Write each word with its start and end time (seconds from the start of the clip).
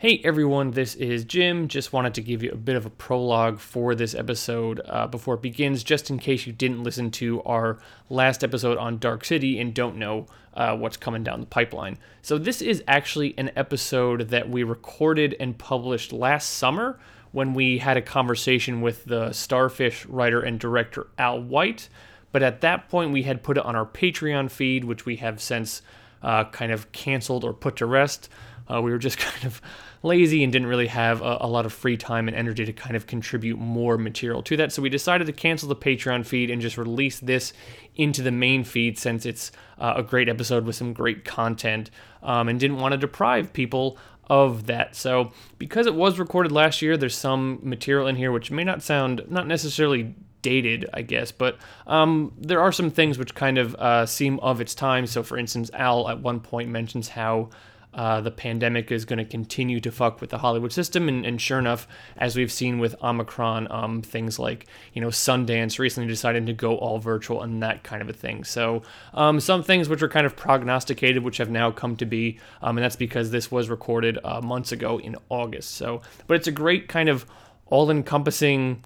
Hey 0.00 0.20
everyone, 0.22 0.70
this 0.70 0.94
is 0.94 1.24
Jim. 1.24 1.66
Just 1.66 1.92
wanted 1.92 2.14
to 2.14 2.22
give 2.22 2.40
you 2.40 2.52
a 2.52 2.56
bit 2.56 2.76
of 2.76 2.86
a 2.86 2.90
prologue 2.90 3.58
for 3.58 3.96
this 3.96 4.14
episode 4.14 4.80
uh, 4.84 5.08
before 5.08 5.34
it 5.34 5.42
begins, 5.42 5.82
just 5.82 6.08
in 6.08 6.20
case 6.20 6.46
you 6.46 6.52
didn't 6.52 6.84
listen 6.84 7.10
to 7.10 7.42
our 7.42 7.80
last 8.08 8.44
episode 8.44 8.78
on 8.78 8.98
Dark 8.98 9.24
City 9.24 9.58
and 9.58 9.74
don't 9.74 9.96
know 9.96 10.26
uh, 10.54 10.76
what's 10.76 10.96
coming 10.96 11.24
down 11.24 11.40
the 11.40 11.46
pipeline. 11.46 11.98
So, 12.22 12.38
this 12.38 12.62
is 12.62 12.84
actually 12.86 13.34
an 13.36 13.50
episode 13.56 14.28
that 14.28 14.48
we 14.48 14.62
recorded 14.62 15.34
and 15.40 15.58
published 15.58 16.12
last 16.12 16.50
summer 16.50 17.00
when 17.32 17.52
we 17.52 17.78
had 17.78 17.96
a 17.96 18.02
conversation 18.02 18.80
with 18.80 19.04
the 19.04 19.32
Starfish 19.32 20.06
writer 20.06 20.40
and 20.40 20.60
director 20.60 21.08
Al 21.18 21.42
White. 21.42 21.88
But 22.30 22.44
at 22.44 22.60
that 22.60 22.88
point, 22.88 23.10
we 23.10 23.24
had 23.24 23.42
put 23.42 23.58
it 23.58 23.64
on 23.64 23.74
our 23.74 23.86
Patreon 23.86 24.48
feed, 24.48 24.84
which 24.84 25.04
we 25.04 25.16
have 25.16 25.42
since 25.42 25.82
uh, 26.22 26.44
kind 26.44 26.70
of 26.70 26.92
canceled 26.92 27.42
or 27.42 27.52
put 27.52 27.74
to 27.76 27.86
rest. 27.86 28.28
Uh, 28.72 28.80
we 28.82 28.90
were 28.90 28.98
just 28.98 29.18
kind 29.18 29.44
of 29.44 29.60
lazy 30.02 30.44
and 30.44 30.52
didn't 30.52 30.68
really 30.68 30.86
have 30.86 31.22
a, 31.22 31.38
a, 31.40 31.46
lot 31.46 31.66
of 31.66 31.72
free 31.72 31.96
time 31.96 32.28
and 32.28 32.36
energy 32.36 32.64
to 32.64 32.72
kind 32.72 32.94
of 32.94 33.06
contribute 33.06 33.58
more 33.58 33.98
material 33.98 34.42
to 34.42 34.56
that. 34.56 34.72
So 34.72 34.80
we 34.80 34.88
decided 34.88 35.26
to 35.26 35.32
cancel 35.32 35.68
the 35.68 35.76
Patreon 35.76 36.24
feed 36.24 36.50
and 36.50 36.62
just 36.62 36.78
release 36.78 37.18
this 37.18 37.52
into 37.96 38.22
the 38.22 38.30
main 38.30 38.62
feed 38.64 38.98
since 38.98 39.26
it's 39.26 39.50
uh, 39.78 39.94
a 39.96 40.02
great 40.02 40.28
episode 40.28 40.64
with 40.64 40.76
some 40.76 40.92
great 40.92 41.24
content 41.24 41.90
um, 42.22 42.48
and 42.48 42.60
didn't 42.60 42.78
want 42.78 42.92
to 42.92 42.98
deprive 42.98 43.52
people 43.52 43.98
of 44.30 44.66
that. 44.66 44.94
So 44.94 45.32
because 45.58 45.86
it 45.86 45.94
was 45.94 46.18
recorded 46.18 46.52
last 46.52 46.82
year, 46.82 46.96
there's 46.96 47.16
some 47.16 47.58
material 47.62 48.06
in 48.06 48.16
here 48.16 48.30
which 48.30 48.50
may 48.50 48.64
not 48.64 48.82
sound 48.82 49.24
not 49.28 49.46
necessarily 49.46 50.14
dated, 50.42 50.88
I 50.94 51.02
guess, 51.02 51.32
but 51.32 51.58
um, 51.86 52.32
there 52.38 52.60
are 52.60 52.70
some 52.70 52.90
things 52.90 53.18
which 53.18 53.34
kind 53.34 53.58
of 53.58 53.74
uh, 53.74 54.06
seem 54.06 54.38
of 54.40 54.60
its 54.60 54.74
time. 54.74 55.06
So, 55.06 55.22
for 55.22 55.36
instance, 55.36 55.70
Al 55.74 56.08
at 56.08 56.20
one 56.20 56.40
point 56.40 56.68
mentions 56.68 57.08
how 57.08 57.50
uh, 57.94 58.20
the 58.20 58.30
pandemic 58.30 58.92
is 58.92 59.04
going 59.04 59.18
to 59.18 59.24
continue 59.24 59.80
to 59.80 59.90
fuck 59.90 60.20
with 60.20 60.30
the 60.30 60.38
Hollywood 60.38 60.72
system. 60.72 61.08
And, 61.08 61.24
and 61.24 61.40
sure 61.40 61.58
enough, 61.58 61.88
as 62.16 62.36
we've 62.36 62.52
seen 62.52 62.78
with 62.78 62.94
Omicron, 63.02 63.70
um, 63.70 64.02
things 64.02 64.38
like, 64.38 64.66
you 64.92 65.00
know, 65.00 65.08
Sundance 65.08 65.78
recently 65.78 66.06
decided 66.06 66.46
to 66.46 66.52
go 66.52 66.76
all 66.76 66.98
virtual 66.98 67.42
and 67.42 67.62
that 67.62 67.82
kind 67.82 68.02
of 68.02 68.08
a 68.08 68.12
thing. 68.12 68.44
So 68.44 68.82
um, 69.14 69.40
some 69.40 69.62
things 69.62 69.88
which 69.88 70.02
were 70.02 70.08
kind 70.08 70.26
of 70.26 70.36
prognosticated, 70.36 71.24
which 71.24 71.38
have 71.38 71.50
now 71.50 71.70
come 71.70 71.96
to 71.96 72.06
be. 72.06 72.38
Um, 72.62 72.76
and 72.76 72.84
that's 72.84 72.96
because 72.96 73.30
this 73.30 73.50
was 73.50 73.68
recorded 73.68 74.18
uh, 74.22 74.40
months 74.42 74.70
ago 74.70 75.00
in 75.00 75.16
August. 75.28 75.72
So, 75.72 76.02
but 76.26 76.34
it's 76.34 76.46
a 76.46 76.52
great 76.52 76.88
kind 76.88 77.08
of 77.08 77.26
all 77.66 77.90
encompassing. 77.90 78.84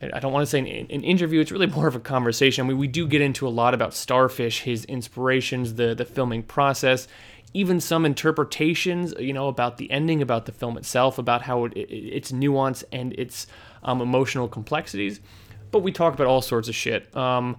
I 0.00 0.20
don't 0.20 0.32
want 0.32 0.44
to 0.44 0.46
say 0.46 0.60
an, 0.60 0.66
an, 0.66 1.02
interview. 1.02 1.40
It's 1.40 1.50
really 1.50 1.66
more 1.78 1.88
of 1.88 1.96
a 1.96 2.00
conversation. 2.00 2.66
Mean, 2.66 2.78
we 2.78 2.86
do 2.86 3.06
get 3.06 3.20
into 3.20 3.48
a 3.48 3.50
lot 3.50 3.74
about 3.74 3.94
Starfish, 3.94 4.62
his 4.62 4.84
inspirations, 4.84 5.74
the 5.74 5.94
the 5.94 6.04
filming 6.04 6.42
process, 6.44 7.08
even 7.54 7.80
some 7.80 8.04
interpretations, 8.04 9.14
you 9.18 9.32
know, 9.32 9.48
about 9.48 9.78
the 9.78 9.90
ending, 9.90 10.20
about 10.22 10.46
the 10.46 10.52
film 10.52 10.76
itself, 10.76 11.18
about 11.18 11.42
how 11.42 11.64
it, 11.64 11.72
it, 11.74 11.90
its 11.90 12.32
nuance 12.32 12.84
and 12.92 13.12
its 13.14 13.46
um, 13.82 14.00
emotional 14.00 14.48
complexities. 14.48 15.20
But 15.70 15.80
we 15.80 15.92
talk 15.92 16.14
about 16.14 16.26
all 16.26 16.42
sorts 16.42 16.68
of 16.68 16.74
shit. 16.74 17.14
Um, 17.16 17.56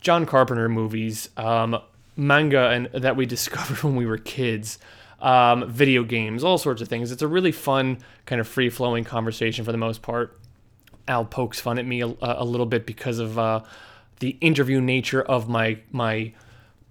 John 0.00 0.26
Carpenter 0.26 0.68
movies, 0.68 1.30
um, 1.36 1.80
manga, 2.16 2.68
and 2.70 2.86
that 3.02 3.16
we 3.16 3.26
discovered 3.26 3.82
when 3.82 3.96
we 3.96 4.06
were 4.06 4.18
kids. 4.18 4.78
Um, 5.20 5.70
video 5.70 6.02
games, 6.02 6.42
all 6.42 6.56
sorts 6.56 6.80
of 6.80 6.88
things. 6.88 7.12
It's 7.12 7.20
a 7.20 7.28
really 7.28 7.52
fun, 7.52 7.98
kind 8.24 8.40
of 8.40 8.48
free 8.48 8.70
flowing 8.70 9.04
conversation 9.04 9.66
for 9.66 9.72
the 9.72 9.76
most 9.76 10.00
part. 10.00 10.40
Al 11.08 11.26
pokes 11.26 11.60
fun 11.60 11.78
at 11.78 11.84
me 11.84 12.00
a, 12.00 12.14
a 12.22 12.44
little 12.44 12.64
bit 12.64 12.86
because 12.86 13.18
of 13.18 13.38
uh, 13.38 13.60
the 14.20 14.38
interview 14.40 14.80
nature 14.80 15.20
of 15.20 15.46
my 15.46 15.78
my 15.92 16.32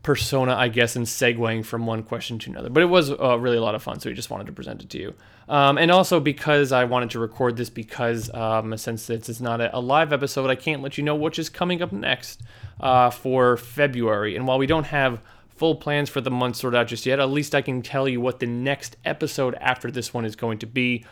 persona, 0.03 0.55
I 0.55 0.69
guess, 0.69 0.95
and 0.95 1.05
segueing 1.05 1.66
from 1.66 1.86
one 1.86 2.03
question 2.03 2.39
to 2.39 2.50
another. 2.50 2.69
But 2.69 2.83
it 2.83 2.88
was 2.88 3.11
uh, 3.11 3.38
really 3.38 3.58
a 3.58 3.61
lot 3.61 3.75
of 3.75 3.83
fun, 3.83 4.00
so 4.00 4.09
we 4.09 4.16
just 4.16 4.30
wanted 4.30 4.47
to 4.47 4.53
present 4.53 4.81
it 4.81 4.89
to 4.92 4.97
you. 4.97 5.14
Um, 5.50 5.78
and 5.78 5.92
also 5.92 6.19
because 6.19 6.72
I 6.72 6.86
wanted 6.86 7.09
to 7.11 7.19
record 7.19 7.58
this 7.58 7.69
because 7.69 8.33
um, 8.33 8.77
since 8.77 9.08
this 9.08 9.27
is 9.30 9.42
not 9.42 9.59
a, 9.61 9.75
a, 9.75 9.80
live 9.80 10.14
episode, 10.14 10.50
I 10.50 10.55
can't 10.55 10.81
let 10.81 10.97
you 10.97 11.03
know 11.03 11.16
which 11.16 11.39
is 11.39 11.50
coming 11.50 11.81
up 11.81 11.92
next 11.92 12.44
uh, 12.80 13.09
for 13.09 13.58
February. 13.58 14.36
And 14.36 14.48
while 14.48 14.59
we 14.59 14.67
don't 14.67 14.86
have 14.86 15.20
full 15.49 15.76
plans 15.76 16.08
for 16.08 16.21
the 16.21 16.32
month 16.32 16.58
sorted 16.58 16.80
out 16.80 16.88
just 16.88 17.05
yet, 17.05 17.20
at 17.20 17.32
least 17.32 17.55
I 17.55 17.61
can 17.61 17.82
tell 17.82 18.08
you 18.08 18.21
what 18.21 18.39
the 18.39 18.45
next 18.45 18.95
episode 19.04 19.55
after 19.55 19.89
this 19.89 20.14
one 20.14 20.23
is 20.23 20.36
going 20.36 20.59
to 20.59 20.67
be. 20.67 21.04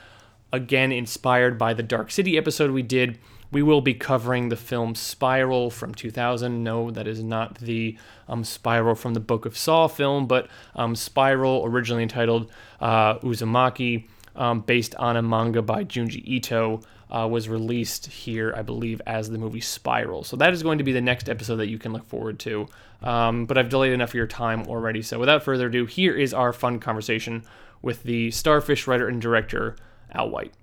Again, 0.54 0.94
inspired 0.94 1.58
by 1.58 1.74
the 1.74 1.84
Dark 1.84 2.10
City 2.10 2.38
episode 2.38 2.72
we 2.72 2.82
did 2.82 3.20
we 3.52 3.62
will 3.62 3.82
be 3.82 3.94
covering 3.94 4.50
the 4.50 4.56
film 4.56 4.96
Spiral 4.96 5.70
from 5.70 5.94
2000. 5.94 6.64
No, 6.64 6.92
that 6.92 7.08
is 7.08 7.24
not 7.24 7.58
the 7.60 7.98
um, 8.28 8.44
Spiral 8.44 8.96
from 8.96 9.14
the 9.14 9.20
Book 9.20 9.46
of 9.46 9.58
Saw 9.58 9.88
film, 9.88 10.28
but 10.28 10.48
um, 10.76 10.96
Spiral, 10.96 11.64
originally 11.66 12.04
entitled 12.04 12.52
uh, 12.82 13.20
Uzumaki, 13.20 14.06
um, 14.36 14.62
based 14.62 14.96
on 14.96 15.18
a 15.18 15.22
manga 15.22 15.62
by 15.62 15.84
Junji 15.84 16.22
Ito, 16.26 16.82
uh, 17.10 17.28
was 17.30 17.48
released 17.48 18.08
here, 18.08 18.54
I 18.56 18.62
believe, 18.62 19.02
as 19.06 19.30
the 19.30 19.38
movie 19.38 19.62
Spiral. 19.62 20.24
So 20.24 20.36
that 20.38 20.54
is 20.54 20.62
going 20.62 20.78
to 20.78 20.84
be 20.84 20.92
the 20.92 21.02
next 21.02 21.30
episode 21.30 21.58
that 21.58 21.70
you 21.70 21.80
can 21.80 21.94
look 21.94 22.06
forward 22.06 22.40
to. 22.40 22.68
Um, 23.02 23.46
but 23.46 23.58
I've 23.58 23.70
delayed 23.70 23.94
enough 23.94 24.10
of 24.10 24.16
your 24.16 24.28
time 24.28 24.64
already. 24.68 25.02
So 25.02 25.20
without 25.20 25.44
further 25.44 25.68
ado, 25.68 25.86
here 25.86 26.16
is 26.16 26.34
our 26.34 26.52
fun 26.52 26.80
conversation 26.80 27.44
with 27.82 28.04
the 28.04 28.32
Starfish 28.32 28.88
writer 28.88 29.08
and 29.08 29.22
director, 29.22 29.76
Al 30.12 30.30
White. 30.30 30.54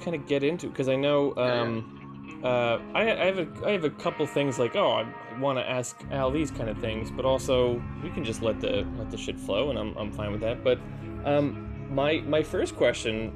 Kind 0.00 0.14
of 0.14 0.26
get 0.26 0.42
into 0.42 0.68
because 0.68 0.88
I 0.88 0.96
know 0.96 1.34
um, 1.36 2.40
uh, 2.44 2.78
I, 2.94 3.02
I, 3.02 3.24
have 3.26 3.38
a 3.38 3.48
I 3.66 3.70
have 3.72 3.84
a 3.84 3.90
couple 3.90 4.26
things 4.26 4.58
like 4.58 4.76
oh 4.76 4.92
I 4.92 5.38
want 5.38 5.58
to 5.58 5.68
ask 5.68 6.02
Al 6.10 6.30
these 6.30 6.50
kind 6.50 6.68
of 6.68 6.78
things, 6.78 7.10
but 7.10 7.24
also 7.24 7.82
we 8.02 8.10
can 8.10 8.24
just 8.24 8.42
let 8.42 8.60
the 8.60 8.86
let 8.98 9.10
the 9.10 9.16
shit 9.16 9.38
flow, 9.38 9.70
and 9.70 9.78
I'm, 9.78 9.96
I'm 9.96 10.12
fine 10.12 10.32
with 10.32 10.40
that. 10.42 10.64
But 10.64 10.78
um, 11.24 11.94
my 11.94 12.20
my 12.20 12.42
first 12.42 12.76
question, 12.76 13.32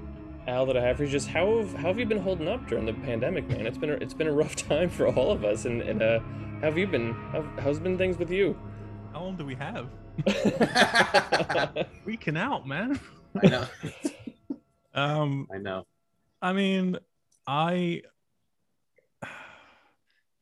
Al, 0.47 0.67
that 0.67 0.77
I 0.77 0.83
have 0.83 0.97
for 0.97 1.03
you 1.03 1.07
is 1.07 1.13
just 1.13 1.29
how 1.29 1.59
have 1.59 1.73
how 1.75 1.89
have 1.89 1.99
you 1.99 2.07
been 2.07 2.21
holding 2.23 2.49
up 2.49 2.67
during 2.67 2.87
the 2.87 2.93
pandemic, 2.93 3.49
man? 3.49 3.67
It's 3.67 3.79
been 3.79 3.91
a, 3.91 3.95
it's 3.95 4.15
been 4.15 4.29
a 4.29 4.33
rough 4.33 4.57
time 4.69 4.91
for 4.91 5.09
all 5.09 5.31
of 5.31 5.45
us, 5.45 5.65
and, 5.65 5.83
and 5.83 6.03
uh, 6.03 6.21
how 6.61 6.67
have 6.67 6.79
you 6.79 6.87
been? 6.87 7.13
How, 7.33 7.43
how's 7.59 7.81
been 7.81 7.99
things 7.99 8.19
with 8.19 8.31
you? 8.31 8.59
How 9.13 9.23
long 9.23 9.37
do 9.37 9.45
we 9.45 9.55
have? 9.57 9.89
Freaking 12.07 12.39
out, 12.39 12.67
man. 12.67 13.01
I 13.43 13.47
know. 13.47 13.67
um, 14.95 15.49
I 15.53 15.59
know. 15.59 15.87
I 16.43 16.53
mean, 16.53 16.99
I 17.47 18.03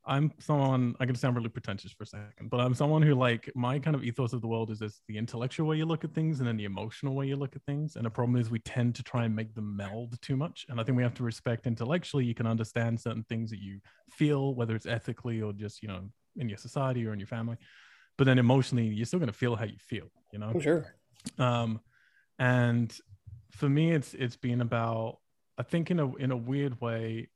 I'm 0.09 0.33
someone 0.39 0.97
I 0.99 1.05
can 1.05 1.15
sound 1.15 1.37
really 1.37 1.51
pretentious 1.51 1.93
for 1.93 2.05
a 2.05 2.07
second, 2.07 2.49
but 2.49 2.61
I'm 2.61 2.73
someone 2.73 3.03
who 3.03 3.15
like 3.15 3.51
my 3.55 3.79
kind 3.79 3.95
of 3.95 4.03
ethos 4.03 4.33
of 4.33 4.41
the 4.41 4.49
world 4.49 4.71
is 4.71 4.79
this 4.79 5.03
the 5.07 5.19
intellectual 5.19 5.69
way 5.69 5.77
you 5.77 5.85
look 5.85 6.03
at 6.03 6.15
things 6.15 6.39
and 6.39 6.49
then 6.49 6.57
the 6.57 6.65
emotional 6.65 7.15
way 7.15 7.27
you 7.27 7.37
look 7.37 7.55
at 7.55 7.63
things. 7.65 7.97
And 7.97 8.07
the 8.07 8.11
problem 8.11 8.41
is 8.41 8.51
we 8.51 8.61
tend 8.61 8.95
to 8.95 9.03
try 9.03 9.27
and 9.27 9.37
make 9.37 9.55
them 9.55 9.77
meld 9.77 10.21
too 10.23 10.35
much. 10.35 10.65
And 10.71 10.81
I 10.81 10.85
think 10.85 10.97
we 10.97 11.03
have 11.03 11.15
to 11.15 11.23
respect 11.25 11.67
intellectually 11.67 12.25
you 12.25 12.35
can 12.35 12.47
understand 12.47 12.99
certain 12.99 13.23
things 13.25 13.51
that 13.51 13.61
you 13.61 13.81
feel, 14.11 14.55
whether 14.55 14.75
it's 14.75 14.87
ethically 14.87 15.43
or 15.43 15.53
just, 15.53 15.83
you 15.83 15.89
know, 15.89 16.09
in 16.37 16.49
your 16.49 16.59
society 16.59 17.07
or 17.07 17.13
in 17.13 17.21
your 17.21 17.27
family. 17.27 17.59
But 18.17 18.25
then 18.25 18.39
emotionally, 18.39 18.87
you're 18.87 19.05
still 19.05 19.21
gonna 19.21 19.33
feel 19.33 19.57
how 19.57 19.67
you 19.67 19.79
feel, 19.79 20.11
you 20.33 20.39
know? 20.39 20.59
Sure. 20.59 20.87
Um 21.39 21.81
and 22.39 22.97
for 23.51 23.69
me 23.69 23.93
it's 23.93 24.15
it's 24.15 24.37
been 24.37 24.63
about 24.63 25.19
I 25.59 25.63
think 25.63 25.91
in 25.91 26.01
a 26.01 26.15
in 26.17 26.31
a 26.31 26.37
weird 26.37 26.81
way, 26.81 27.29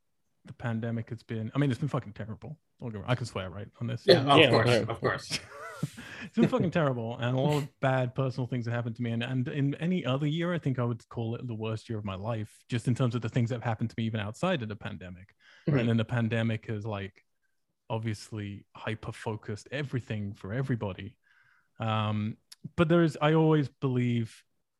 the 0.44 0.52
pandemic 0.52 1.10
has 1.10 1.22
been. 1.22 1.50
I 1.54 1.58
mean, 1.58 1.70
it's 1.70 1.80
been 1.80 1.88
fucking 1.88 2.12
terrible. 2.12 2.58
I 3.06 3.14
can 3.14 3.26
swear 3.26 3.48
right 3.48 3.68
on 3.80 3.86
this. 3.86 4.02
Yeah, 4.04 4.24
yeah 4.36 4.44
of 4.44 4.50
course, 4.50 4.68
right. 4.68 4.88
of 4.88 5.00
course. 5.00 5.40
it's 6.24 6.36
been 6.36 6.48
fucking 6.48 6.70
terrible, 6.70 7.16
and 7.18 7.36
a 7.36 7.40
lot 7.40 7.58
of 7.58 7.80
bad 7.80 8.14
personal 8.14 8.46
things 8.46 8.66
have 8.66 8.74
happened 8.74 8.96
to 8.96 9.02
me. 9.02 9.10
And 9.10 9.22
and 9.22 9.48
in 9.48 9.74
any 9.76 10.04
other 10.04 10.26
year, 10.26 10.52
I 10.52 10.58
think 10.58 10.78
I 10.78 10.84
would 10.84 11.08
call 11.08 11.34
it 11.36 11.46
the 11.46 11.54
worst 11.54 11.88
year 11.88 11.98
of 11.98 12.04
my 12.04 12.14
life, 12.14 12.50
just 12.68 12.88
in 12.88 12.94
terms 12.94 13.14
of 13.14 13.22
the 13.22 13.28
things 13.28 13.50
that 13.50 13.56
have 13.56 13.64
happened 13.64 13.90
to 13.90 13.94
me 13.96 14.04
even 14.04 14.20
outside 14.20 14.62
of 14.62 14.68
the 14.68 14.76
pandemic. 14.76 15.34
Mm-hmm. 15.68 15.78
And 15.78 15.88
then 15.88 15.96
the 15.96 16.04
pandemic 16.04 16.66
is 16.68 16.84
like 16.84 17.24
obviously 17.88 18.64
hyper 18.74 19.12
focused 19.12 19.68
everything 19.70 20.32
for 20.32 20.52
everybody. 20.52 21.14
Um, 21.78 22.36
but 22.76 22.88
there's, 22.88 23.16
I 23.20 23.34
always 23.34 23.68
believe 23.68 24.34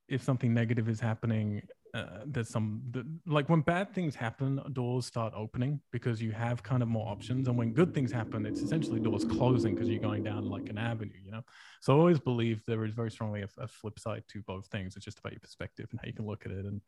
if 0.09 0.23
something 0.23 0.55
negative 0.55 0.89
is 0.89 1.01
happening 1.01 1.63
uh, 1.95 2.21
there's 2.25 2.49
some 2.49 2.81
the, 2.91 3.05
like 3.27 3.49
when 3.49 3.61
bad 3.61 3.93
things 3.95 4.15
happen 4.15 4.61
doors 4.73 5.05
start 5.05 5.33
opening 5.37 5.81
because 5.91 6.23
you 6.23 6.33
have 6.33 6.63
kind 6.63 6.83
of 6.83 6.89
more 6.89 7.07
options. 7.09 7.49
And 7.49 7.59
when 7.59 7.73
good 7.73 7.93
things 7.95 8.11
happen 8.11 8.47
it's 8.47 8.61
essentially 8.61 8.99
doors 8.99 9.25
closing 9.25 9.75
because 9.75 9.89
you're 9.89 10.01
going 10.01 10.23
down 10.23 10.49
like 10.49 10.69
an 10.69 10.79
avenue 10.79 11.13
you 11.25 11.31
know? 11.31 11.43
So 11.81 11.95
i 11.95 11.99
always 11.99 12.19
believe 12.19 12.63
there 12.67 12.85
is 12.85 12.95
very 12.95 13.11
strongly 13.11 13.43
a, 13.43 13.49
a, 13.59 13.67
flip 13.67 13.99
side 13.99 14.25
to 14.29 14.43
both 14.43 14.67
things. 14.69 14.97
It's 14.97 15.05
just 15.05 15.19
about 15.19 15.33
your 15.33 15.41
perspective 15.41 15.89
and 15.91 16.01
how 16.01 16.07
you 16.07 16.15
can 16.15 16.27
look 16.27 16.47
at 16.47 16.53
it. 16.53 16.65
And 16.65 16.81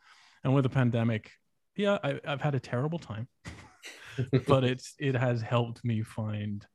and 0.45 0.55
with 0.55 0.63
the 0.63 0.71
pandemic 0.71 1.31
yeah 1.77 1.99
I, 2.05 2.21
i've 2.27 2.41
had 2.41 2.55
a 2.55 2.61
terrible 2.61 2.99
time 2.99 3.27
but 4.47 4.65
it's 4.65 4.95
it 4.99 5.15
has 5.15 5.43
helped 5.43 5.85
me 5.85 6.03
find 6.03 6.67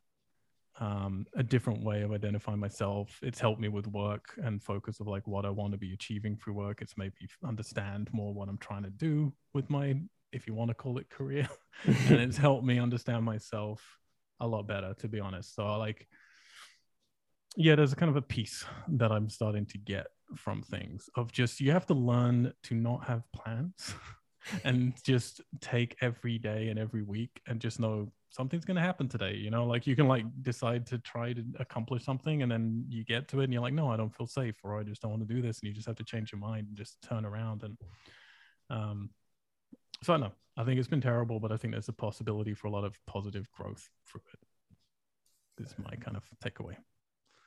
um, 0.79 1.25
a 1.35 1.43
different 1.43 1.83
way 1.83 2.01
of 2.01 2.11
identifying 2.11 2.59
myself. 2.59 3.19
It's 3.21 3.39
helped 3.39 3.59
me 3.59 3.67
with 3.67 3.87
work 3.87 4.33
and 4.41 4.63
focus 4.63 4.99
of 4.99 5.07
like 5.07 5.27
what 5.27 5.45
I 5.45 5.49
want 5.49 5.73
to 5.73 5.77
be 5.77 5.93
achieving 5.93 6.37
through 6.37 6.53
work. 6.53 6.81
It's 6.81 6.97
made 6.97 7.11
me 7.19 7.27
understand 7.43 8.09
more 8.13 8.33
what 8.33 8.47
I'm 8.47 8.57
trying 8.57 8.83
to 8.83 8.89
do 8.89 9.33
with 9.53 9.69
my 9.69 9.95
if 10.31 10.45
you 10.47 10.53
want 10.53 10.69
to 10.69 10.75
call 10.75 10.99
it 10.99 11.09
career, 11.09 11.49
and 11.85 12.19
it's 12.19 12.37
helped 12.37 12.63
me 12.63 12.79
understand 12.79 13.25
myself 13.25 13.97
a 14.39 14.47
lot 14.47 14.67
better, 14.67 14.93
to 14.99 15.07
be 15.07 15.19
honest. 15.19 15.55
So 15.55 15.65
like, 15.77 16.07
yeah, 17.55 17.75
there's 17.75 17.93
a 17.93 17.95
kind 17.95 18.09
of 18.09 18.15
a 18.15 18.21
piece 18.21 18.63
that 18.89 19.11
I'm 19.11 19.29
starting 19.29 19.65
to 19.67 19.77
get 19.77 20.07
from 20.35 20.61
things 20.61 21.09
of 21.15 21.31
just 21.31 21.59
you 21.59 21.71
have 21.71 21.87
to 21.87 21.93
learn 21.93 22.53
to 22.63 22.75
not 22.75 23.05
have 23.05 23.23
plans 23.33 23.95
and 24.63 24.93
just 25.03 25.41
take 25.61 25.95
every 26.01 26.37
day 26.37 26.69
and 26.69 26.79
every 26.79 27.03
week 27.03 27.41
and 27.47 27.59
just 27.59 27.79
know 27.79 28.11
something's 28.29 28.65
going 28.65 28.75
to 28.75 28.81
happen 28.81 29.07
today 29.07 29.35
you 29.35 29.49
know? 29.49 29.65
Like 29.65 29.87
you 29.87 29.95
can 29.95 30.07
like 30.07 30.25
decide 30.41 30.85
to 30.87 30.97
try 30.99 31.33
to 31.33 31.43
accomplish 31.59 32.03
something 32.03 32.41
and 32.41 32.51
then 32.51 32.85
you 32.87 33.03
get 33.03 33.27
to 33.29 33.41
it 33.41 33.45
and 33.45 33.53
you're 33.53 33.61
like 33.61 33.73
no 33.73 33.89
i 33.89 33.97
don't 33.97 34.15
feel 34.15 34.27
safe 34.27 34.55
or 34.63 34.79
i 34.79 34.83
just 34.83 35.01
don't 35.01 35.11
want 35.11 35.27
to 35.27 35.33
do 35.33 35.41
this 35.41 35.59
and 35.59 35.67
you 35.67 35.73
just 35.73 35.87
have 35.87 35.95
to 35.97 36.03
change 36.03 36.31
your 36.31 36.39
mind 36.39 36.67
and 36.67 36.77
just 36.77 36.97
turn 37.01 37.25
around 37.25 37.63
and 37.63 37.77
um 38.69 39.09
so 40.03 40.13
i 40.13 40.17
know. 40.17 40.31
I 40.57 40.63
think 40.65 40.77
it's 40.77 40.87
been 40.89 41.01
terrible 41.01 41.39
but 41.39 41.51
i 41.51 41.57
think 41.57 41.73
there's 41.73 41.87
a 41.89 41.93
possibility 41.93 42.53
for 42.53 42.67
a 42.67 42.71
lot 42.71 42.83
of 42.83 42.97
positive 43.07 43.49
growth 43.51 43.89
through 44.07 44.21
it 44.33 44.39
this 45.57 45.67
is 45.67 45.75
my 45.79 45.95
kind 45.95 46.17
of 46.17 46.23
takeaway 46.43 46.75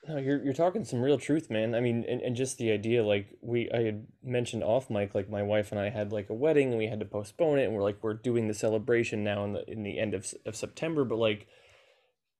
no, 0.07 0.17
you're 0.17 0.43
you're 0.43 0.53
talking 0.53 0.83
some 0.83 1.01
real 1.01 1.17
truth, 1.17 1.49
man. 1.49 1.73
I 1.73 1.79
mean, 1.79 2.03
and, 2.07 2.21
and 2.21 2.35
just 2.35 2.57
the 2.57 2.71
idea, 2.71 3.05
like 3.05 3.37
we 3.41 3.69
I 3.71 3.83
had 3.83 4.05
mentioned 4.21 4.63
off 4.63 4.89
mic, 4.89 5.15
like 5.15 5.29
my 5.29 5.43
wife 5.43 5.71
and 5.71 5.79
I 5.79 5.89
had 5.89 6.11
like 6.11 6.29
a 6.29 6.33
wedding 6.33 6.69
and 6.69 6.77
we 6.77 6.87
had 6.87 6.99
to 6.99 7.05
postpone 7.05 7.59
it, 7.59 7.65
and 7.65 7.73
we're 7.73 7.83
like 7.83 7.99
we're 8.01 8.13
doing 8.13 8.47
the 8.47 8.53
celebration 8.53 9.23
now 9.23 9.45
in 9.45 9.53
the 9.53 9.69
in 9.71 9.83
the 9.83 9.97
end 9.99 10.13
of 10.13 10.33
of 10.45 10.55
September, 10.55 11.05
but 11.05 11.17
like 11.17 11.47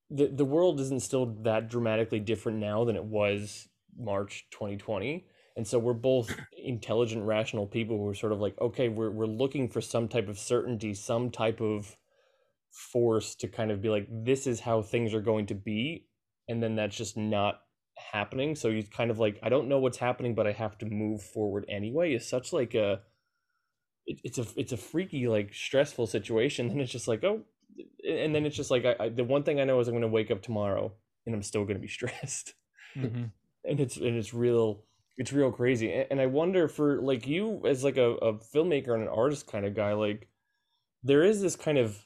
the 0.09 0.27
the 0.27 0.45
world 0.45 0.79
isn't 0.81 1.01
still 1.01 1.25
that 1.43 1.69
dramatically 1.69 2.19
different 2.19 2.59
now 2.59 2.83
than 2.83 2.97
it 2.97 3.05
was 3.05 3.69
March 3.97 4.45
2020. 4.51 5.25
And 5.55 5.65
so 5.65 5.79
we're 5.79 5.93
both 5.93 6.35
intelligent, 6.57 7.25
rational 7.25 7.67
people 7.67 7.97
who 7.97 8.07
are 8.09 8.15
sort 8.15 8.33
of 8.33 8.41
like, 8.41 8.59
okay, 8.59 8.89
we're 8.89 9.11
we're 9.11 9.25
looking 9.25 9.69
for 9.69 9.79
some 9.79 10.09
type 10.09 10.27
of 10.27 10.37
certainty, 10.37 10.93
some 10.93 11.31
type 11.31 11.61
of 11.61 11.95
force 12.71 13.35
to 13.35 13.47
kind 13.47 13.71
of 13.71 13.81
be 13.81 13.87
like, 13.87 14.07
this 14.09 14.47
is 14.47 14.59
how 14.59 14.81
things 14.81 15.13
are 15.13 15.21
going 15.21 15.45
to 15.45 15.55
be 15.55 16.07
and 16.47 16.61
then 16.61 16.75
that's 16.75 16.95
just 16.95 17.17
not 17.17 17.61
happening. 17.97 18.55
So 18.55 18.69
you 18.69 18.83
kind 18.83 19.11
of 19.11 19.19
like 19.19 19.39
i 19.43 19.49
don't 19.49 19.67
know 19.67 19.79
what's 19.79 19.97
happening 19.97 20.35
but 20.35 20.47
i 20.47 20.51
have 20.51 20.77
to 20.79 20.85
move 20.85 21.21
forward 21.21 21.65
anyway. 21.69 22.13
Is 22.13 22.27
such 22.27 22.53
like 22.53 22.73
a 22.75 23.01
it, 24.05 24.19
it's 24.23 24.37
a 24.37 24.45
it's 24.55 24.71
a 24.71 24.77
freaky 24.77 25.27
like 25.27 25.53
stressful 25.53 26.07
situation. 26.07 26.69
And 26.71 26.81
it's 26.81 26.91
just 26.91 27.07
like 27.07 27.23
oh 27.23 27.41
and 28.07 28.35
then 28.35 28.45
it's 28.45 28.55
just 28.55 28.71
like 28.71 28.85
I, 28.85 28.95
I 28.99 29.09
the 29.09 29.23
one 29.23 29.43
thing 29.43 29.59
i 29.59 29.63
know 29.63 29.79
is 29.79 29.87
i'm 29.87 29.93
going 29.93 30.03
to 30.03 30.07
wake 30.07 30.29
up 30.29 30.43
tomorrow 30.43 30.93
and 31.25 31.33
i'm 31.33 31.41
still 31.41 31.63
going 31.63 31.77
to 31.77 31.81
be 31.81 31.87
stressed. 31.99 32.53
Mm-hmm. 32.95 33.23
and 33.65 33.79
it's 33.79 33.97
and 33.97 34.15
it's 34.15 34.35
real 34.35 34.83
it's 35.17 35.33
real 35.33 35.51
crazy. 35.51 35.91
And, 35.91 36.07
and 36.11 36.21
i 36.21 36.27
wonder 36.27 36.67
for 36.67 37.01
like 37.01 37.25
you 37.27 37.65
as 37.65 37.83
like 37.83 37.97
a, 37.97 38.11
a 38.15 38.33
filmmaker 38.33 38.93
and 38.93 39.03
an 39.03 39.09
artist 39.09 39.47
kind 39.47 39.65
of 39.65 39.75
guy 39.75 39.93
like 39.93 40.27
there 41.03 41.23
is 41.23 41.41
this 41.41 41.55
kind 41.55 41.77
of 41.77 41.97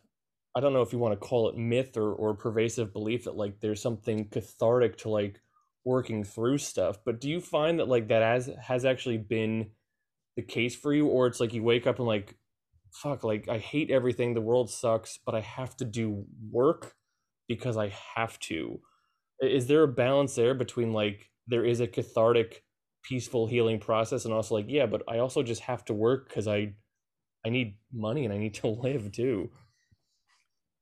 I 0.58 0.60
don't 0.60 0.74
know 0.74 0.82
if 0.82 0.92
you 0.92 0.98
want 0.98 1.14
to 1.14 1.28
call 1.28 1.50
it 1.50 1.56
myth 1.56 1.98
or, 1.98 2.12
or 2.14 2.34
pervasive 2.34 2.92
belief 2.92 3.26
that 3.26 3.36
like 3.36 3.60
there's 3.60 3.80
something 3.80 4.28
cathartic 4.28 4.98
to 5.00 5.10
like 5.10 5.40
working 5.86 6.24
through 6.24 6.58
stuff. 6.58 6.98
But 7.06 7.22
do 7.22 7.30
you 7.30 7.40
find 7.40 7.78
that 7.78 7.88
like 7.88 8.08
that 8.08 8.24
has 8.24 8.50
has 8.60 8.84
actually 8.84 9.20
been 9.20 9.70
the 10.36 10.42
case 10.42 10.76
for 10.76 10.92
you, 10.96 11.06
or 11.06 11.28
it's 11.28 11.40
like 11.40 11.54
you 11.54 11.62
wake 11.62 11.86
up 11.86 12.00
and 12.00 12.08
like, 12.08 12.38
fuck, 12.92 13.24
like 13.24 13.48
I 13.48 13.60
hate 13.60 13.92
everything, 13.92 14.34
the 14.34 14.42
world 14.42 14.72
sucks, 14.72 15.20
but 15.24 15.36
I 15.36 15.42
have 15.42 15.78
to 15.78 15.86
do 15.86 16.26
work 16.50 16.96
because 17.48 17.78
I 17.78 17.94
have 18.16 18.40
to. 18.40 18.80
Is 19.40 19.68
there 19.68 19.84
a 19.84 19.88
balance 19.88 20.34
there 20.34 20.56
between 20.56 20.92
like 20.92 21.30
there 21.46 21.66
is 21.66 21.82
a 21.82 21.88
cathartic, 21.88 22.64
peaceful 23.04 23.46
healing 23.46 23.80
process, 23.80 24.26
and 24.26 24.34
also 24.34 24.56
like 24.56 24.66
yeah, 24.70 24.88
but 24.88 25.04
I 25.08 25.20
also 25.20 25.44
just 25.44 25.62
have 25.62 25.86
to 25.86 25.94
work 25.94 26.30
because 26.30 26.48
I 26.48 26.74
I 27.46 27.50
need 27.50 27.78
money 27.94 28.26
and 28.26 28.34
I 28.34 28.40
need 28.40 28.56
to 28.56 28.68
live 28.86 29.12
too. 29.12 29.52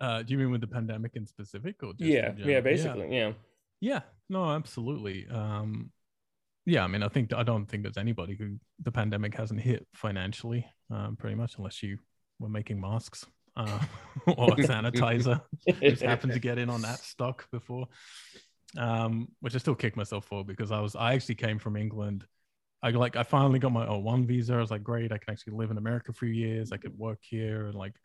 Uh, 0.06 0.22
do 0.22 0.34
you 0.34 0.38
mean 0.38 0.52
with 0.52 0.62
the 0.62 0.68
pandemic 0.68 1.16
in 1.16 1.26
specific, 1.26 1.82
or 1.82 1.94
yeah, 1.98 2.32
yeah, 2.38 2.60
basically, 2.60 3.08
yeah. 3.12 3.28
yeah, 3.28 3.34
yeah, 3.82 4.00
no, 4.30 4.52
absolutely. 4.52 5.26
Um, 5.32 5.90
yeah, 6.68 6.84
I 6.84 6.88
mean, 6.88 7.02
I 7.02 7.08
think 7.08 7.34
I 7.34 7.42
don't 7.42 7.66
think 7.66 7.82
there's 7.82 7.98
anybody 7.98 8.36
who 8.36 8.58
the 8.84 8.92
pandemic 8.92 9.34
hasn't 9.34 9.62
hit 9.62 9.88
financially, 9.96 10.64
um, 10.92 11.16
pretty 11.16 11.36
much, 11.36 11.56
unless 11.58 11.82
you 11.82 11.98
were 12.38 12.50
making 12.50 12.80
masks 12.80 13.26
uh, 13.58 13.80
or 14.28 14.50
sanitizer. 14.58 15.42
just 15.82 16.04
happened 16.04 16.34
to 16.34 16.40
get 16.40 16.60
in 16.60 16.70
on 16.70 16.84
that 16.84 17.00
stock 17.00 17.50
before, 17.52 17.88
um, 18.78 19.28
which 19.40 19.56
I 19.56 19.58
still 19.58 19.74
kick 19.74 19.98
myself 19.98 20.26
for 20.26 20.46
because 20.46 20.72
I 20.72 20.82
was 20.82 20.96
I 20.96 21.16
actually 21.16 21.36
came 21.36 21.58
from 21.58 21.78
England. 21.78 22.28
I 22.84 22.92
like 22.92 23.16
I 23.16 23.24
finally 23.24 23.58
got 23.58 23.72
my 23.72 23.88
O1 23.88 24.28
visa. 24.28 24.54
I 24.54 24.60
was 24.60 24.70
like, 24.70 24.84
great, 24.84 25.12
I 25.12 25.18
can 25.18 25.32
actually 25.32 25.54
live 25.54 25.72
in 25.72 25.80
America 25.80 26.14
for 26.14 26.28
a 26.28 26.30
few 26.30 26.48
years. 26.48 26.72
I 26.72 26.78
could 26.78 26.96
work 26.96 27.22
here 27.22 27.66
and 27.66 27.74
like 27.74 27.96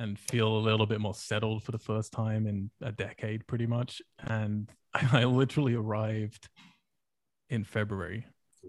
and 0.00 0.18
feel 0.18 0.56
a 0.56 0.58
little 0.58 0.86
bit 0.86 1.00
more 1.00 1.14
settled 1.14 1.62
for 1.62 1.72
the 1.72 1.78
first 1.78 2.10
time 2.10 2.46
in 2.46 2.70
a 2.80 2.90
decade, 2.90 3.46
pretty 3.46 3.66
much. 3.66 4.00
And 4.18 4.68
I, 4.94 5.08
I 5.20 5.24
literally 5.24 5.74
arrived 5.74 6.48
in 7.50 7.64
February 7.64 8.24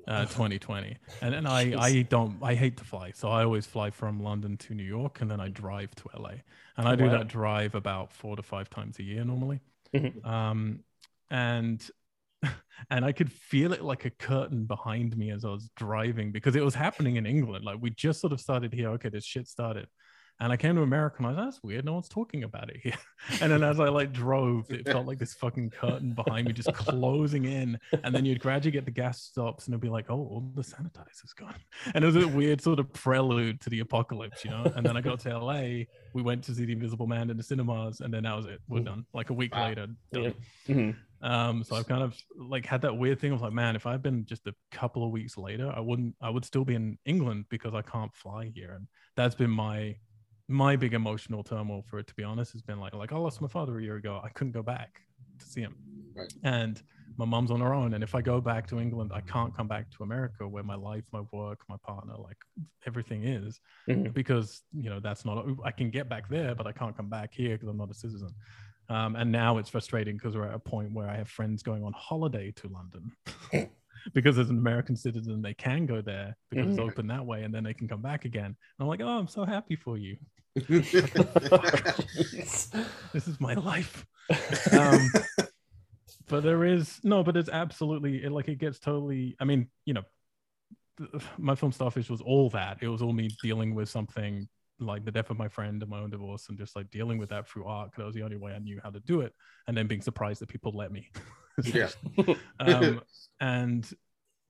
uh, 0.08 0.22
2020 0.26 0.98
and 1.22 1.34
then 1.34 1.46
I, 1.46 1.76
I 1.78 2.02
don't 2.04 2.38
i 2.42 2.56
hate 2.56 2.78
to 2.78 2.84
fly. 2.86 3.12
So 3.14 3.30
i 3.30 3.44
always 3.44 3.66
fly 3.66 3.90
from 3.90 4.24
london 4.24 4.56
to 4.58 4.74
new 4.74 4.84
york 4.84 5.20
and 5.20 5.30
then 5.30 5.42
i 5.42 5.50
drive 5.50 5.94
to 5.96 6.10
la 6.18 6.32
and 6.78 6.88
i 6.88 6.96
do 6.96 7.06
wow. 7.06 7.12
that 7.12 7.28
drive 7.28 7.76
about 7.76 8.12
four 8.12 8.38
to 8.38 8.42
five 8.42 8.70
times 8.70 9.00
a 9.00 9.04
year 9.04 9.26
normally. 9.26 9.60
Mm-hmm. 9.94 10.26
um, 10.28 10.80
and 11.30 11.86
and 12.90 13.04
i 13.04 13.12
could 13.12 13.32
feel 13.32 13.74
it 13.74 13.84
like 13.84 14.06
a 14.06 14.10
curtain 14.10 14.64
behind 14.64 15.18
me 15.18 15.30
as 15.30 15.44
i 15.44 15.50
was 15.50 15.70
driving 15.76 16.32
because 16.32 16.56
it 16.56 16.64
was 16.64 16.74
happening 16.74 17.18
in 17.18 17.26
england. 17.26 17.66
Like 17.66 17.80
we 17.82 17.90
just 17.90 18.22
sort 18.22 18.34
of 18.34 18.40
started 18.40 18.74
here. 18.74 18.90
Okay 18.92 19.10
this 19.10 19.26
shit 19.26 19.48
started 19.48 19.88
and 20.40 20.52
I 20.52 20.58
came 20.58 20.76
to 20.76 20.82
America 20.82 21.18
and 21.20 21.28
I 21.28 21.30
was 21.30 21.38
like, 21.38 21.46
that's 21.46 21.64
weird. 21.64 21.86
No 21.86 21.94
one's 21.94 22.10
talking 22.10 22.44
about 22.44 22.70
it 22.70 22.78
here. 22.82 22.94
And 23.40 23.52
then 23.52 23.64
as 23.64 23.80
I 23.80 23.88
like 23.88 24.12
drove, 24.12 24.72
it 24.72 24.88
felt 24.88 25.06
like 25.06 25.20
this 25.20 25.36
fucking 25.36 25.70
curtain 25.70 26.14
behind 26.14 26.48
me 26.48 26.54
just 26.54 26.74
closing 26.74 27.46
in. 27.46 27.78
And 28.04 28.16
then 28.16 28.26
you'd 28.26 28.40
gradually 28.40 28.72
get 28.72 28.86
the 28.86 28.92
gas 28.92 29.22
stops 29.22 29.68
and 29.68 29.74
it'd 29.74 29.82
be 29.82 29.90
like, 29.90 30.08
oh, 30.10 30.16
all 30.16 30.52
the 30.56 30.64
sanitizer's 30.64 31.34
gone. 31.34 31.54
And 31.94 32.04
it 32.04 32.08
was 32.08 32.16
a 32.16 32.28
weird 32.28 32.62
sort 32.62 32.80
of 32.80 32.92
prelude 32.94 33.62
to 33.62 33.70
the 33.70 33.82
apocalypse, 33.82 34.44
you 34.44 34.50
know? 34.50 34.72
And 34.76 34.84
then 34.84 34.98
I 34.98 35.02
got 35.02 35.20
to 35.22 35.38
LA. 35.38 35.86
We 36.14 36.24
went 36.24 36.44
to 36.46 36.56
see 36.56 36.66
The 36.66 36.74
Invisible 36.74 37.06
Man 37.06 37.30
in 37.30 37.38
the 37.38 37.44
cinemas. 37.44 38.00
And 38.00 38.12
then 38.12 38.24
that 38.24 38.36
was 38.36 38.48
it. 38.48 38.60
We're 38.68 38.80
done. 38.80 39.06
Like 39.14 39.30
a 39.30 39.34
week 39.34 39.54
wow. 39.54 39.68
later, 39.68 39.88
done. 40.12 40.24
Yeah. 40.24 40.74
Mm-hmm. 40.76 40.92
Um, 41.24 41.64
so 41.64 41.76
I've 41.76 41.88
kind 41.88 42.02
of 42.02 42.18
like 42.36 42.66
had 42.66 42.82
that 42.82 42.98
weird 42.98 43.20
thing 43.20 43.32
of 43.32 43.42
like, 43.42 43.54
man, 43.54 43.76
if 43.76 43.86
I'd 43.86 44.02
been 44.02 44.26
just 44.26 44.48
a 44.48 44.56
couple 44.72 45.04
of 45.04 45.12
weeks 45.12 45.38
later, 45.38 45.72
I 45.76 45.80
wouldn't, 45.80 46.16
I 46.22 46.32
would 46.32 46.46
still 46.46 46.66
be 46.66 46.74
in 46.74 46.98
England 47.06 47.46
because 47.50 47.76
I 47.76 47.84
can't 47.84 48.14
fly 48.16 48.52
here. 48.54 48.74
And 48.74 48.88
that's 49.16 49.36
been 49.36 49.52
my 49.52 49.96
my 50.52 50.76
big 50.76 50.94
emotional 50.94 51.44
turmoil 51.44 51.84
for 51.90 52.00
it, 52.00 52.08
to 52.08 52.14
be 52.16 52.24
honest, 52.24 52.54
has 52.54 52.62
been 52.62 52.80
like, 52.80 52.94
like 52.94 53.12
I 53.12 53.18
lost 53.18 53.42
my 53.42 53.48
father 53.48 53.80
a 53.80 53.84
year 53.84 53.96
ago. 53.96 54.22
I 54.24 54.30
couldn't 54.30 54.54
go 54.54 54.64
back 54.64 55.02
to 55.40 55.46
see 55.46 55.62
him, 55.62 55.76
right. 56.16 56.32
and 56.44 56.82
my 57.18 57.26
mom's 57.26 57.52
on 57.52 57.60
her 57.62 57.74
own. 57.74 57.94
And 57.94 58.04
if 58.04 58.16
I 58.16 58.22
go 58.22 58.42
back 58.42 58.68
to 58.68 58.80
England, 58.80 59.12
I 59.14 59.22
can't 59.22 59.56
come 59.56 59.68
back 59.68 59.90
to 59.92 60.04
America, 60.04 60.48
where 60.48 60.64
my 60.64 60.76
life, 60.76 61.04
my 61.12 61.22
work, 61.32 61.60
my 61.70 61.78
partner, 61.86 62.16
like 62.18 62.38
everything 62.86 63.24
is, 63.24 63.60
mm-hmm. 63.90 64.12
because 64.12 64.64
you 64.74 64.90
know 64.90 65.00
that's 65.00 65.26
not. 65.26 65.46
I 65.64 65.72
can 65.72 65.90
get 65.90 66.10
back 66.10 66.30
there, 66.30 66.56
but 66.56 66.68
I 66.68 66.72
can't 66.72 66.96
come 66.96 67.10
back 67.10 67.34
here 67.34 67.56
because 67.56 67.68
I'm 67.68 67.78
not 67.78 67.92
a 67.92 67.96
citizen. 67.96 68.30
Um, 68.90 69.16
and 69.16 69.32
now 69.32 69.58
it's 69.58 69.70
frustrating 69.70 70.18
because 70.18 70.36
we're 70.36 70.48
at 70.48 70.54
a 70.54 70.60
point 70.60 70.94
where 70.94 71.08
I 71.08 71.16
have 71.16 71.30
friends 71.30 71.64
going 71.64 71.84
on 71.84 71.94
holiday 71.94 72.52
to 72.58 72.68
London. 72.68 73.12
because 74.14 74.38
as 74.38 74.50
an 74.50 74.58
American 74.58 74.96
citizen, 74.96 75.42
they 75.42 75.54
can 75.54 75.86
go 75.86 76.02
there 76.02 76.36
because 76.50 76.66
mm-hmm. 76.66 76.80
it's 76.80 76.82
open 76.82 77.08
that 77.08 77.26
way, 77.26 77.44
and 77.44 77.54
then 77.54 77.64
they 77.64 77.74
can 77.74 77.88
come 77.88 78.02
back 78.02 78.26
again. 78.26 78.46
And 78.46 78.56
I'm 78.80 78.88
like, 78.88 79.02
oh, 79.02 79.08
I'm 79.08 79.28
so 79.28 79.46
happy 79.46 79.76
for 79.76 79.98
you. 79.98 80.18
This 80.56 81.04
is 83.28 83.40
my 83.40 83.54
life. 83.54 84.06
Um, 84.72 85.10
but 86.30 86.42
there 86.42 86.64
is 86.64 87.02
no, 87.04 87.22
but 87.22 87.36
it's 87.36 87.50
absolutely 87.50 88.24
it, 88.24 88.32
like 88.32 88.48
it 88.48 88.60
gets 88.60 88.80
totally. 88.80 89.36
I 89.42 89.44
mean, 89.44 89.68
you 89.84 89.94
know, 89.94 90.04
my 91.38 91.56
film 91.56 91.74
Starfish 91.74 92.10
was 92.10 92.22
all 92.22 92.50
that. 92.52 92.78
It 92.82 92.88
was 92.88 93.02
all 93.02 93.12
me 93.12 93.30
dealing 93.44 93.76
with 93.76 93.90
something 93.90 94.48
like 94.80 95.04
the 95.04 95.12
death 95.12 95.30
of 95.30 95.38
my 95.38 95.50
friend 95.50 95.82
and 95.82 95.92
my 95.92 96.00
own 96.00 96.10
divorce, 96.10 96.48
and 96.48 96.58
just 96.58 96.76
like 96.78 96.90
dealing 96.90 97.18
with 97.18 97.30
that 97.30 97.48
through 97.48 97.66
art. 97.66 97.92
Cause 97.92 97.98
That 97.98 98.06
was 98.06 98.16
the 98.16 98.24
only 98.24 98.38
way 98.38 98.54
I 98.54 98.60
knew 98.60 98.80
how 98.82 98.90
to 98.90 99.02
do 99.02 99.22
it, 99.22 99.34
and 99.68 99.76
then 99.76 99.88
being 99.88 100.02
surprised 100.02 100.42
that 100.42 100.48
people 100.48 100.72
let 100.74 100.92
me. 100.92 101.10
yeah. 101.64 101.90
um, 102.60 103.02
and 103.40 103.90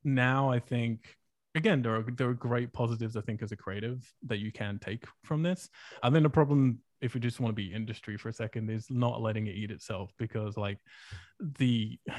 now 0.03 0.51
I 0.51 0.59
think 0.59 1.17
again, 1.55 1.81
there 1.81 1.95
are 1.95 2.03
there 2.03 2.29
are 2.29 2.33
great 2.33 2.73
positives 2.73 3.15
I 3.15 3.21
think 3.21 3.41
as 3.41 3.51
a 3.51 3.55
creative 3.55 4.11
that 4.27 4.39
you 4.39 4.51
can 4.51 4.79
take 4.79 5.05
from 5.23 5.43
this. 5.43 5.69
And 6.03 6.15
then 6.15 6.23
the 6.23 6.29
problem, 6.29 6.79
if 7.01 7.13
we 7.13 7.19
just 7.19 7.39
want 7.39 7.51
to 7.51 7.61
be 7.61 7.73
industry 7.73 8.17
for 8.17 8.29
a 8.29 8.33
second, 8.33 8.69
is 8.69 8.89
not 8.89 9.21
letting 9.21 9.47
it 9.47 9.55
eat 9.55 9.71
itself 9.71 10.11
because 10.17 10.57
like 10.57 10.79
the 11.39 11.97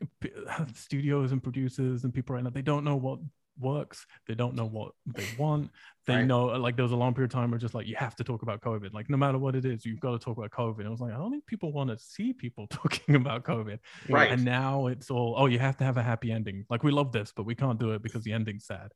studios 0.74 1.32
and 1.32 1.42
producers 1.42 2.04
and 2.04 2.12
people 2.12 2.34
right 2.34 2.42
now 2.42 2.50
they 2.50 2.62
don't 2.62 2.84
know 2.84 2.96
what 2.96 3.20
works. 3.58 4.06
They 4.26 4.34
don't 4.34 4.54
know 4.54 4.66
what 4.66 4.92
they 5.06 5.26
want. 5.38 5.70
They 6.06 6.16
right. 6.16 6.26
know, 6.26 6.46
like, 6.46 6.76
there 6.76 6.82
was 6.82 6.92
a 6.92 6.96
long 6.96 7.14
period 7.14 7.30
of 7.30 7.34
time 7.34 7.50
where 7.50 7.58
just 7.58 7.74
like, 7.74 7.86
you 7.86 7.94
have 7.96 8.16
to 8.16 8.24
talk 8.24 8.42
about 8.42 8.60
COVID. 8.60 8.92
Like, 8.92 9.08
no 9.08 9.16
matter 9.16 9.38
what 9.38 9.54
it 9.54 9.64
is, 9.64 9.84
you've 9.84 10.00
got 10.00 10.12
to 10.12 10.18
talk 10.18 10.36
about 10.36 10.50
COVID. 10.50 10.78
And 10.78 10.88
I 10.88 10.90
was 10.90 11.00
like, 11.00 11.12
I 11.12 11.16
don't 11.16 11.30
think 11.30 11.46
people 11.46 11.72
want 11.72 11.90
to 11.90 11.98
see 11.98 12.32
people 12.32 12.66
talking 12.70 13.14
about 13.14 13.44
COVID. 13.44 13.78
Right. 14.08 14.32
And 14.32 14.44
now 14.44 14.86
it's 14.88 15.10
all, 15.10 15.34
oh, 15.38 15.46
you 15.46 15.58
have 15.58 15.76
to 15.78 15.84
have 15.84 15.96
a 15.96 16.02
happy 16.02 16.32
ending. 16.32 16.64
Like, 16.68 16.82
we 16.82 16.90
love 16.90 17.12
this, 17.12 17.32
but 17.34 17.46
we 17.46 17.54
can't 17.54 17.78
do 17.78 17.92
it 17.92 18.02
because 18.02 18.24
the 18.24 18.32
ending's 18.32 18.66
sad. 18.66 18.92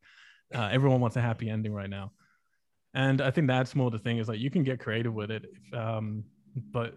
Uh, 0.55 0.69
everyone 0.71 1.01
wants 1.01 1.17
a 1.17 1.21
happy 1.21 1.49
ending 1.51 1.73
right 1.73 1.91
now. 1.91 2.13
and 2.95 3.21
I 3.21 3.31
think 3.31 3.47
that's 3.47 3.75
more 3.75 3.91
the 3.91 3.99
thing 3.99 4.19
is 4.19 4.29
like 4.29 4.39
you 4.39 4.51
can 4.51 4.65
get 4.65 4.81
creative 4.81 5.13
with 5.13 5.31
it, 5.31 5.45
if, 5.45 5.79
um, 5.79 6.25
but 6.57 6.95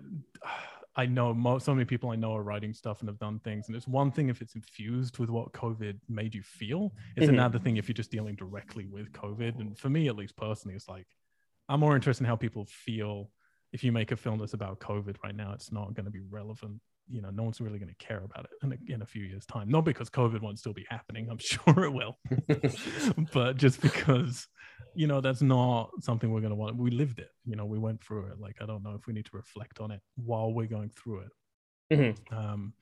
I 0.96 1.06
know 1.06 1.34
mo- 1.34 1.60
so 1.60 1.74
many 1.74 1.86
people 1.86 2.10
I 2.10 2.16
know 2.16 2.36
are 2.36 2.44
writing 2.44 2.74
stuff 2.74 3.00
and 3.00 3.10
have 3.10 3.20
done 3.20 3.40
things, 3.40 3.68
and 3.68 3.76
it's 3.76 3.88
one 3.88 4.12
thing 4.12 4.30
if 4.30 4.42
it's 4.42 4.56
infused 4.56 5.18
with 5.20 5.30
what 5.30 5.52
COVID 5.54 6.00
made 6.10 6.34
you 6.36 6.42
feel. 6.44 6.94
It's 7.16 7.28
Mhm. 7.28 7.34
another 7.34 7.60
thing 7.60 7.78
if 7.78 7.88
you're 7.88 7.94
just 7.94 8.12
dealing 8.12 8.36
directly 8.36 8.86
with 8.86 9.12
COVID. 9.14 9.60
And 9.60 9.78
for 9.78 9.90
me, 9.90 10.08
at 10.08 10.16
least 10.16 10.36
personally, 10.36 10.76
it's 10.76 10.90
like 10.90 11.08
I'm 11.70 11.80
more 11.80 11.96
interested 11.96 12.24
in 12.24 12.28
how 12.28 12.36
people 12.36 12.66
feel. 12.66 13.32
If 13.72 13.84
you 13.84 13.92
make 13.92 14.12
a 14.12 14.16
film 14.18 14.40
that's 14.40 14.56
about 14.56 14.80
COVID 14.80 15.18
right 15.24 15.36
now, 15.36 15.54
it's 15.54 15.72
not 15.72 15.94
going 15.94 16.06
to 16.06 16.12
be 16.12 16.22
relevant. 16.22 16.82
You 17.10 17.22
know, 17.22 17.30
no 17.32 17.44
one's 17.44 17.60
really 17.60 17.80
going 17.80 17.90
to 17.90 18.06
care 18.06 18.24
about 18.24 18.46
it 18.46 18.52
in 18.64 18.74
a, 18.74 18.94
in 18.94 19.02
a 19.02 19.06
few 19.06 19.24
years' 19.24 19.46
time. 19.46 19.70
Not 19.70 19.84
because 19.86 20.10
COVID 20.10 20.42
won't 20.42 20.60
still 20.60 20.74
be 20.74 20.86
happening. 20.90 21.28
I'm 21.30 21.38
sure 21.40 21.84
it 21.84 21.92
will, 21.92 22.18
but 23.34 23.58
just 23.58 23.82
because 23.82 24.48
you 24.96 25.08
know 25.08 25.22
that's 25.22 25.42
not 25.42 25.92
something 26.02 26.32
we're 26.32 26.40
going 26.42 26.50
to 26.50 26.56
want 26.56 26.76
we 26.76 26.90
lived 26.90 27.20
it 27.20 27.30
you 27.46 27.56
know 27.56 27.66
we 27.66 27.78
went 27.78 28.04
through 28.04 28.26
it 28.26 28.40
like 28.40 28.56
i 28.62 28.66
don't 28.66 28.84
know 28.84 28.96
if 28.96 29.06
we 29.06 29.14
need 29.14 29.26
to 29.26 29.38
reflect 29.38 29.80
on 29.80 29.92
it 29.92 30.02
while 30.16 30.52
we're 30.52 30.66
going 30.66 30.90
through 30.90 31.20
it 31.20 31.32
Mhm. 31.92 32.34
um 32.36 32.74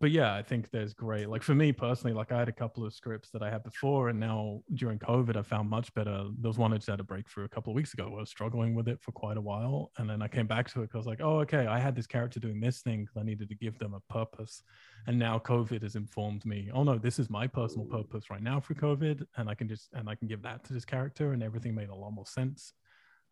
but 0.00 0.10
yeah 0.10 0.34
i 0.34 0.42
think 0.42 0.70
there's 0.70 0.94
great. 0.94 1.28
Like 1.28 1.42
for 1.42 1.54
me 1.54 1.72
personally 1.72 2.14
like 2.14 2.32
i 2.32 2.38
had 2.38 2.48
a 2.48 2.52
couple 2.52 2.84
of 2.84 2.94
scripts 2.94 3.30
that 3.30 3.42
i 3.42 3.50
had 3.50 3.62
before 3.62 4.08
and 4.08 4.18
now 4.20 4.60
during 4.74 4.98
covid 4.98 5.36
i 5.36 5.42
found 5.42 5.68
much 5.68 5.92
better. 5.94 6.24
There 6.40 6.48
was 6.48 6.58
one 6.58 6.72
i 6.72 6.76
just 6.76 6.88
had 6.88 7.00
a 7.00 7.04
breakthrough 7.04 7.44
a 7.44 7.48
couple 7.48 7.72
of 7.72 7.76
weeks 7.76 7.92
ago 7.94 8.06
i 8.06 8.20
was 8.20 8.28
struggling 8.28 8.74
with 8.74 8.88
it 8.88 9.00
for 9.00 9.12
quite 9.12 9.36
a 9.36 9.40
while 9.40 9.90
and 9.98 10.08
then 10.08 10.22
i 10.22 10.28
came 10.28 10.46
back 10.46 10.70
to 10.72 10.82
it 10.82 10.90
because 10.90 11.06
like 11.06 11.20
oh 11.20 11.40
okay 11.40 11.66
i 11.66 11.78
had 11.78 11.94
this 11.96 12.06
character 12.06 12.40
doing 12.40 12.60
this 12.60 12.80
thing 12.80 13.04
because 13.04 13.16
i 13.16 13.24
needed 13.24 13.48
to 13.48 13.54
give 13.54 13.78
them 13.78 13.94
a 13.94 14.12
purpose 14.12 14.62
and 15.06 15.18
now 15.18 15.38
covid 15.38 15.82
has 15.82 15.96
informed 15.96 16.44
me 16.44 16.70
oh 16.72 16.82
no 16.82 16.98
this 16.98 17.18
is 17.18 17.30
my 17.30 17.46
personal 17.46 17.86
purpose 17.86 18.30
right 18.30 18.42
now 18.42 18.60
for 18.60 18.74
covid 18.74 19.24
and 19.36 19.48
i 19.48 19.54
can 19.54 19.68
just 19.68 19.88
and 19.94 20.08
i 20.08 20.14
can 20.14 20.28
give 20.28 20.42
that 20.42 20.64
to 20.64 20.72
this 20.72 20.84
character 20.84 21.32
and 21.32 21.42
everything 21.42 21.74
made 21.74 21.88
a 21.88 21.94
lot 21.94 22.10
more 22.10 22.26
sense. 22.26 22.72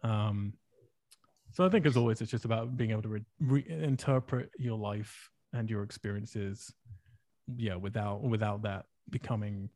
Um 0.02 0.54
so 1.52 1.64
i 1.64 1.68
think 1.68 1.86
as 1.86 1.96
always 1.96 2.20
it's 2.20 2.30
just 2.30 2.44
about 2.44 2.76
being 2.76 2.90
able 2.90 3.02
to 3.02 3.08
re- 3.08 3.24
reinterpret 3.42 4.48
your 4.58 4.76
life 4.76 5.30
and 5.56 5.70
your 5.70 5.82
experiences 5.82 6.72
yeah 7.56 7.76
without 7.76 8.22
without 8.22 8.62
that 8.62 8.86
becoming 9.10 9.70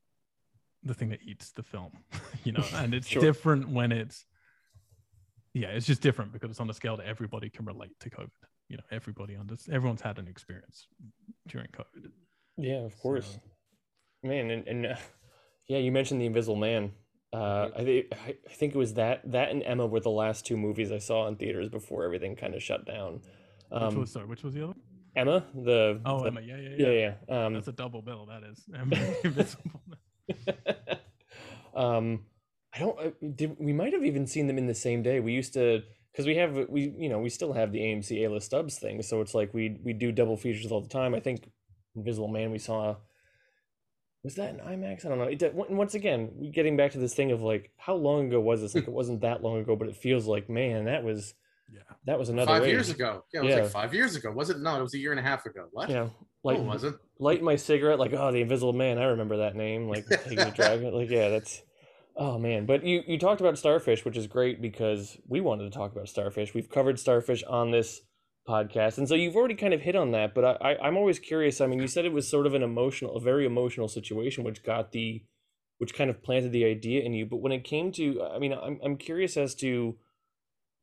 the 0.82 0.94
thing 0.94 1.08
that 1.10 1.20
eats 1.24 1.52
the 1.52 1.62
film 1.62 1.92
you 2.44 2.52
know 2.52 2.64
and 2.74 2.94
it's 2.94 3.06
Sure. 3.08 3.22
different 3.22 3.68
when 3.68 3.92
it's 3.92 4.24
yeah 5.54 5.68
it's 5.68 5.86
just 5.86 6.02
different 6.02 6.32
because 6.32 6.50
it's 6.50 6.60
on 6.60 6.68
a 6.70 6.74
scale 6.74 6.96
that 6.96 7.06
everybody 7.06 7.48
can 7.50 7.64
relate 7.64 7.92
to 8.00 8.10
covid 8.10 8.30
you 8.68 8.76
know 8.76 8.82
everybody 8.90 9.36
under 9.36 9.54
everyone's 9.70 10.00
had 10.00 10.18
an 10.18 10.28
experience 10.28 10.86
during 11.48 11.68
covid 11.68 12.10
Yeah, 12.56 12.84
of 12.84 12.98
course. 12.98 13.26
So- 13.34 13.40
Man, 14.22 14.50
and, 14.50 14.68
and 14.68 14.86
uh, 14.86 14.96
yeah, 15.66 15.78
you 15.78 15.90
mentioned 15.90 16.20
the 16.20 16.26
Invisible 16.26 16.54
Man. 16.54 16.92
Uh, 17.32 17.68
I 17.74 17.84
think 17.84 18.06
I 18.12 18.34
think 18.50 18.74
it 18.74 18.78
was 18.78 18.92
that 18.94 19.22
that 19.32 19.48
and 19.50 19.62
Emma 19.62 19.86
were 19.86 20.00
the 20.00 20.10
last 20.10 20.44
two 20.44 20.58
movies 20.58 20.92
I 20.92 20.98
saw 20.98 21.26
in 21.26 21.36
theaters 21.36 21.70
before 21.70 22.04
everything 22.04 22.36
kind 22.36 22.54
of 22.54 22.62
shut 22.62 22.84
down. 22.84 23.22
which 23.70 23.82
Um, 23.82 23.94
was 23.98 24.12
sorry 24.12 24.26
which 24.26 24.42
was 24.42 24.52
the 24.52 24.60
other 24.64 24.72
one? 24.74 24.80
Emma, 25.16 25.44
the 25.54 26.00
oh 26.04 26.20
the- 26.20 26.26
emma 26.28 26.40
yeah 26.40 26.56
yeah 26.56 26.68
yeah, 26.76 26.86
yeah, 26.88 27.12
yeah. 27.28 27.46
Um, 27.46 27.54
that's 27.54 27.68
a 27.68 27.72
double 27.72 28.02
bill 28.02 28.26
that 28.26 28.42
is 28.44 28.64
Invisible 29.24 29.80
um, 31.74 32.24
I 32.74 32.78
don't. 32.78 32.98
uh, 32.98 33.10
Did 33.34 33.56
we 33.58 33.72
might 33.72 33.92
have 33.92 34.04
even 34.04 34.26
seen 34.26 34.46
them 34.46 34.58
in 34.58 34.66
the 34.66 34.74
same 34.74 35.02
day? 35.02 35.20
We 35.20 35.32
used 35.32 35.54
to 35.54 35.82
because 36.12 36.26
we 36.26 36.36
have 36.36 36.68
we 36.68 36.94
you 36.96 37.08
know 37.08 37.18
we 37.18 37.28
still 37.30 37.52
have 37.52 37.72
the 37.72 37.80
AMC 37.80 38.24
A 38.24 38.28
list 38.30 38.46
stubs 38.46 38.78
thing, 38.78 39.02
so 39.02 39.20
it's 39.20 39.34
like 39.34 39.52
we 39.52 39.76
we 39.82 39.92
do 39.92 40.12
double 40.12 40.36
features 40.36 40.70
all 40.70 40.80
the 40.80 40.88
time. 40.88 41.14
I 41.14 41.20
think 41.20 41.50
Invisible 41.96 42.28
Man 42.28 42.50
we 42.50 42.58
saw. 42.58 42.96
Was 44.22 44.34
that 44.34 44.50
in 44.50 44.60
IMAX? 44.60 45.06
I 45.06 45.08
don't 45.08 45.16
know. 45.16 45.24
It, 45.24 45.38
did- 45.38 45.54
once 45.54 45.94
again, 45.94 46.50
getting 46.52 46.76
back 46.76 46.92
to 46.92 46.98
this 46.98 47.14
thing 47.14 47.32
of 47.32 47.40
like 47.40 47.70
how 47.78 47.94
long 47.94 48.26
ago 48.28 48.38
was 48.38 48.60
this? 48.60 48.74
Like 48.74 48.84
it 48.86 48.92
wasn't 48.92 49.22
that 49.22 49.42
long 49.42 49.58
ago, 49.60 49.76
but 49.76 49.88
it 49.88 49.96
feels 49.96 50.26
like 50.26 50.48
man, 50.50 50.84
that 50.84 51.02
was 51.04 51.32
yeah 51.72 51.80
that 52.06 52.18
was 52.18 52.28
another 52.28 52.46
Five 52.46 52.62
age. 52.64 52.70
years 52.70 52.90
ago. 52.90 53.24
Yeah, 53.32 53.40
it 53.40 53.44
was 53.44 53.54
Yeah. 53.54 53.62
like 53.62 53.70
five 53.70 53.94
years 53.94 54.16
ago. 54.16 54.32
Was 54.32 54.50
it? 54.50 54.58
No, 54.58 54.78
it 54.78 54.82
was 54.82 54.94
a 54.94 54.98
year 54.98 55.10
and 55.12 55.20
a 55.20 55.22
half 55.22 55.44
ago. 55.46 55.66
What? 55.72 55.88
Yeah, 55.90 56.04
No, 56.04 56.10
like 56.44 56.58
it 56.58 56.64
wasn't. 56.64 56.96
lighting 57.18 57.44
my 57.44 57.56
cigarette, 57.56 57.98
like 57.98 58.12
oh, 58.12 58.32
the 58.32 58.40
Invisible 58.40 58.72
Man. 58.72 58.98
I 58.98 59.04
remember 59.04 59.36
that 59.38 59.54
name. 59.56 59.88
Like 59.88 60.06
taking 60.08 60.38
a 60.38 60.50
drag. 60.50 60.82
Like 60.82 61.10
yeah, 61.10 61.28
that's. 61.28 61.62
Oh 62.16 62.38
man, 62.38 62.66
but 62.66 62.84
you 62.84 63.02
you 63.06 63.18
talked 63.18 63.40
about 63.40 63.56
Starfish, 63.58 64.04
which 64.04 64.16
is 64.16 64.26
great 64.26 64.60
because 64.60 65.16
we 65.28 65.40
wanted 65.40 65.64
to 65.64 65.70
talk 65.70 65.92
about 65.92 66.08
Starfish. 66.08 66.52
We've 66.54 66.68
covered 66.68 66.98
Starfish 66.98 67.42
on 67.44 67.70
this 67.70 68.00
podcast, 68.48 68.98
and 68.98 69.08
so 69.08 69.14
you've 69.14 69.36
already 69.36 69.54
kind 69.54 69.72
of 69.72 69.80
hit 69.82 69.94
on 69.94 70.10
that. 70.12 70.34
But 70.34 70.44
I, 70.44 70.72
I 70.72 70.78
I'm 70.88 70.96
always 70.96 71.18
curious. 71.18 71.60
I 71.60 71.66
mean, 71.66 71.78
you 71.80 71.86
said 71.88 72.04
it 72.04 72.12
was 72.12 72.28
sort 72.28 72.46
of 72.46 72.54
an 72.54 72.62
emotional, 72.62 73.16
a 73.16 73.20
very 73.20 73.46
emotional 73.46 73.86
situation, 73.88 74.42
which 74.44 74.62
got 74.64 74.92
the, 74.92 75.22
which 75.78 75.94
kind 75.94 76.10
of 76.10 76.22
planted 76.22 76.52
the 76.52 76.64
idea 76.64 77.02
in 77.02 77.12
you. 77.12 77.26
But 77.26 77.38
when 77.38 77.52
it 77.52 77.64
came 77.64 77.92
to, 77.92 78.22
I 78.22 78.38
mean, 78.38 78.52
I'm 78.52 78.80
I'm 78.82 78.96
curious 78.96 79.36
as 79.36 79.54
to 79.56 79.96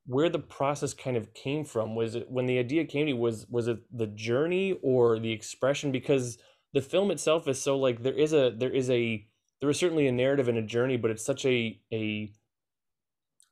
where 0.08 0.30
the 0.30 0.40
process 0.40 0.94
kind 0.94 1.18
of 1.18 1.34
came 1.34 1.66
from. 1.66 1.94
Was 1.94 2.16
it 2.16 2.32
when 2.32 2.46
the 2.46 2.58
idea 2.58 2.86
came 2.86 3.06
to 3.06 3.12
you? 3.12 3.18
Was 3.18 3.46
was 3.50 3.68
it 3.68 3.80
the 3.96 4.08
journey 4.08 4.80
or 4.82 5.20
the 5.20 5.32
expression? 5.32 5.92
Because 5.92 6.38
the 6.74 6.82
film 6.82 7.12
itself 7.12 7.48
is 7.48 7.62
so 7.62 7.78
like 7.78 8.04
there 8.04 8.14
is 8.14 8.34
a 8.34 8.50
there 8.58 8.72
is 8.72 8.90
a 8.90 9.28
there 9.60 9.70
is 9.70 9.78
certainly 9.78 10.08
a 10.08 10.12
narrative 10.12 10.48
and 10.48 10.58
a 10.58 10.62
journey, 10.62 10.96
but 10.96 11.12
it's 11.12 11.26
such 11.26 11.46
a 11.46 11.80
a 11.92 12.32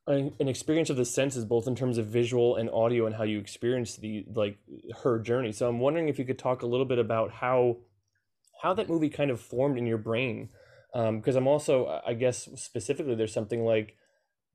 an 0.07 0.47
experience 0.47 0.89
of 0.89 0.97
the 0.97 1.05
senses, 1.05 1.45
both 1.45 1.67
in 1.67 1.75
terms 1.75 1.97
of 1.97 2.05
visual 2.05 2.55
and 2.55 2.69
audio, 2.69 3.05
and 3.05 3.15
how 3.15 3.23
you 3.23 3.39
experience 3.39 3.97
the 3.97 4.25
like 4.33 4.57
her 5.03 5.19
journey. 5.19 5.51
So 5.51 5.67
I'm 5.67 5.79
wondering 5.79 6.07
if 6.07 6.17
you 6.17 6.25
could 6.25 6.39
talk 6.39 6.61
a 6.61 6.67
little 6.67 6.85
bit 6.85 6.99
about 6.99 7.31
how 7.31 7.77
how 8.61 8.73
that 8.75 8.87
movie 8.87 9.09
kind 9.09 9.29
of 9.29 9.41
formed 9.41 9.77
in 9.77 9.85
your 9.85 9.97
brain, 9.97 10.49
um, 10.93 11.19
because 11.19 11.35
I'm 11.35 11.47
also 11.47 12.01
I 12.05 12.13
guess 12.13 12.47
specifically 12.55 13.15
there's 13.15 13.33
something 13.33 13.65
like 13.65 13.97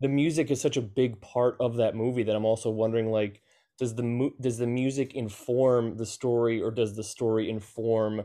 the 0.00 0.08
music 0.08 0.50
is 0.50 0.60
such 0.60 0.76
a 0.76 0.82
big 0.82 1.20
part 1.20 1.56
of 1.60 1.76
that 1.76 1.94
movie 1.94 2.22
that 2.24 2.36
I'm 2.36 2.44
also 2.44 2.70
wondering 2.70 3.10
like 3.10 3.42
does 3.78 3.94
the 3.94 4.02
mu- 4.02 4.32
does 4.40 4.58
the 4.58 4.66
music 4.66 5.14
inform 5.14 5.96
the 5.96 6.06
story 6.06 6.62
or 6.62 6.70
does 6.70 6.96
the 6.96 7.04
story 7.04 7.48
inform 7.50 8.22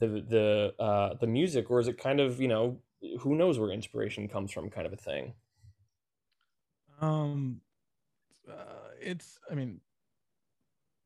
the 0.00 0.06
the 0.08 0.74
uh 0.82 1.14
the 1.14 1.26
music 1.26 1.70
or 1.70 1.80
is 1.80 1.88
it 1.88 1.98
kind 1.98 2.20
of 2.20 2.40
you 2.40 2.48
know 2.48 2.80
who 3.20 3.34
knows 3.34 3.58
where 3.58 3.70
inspiration 3.70 4.28
comes 4.28 4.50
from 4.50 4.70
kind 4.70 4.86
of 4.86 4.92
a 4.92 4.96
thing 4.96 5.34
Um, 7.00 7.60
uh, 8.48 8.90
it's. 9.00 9.38
I 9.50 9.54
mean, 9.54 9.80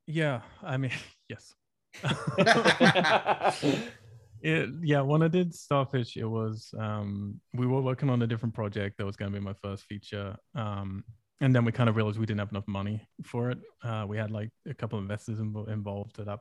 yeah. 0.06 0.42
I 0.62 0.76
mean, 0.76 0.92
yes. 1.28 1.54
it. 4.42 4.70
Yeah. 4.82 5.00
When 5.00 5.22
I 5.22 5.28
did 5.28 5.54
Starfish, 5.54 6.16
it 6.16 6.26
was. 6.26 6.72
Um, 6.78 7.40
we 7.54 7.66
were 7.66 7.80
working 7.80 8.10
on 8.10 8.22
a 8.22 8.26
different 8.26 8.54
project 8.54 8.98
that 8.98 9.06
was 9.06 9.16
going 9.16 9.32
to 9.32 9.38
be 9.38 9.44
my 9.44 9.54
first 9.54 9.84
feature. 9.84 10.36
Um, 10.54 11.04
and 11.40 11.54
then 11.54 11.64
we 11.64 11.72
kind 11.72 11.88
of 11.88 11.96
realized 11.96 12.18
we 12.18 12.26
didn't 12.26 12.40
have 12.40 12.50
enough 12.50 12.66
money 12.66 13.06
for 13.24 13.50
it. 13.50 13.58
Uh, 13.82 14.04
we 14.08 14.16
had 14.16 14.30
like 14.30 14.50
a 14.68 14.74
couple 14.74 14.98
of 14.98 15.04
investors 15.04 15.38
invo- 15.38 15.68
involved 15.68 16.18
at 16.18 16.26
that. 16.26 16.40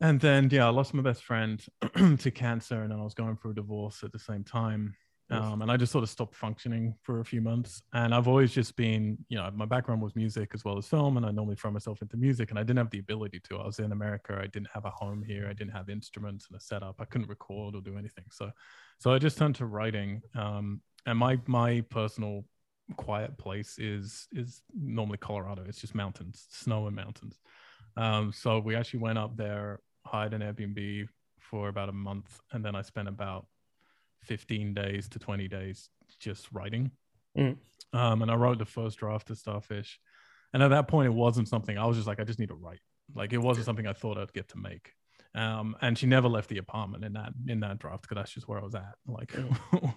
And 0.00 0.20
then, 0.20 0.48
yeah, 0.50 0.66
I 0.66 0.70
lost 0.70 0.94
my 0.94 1.02
best 1.02 1.24
friend 1.24 1.64
to 2.18 2.30
cancer, 2.30 2.82
and 2.82 2.90
then 2.90 3.00
I 3.00 3.04
was 3.04 3.14
going 3.14 3.36
through 3.36 3.52
a 3.52 3.54
divorce 3.54 4.02
at 4.04 4.12
the 4.12 4.18
same 4.18 4.44
time. 4.44 4.94
Um, 5.30 5.62
and 5.62 5.70
I 5.70 5.76
just 5.76 5.90
sort 5.90 6.04
of 6.04 6.10
stopped 6.10 6.34
functioning 6.34 6.94
for 7.02 7.20
a 7.20 7.24
few 7.24 7.40
months. 7.40 7.82
And 7.94 8.14
I've 8.14 8.28
always 8.28 8.52
just 8.52 8.76
been, 8.76 9.16
you 9.28 9.38
know, 9.38 9.50
my 9.54 9.64
background 9.64 10.02
was 10.02 10.14
music 10.14 10.50
as 10.54 10.64
well 10.64 10.76
as 10.76 10.86
film, 10.86 11.16
and 11.16 11.24
I 11.24 11.30
normally 11.30 11.56
throw 11.56 11.70
myself 11.70 12.02
into 12.02 12.16
music, 12.16 12.50
and 12.50 12.58
I 12.58 12.62
didn't 12.62 12.78
have 12.78 12.90
the 12.90 12.98
ability 12.98 13.40
to. 13.44 13.58
I 13.58 13.66
was 13.66 13.78
in 13.78 13.92
America, 13.92 14.38
I 14.40 14.46
didn't 14.46 14.68
have 14.72 14.84
a 14.84 14.90
home 14.90 15.22
here, 15.22 15.46
I 15.48 15.54
didn't 15.54 15.72
have 15.72 15.88
instruments 15.88 16.46
and 16.48 16.56
a 16.56 16.60
setup, 16.60 16.96
I 17.00 17.06
couldn't 17.06 17.28
record 17.28 17.74
or 17.74 17.80
do 17.80 17.96
anything. 17.96 18.24
So, 18.30 18.50
so 18.98 19.12
I 19.12 19.18
just 19.18 19.38
turned 19.38 19.54
to 19.56 19.66
writing. 19.66 20.20
Um, 20.34 20.82
and 21.06 21.18
my 21.18 21.38
my 21.46 21.80
personal 21.90 22.44
quiet 22.96 23.36
place 23.38 23.78
is 23.78 24.28
is 24.32 24.62
normally 24.74 25.18
Colorado. 25.18 25.64
It's 25.66 25.80
just 25.80 25.94
mountains, 25.94 26.46
snow 26.50 26.86
and 26.86 26.96
mountains. 26.96 27.40
Um, 27.96 28.32
so 28.32 28.58
we 28.58 28.74
actually 28.74 29.00
went 29.00 29.18
up 29.18 29.36
there, 29.36 29.80
hired 30.04 30.34
an 30.34 30.42
Airbnb 30.42 31.08
for 31.38 31.68
about 31.68 31.88
a 31.88 31.92
month, 31.92 32.40
and 32.52 32.64
then 32.64 32.74
I 32.74 32.82
spent 32.82 33.08
about 33.08 33.46
15 34.24 34.74
days 34.74 35.08
to 35.10 35.18
20 35.18 35.48
days 35.48 35.88
just 36.18 36.50
writing. 36.52 36.90
Mm. 37.36 37.56
Um, 37.92 38.22
and 38.22 38.30
I 38.30 38.34
wrote 38.34 38.58
the 38.58 38.64
first 38.64 38.98
draft 38.98 39.30
of 39.30 39.38
Starfish. 39.38 39.98
And 40.52 40.62
at 40.62 40.68
that 40.68 40.88
point, 40.88 41.06
it 41.06 41.14
wasn't 41.14 41.48
something 41.48 41.76
I 41.76 41.86
was 41.86 41.96
just 41.96 42.06
like, 42.06 42.20
I 42.20 42.24
just 42.24 42.38
need 42.38 42.48
to 42.48 42.54
write. 42.54 42.80
Like 43.14 43.32
it 43.32 43.38
wasn't 43.38 43.66
something 43.66 43.86
I 43.86 43.92
thought 43.92 44.18
I'd 44.18 44.32
get 44.32 44.48
to 44.50 44.58
make. 44.58 44.92
Um, 45.34 45.76
and 45.80 45.98
she 45.98 46.06
never 46.06 46.28
left 46.28 46.48
the 46.48 46.58
apartment 46.58 47.04
in 47.04 47.14
that 47.14 47.32
in 47.48 47.60
that 47.60 47.80
draft 47.80 48.02
because 48.02 48.14
that's 48.14 48.32
just 48.32 48.46
where 48.46 48.60
I 48.60 48.62
was 48.62 48.76
at. 48.76 48.94
Like, 49.06 49.34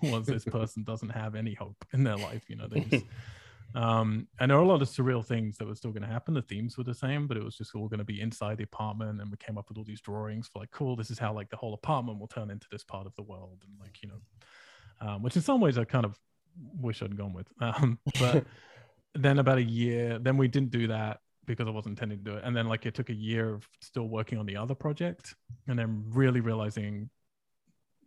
was 0.02 0.26
this 0.26 0.44
person 0.46 0.84
doesn't 0.84 1.10
have 1.10 1.36
any 1.36 1.54
hope 1.54 1.86
in 1.94 2.04
their 2.04 2.18
life, 2.18 2.46
you 2.50 2.56
know? 2.56 2.68
They 2.68 2.80
just, 2.82 3.06
um, 3.76 4.28
and 4.40 4.50
there 4.50 4.58
were 4.58 4.64
a 4.64 4.68
lot 4.68 4.82
of 4.82 4.88
surreal 4.88 5.26
things 5.26 5.58
that 5.58 5.68
were 5.68 5.76
still 5.76 5.92
going 5.92 6.04
to 6.04 6.08
happen. 6.08 6.34
The 6.34 6.42
themes 6.42 6.78
were 6.78 6.84
the 6.84 6.94
same, 6.94 7.28
but 7.28 7.38
it 7.38 7.44
was 7.44 7.58
just 7.58 7.76
all 7.76 7.88
going 7.88 8.00
to 8.00 8.06
be 8.06 8.22
inside 8.22 8.58
the 8.58 8.64
apartment. 8.64 9.22
And 9.22 9.30
we 9.30 9.38
came 9.38 9.58
up 9.58 9.70
with 9.70 9.78
all 9.78 9.84
these 9.84 10.02
drawings 10.02 10.48
for 10.48 10.60
like, 10.60 10.72
cool, 10.72 10.96
this 10.96 11.12
is 11.12 11.20
how 11.20 11.34
like 11.34 11.50
the 11.50 11.58
whole 11.58 11.74
apartment 11.74 12.20
will 12.20 12.28
turn 12.28 12.50
into 12.50 12.68
this 12.72 12.84
part 12.84 13.06
of 13.06 13.16
the 13.16 13.24
world, 13.24 13.64
and 13.64 13.74
like 13.80 14.02
you 14.02 14.10
know, 14.10 15.08
um, 15.08 15.24
which 15.24 15.36
in 15.36 15.42
some 15.42 15.62
ways 15.62 15.78
I 15.78 15.84
kind 15.84 16.06
of 16.06 16.18
wish 16.80 17.02
I'd 17.02 17.18
gone 17.18 17.34
with. 17.34 17.48
Um, 17.62 18.00
but 18.20 18.46
then 19.14 19.40
about 19.40 19.58
a 19.58 19.64
year, 19.64 20.20
then 20.20 20.38
we 20.38 20.48
didn't 20.48 20.72
do 20.72 20.88
that 20.88 21.20
because 21.46 21.68
I 21.68 21.72
wasn't 21.72 21.94
intending 21.94 22.20
to 22.20 22.24
do 22.24 22.38
it. 22.38 22.44
And 22.44 22.56
then 22.56 22.68
like 22.68 22.86
it 22.86 22.94
took 22.94 23.10
a 23.10 23.16
year 23.16 23.54
of 23.54 23.68
still 23.82 24.08
working 24.08 24.38
on 24.38 24.46
the 24.46 24.58
other 24.58 24.76
project, 24.76 25.36
and 25.68 25.78
then 25.78 26.04
really 26.08 26.40
realizing 26.40 27.10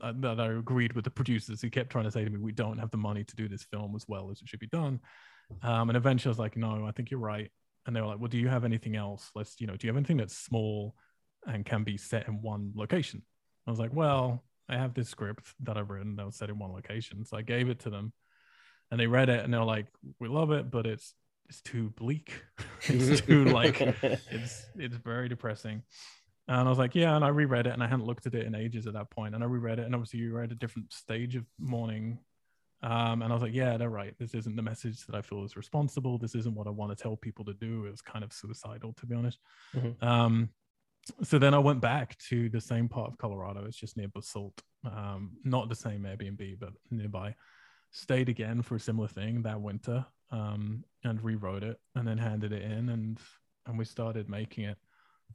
uh, 0.00 0.14
that 0.16 0.40
I 0.40 0.52
agreed 0.52 0.94
with 0.94 1.04
the 1.04 1.10
producers 1.10 1.60
who 1.60 1.68
kept 1.70 1.90
trying 1.90 2.04
to 2.04 2.10
say 2.10 2.24
to 2.24 2.30
me, 2.30 2.38
"We 2.38 2.52
don't 2.52 2.78
have 2.78 2.90
the 2.90 2.96
money 2.96 3.24
to 3.24 3.36
do 3.36 3.48
this 3.48 3.62
film 3.62 3.94
as 3.94 4.06
well 4.08 4.30
as 4.30 4.40
it 4.40 4.48
should 4.48 4.60
be 4.60 4.66
done." 4.66 5.00
Um, 5.62 5.90
and 5.90 5.96
eventually, 5.96 6.30
I 6.30 6.32
was 6.32 6.38
like, 6.38 6.56
"No, 6.56 6.86
I 6.86 6.92
think 6.92 7.10
you're 7.10 7.20
right." 7.20 7.50
And 7.86 7.94
they 7.94 8.00
were 8.00 8.06
like, 8.06 8.18
"Well, 8.18 8.28
do 8.28 8.38
you 8.38 8.48
have 8.48 8.64
anything 8.64 8.96
else? 8.96 9.30
Let's, 9.34 9.60
you 9.60 9.66
know, 9.66 9.76
do 9.76 9.86
you 9.86 9.90
have 9.90 9.96
anything 9.96 10.18
that's 10.18 10.36
small 10.36 10.94
and 11.46 11.64
can 11.64 11.84
be 11.84 11.96
set 11.96 12.28
in 12.28 12.42
one 12.42 12.72
location?" 12.74 13.22
I 13.66 13.70
was 13.70 13.80
like, 13.80 13.94
"Well, 13.94 14.44
I 14.68 14.76
have 14.76 14.94
this 14.94 15.08
script 15.08 15.52
that 15.60 15.76
I've 15.76 15.90
written 15.90 16.16
that 16.16 16.26
was 16.26 16.36
set 16.36 16.50
in 16.50 16.58
one 16.58 16.72
location." 16.72 17.24
So 17.24 17.36
I 17.36 17.42
gave 17.42 17.68
it 17.68 17.80
to 17.80 17.90
them, 17.90 18.12
and 18.90 19.00
they 19.00 19.06
read 19.06 19.28
it, 19.28 19.44
and 19.44 19.52
they're 19.52 19.64
like, 19.64 19.86
"We 20.18 20.28
love 20.28 20.50
it, 20.52 20.70
but 20.70 20.86
it's 20.86 21.14
it's 21.48 21.60
too 21.62 21.90
bleak. 21.90 22.44
it's 22.82 23.20
too 23.22 23.44
like 23.46 23.80
it's 24.02 24.66
it's 24.76 24.96
very 24.96 25.28
depressing." 25.28 25.82
And 26.50 26.66
I 26.66 26.68
was 26.68 26.78
like, 26.78 26.96
yeah. 26.96 27.14
And 27.14 27.24
I 27.24 27.28
reread 27.28 27.68
it 27.68 27.72
and 27.72 27.82
I 27.82 27.86
hadn't 27.86 28.06
looked 28.06 28.26
at 28.26 28.34
it 28.34 28.44
in 28.44 28.56
ages 28.56 28.88
at 28.88 28.94
that 28.94 29.08
point. 29.10 29.36
And 29.36 29.44
I 29.44 29.46
reread 29.46 29.78
it. 29.78 29.86
And 29.86 29.94
obviously, 29.94 30.18
you 30.18 30.32
were 30.32 30.42
at 30.42 30.50
a 30.50 30.56
different 30.56 30.92
stage 30.92 31.36
of 31.36 31.44
mourning. 31.60 32.18
Um, 32.82 33.22
and 33.22 33.30
I 33.30 33.34
was 33.34 33.42
like, 33.42 33.54
yeah, 33.54 33.76
they're 33.76 33.90
right. 33.90 34.14
This 34.18 34.34
isn't 34.34 34.56
the 34.56 34.62
message 34.62 35.04
that 35.06 35.14
I 35.14 35.22
feel 35.22 35.44
is 35.44 35.56
responsible. 35.56 36.18
This 36.18 36.34
isn't 36.34 36.54
what 36.54 36.66
I 36.66 36.70
want 36.70 36.96
to 36.96 37.02
tell 37.02 37.16
people 37.16 37.44
to 37.44 37.54
do. 37.54 37.84
It 37.84 37.90
was 37.90 38.00
kind 38.00 38.24
of 38.24 38.32
suicidal, 38.32 38.94
to 38.94 39.06
be 39.06 39.14
honest. 39.14 39.38
Mhm. 39.74 40.02
Um, 40.02 40.50
so 41.22 41.38
then 41.38 41.54
I 41.54 41.58
went 41.58 41.80
back 41.80 42.16
to 42.28 42.48
the 42.48 42.60
same 42.60 42.88
part 42.88 43.10
of 43.10 43.18
Colorado. 43.18 43.64
It's 43.64 43.76
just 43.76 43.96
near 43.96 44.08
Basalt. 44.08 44.62
Um, 44.84 45.36
not 45.44 45.68
the 45.68 45.74
same 45.74 46.02
Airbnb, 46.04 46.58
but 46.58 46.72
nearby. 46.90 47.34
Stayed 47.90 48.28
again 48.28 48.62
for 48.62 48.76
a 48.76 48.80
similar 48.80 49.08
thing 49.08 49.42
that 49.42 49.60
winter 49.60 50.06
um, 50.30 50.84
and 51.04 51.22
rewrote 51.22 51.64
it 51.64 51.78
and 51.94 52.06
then 52.06 52.18
handed 52.18 52.52
it 52.52 52.62
in 52.62 52.88
and 52.88 53.18
and 53.66 53.78
we 53.78 53.84
started 53.84 54.28
making 54.28 54.64
it 54.64 54.78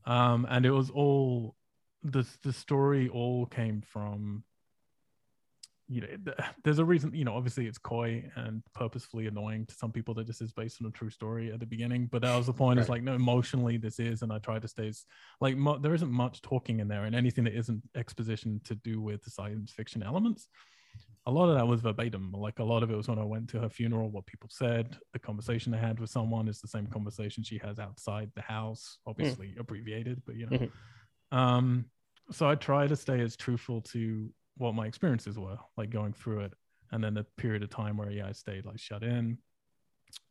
um 0.06 0.48
and 0.50 0.66
it 0.66 0.72
was 0.72 0.90
all 0.90 1.56
the 2.04 2.25
the 2.44 2.54
story 2.54 3.08
all 3.10 3.46
came 3.46 3.82
from 3.82 4.44
you 5.88 6.01
know 6.01 6.34
there's 6.63 6.80
a 6.80 6.86
reason 6.86 7.13
you 7.13 7.24
know 7.24 7.36
obviously 7.36 7.68
it's 7.68 7.77
coy 7.77 8.24
and 8.38 8.63
purposefully 8.74 9.27
annoying 9.27 9.65
to 9.68 9.75
some 9.75 9.92
people 9.92 10.13
that 10.15 10.25
this 10.25 10.42
is 10.42 10.51
based 10.51 10.82
on 10.82 10.88
a 10.88 10.92
true 10.92 11.12
story 11.12 11.51
at 11.51 11.60
the 11.60 11.65
beginning 11.65 12.08
but 12.12 12.24
that 12.24 12.36
was 12.36 12.48
the 12.48 12.54
point 12.54 12.80
it's 12.80 12.89
Right. 12.89 12.96
like 12.96 13.04
no 13.04 13.13
emotionally 13.13 13.77
this 13.77 14.00
is 14.00 14.24
and 14.24 14.34
i 14.34 14.39
try 14.39 14.58
to 14.58 14.68
stay 14.68 14.92
like 15.42 15.56
mo- 15.56 15.77
there 15.77 15.94
isn't 15.94 16.12
much 16.12 16.42
talking 16.42 16.80
in 16.80 16.88
there 16.88 17.04
and 17.06 17.15
anything 17.15 17.44
that 17.44 17.54
isn't 17.56 17.84
exposition 17.96 18.60
to 18.63 18.74
do 18.75 19.00
with 19.00 19.24
the 19.24 19.30
science 19.30 19.72
fiction 19.72 20.01
elements 20.01 20.48
a 21.27 21.32
lot 21.32 21.50
of 21.50 21.56
that 21.56 21.68
was 21.68 21.82
verbatim 21.82 22.32
like 22.32 22.58
a 22.60 22.63
lot 22.63 22.82
of 22.82 22.89
it 22.89 22.96
was 22.98 23.08
when 23.08 23.20
i 23.20 23.24
went 23.24 23.48
to 23.50 23.60
her 23.60 23.70
funeral 23.70 24.10
what 24.10 24.25
people 24.25 24.50
said 24.51 24.98
the 25.13 25.20
conversation 25.20 25.72
i 25.74 25.77
had 25.77 26.00
with 26.00 26.10
someone 26.10 26.48
is 26.48 26.62
the 26.62 26.68
same 26.68 26.88
conversation 26.88 27.44
she 27.44 27.60
has 27.60 27.77
outside 27.77 28.32
the 28.36 28.42
house 28.42 28.98
obviously 29.06 29.54
abbreviated 29.60 30.20
but 30.25 30.36
you 30.36 30.48
know 30.48 30.58
Mhm. 30.58 30.72
um 31.32 31.86
so 32.32 32.50
i 32.50 32.56
try 32.56 32.88
to 32.88 32.96
stay 32.96 33.20
as 33.22 33.36
truthful 33.36 33.82
to 33.82 34.32
what 34.58 34.74
my 34.76 34.86
experiences 34.86 35.38
were 35.38 35.58
like 35.78 35.90
going 35.90 36.14
through 36.14 36.42
it. 36.42 36.54
And 36.92 37.04
then 37.04 37.14
the 37.16 37.24
period 37.38 37.64
of 37.64 37.70
time 37.70 37.98
where 37.98 38.12
yeah 38.12 38.28
i 38.28 38.32
stayed 38.32 38.66
like 38.66 38.80
shut 38.80 39.04
in. 39.04 39.38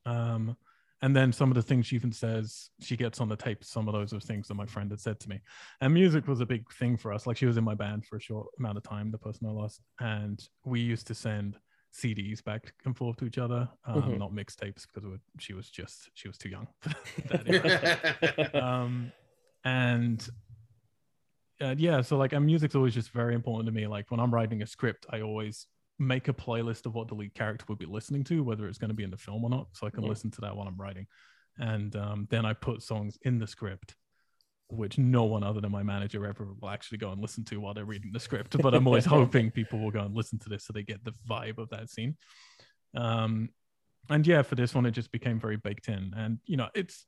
Um 0.06 0.56
and 1.02 1.14
then 1.14 1.32
some 1.32 1.50
of 1.50 1.54
the 1.54 1.62
things 1.62 1.86
she 1.86 1.96
even 1.96 2.12
says 2.12 2.70
she 2.80 2.96
gets 2.96 3.20
on 3.20 3.28
the 3.28 3.36
tape 3.36 3.62
some 3.62 3.88
of 3.88 3.92
those 3.94 4.14
are 4.14 4.20
things 4.20 4.48
that 4.48 4.54
my 4.54 4.64
friend 4.64 4.90
had 4.90 5.00
said 5.00 5.20
to 5.20 5.28
me. 5.28 5.40
And 5.80 5.92
music 5.92 6.26
was 6.26 6.40
a 6.40 6.46
big 6.46 6.70
thing 6.72 6.96
for 6.96 7.12
us. 7.12 7.26
Like 7.26 7.36
she 7.36 7.46
was 7.46 7.56
in 7.56 7.64
my 7.64 7.74
band 7.74 8.06
for 8.06 8.16
a 8.16 8.20
short 8.20 8.46
amount 8.58 8.78
of 8.78 8.84
time 8.84 9.10
the 9.10 9.18
person 9.18 9.46
i 9.46 9.50
lost. 9.50 9.80
And 10.00 10.42
we 10.64 10.80
used 10.80 11.06
to 11.08 11.14
send 11.14 11.58
cds 11.94 12.42
back 12.42 12.72
and 12.86 12.96
forth 12.96 13.16
to 13.18 13.24
each 13.24 13.38
other 13.38 13.68
um, 13.86 14.02
Mhm. 14.02 14.18
not 14.18 14.32
mixtapes 14.32 14.84
because 14.92 15.08
she 15.38 15.52
was 15.52 15.68
just 15.70 16.10
she 16.14 16.26
was 16.26 16.36
too 16.38 16.48
young 16.48 16.66
for 16.80 16.88
that 17.28 17.46
era. 17.46 18.50
Um 18.62 19.12
and 19.64 20.28
uh, 21.62 21.74
yeah 21.78 22.00
so 22.00 22.16
like 22.16 22.32
and 22.32 22.44
music's 22.44 22.74
always 22.74 22.94
just 22.94 23.10
very 23.10 23.34
important 23.34 23.66
to 23.66 23.72
me. 23.72 23.86
Like 23.86 24.10
when 24.10 24.20
i'm 24.20 24.32
writing 24.34 24.62
a 24.62 24.66
script 24.66 25.06
i 25.10 25.20
always 25.20 25.66
make 25.98 26.26
a 26.28 26.32
playlist 26.32 26.86
of 26.86 26.94
what 26.94 27.06
the 27.08 27.14
lead 27.14 27.34
character 27.34 27.64
would 27.68 27.78
be 27.78 27.86
listening 27.86 28.24
to 28.24 28.42
whether 28.42 28.66
it's 28.66 28.78
going 28.78 28.88
to 28.88 28.94
be 28.94 29.04
in 29.04 29.10
the 29.10 29.16
film 29.16 29.44
or 29.44 29.50
not 29.50 29.68
so 29.72 29.86
i 29.86 29.90
can 29.90 30.02
Mhm. 30.02 30.08
listen 30.08 30.30
to 30.32 30.40
that 30.40 30.56
while 30.56 30.66
i'm 30.66 30.76
writing. 30.76 31.06
And 31.58 31.94
um, 31.94 32.26
then 32.30 32.44
i 32.44 32.52
put 32.52 32.82
songs 32.82 33.16
in 33.22 33.38
the 33.38 33.46
script 33.46 33.94
which 34.68 34.98
no 34.98 35.22
one 35.24 35.44
other 35.44 35.60
than 35.60 35.70
my 35.70 35.82
manager 35.84 36.26
ever 36.26 36.48
will 36.60 36.70
actually 36.70 36.98
go 36.98 37.12
and 37.12 37.20
listen 37.20 37.44
to 37.44 37.60
while 37.60 37.74
they're 37.74 37.84
reading 37.84 38.10
the 38.12 38.18
script 38.18 38.56
but 38.60 38.74
i'm 38.74 38.86
always 38.88 39.04
hoping 39.18 39.50
people 39.50 39.78
will 39.78 39.90
go 39.92 40.00
and 40.00 40.16
listen 40.16 40.38
to 40.40 40.48
this 40.48 40.64
so 40.64 40.72
they 40.72 40.82
get 40.82 41.04
the 41.04 41.12
vibe 41.28 41.58
of 41.58 41.68
that 41.70 41.88
scene. 41.90 42.16
Um 42.94 43.50
and 44.10 44.26
yeah 44.26 44.42
for 44.42 44.54
this 44.56 44.74
one 44.74 44.86
it 44.86 44.90
just 44.90 45.12
became 45.12 45.38
very 45.38 45.56
baked 45.56 45.88
in. 45.88 46.12
And 46.16 46.38
you 46.46 46.56
know 46.56 46.68
it's 46.74 47.06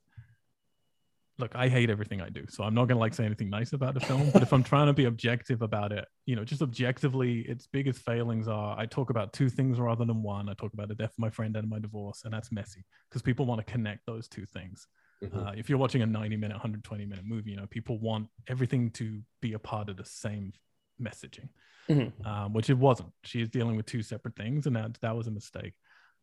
look 1.39 1.55
i 1.55 1.69
hate 1.69 1.91
everything 1.91 2.21
i 2.21 2.29
do 2.29 2.45
so 2.49 2.65
i'm 2.65 2.75
not 2.75 2.87
going 2.89 2.97
to 2.97 3.01
like 3.01 3.13
say 3.15 3.25
anything 3.25 3.51
nice 3.51 3.73
about 3.73 3.95
the 3.95 4.01
film 4.01 4.31
but 4.33 4.43
if 4.43 4.53
i'm 4.53 4.63
trying 4.73 4.87
to 4.87 4.93
be 4.93 5.05
objective 5.05 5.61
about 5.63 5.93
it 5.93 6.07
you 6.25 6.35
know 6.37 6.45
just 6.45 6.63
objectively 6.63 7.41
its 7.43 7.67
biggest 7.67 8.01
failings 8.01 8.49
are 8.49 8.79
i 8.79 8.87
talk 8.87 9.11
about 9.11 9.33
two 9.33 9.49
things 9.49 9.79
rather 9.79 10.05
than 10.05 10.23
one 10.23 10.49
i 10.49 10.55
talk 10.55 10.73
about 10.73 10.89
the 10.89 10.95
death 10.95 11.11
of 11.11 11.19
my 11.19 11.31
friend 11.31 11.57
and 11.57 11.69
my 11.69 11.79
divorce 11.79 12.23
and 12.25 12.33
that's 12.33 12.51
messy 12.51 12.85
because 13.11 13.23
people 13.23 13.45
want 13.47 13.65
to 13.65 13.71
connect 13.73 14.05
those 14.07 14.29
two 14.29 14.47
things 14.47 14.87
Mhm. 15.23 15.47
uh, 15.49 15.53
if 15.57 15.71
you're 15.71 15.79
watching 15.79 16.03
a 16.03 16.07
90 16.07 16.37
minute 16.37 16.55
120 16.55 17.07
minute 17.07 17.25
movie 17.25 17.51
you 17.51 17.57
know 17.57 17.67
people 17.67 17.99
want 17.99 18.29
everything 18.49 18.91
to 18.91 19.23
be 19.41 19.55
a 19.55 19.59
part 19.59 19.89
of 19.89 19.97
the 19.97 20.05
same 20.05 20.53
messaging 21.01 21.49
Mhm. 21.89 22.13
um, 22.27 22.53
which 22.53 22.69
it 22.69 22.77
wasn't 22.79 23.11
she 23.25 23.41
is 23.41 23.49
dealing 23.49 23.77
with 23.77 23.87
two 23.87 24.03
separate 24.03 24.37
things 24.37 24.67
and 24.67 24.77
that 24.77 24.99
that 25.01 25.17
was 25.17 25.27
a 25.27 25.31
mistake 25.31 25.73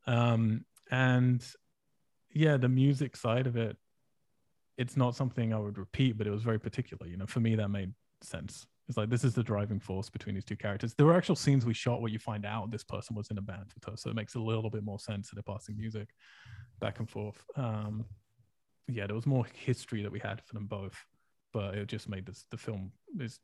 um, 0.06 0.64
and 0.92 1.44
yeah 2.32 2.58
the 2.58 2.70
music 2.70 3.16
side 3.16 3.48
of 3.48 3.56
it 3.58 3.78
it's 4.78 4.98
not 4.98 5.16
something 5.16 5.54
i 5.54 5.58
would 5.58 5.78
repeat 5.78 6.18
but 6.18 6.28
it 6.28 6.32
was 6.32 6.44
very 6.44 6.60
particular 6.60 7.08
you 7.08 7.18
know 7.18 7.26
for 7.26 7.40
me 7.40 7.56
that 7.56 7.70
made 7.70 7.92
sense 8.22 8.66
it's 8.90 8.98
like 8.98 9.10
this 9.10 9.24
is 9.24 9.34
the 9.34 9.44
driving 9.44 9.80
force 9.80 10.10
between 10.10 10.36
these 10.36 10.46
two 10.46 10.56
characters 10.56 10.94
there 10.94 11.06
were 11.06 11.16
actual 11.16 11.36
scenes 11.36 11.66
we 11.66 11.74
shot 11.74 12.02
where 12.02 12.12
you 12.12 12.20
find 12.20 12.46
out 12.46 12.70
this 12.72 12.84
person 12.84 13.16
was 13.16 13.30
in 13.30 13.38
a 13.38 13.42
band 13.42 13.72
with 13.76 13.84
her 13.86 13.96
so 13.96 14.10
it 14.10 14.16
makes 14.16 14.36
a 14.36 14.40
little 14.40 14.70
bit 14.70 14.84
more 14.84 15.00
sense 15.00 15.32
in 15.32 15.36
the 15.36 15.44
passing 15.44 15.78
music 15.78 16.10
back 16.80 17.00
and 17.00 17.10
forth 17.10 17.46
um, 17.56 18.06
yeah, 18.88 19.08
there 19.08 19.16
was 19.16 19.26
more 19.26 19.46
history 19.54 20.02
that 20.02 20.12
we 20.12 20.20
had 20.20 20.42
for 20.44 20.54
them 20.54 20.66
both, 20.66 20.96
but 21.52 21.76
it 21.76 21.88
just 21.88 22.10
made 22.10 22.26
this 22.26 22.46
the 22.52 22.58
film 22.58 22.92
is 23.20 23.40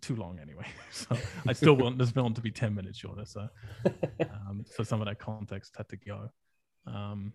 too 0.00 0.16
long 0.16 0.38
anyway. 0.40 0.66
So 0.90 1.16
I 1.46 1.52
still 1.52 1.74
want 1.74 1.98
this 1.98 2.10
film 2.10 2.34
to 2.34 2.40
be 2.40 2.50
ten 2.50 2.74
minutes 2.74 2.98
shorter. 2.98 3.24
So 3.24 3.48
um, 4.20 4.64
so 4.66 4.82
some 4.82 5.00
of 5.00 5.06
that 5.06 5.18
context 5.18 5.74
had 5.76 5.88
to 5.90 5.96
go. 5.96 6.30
Um, 6.86 7.32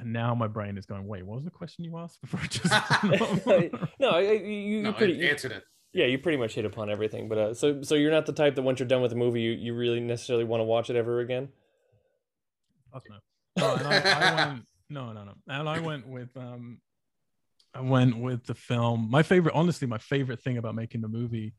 and 0.00 0.12
now 0.12 0.34
my 0.34 0.46
brain 0.48 0.76
is 0.78 0.86
going, 0.86 1.06
wait, 1.06 1.24
what 1.24 1.36
was 1.36 1.44
the 1.44 1.50
question 1.50 1.84
you 1.84 1.96
asked 1.98 2.20
before? 2.20 2.40
I 2.42 2.46
just 2.46 3.82
no, 4.00 4.10
I- 4.10 4.18
I- 4.18 4.32
you, 4.32 4.48
you 4.52 4.82
no, 4.82 4.92
pretty, 4.92 5.14
I 5.14 5.16
you- 5.24 5.28
answered 5.28 5.52
it. 5.52 5.64
yeah, 5.92 6.06
you 6.06 6.18
pretty 6.18 6.38
much 6.38 6.54
hit 6.54 6.64
upon 6.64 6.90
everything. 6.90 7.28
But 7.28 7.38
uh, 7.38 7.54
so, 7.54 7.82
so 7.82 7.94
you're 7.94 8.10
not 8.10 8.26
the 8.26 8.32
type 8.32 8.54
that 8.56 8.62
once 8.62 8.78
you're 8.80 8.88
done 8.88 9.02
with 9.02 9.12
a 9.12 9.16
movie, 9.16 9.40
you, 9.40 9.52
you 9.52 9.74
really 9.74 10.00
necessarily 10.00 10.44
want 10.44 10.60
to 10.60 10.64
watch 10.64 10.90
it 10.90 10.96
ever 10.96 11.20
again. 11.20 11.48
Fuck 12.92 13.04
no. 13.10 13.16
No, 13.56 13.74
and 13.76 13.86
I, 13.86 14.00
I 14.00 14.46
went, 14.48 14.64
no, 14.90 15.12
no, 15.12 15.24
no. 15.24 15.32
And 15.48 15.68
I 15.68 15.78
went 15.80 16.08
with 16.08 16.36
um 16.36 16.78
I 17.72 17.80
went 17.80 18.18
with 18.18 18.44
the 18.44 18.54
film. 18.54 19.08
My 19.10 19.22
favorite, 19.22 19.54
honestly, 19.54 19.86
my 19.88 19.98
favorite 19.98 20.40
thing 20.42 20.58
about 20.58 20.74
making 20.74 21.00
the 21.00 21.08
movie 21.08 21.54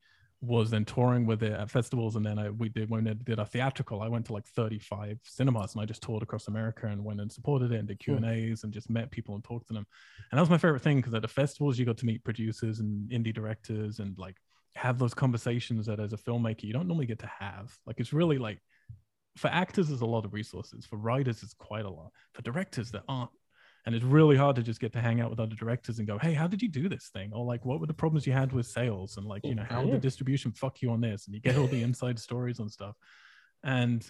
was 0.46 0.70
then 0.70 0.86
touring 0.86 1.26
with 1.26 1.44
it 1.44 1.54
at 1.54 1.70
festivals. 1.70 2.16
And 2.16 2.26
then 2.26 2.40
I 2.40 2.50
we 2.50 2.70
did 2.70 2.90
when 2.90 3.06
we 3.06 3.14
did 3.14 3.40
a 3.40 3.46
theatrical, 3.46 4.02
I 4.02 4.08
went 4.08 4.26
to 4.28 4.34
like 4.34 4.46
35 4.46 5.20
cinemas 5.24 5.74
and 5.74 5.82
I 5.82 5.86
just 5.86 6.02
toured 6.02 6.24
across 6.24 6.48
America 6.48 6.88
and 6.88 7.04
went 7.04 7.22
and 7.22 7.32
supported 7.32 7.72
it 7.72 7.80
and 7.80 7.88
did 7.88 7.98
hmm. 8.02 8.04
Q 8.04 8.16
and 8.18 8.26
A's 8.26 8.64
and 8.64 8.74
just 8.74 8.90
met 8.90 9.12
people 9.12 9.36
and 9.36 9.44
talked 9.44 9.68
to 9.68 9.74
them. 9.74 9.86
And 10.32 10.38
that 10.38 10.42
was 10.42 10.50
my 10.50 10.58
favorite 10.58 10.82
thing 10.82 10.98
because 10.98 11.14
at 11.14 11.22
the 11.22 11.28
festivals 11.28 11.78
you 11.78 11.86
got 11.86 11.98
to 11.98 12.06
meet 12.06 12.24
producers 12.24 12.80
and 12.80 13.10
indie 13.10 13.34
directors 13.34 14.00
and 14.00 14.18
like 14.18 14.38
have 14.76 15.00
those 15.00 15.14
conversations 15.14 15.86
that 15.86 16.00
as 16.00 16.14
a 16.14 16.18
filmmaker 16.18 16.64
you 16.64 16.74
don't 16.74 16.88
normally 16.88 17.06
get 17.06 17.20
to 17.20 17.32
have. 17.40 17.76
Like 17.86 18.00
it's 18.00 18.14
really 18.14 18.38
like 18.38 18.60
for 19.38 19.50
actors 19.50 19.90
there's 19.90 20.02
a 20.02 20.06
lot 20.06 20.26
of 20.26 20.34
resources 20.34 20.86
for 20.86 20.98
writers 20.98 21.44
it's 21.44 21.54
quite 21.54 21.84
a 21.84 21.90
lot 21.90 22.10
for 22.34 22.42
directors 22.42 22.90
there 22.90 23.04
aren't 23.10 23.32
and 23.86 23.94
it's 23.96 24.04
really 24.06 24.36
hard 24.36 24.56
to 24.56 24.64
just 24.64 24.80
get 24.80 24.92
to 24.94 25.02
hang 25.02 25.22
out 25.22 25.30
with 25.30 25.40
other 25.40 25.56
directors 25.56 26.00
and 26.00 26.08
go 26.08 26.18
hey 26.18 26.34
how 26.34 26.48
did 26.48 26.62
you 26.62 26.70
do 26.70 26.90
this 26.90 27.10
thing? 27.14 27.32
Or 27.34 27.46
like 27.46 27.64
what 27.66 27.80
were 27.80 27.88
the 27.88 27.94
problems 27.94 28.26
you 28.28 28.34
had 28.34 28.52
with 28.52 28.66
sales? 28.66 29.18
And 29.18 29.26
like 29.26 29.46
you 29.46 29.56
know 29.56 29.64
how 29.70 29.82
did 29.94 30.02
distribution 30.02 30.52
fuck 30.52 30.82
you 30.82 30.92
on 30.92 31.02
this? 31.02 31.26
And 31.28 31.36
you 31.36 31.42
get 31.42 31.58
all 31.58 31.68
the 31.68 31.84
inside 31.90 32.18
stories 32.20 32.60
and 32.60 32.72
stuff. 32.72 32.96
And 33.64 34.08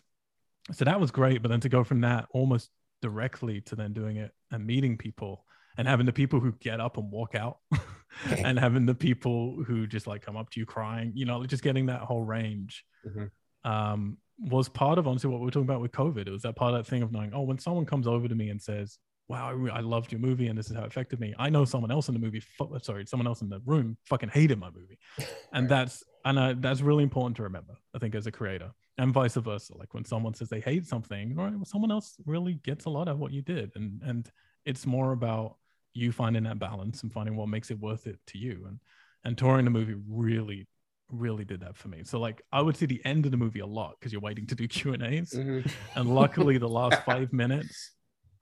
so 0.71 0.85
that 0.85 0.99
was 0.99 1.11
great 1.11 1.41
but 1.41 1.49
then 1.49 1.59
to 1.61 1.69
go 1.69 1.83
from 1.83 2.01
that 2.01 2.27
almost 2.31 2.69
directly 3.01 3.61
to 3.61 3.75
then 3.75 3.93
doing 3.93 4.17
it 4.17 4.31
and 4.51 4.65
meeting 4.65 4.97
people 4.97 5.45
and 5.77 5.87
having 5.87 6.05
the 6.05 6.13
people 6.13 6.39
who 6.39 6.53
get 6.53 6.79
up 6.79 6.97
and 6.97 7.11
walk 7.11 7.35
out 7.35 7.57
and 8.29 8.57
having 8.57 8.85
the 8.85 8.95
people 8.95 9.61
who 9.67 9.85
just 9.85 10.07
like 10.07 10.21
come 10.25 10.37
up 10.37 10.49
to 10.49 10.59
you 10.59 10.65
crying 10.65 11.11
you 11.13 11.25
know 11.25 11.45
just 11.45 11.61
getting 11.61 11.85
that 11.87 12.01
whole 12.01 12.23
range 12.23 12.83
Mhm. 13.05 13.29
um, 13.63 14.17
was 14.39 14.67
part 14.69 14.97
of 14.97 15.07
honestly 15.07 15.29
what 15.29 15.39
we 15.39 15.45
were 15.45 15.51
talking 15.51 15.69
about 15.69 15.81
with 15.81 15.91
COVID. 15.91 16.27
It 16.27 16.31
was 16.31 16.41
that 16.41 16.55
part 16.55 16.73
of 16.73 16.79
that 16.83 16.89
thing 16.89 17.01
of 17.03 17.11
knowing, 17.11 17.31
oh, 17.33 17.43
when 17.43 17.57
someone 17.59 17.85
comes 17.85 18.05
over 18.07 18.27
to 18.27 18.35
me 18.35 18.49
and 18.49 18.61
says, 18.61 18.97
"Wow, 19.27 19.49
I, 19.67 19.77
I 19.77 19.79
loved 19.81 20.11
your 20.11 20.19
movie 20.19 20.47
and 20.47 20.57
this 20.57 20.69
is 20.69 20.75
how 20.75 20.83
it 20.83 20.87
affected 20.87 21.19
me," 21.19 21.33
I 21.37 21.49
know 21.49 21.65
someone 21.65 21.91
else 21.91 22.07
in 22.07 22.13
the 22.13 22.19
movie, 22.19 22.39
fu- 22.39 22.77
sorry, 22.81 23.05
someone 23.05 23.27
else 23.27 23.41
in 23.41 23.49
the 23.49 23.59
room 23.65 23.97
fucking 24.05 24.29
hated 24.29 24.59
my 24.59 24.69
movie, 24.69 24.97
and 25.53 25.67
that's 25.69 26.03
and 26.25 26.39
uh, 26.39 26.55
that's 26.57 26.81
really 26.81 27.03
important 27.03 27.35
to 27.37 27.43
remember. 27.43 27.73
I 27.93 27.99
think 27.99 28.15
as 28.15 28.27
a 28.27 28.31
creator, 28.31 28.71
and 28.97 29.13
vice 29.13 29.35
versa. 29.35 29.77
Like 29.77 29.93
when 29.93 30.05
someone 30.05 30.33
says 30.33 30.49
they 30.49 30.59
hate 30.61 30.87
something, 30.87 31.35
right? 31.35 31.53
Well, 31.53 31.65
someone 31.65 31.91
else 31.91 32.15
really 32.25 32.55
gets 32.55 32.85
a 32.85 32.89
lot 32.89 33.07
of 33.07 33.19
what 33.19 33.31
you 33.31 33.41
did, 33.41 33.71
and 33.75 34.01
and 34.03 34.31
it's 34.65 34.85
more 34.85 35.11
about 35.11 35.57
you 35.93 36.11
finding 36.11 36.43
that 36.43 36.59
balance 36.59 37.03
and 37.03 37.13
finding 37.13 37.35
what 37.37 37.47
makes 37.47 37.71
it 37.71 37.79
worth 37.79 38.07
it 38.07 38.19
to 38.27 38.37
you. 38.37 38.65
And 38.67 38.79
and 39.23 39.37
touring 39.37 39.65
the 39.65 39.71
movie 39.71 39.95
really 40.07 40.67
really 41.11 41.45
did 41.45 41.59
that 41.61 41.77
for 41.77 41.87
me. 41.87 42.03
So 42.03 42.19
like 42.19 42.41
I 42.51 42.61
would 42.61 42.75
see 42.75 42.87
the 42.87 43.03
end 43.05 43.25
of 43.25 43.31
the 43.31 43.37
movie 43.37 43.59
a 43.59 43.65
lot 43.65 43.95
because 43.99 44.11
you're 44.11 44.21
waiting 44.21 44.47
to 44.47 44.55
do 44.55 44.67
Q 44.75 44.93
and 44.93 45.03
A's, 45.03 45.33
Mhm. 45.33 45.69
and 45.95 46.13
luckily 46.15 46.57
the 46.57 46.67
last 46.79 47.03
five 47.03 47.31
minutes 47.31 47.91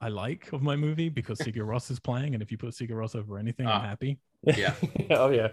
I 0.04 0.08
like 0.08 0.52
of 0.52 0.62
my 0.62 0.76
movie 0.76 1.08
because 1.08 1.38
Sigur 1.44 1.64
Rós 1.64 1.90
is 1.90 1.98
playing, 1.98 2.34
and 2.34 2.42
if 2.42 2.52
you 2.52 2.58
put 2.58 2.70
Sigur 2.74 2.96
Rós 3.02 3.16
over 3.16 3.38
anything, 3.38 3.66
I'm 3.66 3.80
Ah. 3.80 3.88
happy. 3.88 4.18
Yeah. 4.44 4.74
oh 5.10 5.30
yeah. 5.30 5.48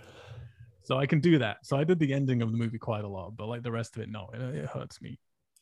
So 0.83 0.97
I 0.97 1.05
can 1.05 1.19
do 1.21 1.37
that. 1.37 1.65
So 1.65 1.77
I 1.77 1.83
did 1.85 1.99
the 1.99 2.13
ending 2.13 2.41
of 2.41 2.51
the 2.51 2.57
movie 2.57 2.77
quite 2.77 3.05
a 3.05 3.07
lot, 3.07 3.37
but 3.37 3.47
like 3.47 3.63
the 3.63 3.71
rest 3.71 3.95
of 3.95 4.01
it, 4.03 4.09
no, 4.09 4.29
it, 4.33 4.41
it 4.41 4.65
hurts 4.65 5.01
me 5.01 5.19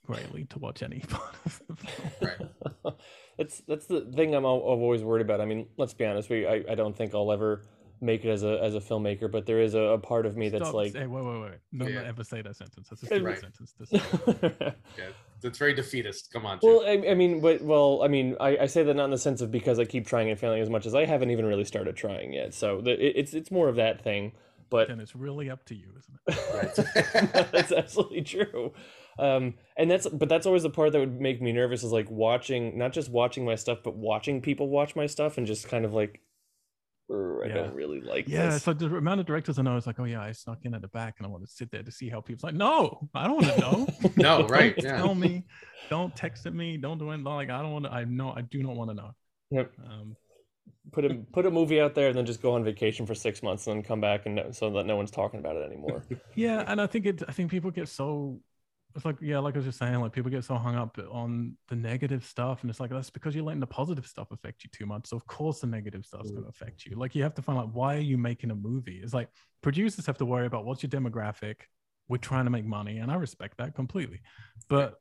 greatly 0.07 0.45
to 0.45 0.57
watch 0.59 0.81
any 0.81 0.99
part 1.07 1.35
of 1.45 1.61
the 1.67 1.75
film. 1.75 2.49
Right. 2.83 2.93
that's 3.37 3.61
that's 3.67 3.85
the 3.85 4.01
thing 4.15 4.33
I'm, 4.33 4.43
I'm 4.45 4.63
always 4.71 5.03
worried 5.03 5.21
about. 5.21 5.39
I 5.41 5.45
mean, 5.45 5.67
let's 5.77 5.93
be 5.93 6.05
honest. 6.05 6.29
We 6.29 6.47
I, 6.47 6.63
I 6.71 6.73
don't 6.75 6.95
think 6.97 7.13
I'll 7.13 7.31
ever 7.31 7.61
make 8.01 8.23
it 8.25 8.29
as 8.29 8.43
a 8.43 8.59
as 8.63 8.75
a 8.75 8.79
filmmaker, 8.79 9.31
but 9.31 9.45
there 9.45 9.59
is 9.61 9.73
a, 9.73 9.79
a 9.79 9.97
part 9.97 10.25
of 10.25 10.37
me 10.37 10.49
that's 10.49 10.71
like. 10.71 10.93
hey, 10.95 11.05
wait, 11.07 11.23
wait, 11.23 11.41
wait. 11.41 11.51
No, 11.71 11.87
Yeah. 11.87 11.95
not 11.95 12.05
ever 12.05 12.23
say 12.23 12.41
that 12.41 12.55
sentence. 12.55 12.87
That's 12.89 13.03
a 13.03 13.05
stupid 13.07 13.23
Right. 13.23 13.39
sentence. 13.39 13.73
To 13.79 13.85
say. 13.85 14.73
Yeah. 14.97 15.05
That's 15.41 15.57
very 15.57 15.73
defeatist. 15.73 16.31
Come 16.33 16.45
on, 16.45 16.59
Jim. 16.59 16.69
well, 16.69 16.81
I, 16.85 17.11
I 17.11 17.13
mean, 17.15 17.39
but 17.39 17.61
well, 17.61 18.01
I 18.03 18.07
mean, 18.09 18.35
I, 18.39 18.57
I 18.57 18.65
say 18.65 18.83
that 18.83 18.93
not 18.95 19.05
in 19.05 19.11
the 19.11 19.17
sense 19.17 19.41
of 19.41 19.51
because 19.51 19.79
I 19.79 19.85
keep 19.85 20.05
trying 20.05 20.29
and 20.29 20.37
failing 20.39 20.61
as 20.61 20.69
much 20.69 20.85
as 20.85 20.93
I 20.93 21.05
haven't 21.05 21.31
even 21.31 21.45
really 21.45 21.63
started 21.65 21.95
trying 21.95 22.33
yet. 22.33 22.53
So 22.53 22.81
the, 22.81 22.91
it, 22.91 23.13
it's 23.15 23.33
it's 23.33 23.51
more 23.51 23.69
of 23.69 23.75
that 23.77 24.01
thing. 24.03 24.33
But 24.69 24.87
then 24.87 24.99
it's 24.99 25.15
really 25.15 25.49
up 25.49 25.65
to 25.65 25.75
you, 25.75 25.87
isn't 25.97 26.19
it? 26.27 27.33
right. 27.33 27.51
that's 27.51 27.71
absolutely 27.71 28.21
true. 28.21 28.71
Um, 29.17 29.55
and 29.77 29.89
that's 29.89 30.07
but 30.07 30.29
that's 30.29 30.45
always 30.45 30.63
the 30.63 30.69
part 30.69 30.91
that 30.91 30.99
would 30.99 31.19
make 31.19 31.41
me 31.41 31.51
nervous 31.51 31.83
is 31.83 31.91
like 31.91 32.09
watching 32.11 32.77
not 32.77 32.93
just 32.93 33.09
watching 33.09 33.45
my 33.45 33.55
stuff, 33.55 33.79
but 33.83 33.95
watching 33.95 34.41
people 34.41 34.69
watch 34.69 34.95
my 34.95 35.07
stuff 35.07 35.37
and 35.37 35.47
just 35.47 35.67
kind 35.67 35.85
of 35.85 35.93
like, 35.93 36.19
"Er, 36.19 36.19
I 37.11 37.47
Yeah. 37.47 37.53
don't 37.55 37.73
really 37.73 38.01
like 38.01 38.27
Yeah, 38.27 38.45
this. 38.47 38.57
it's 38.57 38.67
like 38.67 38.77
the 38.77 38.85
amount 38.95 39.19
of 39.19 39.25
directors 39.25 39.57
I 39.57 39.63
know 39.63 39.75
is 39.77 39.87
like, 39.87 39.99
oh 39.99 40.03
yeah, 40.03 40.21
I 40.21 40.31
snuck 40.31 40.59
in 40.63 40.73
at 40.75 40.81
the 40.81 40.87
back 40.89 41.15
and 41.17 41.25
I 41.25 41.29
want 41.29 41.43
to 41.45 41.51
sit 41.51 41.71
there 41.71 41.81
to 41.83 41.91
see 41.91 42.07
how 42.09 42.21
people's 42.21 42.43
like, 42.43 42.53
no, 42.55 43.09
I 43.15 43.27
don't 43.27 43.41
want 43.43 43.53
to 43.55 43.59
know. 43.59 43.87
No, 44.17 44.47
right, 44.47 44.75
Don't 44.75 44.85
yeah. 44.85 44.97
Tell 44.97 45.15
me, 45.15 45.45
don't 45.89 46.15
text 46.15 46.45
at 46.45 46.53
me, 46.53 46.77
don't 46.77 46.97
do 46.99 47.09
anything. 47.09 47.23
Like 47.23 47.49
I 47.49 47.61
don't 47.61 47.71
want 47.71 47.85
to. 47.85 47.91
I 47.91 48.03
know, 48.05 48.31
I 48.35 48.41
do 48.41 48.61
not 48.61 48.75
want 48.75 48.91
to 48.91 48.95
know. 48.95 49.11
Yep. 49.51 49.71
Um, 49.85 50.15
Put 50.91 51.05
a 51.05 51.13
put 51.33 51.45
a 51.45 51.51
movie 51.51 51.79
out 51.79 51.93
there 51.93 52.07
and 52.07 52.17
then 52.17 52.25
just 52.25 52.41
go 52.41 52.53
on 52.53 52.63
vacation 52.63 53.05
for 53.05 53.13
six 53.13 53.43
months 53.43 53.67
and 53.67 53.75
then 53.77 53.83
come 53.83 54.01
back 54.01 54.25
and 54.25 54.35
no, 54.35 54.51
so 54.51 54.71
that 54.71 54.85
no 54.87 54.95
one's 54.95 55.11
talking 55.11 55.39
about 55.39 55.55
it 55.55 55.63
anymore. 55.63 56.03
yeah, 56.35 56.63
and 56.67 56.81
I 56.81 56.87
think 56.87 57.05
it. 57.05 57.21
I 57.27 57.31
think 57.31 57.51
people 57.51 57.69
get 57.69 57.87
so. 57.89 58.39
It's 58.95 59.05
like 59.05 59.17
yeah, 59.21 59.39
like 59.39 59.53
I 59.55 59.59
was 59.59 59.65
just 59.65 59.77
saying, 59.77 59.99
like 59.99 60.13
people 60.13 60.31
get 60.31 60.43
so 60.43 60.55
hung 60.55 60.75
up 60.75 60.97
on 61.11 61.55
the 61.67 61.75
negative 61.75 62.25
stuff, 62.25 62.61
and 62.61 62.69
it's 62.69 62.79
like 62.79 62.89
that's 62.89 63.09
because 63.09 63.35
you're 63.35 63.43
letting 63.43 63.59
the 63.59 63.67
positive 63.67 64.05
stuff 64.05 64.31
affect 64.31 64.63
you 64.63 64.69
too 64.73 64.85
much. 64.85 65.07
So 65.07 65.15
of 65.15 65.27
course 65.27 65.59
the 65.59 65.67
negative 65.67 66.05
stuff's 66.05 66.31
going 66.31 66.43
to 66.43 66.49
mm-hmm. 66.49 66.63
affect 66.63 66.85
you. 66.85 66.95
Like 66.95 67.13
you 67.13 67.21
have 67.23 67.35
to 67.35 67.41
find 67.41 67.59
out 67.59 67.73
why 67.73 67.95
are 67.95 68.01
you 68.01 68.17
making 68.17 68.49
a 68.49 68.55
movie. 68.55 68.99
It's 69.03 69.13
like 69.13 69.29
producers 69.61 70.05
have 70.07 70.17
to 70.17 70.25
worry 70.25 70.47
about 70.47 70.65
what's 70.65 70.81
your 70.81 70.89
demographic. 70.89 71.55
We're 72.07 72.17
trying 72.17 72.45
to 72.45 72.51
make 72.51 72.65
money, 72.65 72.97
and 72.97 73.11
I 73.11 73.15
respect 73.15 73.57
that 73.57 73.75
completely. 73.75 74.21
But 74.69 74.95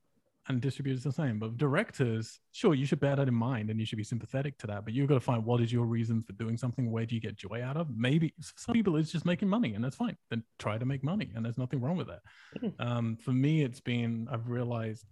and 0.48 0.60
distributors 0.60 1.02
the 1.02 1.12
same. 1.12 1.38
But 1.38 1.56
directors, 1.58 2.40
sure, 2.52 2.74
you 2.74 2.86
should 2.86 3.00
bear 3.00 3.16
that 3.16 3.28
in 3.28 3.34
mind 3.34 3.70
and 3.70 3.78
you 3.78 3.84
should 3.86 3.98
be 3.98 4.04
sympathetic 4.04 4.58
to 4.58 4.66
that. 4.68 4.84
But 4.84 4.94
you've 4.94 5.08
got 5.08 5.14
to 5.14 5.20
find 5.20 5.44
what 5.44 5.60
is 5.60 5.72
your 5.72 5.84
reason 5.84 6.22
for 6.22 6.32
doing 6.34 6.56
something. 6.56 6.90
Where 6.90 7.04
do 7.06 7.14
you 7.14 7.20
get 7.20 7.36
joy 7.36 7.62
out 7.62 7.76
of? 7.76 7.88
Maybe 7.94 8.32
some 8.40 8.72
people 8.72 8.96
it's 8.96 9.12
just 9.12 9.26
making 9.26 9.48
money, 9.48 9.74
and 9.74 9.84
that's 9.84 9.96
fine. 9.96 10.16
Then 10.30 10.42
try 10.58 10.78
to 10.78 10.84
make 10.86 11.04
money, 11.04 11.30
and 11.34 11.44
there's 11.44 11.58
nothing 11.58 11.80
wrong 11.80 11.96
with 11.96 12.08
that. 12.08 12.22
Um, 12.78 13.16
for 13.16 13.32
me, 13.32 13.62
it's 13.62 13.80
been 13.80 14.26
I've 14.30 14.48
realized, 14.48 15.04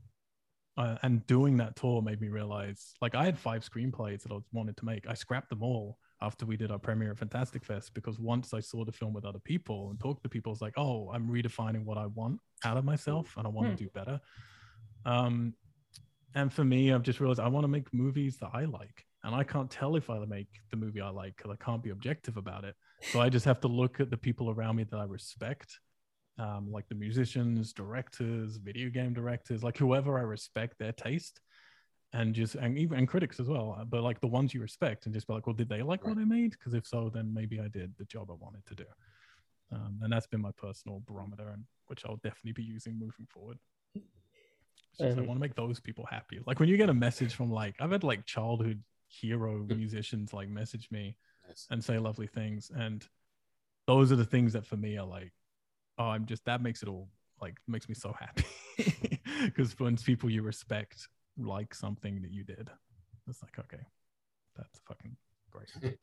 uh, 0.78 0.96
and 1.02 1.26
doing 1.26 1.56
that 1.58 1.76
tour 1.76 2.02
made 2.02 2.20
me 2.20 2.28
realize. 2.28 2.94
Like 3.00 3.14
I 3.14 3.24
had 3.24 3.38
five 3.38 3.62
screenplays 3.68 4.22
that 4.22 4.32
I 4.32 4.38
wanted 4.52 4.76
to 4.78 4.84
make. 4.84 5.08
I 5.08 5.14
scrapped 5.14 5.50
them 5.50 5.62
all 5.62 5.98
after 6.22 6.46
we 6.46 6.56
did 6.56 6.70
our 6.70 6.78
premiere 6.78 7.10
at 7.10 7.18
Fantastic 7.18 7.62
Fest 7.62 7.92
because 7.92 8.18
once 8.18 8.54
I 8.54 8.60
saw 8.60 8.86
the 8.86 8.92
film 8.92 9.12
with 9.12 9.26
other 9.26 9.38
people 9.38 9.90
and 9.90 10.00
talked 10.00 10.22
to 10.22 10.30
people, 10.30 10.50
it's 10.52 10.62
like, 10.62 10.72
oh, 10.78 11.10
I'm 11.12 11.28
redefining 11.28 11.84
what 11.84 11.98
I 11.98 12.06
want 12.06 12.40
out 12.64 12.78
of 12.78 12.84
myself, 12.86 13.34
and 13.36 13.46
I 13.46 13.50
want 13.50 13.68
Hmm. 13.68 13.74
to 13.76 13.84
do 13.84 13.90
better. 13.90 14.18
Um, 15.06 15.54
and 16.34 16.52
for 16.52 16.64
me, 16.64 16.92
I've 16.92 17.02
just 17.02 17.20
realized 17.20 17.40
I 17.40 17.48
want 17.48 17.64
to 17.64 17.68
make 17.68 17.94
movies 17.94 18.36
that 18.38 18.50
I 18.52 18.64
like, 18.66 19.06
and 19.24 19.34
I 19.34 19.42
can't 19.42 19.70
tell 19.70 19.96
if 19.96 20.10
I 20.10 20.18
make 20.26 20.48
the 20.70 20.76
movie 20.76 21.00
I 21.00 21.08
like 21.08 21.36
because 21.36 21.50
I 21.50 21.64
can't 21.64 21.82
be 21.82 21.90
objective 21.90 22.36
about 22.36 22.64
it. 22.64 22.74
So 23.00 23.20
I 23.20 23.30
just 23.30 23.46
have 23.46 23.60
to 23.60 23.68
look 23.68 24.00
at 24.00 24.10
the 24.10 24.16
people 24.18 24.50
around 24.50 24.76
me 24.76 24.84
that 24.84 24.98
I 24.98 25.04
respect, 25.04 25.78
um, 26.38 26.70
like 26.70 26.88
the 26.88 26.94
musicians, 26.94 27.72
directors, 27.72 28.56
video 28.56 28.90
game 28.90 29.14
directors, 29.14 29.62
like 29.62 29.78
whoever 29.78 30.18
I 30.18 30.22
respect 30.22 30.78
their 30.78 30.92
taste, 30.92 31.40
and 32.12 32.34
just 32.34 32.56
and 32.56 32.76
even 32.76 32.98
and 32.98 33.08
critics 33.08 33.40
as 33.40 33.48
well. 33.48 33.82
But 33.88 34.02
like 34.02 34.20
the 34.20 34.26
ones 34.26 34.52
you 34.52 34.60
respect, 34.60 35.06
and 35.06 35.14
just 35.14 35.26
be 35.26 35.34
like, 35.34 35.46
well, 35.46 35.54
did 35.54 35.68
they 35.68 35.82
like 35.82 36.04
what 36.06 36.18
I 36.18 36.24
made? 36.24 36.50
Because 36.50 36.74
if 36.74 36.86
so, 36.86 37.10
then 37.14 37.32
maybe 37.32 37.60
I 37.60 37.68
did 37.68 37.94
the 37.96 38.04
job 38.04 38.30
I 38.30 38.34
wanted 38.34 38.66
to 38.66 38.74
do. 38.74 38.84
Um, 39.72 40.00
and 40.02 40.12
that's 40.12 40.26
been 40.26 40.42
my 40.42 40.52
personal 40.58 41.02
barometer, 41.06 41.48
and 41.50 41.64
which 41.86 42.04
I'll 42.04 42.16
definitely 42.16 42.52
be 42.52 42.62
using 42.64 42.98
moving 42.98 43.26
forward. 43.30 43.58
It's 44.98 45.08
just, 45.08 45.18
I 45.18 45.20
Um, 45.20 45.26
want 45.26 45.38
to 45.38 45.40
make 45.40 45.54
those 45.54 45.78
people 45.80 46.06
happy. 46.06 46.40
Like 46.46 46.58
when 46.60 46.68
you 46.68 46.76
get 46.76 46.88
a 46.88 46.94
message 46.94 47.34
from 47.34 47.50
like 47.50 47.74
I've 47.80 47.90
had 47.90 48.04
like 48.04 48.24
childhood 48.24 48.82
hero 49.08 49.58
Hmm. 49.58 49.76
musicians 49.76 50.32
like 50.32 50.48
message 50.48 50.90
me 50.90 51.16
Nice. 51.46 51.66
and 51.70 51.82
say 51.84 51.98
lovely 51.98 52.26
things, 52.26 52.70
and 52.74 53.06
those 53.86 54.10
are 54.10 54.16
the 54.16 54.24
things 54.24 54.52
that 54.54 54.66
for 54.66 54.76
me 54.76 54.96
are 54.98 55.06
like, 55.06 55.32
oh, 55.98 56.04
I'm 56.06 56.26
just 56.26 56.44
that 56.46 56.62
makes 56.62 56.82
it 56.82 56.88
all 56.88 57.08
like 57.40 57.56
makes 57.68 57.88
me 57.88 57.94
so 57.94 58.14
happy 58.18 58.46
because 59.44 59.78
when 59.78 59.96
people 59.98 60.30
you 60.30 60.42
respect 60.42 61.08
like 61.38 61.74
something 61.74 62.22
that 62.22 62.30
you 62.30 62.42
did, 62.44 62.70
it's 63.28 63.42
like 63.42 63.58
okay, 63.58 63.82
that's 64.56 64.80
fucking 64.88 65.16
great. 65.50 65.70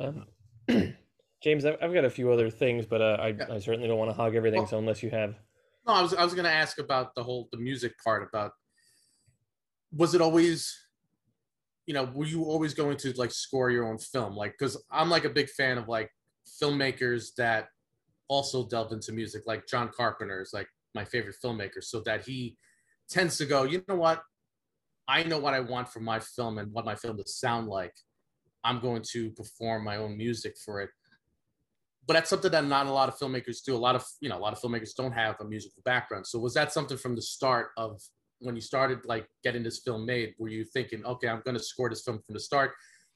Um, 0.00 0.24
James, 1.40 1.64
I've, 1.64 1.76
I've 1.80 1.94
got 1.94 2.04
a 2.04 2.10
few 2.10 2.32
other 2.32 2.50
things, 2.50 2.84
but 2.84 3.00
uh, 3.00 3.16
I, 3.20 3.28
Yeah. 3.28 3.46
I 3.52 3.58
certainly 3.60 3.86
don't 3.86 3.96
want 3.98 4.10
to 4.10 4.14
hog 4.14 4.34
everything. 4.34 4.62
Well- 4.62 4.66
so 4.68 4.78
unless 4.78 5.04
you 5.04 5.10
have, 5.10 5.36
No, 5.86 5.92
I 5.92 6.02
was 6.02 6.14
I 6.14 6.24
was 6.24 6.34
gonna 6.34 6.48
ask 6.48 6.78
about 6.78 7.14
the 7.14 7.22
whole 7.22 7.48
the 7.52 7.58
music 7.58 7.92
part 8.02 8.26
about 8.28 8.52
was 9.92 10.14
it 10.14 10.20
always 10.20 10.76
you 11.86 11.92
know, 11.92 12.04
were 12.14 12.24
you 12.24 12.44
always 12.44 12.72
going 12.72 12.96
to 12.96 13.12
like 13.12 13.30
score 13.30 13.70
your 13.70 13.86
own 13.86 13.98
film? 13.98 14.34
Like 14.34 14.54
because 14.58 14.82
I'm 14.90 15.10
like 15.10 15.24
a 15.24 15.30
big 15.30 15.50
fan 15.50 15.76
of 15.76 15.88
like 15.88 16.10
filmmakers 16.60 17.34
that 17.36 17.66
also 18.28 18.66
delved 18.66 18.92
into 18.92 19.12
music, 19.12 19.42
like 19.46 19.66
John 19.66 19.90
Carpenter 19.94 20.40
is 20.40 20.52
like 20.52 20.68
my 20.94 21.04
favorite 21.04 21.36
filmmaker, 21.44 21.82
so 21.82 22.00
that 22.06 22.24
he 22.24 22.56
tends 23.08 23.36
to 23.38 23.46
go, 23.46 23.64
you 23.64 23.82
know 23.88 23.96
what? 23.96 24.22
I 25.06 25.22
know 25.24 25.38
what 25.38 25.52
I 25.52 25.60
want 25.60 25.90
from 25.90 26.04
my 26.04 26.20
film 26.20 26.56
and 26.56 26.72
what 26.72 26.86
my 26.86 26.94
film 26.94 27.18
to 27.18 27.24
sound 27.26 27.68
like. 27.68 27.92
I'm 28.64 28.80
going 28.80 29.02
to 29.12 29.30
perform 29.32 29.84
my 29.84 29.98
own 29.98 30.16
music 30.16 30.54
for 30.64 30.80
it 30.80 30.88
but 32.06 32.14
that's 32.14 32.30
something 32.30 32.50
that 32.50 32.64
not 32.64 32.86
a 32.86 32.92
lot 32.92 33.08
of 33.08 33.18
filmmakers 33.18 33.62
do. 33.64 33.74
A 33.74 33.78
lot 33.78 33.94
of 33.94 34.04
you 34.20 34.28
know, 34.28 34.36
a 34.36 34.40
lot 34.40 34.52
of 34.52 34.60
filmmakers 34.60 34.94
don't 34.94 35.12
have 35.12 35.36
a 35.40 35.44
musical 35.44 35.82
background. 35.84 36.26
So 36.26 36.38
was 36.38 36.54
that 36.54 36.72
something 36.72 36.96
from 36.96 37.14
the 37.14 37.22
start 37.22 37.68
of 37.76 38.00
when 38.40 38.54
you 38.54 38.60
started 38.60 39.04
like 39.06 39.26
getting 39.42 39.62
this 39.62 39.80
film 39.80 40.04
made? 40.04 40.34
Were 40.38 40.48
you 40.48 40.64
thinking, 40.64 41.04
okay, 41.04 41.28
I'm 41.28 41.42
going 41.44 41.56
to 41.56 41.62
score 41.62 41.88
this 41.88 42.02
film 42.02 42.20
from 42.26 42.34
the 42.34 42.40
start? 42.40 42.72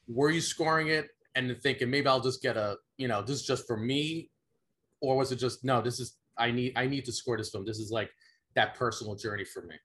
Were 0.07 0.31
you 0.31 0.40
scoring 0.40 0.88
it 0.88 1.09
and 1.35 1.55
thinking 1.62 1.90
maybe 1.90 2.07
I'll 2.07 2.20
just 2.20 2.42
get 2.42 2.57
a 2.57 2.77
you 2.96 3.09
know 3.09 3.22
this 3.22 3.40
is 3.40 3.46
just 3.46 3.66
for 3.66 3.77
me, 3.77 4.31
or 5.01 5.16
was 5.16 5.33
it 5.33 5.37
just 5.37 5.64
no, 5.64 5.83
this 5.83 6.01
is 6.01 6.16
I 6.38 6.51
need 6.51 6.72
I 6.77 6.87
need 6.87 7.05
to 7.07 7.12
score 7.12 7.37
this 7.37 7.51
film. 7.51 7.64
This 7.66 7.79
is 7.79 7.90
like 7.90 8.11
that 8.55 8.74
personal 8.74 9.14
journey 9.14 9.44
for 9.44 9.62
me. 9.62 9.77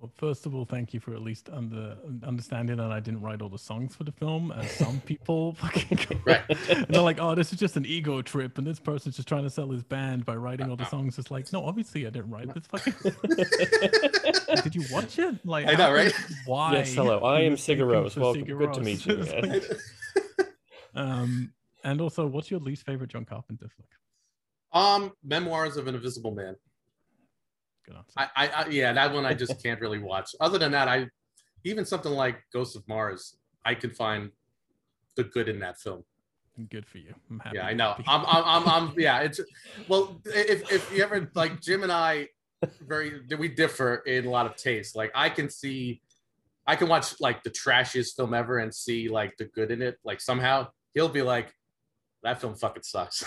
Well, 0.00 0.10
first 0.16 0.44
of 0.44 0.54
all, 0.54 0.66
thank 0.66 0.92
you 0.92 1.00
for 1.00 1.14
at 1.14 1.22
least 1.22 1.48
under 1.50 1.96
understanding 2.26 2.76
that 2.76 2.90
I 2.92 3.00
didn't 3.00 3.22
write 3.22 3.40
all 3.40 3.48
the 3.48 3.58
songs 3.58 3.96
for 3.96 4.04
the 4.04 4.12
film, 4.12 4.52
as 4.52 4.70
some 4.72 5.00
people 5.06 5.54
fucking. 5.54 6.20
Right. 6.26 6.42
They're 6.90 7.00
like, 7.00 7.18
"Oh, 7.20 7.34
this 7.34 7.52
is 7.54 7.58
just 7.58 7.76
an 7.76 7.86
ego 7.86 8.20
trip, 8.20 8.58
and 8.58 8.66
this 8.66 8.78
person's 8.78 9.16
just 9.16 9.28
trying 9.28 9.44
to 9.44 9.50
sell 9.50 9.70
his 9.70 9.82
band 9.82 10.26
by 10.26 10.36
writing 10.36 10.68
all 10.68 10.76
the 10.76 10.84
songs." 10.84 11.18
It's 11.18 11.30
like, 11.30 11.50
no, 11.54 11.64
obviously 11.64 12.06
I 12.06 12.10
didn't 12.10 12.30
write 12.30 12.52
this 12.52 12.66
fucking. 12.66 12.94
Did 14.62 14.74
you 14.74 14.84
watch 14.92 15.18
it? 15.18 15.46
Like, 15.46 15.66
I 15.66 15.72
how 15.74 15.88
know, 15.88 15.94
right? 15.94 16.12
Why? 16.44 16.72
Yes, 16.74 16.92
hello, 16.92 17.20
I 17.20 17.40
am 17.42 17.52
were 17.52 17.56
thinking 17.56 17.86
Sigur 17.86 18.16
Welcome. 18.20 18.44
Sigur 18.44 18.58
Good 18.58 18.74
to 18.74 18.80
meet 18.80 19.06
you, 19.06 19.20
It's 19.20 19.32
yeah. 19.32 19.40
like- 19.40 20.48
um, 20.96 21.52
and 21.82 22.00
also, 22.00 22.26
what's 22.26 22.50
your 22.50 22.60
least 22.60 22.84
favorite 22.84 23.10
John 23.10 23.24
Carpenter 23.24 23.68
flick? 23.74 23.88
um, 24.72 25.12
Memoirs 25.24 25.76
of 25.76 25.86
an 25.86 25.94
Invisible 25.94 26.32
Man. 26.34 26.56
Good 27.86 27.96
answer. 27.96 28.12
I, 28.16 28.28
I, 28.36 28.48
I 28.48 28.68
yeah, 28.68 28.92
that 28.92 29.12
one 29.12 29.24
I 29.24 29.34
just 29.34 29.62
can't 29.62 29.80
really 29.80 29.98
watch. 29.98 30.34
Other 30.40 30.58
than 30.58 30.72
that, 30.72 30.88
I 30.88 31.08
even 31.64 31.84
something 31.84 32.12
like 32.12 32.42
Ghost 32.52 32.76
of 32.76 32.86
Mars, 32.88 33.36
I 33.64 33.74
can 33.74 33.90
find 33.90 34.30
the 35.16 35.24
good 35.24 35.48
in 35.48 35.60
that 35.60 35.78
film. 35.78 36.04
Good 36.70 36.86
for 36.86 36.98
you. 36.98 37.14
I'm 37.30 37.40
happy. 37.40 37.56
Yeah, 37.56 37.66
I 37.66 37.72
know. 37.74 37.94
I'm, 38.06 38.24
I'm, 38.26 38.44
I'm, 38.44 38.68
I'm 38.68 38.94
yeah. 38.96 39.20
It's 39.20 39.40
well, 39.88 40.20
if 40.24 40.70
if 40.70 40.92
you 40.96 41.02
ever 41.02 41.30
like 41.34 41.60
Jim 41.60 41.82
and 41.82 41.90
I, 41.90 42.28
very 42.86 43.20
we 43.38 43.48
differ 43.48 43.96
in 44.06 44.26
a 44.26 44.30
lot 44.30 44.46
of 44.46 44.56
taste. 44.56 44.94
Like 44.94 45.10
I 45.14 45.30
can 45.30 45.50
see, 45.50 46.00
I 46.66 46.76
can 46.76 46.88
watch 46.88 47.20
like 47.20 47.42
the 47.42 47.50
trashiest 47.50 48.16
film 48.16 48.34
ever 48.34 48.58
and 48.58 48.72
see 48.72 49.08
like 49.08 49.36
the 49.36 49.46
good 49.46 49.70
in 49.70 49.82
it. 49.82 49.98
Like 50.04 50.20
somehow 50.20 50.68
he'll 50.92 51.08
be 51.08 51.22
like, 51.22 51.52
that 52.24 52.40
film 52.40 52.54
fucking 52.54 52.82
sucks, 52.82 53.22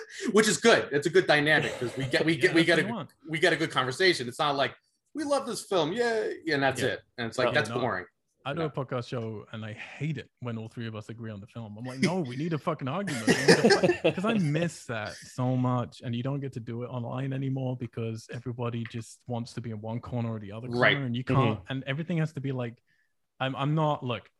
which 0.32 0.48
is 0.48 0.58
good. 0.58 0.88
It's 0.92 1.06
a 1.06 1.10
good 1.10 1.26
dynamic 1.26 1.72
because 1.78 1.96
we 1.96 2.04
get 2.04 2.24
we 2.24 2.34
Yeah, 2.34 2.40
get 2.40 2.54
we 2.54 2.64
get 2.64 2.78
a 2.78 3.08
we 3.28 3.38
get 3.38 3.52
a 3.52 3.56
good 3.56 3.70
conversation. 3.70 4.28
It's 4.28 4.38
not 4.38 4.56
like 4.56 4.74
we 5.14 5.24
love 5.24 5.46
this 5.46 5.62
film, 5.64 5.92
yeah, 5.92 6.26
and 6.52 6.62
that's 6.62 6.82
Yeah. 6.82 6.88
it. 6.88 7.00
And 7.16 7.28
it's 7.28 7.38
like 7.38 7.48
Yeah, 7.48 7.54
that's 7.54 7.70
no. 7.70 7.80
boring. 7.80 8.04
I 8.44 8.54
do 8.54 8.60
Yeah. 8.60 8.66
a 8.66 8.70
podcast 8.70 9.08
show 9.08 9.44
and 9.52 9.64
I 9.64 9.74
hate 9.74 10.16
it 10.16 10.30
when 10.40 10.56
all 10.56 10.68
three 10.68 10.86
of 10.86 10.96
us 10.96 11.10
agree 11.10 11.30
on 11.30 11.40
the 11.40 11.46
film. 11.46 11.76
I'm 11.78 11.84
like, 11.84 11.98
no, 12.00 12.20
we 12.20 12.36
need 12.36 12.52
a 12.54 12.58
fucking 12.58 12.88
argument. 12.88 13.26
Because 14.02 14.24
I 14.24 14.34
miss 14.34 14.86
that 14.86 15.14
so 15.14 15.56
much. 15.56 16.00
And 16.02 16.14
you 16.14 16.22
don't 16.22 16.40
get 16.40 16.54
to 16.54 16.60
do 16.60 16.82
it 16.82 16.86
online 16.86 17.32
anymore 17.32 17.76
because 17.76 18.28
everybody 18.32 18.84
just 18.90 19.20
wants 19.26 19.52
to 19.54 19.60
be 19.60 19.70
in 19.70 19.80
one 19.80 20.00
corner 20.00 20.32
or 20.32 20.40
the 20.40 20.52
other 20.52 20.68
corner. 20.68 20.80
Right. 20.80 20.96
And 20.96 21.14
you 21.14 21.22
mm-hmm. 21.22 21.40
can't, 21.40 21.60
and 21.68 21.84
everything 21.86 22.16
has 22.18 22.32
to 22.32 22.40
be 22.40 22.52
like, 22.52 22.74
I'm, 23.38 23.54
I'm 23.56 23.74
not, 23.74 24.02
look, 24.02 24.30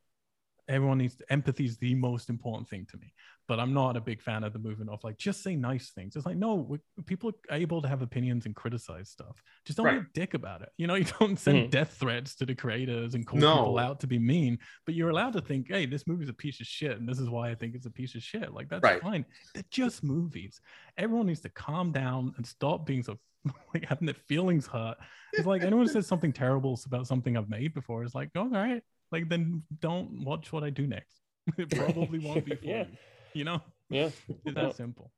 everyone 0.66 0.98
needs 0.98 1.16
to, 1.16 1.30
empathy 1.30 1.66
is 1.66 1.76
the 1.76 1.94
most 1.94 2.30
important 2.30 2.68
thing 2.68 2.86
to 2.90 2.96
me. 2.96 3.12
But 3.50 3.58
I'm 3.58 3.74
not 3.74 3.96
a 3.96 4.00
big 4.00 4.22
fan 4.22 4.44
of 4.44 4.52
the 4.52 4.60
movement 4.60 4.90
of 4.90 5.02
like, 5.02 5.18
just 5.18 5.42
say 5.42 5.56
nice 5.56 5.90
things. 5.90 6.14
It's 6.14 6.24
like, 6.24 6.36
no, 6.36 6.78
people 7.06 7.32
are 7.50 7.56
able 7.56 7.82
to 7.82 7.88
have 7.88 8.00
opinions 8.00 8.46
and 8.46 8.54
criticize 8.54 9.10
stuff. 9.10 9.42
Just 9.64 9.76
don't 9.76 9.90
be 9.90 9.96
a 9.96 10.06
dick 10.14 10.34
about 10.34 10.62
it. 10.62 10.68
You 10.78 10.86
know, 10.86 10.94
you 11.00 11.04
don't 11.18 11.36
send 11.36 11.66
Mhm. 11.66 11.70
death 11.72 11.96
threats 11.98 12.36
to 12.36 12.46
the 12.46 12.54
creators 12.54 13.14
and 13.16 13.26
call 13.26 13.40
No. 13.40 13.56
people 13.56 13.78
out 13.80 13.98
to 14.00 14.06
be 14.06 14.20
mean, 14.20 14.56
but 14.86 14.94
you're 14.94 15.10
allowed 15.10 15.32
to 15.32 15.40
think, 15.40 15.66
hey, 15.68 15.84
this 15.84 16.06
movie's 16.06 16.28
a 16.28 16.32
piece 16.32 16.60
of 16.60 16.66
shit, 16.68 16.96
and 16.96 17.08
this 17.08 17.18
is 17.18 17.28
why 17.28 17.50
I 17.50 17.56
think 17.56 17.74
it's 17.74 17.86
a 17.86 17.90
piece 17.90 18.14
of 18.14 18.22
shit. 18.22 18.54
Like 18.54 18.68
that's 18.68 18.84
Right. 18.84 19.02
fine. 19.02 19.24
They're 19.52 19.64
just 19.72 20.04
movies. 20.04 20.60
Everyone 20.96 21.26
needs 21.26 21.40
to 21.40 21.48
calm 21.48 21.90
down 21.90 22.32
and 22.36 22.46
stop 22.46 22.86
being 22.86 23.02
so 23.02 23.18
like 23.74 23.84
having 23.84 24.06
their 24.06 24.14
feelings 24.28 24.68
hurt. 24.68 24.96
It's 25.36 25.46
like 25.48 25.62
anyone 25.62 25.88
says 25.88 26.06
something 26.06 26.32
terrible 26.32 26.78
about 26.86 27.08
something 27.08 27.36
I've 27.36 27.50
made 27.50 27.74
before. 27.74 28.04
It's 28.04 28.14
like, 28.14 28.30
oh, 28.36 28.42
all 28.42 28.48
right, 28.50 28.84
like 29.10 29.28
then 29.28 29.64
don't 29.80 30.24
watch 30.24 30.52
what 30.52 30.62
I 30.62 30.70
do 30.70 30.86
next. 30.86 31.18
it 31.58 31.68
probably 31.70 32.20
won't 32.20 32.44
be 32.44 32.54
for 32.54 32.64
Yeah. 32.64 32.84
you. 33.34 33.44
Know, 33.44 33.62
yeah. 33.90 34.10
it's 34.44 34.54
that 34.54 34.74
simple. 34.74 35.10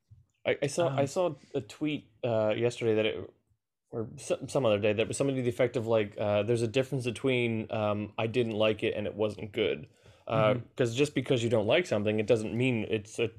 I, 0.47 0.57
I 0.63 0.67
saw 0.67 0.93
I 0.97 1.05
Um, 1.05 1.07
saw 1.07 1.35
a 1.55 1.61
tweet 1.61 2.09
uh, 2.25 2.55
yesterday 2.57 2.95
that 2.97 3.07
it 3.07 3.31
or 3.91 4.09
some, 4.17 4.49
some 4.49 4.67
other 4.67 4.79
day 4.79 4.93
that 4.95 5.09
was 5.09 5.17
something 5.17 5.37
to 5.37 5.43
the 5.43 5.49
effect 5.49 5.77
of 5.77 5.87
like 5.87 6.15
uh, 6.19 6.43
there's 6.43 6.63
a 6.63 6.69
difference 6.69 7.05
between 7.05 7.71
um, 7.71 8.13
I 8.19 8.27
didn't 8.27 8.53
like 8.55 8.83
it 8.83 8.95
and 8.97 9.07
it 9.07 9.15
wasn't 9.15 9.53
good 9.53 9.87
because 10.27 10.95
Mhm. 10.95 10.97
just 10.97 11.15
because 11.15 11.43
you 11.45 11.51
don't 11.51 11.67
like 11.67 11.87
something 11.87 12.19
it 12.21 12.27
doesn't 12.27 12.55
mean 12.55 12.87
it's 12.89 13.19
a 13.19 13.31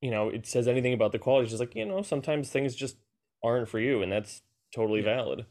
you 0.00 0.10
know 0.10 0.28
it 0.28 0.46
says 0.46 0.68
anything 0.68 0.92
about 0.92 1.12
the 1.12 1.18
quality 1.18 1.44
it's 1.44 1.52
just 1.52 1.60
like 1.60 1.74
you 1.74 1.86
know 1.86 2.02
sometimes 2.02 2.50
things 2.50 2.74
just 2.74 2.96
aren't 3.42 3.68
for 3.68 3.78
you 3.80 4.02
and 4.02 4.12
that's 4.12 4.42
totally 4.74 5.00
Yeah. 5.00 5.06
valid 5.06 5.46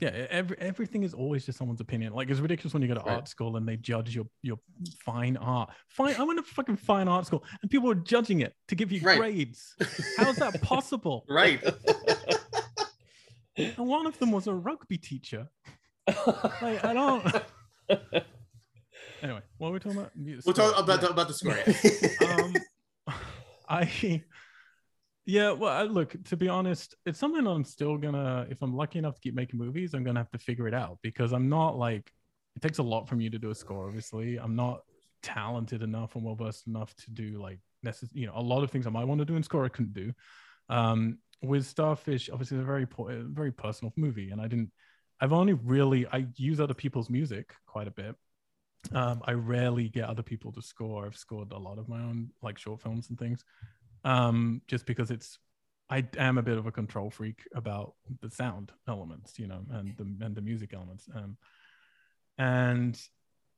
Yeah, 0.00 0.26
every, 0.30 0.56
everything 0.58 1.02
is 1.04 1.14
always 1.14 1.46
just 1.46 1.56
someone's 1.58 1.80
opinion. 1.80 2.12
Like 2.12 2.28
it's 2.28 2.40
ridiculous 2.40 2.74
when 2.74 2.82
you 2.82 2.88
go 2.88 2.94
to 2.94 3.00
Right. 3.00 3.14
art 3.14 3.28
school 3.28 3.56
and 3.56 3.66
they 3.66 3.76
judge 3.76 4.14
your 4.14 4.26
your 4.42 4.58
fine 5.00 5.36
art. 5.38 5.70
Fine, 5.88 6.16
I 6.18 6.22
went 6.24 6.38
to 6.38 6.42
fucking 6.54 6.76
fine 6.76 7.08
art 7.08 7.26
school 7.26 7.42
and 7.62 7.70
people 7.70 7.88
were 7.88 7.94
judging 7.94 8.40
it 8.40 8.54
to 8.68 8.74
give 8.74 8.92
you 8.92 9.00
Right. 9.00 9.18
grades. 9.18 9.74
How's 10.18 10.36
that 10.36 10.60
possible? 10.62 11.24
Right. 11.28 11.62
And 13.58 13.86
one 13.88 14.06
of 14.06 14.18
them 14.18 14.32
was 14.32 14.46
a 14.48 14.52
rugby 14.52 14.98
teacher. 14.98 15.48
Like 16.06 16.84
I 16.84 16.92
don't. 16.92 17.24
Anyway, 19.22 19.40
what 19.56 19.68
were 19.68 19.72
we 19.74 19.80
talking 19.80 19.98
about? 19.98 20.14
Mu- 20.14 20.38
We'll 20.44 20.52
talk 20.54 20.72
score. 20.72 20.84
about 20.84 21.10
about 21.10 21.26
the 21.28 21.32
score. 21.34 22.28
um, 22.28 22.54
I 23.66 23.84
yeah, 25.26 25.50
well, 25.50 25.72
I, 25.72 25.82
look 25.82 26.16
to 26.26 26.36
be 26.36 26.48
honest, 26.48 26.94
it's 27.04 27.18
something 27.18 27.44
I'm 27.46 27.64
still 27.64 27.98
gonna. 27.98 28.46
If 28.48 28.62
I'm 28.62 28.74
lucky 28.74 29.00
enough 29.00 29.16
to 29.16 29.20
keep 29.20 29.34
making 29.34 29.58
movies, 29.58 29.92
I'm 29.92 30.04
gonna 30.04 30.20
have 30.20 30.30
to 30.30 30.38
figure 30.38 30.68
it 30.68 30.74
out 30.74 30.98
because 31.02 31.32
I'm 31.32 31.48
not 31.48 31.76
like. 31.76 32.10
It 32.54 32.62
takes 32.62 32.78
a 32.78 32.82
lot 32.82 33.06
from 33.06 33.20
you 33.20 33.28
to 33.30 33.38
do 33.38 33.50
a 33.50 33.54
score. 33.54 33.86
Obviously, 33.86 34.38
I'm 34.38 34.56
not 34.56 34.80
talented 35.22 35.82
enough 35.82 36.14
and 36.14 36.24
well 36.24 36.36
versed 36.36 36.68
enough 36.68 36.94
to 36.94 37.10
do 37.10 37.42
like 37.42 37.58
necess- 37.84 38.14
You 38.14 38.28
know, 38.28 38.32
a 38.36 38.40
lot 38.40 38.62
of 38.62 38.70
things 38.70 38.86
I 38.86 38.90
might 38.90 39.04
want 39.04 39.18
to 39.18 39.24
do 39.24 39.34
in 39.36 39.42
score 39.42 39.64
I 39.64 39.68
couldn't 39.68 39.92
do. 39.92 40.12
Um, 40.68 41.18
with 41.42 41.66
Starfish, 41.66 42.30
obviously, 42.30 42.56
it's 42.56 42.62
a 42.62 42.66
very 42.66 42.86
po- 42.86 43.24
very 43.28 43.52
personal 43.52 43.92
movie, 43.96 44.30
and 44.30 44.40
I 44.40 44.46
didn't. 44.46 44.70
I've 45.20 45.32
only 45.32 45.54
really 45.54 46.06
I 46.06 46.26
use 46.36 46.60
other 46.60 46.74
people's 46.74 47.10
music 47.10 47.52
quite 47.66 47.88
a 47.88 47.90
bit. 47.90 48.14
Um, 48.92 49.22
I 49.24 49.32
rarely 49.32 49.88
get 49.88 50.08
other 50.08 50.22
people 50.22 50.52
to 50.52 50.62
score. 50.62 51.04
I've 51.04 51.16
scored 51.16 51.50
a 51.50 51.58
lot 51.58 51.78
of 51.78 51.88
my 51.88 51.98
own 51.98 52.30
like 52.42 52.58
short 52.58 52.80
films 52.80 53.10
and 53.10 53.18
things, 53.18 53.44
um, 54.06 54.62
just 54.68 54.86
because 54.86 55.10
it's. 55.10 55.38
I 55.88 56.04
am 56.18 56.36
a 56.36 56.42
bit 56.42 56.58
of 56.58 56.66
a 56.66 56.72
control 56.72 57.10
freak 57.10 57.42
about 57.54 57.94
the 58.20 58.28
sound 58.28 58.72
elements, 58.88 59.38
you 59.38 59.46
know, 59.46 59.60
and 59.70 59.96
the 59.96 60.24
and 60.24 60.34
the 60.34 60.40
music 60.40 60.74
elements. 60.74 61.08
Um, 61.14 61.36
and 62.38 63.00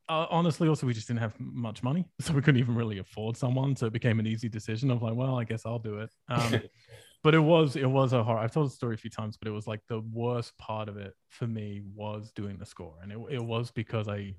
uh, 0.09 0.27
honestly, 0.31 0.69
also 0.69 0.87
we 0.87 0.95
just 0.95 1.09
didn't 1.09 1.21
have 1.21 1.35
much 1.39 1.83
money, 1.83 2.07
so 2.21 2.33
we 2.33 2.43
couldn't 2.43 2.61
even 2.61 2.75
really 2.75 2.99
afford 2.99 3.37
someone. 3.37 3.77
So 3.77 3.87
it 3.87 3.93
became 3.93 4.21
an 4.21 4.27
easy 4.27 4.49
decision 4.49 4.91
of 4.91 5.03
like, 5.03 5.15
well, 5.15 5.39
I 5.39 5.45
guess 5.45 5.65
I'll 5.65 5.79
do 5.79 6.01
it. 6.01 6.11
Um, 6.29 6.61
but 7.23 7.35
it 7.35 7.41
was 7.41 7.77
it 7.77 7.87
was 7.87 8.13
a 8.13 8.23
horror. 8.23 8.41
I've 8.41 8.53
told 8.53 8.67
the 8.69 8.75
story 8.75 8.95
a 8.95 8.99
few 8.99 9.11
times, 9.11 9.37
but 9.37 9.49
it 9.49 9.53
was 9.53 9.67
like 9.67 9.81
the 9.89 10.01
worst 10.13 10.57
part 10.59 10.89
of 10.89 10.97
it 10.97 11.15
for 11.29 11.47
me 11.47 11.83
was 11.95 12.33
doing 12.33 12.59
the 12.59 12.67
score, 12.67 12.97
and 13.03 13.13
it 13.13 13.19
it 13.31 13.45
was 13.45 13.71
because 13.71 14.09
I 14.09 14.35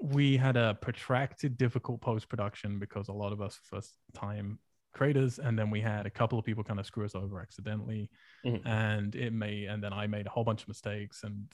we 0.00 0.36
had 0.36 0.56
a 0.56 0.74
protracted, 0.80 1.56
difficult 1.56 2.00
post 2.00 2.28
production 2.28 2.78
because 2.78 3.08
a 3.08 3.12
lot 3.12 3.32
of 3.32 3.40
us 3.40 3.58
first 3.64 3.94
time 4.14 4.58
creators, 4.92 5.38
and 5.38 5.58
then 5.58 5.70
we 5.70 5.80
had 5.80 6.06
a 6.06 6.10
couple 6.10 6.38
of 6.38 6.44
people 6.44 6.64
kind 6.64 6.80
of 6.80 6.86
screw 6.86 7.04
us 7.04 7.14
over 7.14 7.40
accidentally, 7.40 8.10
Mhm. 8.44 8.66
and 8.66 9.14
it 9.14 9.32
may 9.32 9.64
and 9.66 9.82
then 9.82 9.92
I 9.92 10.06
made 10.06 10.26
a 10.26 10.30
whole 10.30 10.44
bunch 10.44 10.62
of 10.62 10.68
mistakes 10.68 11.22
and 11.22 11.46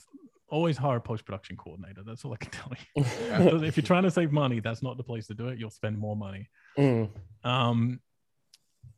always 0.47 0.77
hire 0.77 0.97
a 0.97 1.01
post 1.01 1.25
production 1.25 1.57
coordinator. 1.57 2.03
That's 2.03 2.23
all 2.23 2.33
I 2.33 2.37
can 2.37 2.51
tell 2.51 2.71
you. 2.95 3.03
If 3.67 3.75
you're 3.75 3.83
trying 3.85 4.03
to 4.03 4.11
save 4.11 4.31
money, 4.31 4.59
that's 4.59 4.83
not 4.83 4.97
the 4.97 5.03
place 5.03 5.27
to 5.27 5.33
do 5.33 5.47
it. 5.47 5.57
You'll 5.59 5.69
spend 5.71 5.97
more 5.97 6.15
money. 6.15 6.47
Mm. 6.77 7.09
Um, 7.43 7.99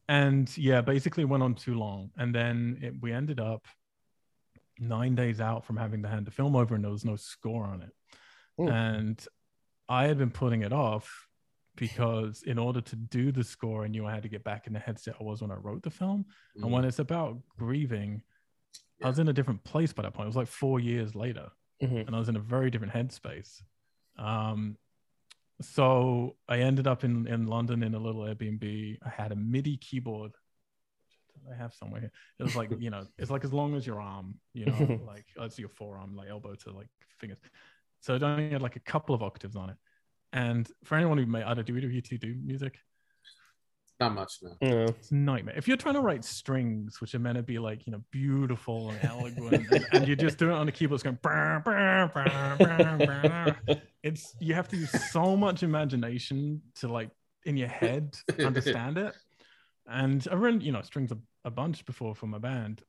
and 0.07 0.55
yeah, 0.57 0.81
basically 0.81 1.25
went 1.25 1.43
on 1.43 1.55
too 1.55 1.75
long, 1.75 2.11
and 2.17 2.33
then 2.35 2.79
it, 2.81 2.93
we 3.01 3.11
ended 3.11 3.39
up 3.39 3.65
nine 4.77 5.15
days 5.15 5.39
out 5.39 5.65
from 5.65 5.77
having 5.77 6.03
to 6.03 6.09
hand 6.09 6.27
the 6.27 6.31
film 6.31 6.55
over, 6.55 6.75
and 6.75 6.83
there 6.83 6.91
was 6.91 7.05
no 7.05 7.15
score 7.15 7.65
on 7.65 7.81
it. 7.81 7.91
Hmm. 8.57 8.67
And 8.67 9.27
I 9.89 10.07
had 10.07 10.17
been 10.17 10.31
putting 10.31 10.61
it 10.63 10.73
off 10.73 11.27
because 11.75 12.43
in 12.43 12.57
order 12.57 12.81
to 12.81 12.95
do 12.95 13.31
the 13.31 13.43
score, 13.43 13.83
I 13.83 13.87
knew 13.87 14.05
I 14.05 14.13
had 14.13 14.23
to 14.23 14.29
get 14.29 14.43
back 14.43 14.65
in 14.67 14.73
the 14.73 14.79
headset 14.79 15.15
I 15.19 15.23
was 15.23 15.41
when 15.41 15.51
I 15.51 15.55
wrote 15.55 15.83
the 15.83 15.89
film. 15.91 16.25
And 16.55 16.71
when 16.71 16.85
it's 16.85 16.99
about 16.99 17.37
grieving, 17.57 18.21
I 19.03 19.07
was 19.07 19.19
in 19.19 19.27
a 19.27 19.33
different 19.33 19.63
place 19.63 19.91
by 19.93 20.03
that 20.03 20.13
point. 20.13 20.25
It 20.25 20.29
was 20.29 20.35
like 20.37 20.47
four 20.47 20.79
years 20.79 21.15
later 21.15 21.49
Mhm. 21.81 22.07
and 22.07 22.15
I 22.15 22.19
was 22.19 22.29
in 22.29 22.37
a 22.37 22.39
very 22.39 22.71
different 22.71 22.93
headspace. 22.93 23.61
Um, 24.17 24.77
so 25.61 26.37
I 26.47 26.59
ended 26.59 26.87
up 26.87 27.03
in 27.03 27.27
in 27.27 27.47
London 27.47 27.83
in 27.83 27.93
a 27.93 27.99
little 27.99 28.21
Airbnb. 28.23 28.97
I 29.05 29.09
had 29.09 29.31
a 29.31 29.35
MIDI 29.35 29.77
keyboard. 29.77 30.31
I 31.51 31.55
have 31.55 31.73
somewhere 31.73 31.99
here. 32.01 32.11
It 32.39 32.43
was 32.43 32.55
like 32.55 32.69
you 32.79 32.89
know, 32.89 33.05
it's 33.17 33.29
like 33.31 33.43
as 33.43 33.53
long 33.53 33.75
as 33.75 33.85
your 33.85 34.01
arm, 34.01 34.39
you 34.53 34.65
know, 34.65 34.99
like 35.05 35.25
that's 35.35 35.59
your 35.59 35.69
forearm, 35.69 36.15
like 36.15 36.29
elbow 36.29 36.55
to 36.55 36.71
like 36.71 36.87
fingers. 37.19 37.39
So 38.05 38.13
it 38.13 38.21
only 38.21 38.51
had 38.51 38.61
like 38.61 38.75
a 38.75 38.81
couple 38.81 39.15
of 39.15 39.23
octaves 39.23 39.55
on 39.55 39.71
it. 39.71 39.77
And 40.31 40.69
for 40.83 40.95
anyone 40.95 41.17
who 41.17 41.25
may, 41.25 41.41
I 41.41 41.55
don't 41.55 41.65
do 41.65 41.75
either 41.75 41.87
of 41.87 41.91
you 41.91 42.01
two 42.01 42.19
do 42.19 42.35
music. 42.43 42.77
Not 43.99 44.13
much, 44.13 44.33
no. 44.43 44.51
No. 44.61 44.83
It's 44.83 45.09
a 45.09 45.15
nightmare. 45.15 45.55
If 45.57 45.67
you're 45.67 45.77
trying 45.77 45.95
to 45.95 46.01
write 46.01 46.23
strings, 46.23 47.01
which 47.01 47.15
are 47.15 47.19
meant 47.19 47.37
to 47.37 47.41
be 47.41 47.57
like, 47.57 47.87
you 47.87 47.93
know, 47.93 48.03
beautiful 48.11 48.91
and 48.91 49.03
eloquent, 49.03 49.65
and, 49.71 49.85
and 49.91 50.07
you 50.07 50.15
just 50.15 50.37
do 50.37 50.51
it 50.51 50.53
on 50.53 50.67
the 50.67 50.71
keyboard, 50.71 50.97
it's 50.97 51.03
going, 51.03 51.17
brr, 51.23 51.61
brr, 51.63 52.11
brr, 52.13 52.57
brr, 52.59 53.55
brr. 53.65 53.77
it's, 54.03 54.35
you 54.39 54.53
have 54.53 54.67
to 54.67 54.77
use 54.77 54.91
so 55.11 55.35
much 55.35 55.63
imagination 55.63 56.61
to 56.75 56.87
like 56.87 57.09
in 57.45 57.57
your 57.57 57.69
head 57.69 58.15
understand 58.39 58.99
it. 58.99 59.15
And 59.87 60.27
I've 60.31 60.41
written, 60.41 60.61
you 60.61 60.73
know, 60.73 60.81
strings 60.83 61.11
a, 61.11 61.17
a 61.43 61.49
bunch 61.49 61.83
before 61.85 62.13
for 62.13 62.27
my 62.27 62.37
band, 62.37 62.83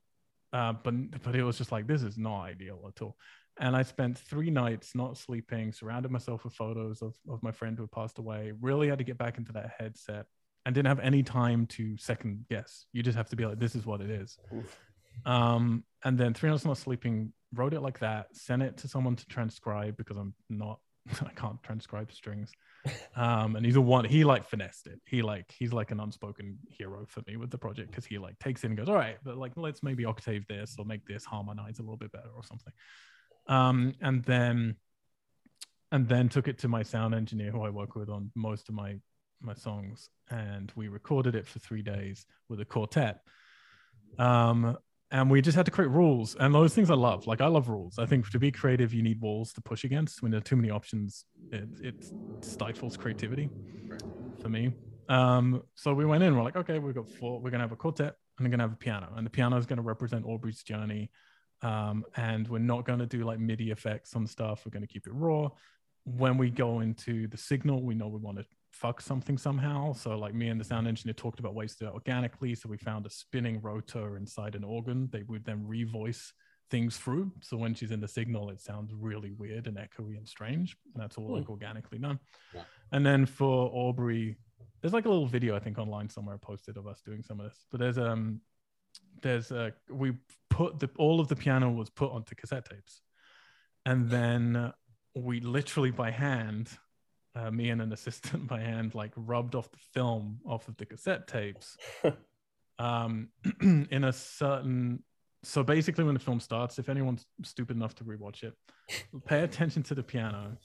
uh, 0.53 0.73
but 0.73 1.23
but 1.23 1.35
it 1.35 1.43
was 1.43 1.57
just 1.57 1.71
like 1.71 1.87
this 1.87 2.03
is 2.03 2.19
not 2.19 2.41
ideal 2.41 2.83
at 2.87 3.01
all. 3.01 3.15
And 3.59 3.75
I 3.75 3.81
spent 3.81 4.17
three 4.17 4.49
nights 4.49 4.93
not 4.93 5.17
sleeping, 5.17 5.71
surrounded 5.71 6.11
myself 6.11 6.43
with 6.43 6.53
photos 6.53 7.01
of, 7.01 7.15
of 7.29 7.41
my 7.41 7.51
friend 7.51 7.75
who 7.75 7.83
had 7.83 7.91
passed 7.91 8.19
away. 8.19 8.53
Really 8.61 8.87
had 8.87 8.99
to 8.99 9.03
get 9.03 9.17
back 9.17 9.37
into 9.37 9.51
that 9.53 9.71
headset 9.77 10.27
and 10.65 10.75
didn't 10.75 10.87
have 10.87 10.99
any 10.99 11.23
time 11.23 11.65
to 11.67 11.97
second 11.97 12.45
guess. 12.49 12.85
You 12.93 13.01
just 13.01 13.17
have 13.17 13.29
to 13.29 13.35
be 13.35 13.45
like, 13.45 13.59
this 13.59 13.73
is 13.73 13.85
what 13.85 14.01
it 14.01 14.09
is. 14.09 14.37
Oof. 14.53 14.77
Um, 15.25 15.83
and 16.03 16.17
then 16.17 16.33
three 16.33 16.49
nights 16.49 16.65
not 16.65 16.77
sleeping, 16.77 17.33
wrote 17.53 17.73
it 17.73 17.81
like 17.81 17.99
that, 17.99 18.35
sent 18.35 18.61
it 18.61 18.77
to 18.77 18.87
someone 18.87 19.15
to 19.15 19.25
transcribe 19.27 19.97
because 19.97 20.17
I'm 20.17 20.33
not, 20.49 20.79
I 21.21 21.31
can't 21.35 21.61
transcribe 21.63 22.11
strings. 22.11 22.51
Um, 23.15 23.55
and 23.55 23.65
he's 23.65 23.75
a 23.75 23.81
one, 23.81 24.05
he 24.05 24.23
like 24.23 24.45
finessed 24.45 24.87
it. 24.87 24.99
He 25.05 25.21
like, 25.21 25.51
he's 25.57 25.73
like 25.73 25.91
an 25.91 25.99
unspoken 25.99 26.59
hero 26.69 27.05
for 27.07 27.21
me 27.27 27.37
with 27.37 27.49
the 27.49 27.57
project 27.57 27.89
because 27.89 28.05
he 28.05 28.17
like 28.17 28.37
takes 28.39 28.63
it 28.63 28.67
and 28.67 28.77
goes, 28.77 28.89
all 28.89 28.95
right, 28.95 29.17
but 29.23 29.37
like, 29.37 29.53
let's 29.55 29.83
maybe 29.83 30.05
octave 30.05 30.45
this 30.47 30.75
or 30.77 30.85
make 30.85 31.05
this 31.07 31.25
harmonize 31.25 31.79
a 31.79 31.81
little 31.81 31.97
bit 31.97 32.11
better 32.11 32.29
or 32.35 32.43
something. 32.43 32.73
Um, 33.47 33.93
and 34.01 34.23
then, 34.23 34.75
and 35.91 36.07
then 36.07 36.29
took 36.29 36.47
it 36.47 36.59
to 36.59 36.67
my 36.67 36.83
sound 36.83 37.15
engineer 37.15 37.51
who 37.51 37.61
I 37.61 37.69
work 37.69 37.95
with 37.95 38.09
on 38.09 38.31
most 38.35 38.69
of 38.69 38.75
my 38.75 38.97
my 39.41 39.53
songs. 39.53 40.09
And 40.29 40.71
we 40.75 40.87
recorded 40.87 41.35
it 41.35 41.45
for 41.45 41.59
three 41.59 41.81
days 41.81 42.25
with 42.49 42.59
a 42.59 42.65
quartet. 42.65 43.19
Um 44.17 44.77
and 45.09 45.31
we 45.31 45.41
just 45.41 45.55
had 45.55 45.65
to 45.65 45.71
create 45.71 45.89
rules. 45.89 46.35
And 46.35 46.53
those 46.53 46.73
things 46.73 46.89
i 46.89 46.95
love. 46.95 47.27
Like 47.27 47.41
i 47.41 47.47
love 47.47 47.69
rules. 47.69 47.99
I 47.99 48.05
think 48.05 48.29
to 48.31 48.39
be 48.39 48.51
creative 48.51 48.93
you 48.93 49.03
need 49.03 49.21
walls 49.21 49.53
to 49.53 49.61
push 49.61 49.83
against 49.83 50.21
when 50.21 50.31
there 50.31 50.39
are 50.39 50.43
too 50.43 50.55
many 50.55 50.69
options. 50.69 51.25
It, 51.51 51.69
it 51.81 52.11
stifles 52.41 52.97
creativity 52.97 53.49
for 54.41 54.49
me. 54.49 54.73
Um 55.07 55.61
so 55.75 55.93
we 55.93 56.05
went 56.05 56.23
in. 56.23 56.35
We're 56.35 56.43
like 56.43 56.57
okay 56.57 56.79
we've 56.79 56.95
got 56.95 57.09
four 57.09 57.39
we're 57.39 57.51
gonna 57.51 57.63
have 57.63 57.71
a 57.71 57.77
quartet 57.77 58.15
and 58.37 58.47
we're 58.47 58.51
gonna 58.51 58.63
have 58.63 58.73
a 58.73 58.77
piano. 58.77 59.09
And 59.15 59.25
the 59.25 59.31
piano 59.31 59.57
is 59.57 59.65
going 59.65 59.77
to 59.77 59.83
represent 59.83 60.25
aubrey's 60.25 60.63
journey 60.63 61.11
um 61.63 62.05
and 62.15 62.47
we're 62.47 62.59
not 62.59 62.85
going 62.85 62.99
to 62.99 63.05
do 63.07 63.23
like 63.23 63.39
midi 63.39 63.71
effects 63.71 64.15
on 64.15 64.27
stuff 64.27 64.63
we're 64.65 64.69
going 64.69 64.85
to 64.85 64.93
keep 64.93 65.07
it 65.07 65.13
raw 65.13 65.49
when 66.15 66.37
we 66.37 66.49
go 66.49 66.79
into 66.79 67.27
the 67.27 67.37
signal, 67.37 67.83
we 67.83 67.93
know 67.93 68.07
we 68.07 68.19
want 68.19 68.37
to 68.37 68.45
fuck 68.71 69.01
something 69.01 69.37
somehow. 69.37 69.91
So 69.91 70.17
like 70.17 70.33
me 70.33 70.47
and 70.47 70.59
the 70.59 70.63
sound 70.63 70.87
engineer 70.87 71.13
talked 71.13 71.39
about 71.39 71.53
ways 71.53 71.75
to 71.75 71.83
do 71.83 71.89
it 71.89 71.93
organically. 71.93 72.55
So 72.55 72.69
we 72.69 72.77
found 72.77 73.05
a 73.05 73.09
spinning 73.09 73.61
rotor 73.61 74.15
inside 74.15 74.55
an 74.55 74.63
organ. 74.63 75.09
They 75.11 75.23
would 75.23 75.43
then 75.43 75.65
revoice 75.67 76.31
things 76.71 76.97
through. 76.97 77.33
So 77.41 77.57
when 77.57 77.73
she's 77.73 77.91
in 77.91 77.99
the 77.99 78.07
signal, 78.07 78.49
it 78.51 78.61
sounds 78.61 78.93
really 78.93 79.31
weird 79.31 79.67
and 79.67 79.77
echoey 79.77 80.17
and 80.17 80.25
strange. 80.25 80.77
And 80.93 81.03
that's 81.03 81.17
all 81.17 81.35
like 81.35 81.49
organically 81.49 81.97
done. 81.97 82.19
Yeah. 82.55 82.61
And 82.93 83.05
then 83.05 83.25
for 83.25 83.69
Aubrey, 83.73 84.37
there's 84.81 84.93
like 84.93 85.05
a 85.05 85.09
little 85.09 85.27
video 85.27 85.57
I 85.57 85.59
think 85.59 85.77
online 85.77 86.09
somewhere 86.09 86.37
posted 86.37 86.77
of 86.77 86.87
us 86.87 87.01
doing 87.05 87.21
some 87.21 87.41
of 87.41 87.49
this. 87.49 87.65
But 87.69 87.81
there's 87.81 87.97
um 87.97 88.39
there's 89.21 89.51
a 89.51 89.73
we 89.89 90.13
put 90.49 90.79
the 90.79 90.89
all 90.97 91.19
of 91.19 91.27
the 91.27 91.35
piano 91.35 91.71
was 91.71 91.89
put 91.89 92.11
onto 92.11 92.35
cassette 92.35 92.69
tapes. 92.69 93.01
And 93.85 94.09
then 94.09 94.73
we 95.15 95.39
literally 95.39 95.91
by 95.91 96.11
hand 96.11 96.69
uh, 97.37 97.51
me 97.51 97.69
and 97.69 97.81
an 97.81 97.93
assistant 97.93 98.47
by 98.47 98.59
hand 98.59 98.95
like 98.95 99.11
rubbed 99.15 99.55
off 99.55 99.71
the 99.71 99.77
film 99.93 100.39
off 100.45 100.67
of 100.67 100.77
the 100.77 100.85
cassette 100.85 101.27
tapes 101.27 101.77
um, 102.79 103.29
in 103.61 104.03
a 104.03 104.13
certain 104.13 105.03
so 105.43 105.63
basically 105.63 106.03
when 106.03 106.13
the 106.13 106.19
film 106.19 106.39
starts 106.39 106.79
if 106.79 106.89
anyone's 106.89 107.25
stupid 107.43 107.75
enough 107.75 107.95
to 107.95 108.03
rewatch 108.03 108.43
it 108.43 108.53
pay 109.25 109.43
attention 109.43 109.83
to 109.83 109.93
the 109.93 110.03
piano 110.03 110.57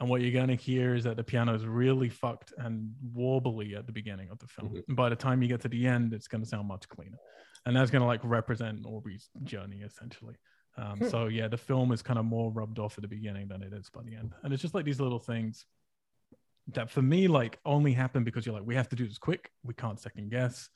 and 0.00 0.08
what 0.08 0.20
you're 0.20 0.32
going 0.32 0.48
to 0.48 0.54
hear 0.54 0.94
is 0.94 1.04
that 1.04 1.16
the 1.16 1.24
piano 1.24 1.54
is 1.54 1.64
really 1.66 2.08
fucked 2.08 2.52
and 2.58 2.92
warbly 3.16 3.76
at 3.76 3.86
the 3.86 3.92
beginning 3.92 4.28
of 4.30 4.38
the 4.38 4.46
film. 4.46 4.68
Mhm. 4.70 4.88
and 4.88 4.96
by 4.96 5.08
the 5.08 5.16
time 5.16 5.42
you 5.42 5.48
get 5.48 5.60
to 5.62 5.68
the 5.68 5.86
end 5.86 6.12
it's 6.14 6.28
going 6.28 6.42
to 6.42 6.48
sound 6.48 6.68
much 6.68 6.88
cleaner. 6.88 7.18
And 7.66 7.76
that's 7.76 7.90
going 7.90 8.00
to 8.02 8.06
like 8.06 8.20
represent 8.24 8.86
aubrey's 8.86 9.28
journey 9.44 9.80
essentially. 9.82 10.36
Um, 10.76 10.98
Hmm. 10.98 11.08
so 11.08 11.26
yeah 11.26 11.48
the 11.48 11.56
film 11.56 11.90
is 11.92 12.02
kind 12.02 12.18
of 12.18 12.24
more 12.24 12.50
rubbed 12.52 12.78
off 12.78 12.96
at 12.98 13.02
the 13.02 13.08
beginning 13.08 13.48
than 13.48 13.62
it 13.62 13.72
is 13.72 13.90
by 13.90 14.02
the 14.02 14.14
end. 14.14 14.32
And 14.42 14.52
it's 14.52 14.62
just 14.62 14.74
like 14.74 14.84
these 14.84 15.00
little 15.00 15.18
things 15.18 15.66
that 16.68 16.90
for 16.90 17.02
me 17.02 17.28
like 17.28 17.58
only 17.64 17.92
happen 17.92 18.24
because 18.24 18.44
you're 18.46 18.54
like 18.54 18.66
we 18.66 18.74
have 18.76 18.88
to 18.90 18.96
do 18.96 19.06
this 19.08 19.18
quick. 19.18 19.50
We 19.64 19.74
can't 19.74 19.98
second 19.98 20.30
guess. 20.30 20.68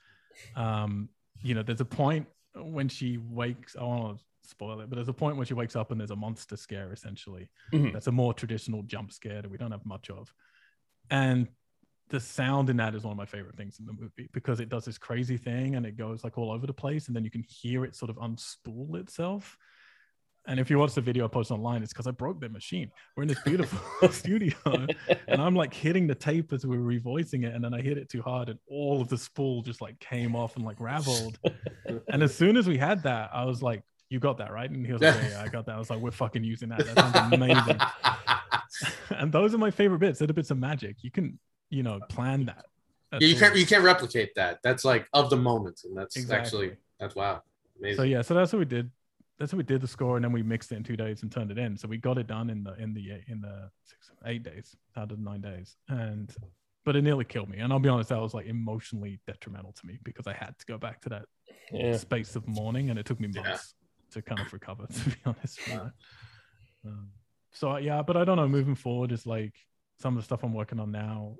Um 0.56 1.08
you 1.42 1.54
know 1.54 1.62
there's 1.62 1.80
a 1.80 1.85
point 1.85 2.26
when 2.54 2.88
she 2.88 3.16
wakes 3.16 3.76
i 3.76 3.82
want 3.82 4.18
to 4.18 4.24
spoil 4.44 4.81
it 4.81 4.88
but 4.88 4.96
there's 4.96 5.09
a 5.09 5.12
point 5.12 5.37
where 5.37 5.46
she 5.46 5.55
wakes 5.55 5.76
up 5.76 5.90
and 5.90 6.00
there's 6.00 6.11
a 6.11 6.16
monster 6.16 6.57
scare 6.57 6.92
essentially 6.92 7.48
Mhm. 7.72 7.92
that's 7.92 8.09
a 8.09 8.12
more 8.12 8.35
traditional 8.35 8.83
jump 8.83 9.12
scare 9.12 9.40
that 9.42 9.50
we 9.50 9.57
don't 9.59 9.70
have 9.72 9.87
much 9.87 10.11
of 10.11 10.33
and 11.11 11.48
the 12.09 12.20
sound 12.20 12.68
in 12.68 12.76
that 12.76 12.94
is 12.94 13.05
one 13.05 13.12
of 13.12 13.16
my 13.16 13.24
favorite 13.24 13.57
things 13.57 13.78
in 13.78 13.87
the 13.87 13.92
movie 13.92 14.28
because 14.33 14.61
it 14.61 14.68
does 14.68 14.85
this 14.85 14.98
crazy 14.98 15.37
thing 15.37 15.76
and 15.76 15.87
it 15.87 15.96
goes 15.96 16.24
like 16.24 16.37
all 16.37 16.50
over 16.50 16.66
the 16.66 16.72
place 16.74 17.07
and 17.07 17.16
then 17.16 17.24
you 17.24 17.31
can 17.31 17.42
hear 17.48 17.85
it 17.85 17.94
sort 17.96 18.11
of 18.11 18.16
unspool 18.16 18.96
itself 18.96 19.57
and 20.44 20.59
if 20.59 20.68
you 20.70 20.76
watch 20.76 20.94
the 20.94 21.00
video 21.00 21.24
I 21.24 21.28
posted 21.28 21.57
online, 21.57 21.85
it's 21.85 21.92
because 21.92 22.09
I 22.09 22.11
broke 22.11 22.40
the 22.40 22.48
machine. 22.48 22.90
We're 23.16 23.22
in 23.22 23.28
this 23.28 23.38
beautiful 23.44 23.78
studio, 24.11 24.57
and 24.66 25.40
I'm 25.40 25.55
like 25.55 25.72
hitting 25.72 26.09
the 26.09 26.16
tape 26.16 26.52
as 26.52 26.66
we 26.66 26.76
were 26.76 26.83
revoicing 26.85 27.44
it, 27.46 27.55
and 27.55 27.62
then 27.64 27.72
I 27.72 27.81
hit 27.81 27.96
it 27.96 28.09
too 28.09 28.22
hard, 28.22 28.48
and 28.48 28.59
all 28.66 29.00
of 29.00 29.07
the 29.07 29.16
spool 29.16 29.62
just 29.62 29.81
like 29.81 30.00
came 30.00 30.35
off 30.35 30.57
and 30.57 30.64
like 30.64 30.81
raveled. 30.81 31.38
and 32.09 32.24
as 32.24 32.35
soon 32.35 32.57
as 32.57 32.66
we 32.66 32.76
had 32.76 33.05
that, 33.05 33.31
I 33.33 33.44
was 33.44 33.62
like, 33.62 33.85
"You 34.12 34.20
got 34.20 34.38
that 34.38 34.53
right?" 34.53 34.70
And 34.70 34.85
he 34.87 34.92
was 34.92 35.03
like, 35.03 35.14
"Yeah, 35.16 35.31
yeah 35.31 35.42
I 35.42 35.48
got 35.48 35.66
that." 35.66 35.75
I 35.75 35.79
was 35.79 35.90
like, 35.90 36.01
"We're 36.01 36.11
fucking 36.11 36.44
using 36.44 36.68
that. 36.68 36.85
That 36.87 36.96
sounds 36.98 37.16
amazing." 37.16 37.81
and 39.11 39.33
those 39.33 39.55
are 39.55 39.59
my 39.59 39.70
favorite 39.70 39.98
bits. 39.98 40.18
They're 40.18 40.27
the 40.27 40.35
bits 40.35 40.51
of 40.51 40.59
magic. 40.59 40.96
You 41.03 41.11
can, 41.11 41.38
you 41.70 41.83
know, 41.83 42.01
plan 42.09 42.44
that. 42.46 42.66
That's 43.11 43.22
yeah, 43.22 43.29
you 43.29 43.37
can't 43.37 43.57
you 43.57 43.66
can't 43.66 43.85
replicate 43.85 44.35
that. 44.37 44.61
That's 44.62 44.85
like 44.85 45.07
of 45.12 45.31
the 45.31 45.37
moment, 45.37 45.83
and 45.85 45.96
that's 45.96 46.16
Exactly. 46.16 46.38
actually 46.44 46.77
that's 46.98 47.14
wow, 47.14 47.42
amazing. 47.79 47.96
So 47.96 48.03
yeah, 48.05 48.22
so 48.22 48.35
that's 48.35 48.53
what 48.53 48.61
we 48.61 48.64
did. 48.64 48.90
That's 49.38 49.53
what 49.53 49.59
we 49.59 49.64
did 49.64 49.81
the 49.81 49.88
score, 49.88 50.16
and 50.16 50.25
then 50.25 50.33
we 50.33 50.42
mixed 50.42 50.72
it 50.72 50.77
in 50.77 50.85
two 50.85 50.96
days 50.96 51.22
and 51.22 51.33
turned 51.33 51.51
it 51.51 51.59
in. 51.59 51.77
So 51.77 51.88
we 51.88 51.98
got 51.98 52.16
it 52.18 52.27
done 52.27 52.48
in 52.48 52.62
the 52.64 52.75
in 52.77 52.94
the 52.94 53.20
in 53.29 53.40
the 53.40 53.70
six 53.85 54.11
eight 54.25 54.42
days 54.42 54.77
out 54.96 55.11
of 55.11 55.18
nine 55.18 55.40
days, 55.40 55.77
and 55.88 56.35
but 56.85 56.96
it 56.96 57.03
nearly 57.03 57.25
killed 57.25 57.48
me. 57.48 57.59
And 57.59 57.72
I'll 57.72 57.79
be 57.79 57.88
honest, 57.88 58.09
that 58.09 58.20
was 58.20 58.35
like 58.35 58.46
emotionally 58.46 59.20
detrimental 59.27 59.72
to 59.72 59.87
me 59.87 59.98
because 60.05 60.27
I 60.27 60.33
had 60.33 60.59
to 60.59 60.66
go 60.66 60.79
back 60.79 61.01
to 61.03 61.09
that 61.11 61.25
Yeah. 61.72 61.96
space 61.96 62.35
of 62.35 62.46
mourning, 62.48 62.90
and 62.90 62.98
it 62.98 63.07
took 63.07 63.20
me 63.20 63.29
Yeah. 63.33 63.42
months 63.42 63.75
to 64.12 64.22
kind 64.22 64.40
of 64.40 64.53
recover. 64.53 64.87
To 64.92 65.11
be 65.11 65.16
honest. 65.25 65.59
Um, 66.85 67.11
so 67.53 67.77
yeah, 67.77 68.03
but 68.03 68.16
I 68.16 68.25
don't 68.25 68.37
know. 68.37 68.48
Moving 68.48 68.75
forward 68.75 69.12
is 69.12 69.27
like 69.27 69.55
some 70.01 70.16
of 70.16 70.22
the 70.22 70.25
stuff 70.25 70.42
I'm 70.42 70.55
working 70.55 70.81
on 70.81 70.90
now. 70.90 71.37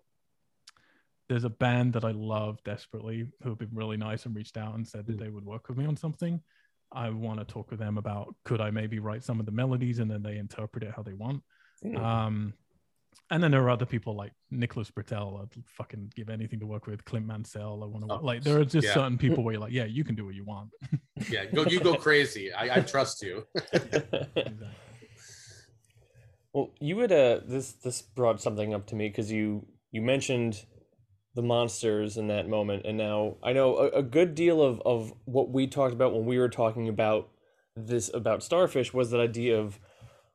There's 1.29 1.45
a 1.45 1.51
band 1.51 1.95
that 1.95 2.05
I 2.05 2.11
love 2.11 2.63
desperately 2.65 3.27
who 3.43 3.49
have 3.49 3.59
been 3.59 3.71
really 3.73 3.97
nice 3.97 4.27
and 4.27 4.35
reached 4.37 4.57
out 4.57 4.75
and 4.75 4.87
said 4.87 5.07
that 5.07 5.17
Mm. 5.17 5.21
they 5.21 5.31
would 5.31 5.45
work 5.45 5.69
with 5.69 5.79
me 5.79 5.87
on 5.87 5.97
something. 5.97 6.41
I 6.93 7.09
want 7.11 7.39
to 7.39 7.47
talk 7.47 7.71
with 7.71 7.79
them 7.81 7.97
about 7.97 8.35
could 8.45 8.61
I 8.61 8.71
maybe 8.71 8.99
write 8.99 9.25
some 9.25 9.41
of 9.41 9.47
the 9.47 9.53
melodies 9.53 9.99
and 9.99 10.11
then 10.11 10.23
they 10.23 10.37
interpret 10.37 10.85
it 10.85 10.93
how 10.95 11.03
they 11.03 11.15
want. 11.15 11.43
Mm. 11.83 11.99
Um, 11.99 12.55
and 13.31 13.43
then 13.43 13.51
there 13.51 13.63
are 13.63 13.71
other 13.71 13.87
people 13.87 14.15
like 14.15 14.33
Nicholas 14.51 14.91
Britell. 14.91 15.41
I'd 15.41 15.65
fucking 15.67 16.13
give 16.15 16.29
anything 16.29 16.61
to 16.61 16.67
work 16.67 16.87
with. 16.87 17.05
Clint 17.05 17.27
Mansell. 17.27 17.83
I 17.83 17.87
want 17.87 18.07
to 18.07 18.13
Oh, 18.13 18.17
like. 18.23 18.43
There 18.43 18.61
are 18.61 18.65
just 18.65 18.89
yeah. 18.89 18.95
certain 18.95 19.17
people 19.17 19.43
where 19.45 19.55
you're 19.55 19.61
like, 19.61 19.73
yeah, 19.73 19.87
you 19.87 20.05
can 20.05 20.15
do 20.15 20.27
what 20.27 20.35
you 20.35 20.45
want. 20.45 20.71
yeah, 21.31 21.47
go 21.47 21.65
you 21.65 21.81
go 21.81 21.95
crazy. 21.95 22.53
I, 22.53 22.77
I 22.77 22.81
trust 22.81 23.23
you. 23.23 23.47
Exactly. 23.75 24.69
Well, 26.53 26.71
you 26.81 26.99
had 26.99 27.13
uh 27.13 27.41
this 27.47 27.73
this 27.73 28.03
brought 28.03 28.41
something 28.41 28.75
up 28.75 28.87
to 28.89 28.95
me 28.95 29.09
because 29.09 29.33
you 29.33 29.67
you 29.91 30.03
mentioned 30.03 30.63
the 31.35 31.41
monsters 31.43 32.19
in 32.19 32.27
that 32.29 32.47
moment, 32.47 32.85
and 32.85 32.99
now 32.99 33.37
I 33.43 33.55
know 33.55 33.79
a, 33.79 33.89
a 33.89 34.03
good 34.03 34.35
deal 34.35 34.61
of 34.61 34.83
of 34.85 35.15
what 35.25 35.51
we 35.51 35.67
talked 35.67 35.95
about 35.95 36.13
when 36.13 36.27
we 36.27 36.39
were 36.39 36.51
talking 36.51 36.89
about 36.89 37.31
this 37.75 38.11
about 38.13 38.43
starfish 38.43 38.93
was 38.93 39.11
that 39.11 39.21
idea 39.21 39.59
of 39.59 39.79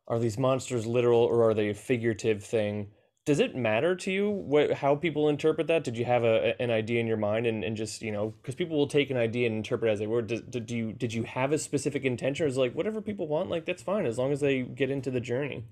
are 0.08 0.20
these 0.20 0.38
monsters 0.38 0.86
literal 0.86 1.20
or 1.20 1.50
are 1.50 1.54
they 1.54 1.70
a 1.70 1.74
figurative 1.74 2.44
thing? 2.44 2.92
Does 3.26 3.40
it 3.40 3.58
matter 3.58 3.94
to 3.94 4.12
you 4.12 4.30
what 4.30 4.72
how 4.72 4.96
people 4.96 5.28
interpret 5.28 5.68
that? 5.68 5.84
Did 5.84 5.98
you 5.98 6.06
have 6.06 6.24
a, 6.24 6.60
an 6.62 6.72
idea 6.72 7.02
in 7.02 7.08
your 7.08 7.18
mind 7.18 7.46
and, 7.46 7.64
and 7.64 7.76
just 7.76 8.02
you 8.02 8.12
know 8.12 8.34
because 8.42 8.56
people 8.56 8.78
will 8.78 8.88
take 8.88 9.10
an 9.10 9.18
idea 9.18 9.48
and 9.48 9.58
interpret 9.58 9.90
it 9.90 9.94
as 9.94 10.00
they 10.00 10.08
were. 10.08 10.22
Did, 10.22 10.50
did 10.50 10.72
you 10.72 10.94
did 10.94 11.14
you 11.14 11.24
have 11.24 11.52
a 11.52 11.58
specific 11.58 12.06
intention 12.06 12.46
or 12.46 12.48
is 12.48 12.58
like 12.58 12.74
whatever 12.74 13.02
people 13.02 13.28
want 13.28 13.50
like 13.50 13.66
that's 13.66 13.82
fine 13.82 14.06
as 14.06 14.18
long 14.18 14.32
as 14.32 14.40
they 14.40 14.62
get 14.62 14.90
into 14.90 15.12
the 15.12 15.20
journey? 15.20 15.66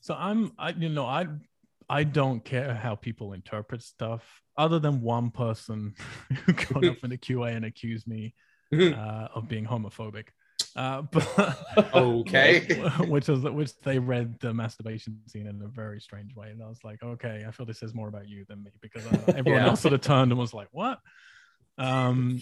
So 0.00 0.14
I'm, 0.14 0.52
I 0.58 0.70
you 0.70 0.88
know, 0.88 1.04
I 1.04 1.26
I 1.88 2.04
don't 2.04 2.44
care 2.44 2.74
how 2.74 2.94
people 2.94 3.32
interpret 3.32 3.82
stuff, 3.82 4.42
other 4.56 4.78
than 4.78 5.00
one 5.00 5.30
person 5.30 5.94
who 6.44 6.52
got 6.52 6.84
up 6.84 6.98
in 7.04 7.10
the 7.10 7.18
QA 7.18 7.56
and 7.56 7.64
accused 7.64 8.06
me 8.06 8.34
uh, 8.72 9.28
of 9.34 9.48
being 9.48 9.64
homophobic. 9.64 10.28
Uh, 10.76 11.02
but 11.10 11.56
Okay. 11.94 12.60
which 13.00 13.28
was 13.28 13.42
which 13.42 13.78
they 13.80 13.98
read 13.98 14.38
the 14.40 14.52
masturbation 14.52 15.18
scene 15.26 15.46
in 15.46 15.62
a 15.62 15.68
very 15.68 16.00
strange 16.00 16.34
way, 16.36 16.50
and 16.50 16.62
I 16.62 16.68
was 16.68 16.84
like, 16.84 17.02
okay, 17.02 17.44
I 17.46 17.50
feel 17.50 17.66
this 17.66 17.78
says 17.78 17.94
more 17.94 18.08
about 18.08 18.28
you 18.28 18.44
than 18.48 18.62
me 18.62 18.70
because 18.82 19.06
uh, 19.06 19.32
everyone 19.36 19.62
Yeah. 19.62 19.68
else 19.68 19.80
sort 19.80 19.94
of 19.94 20.00
turned 20.02 20.32
and 20.32 20.38
was 20.38 20.52
like, 20.54 20.68
what? 20.72 20.98
Um, 21.78 22.40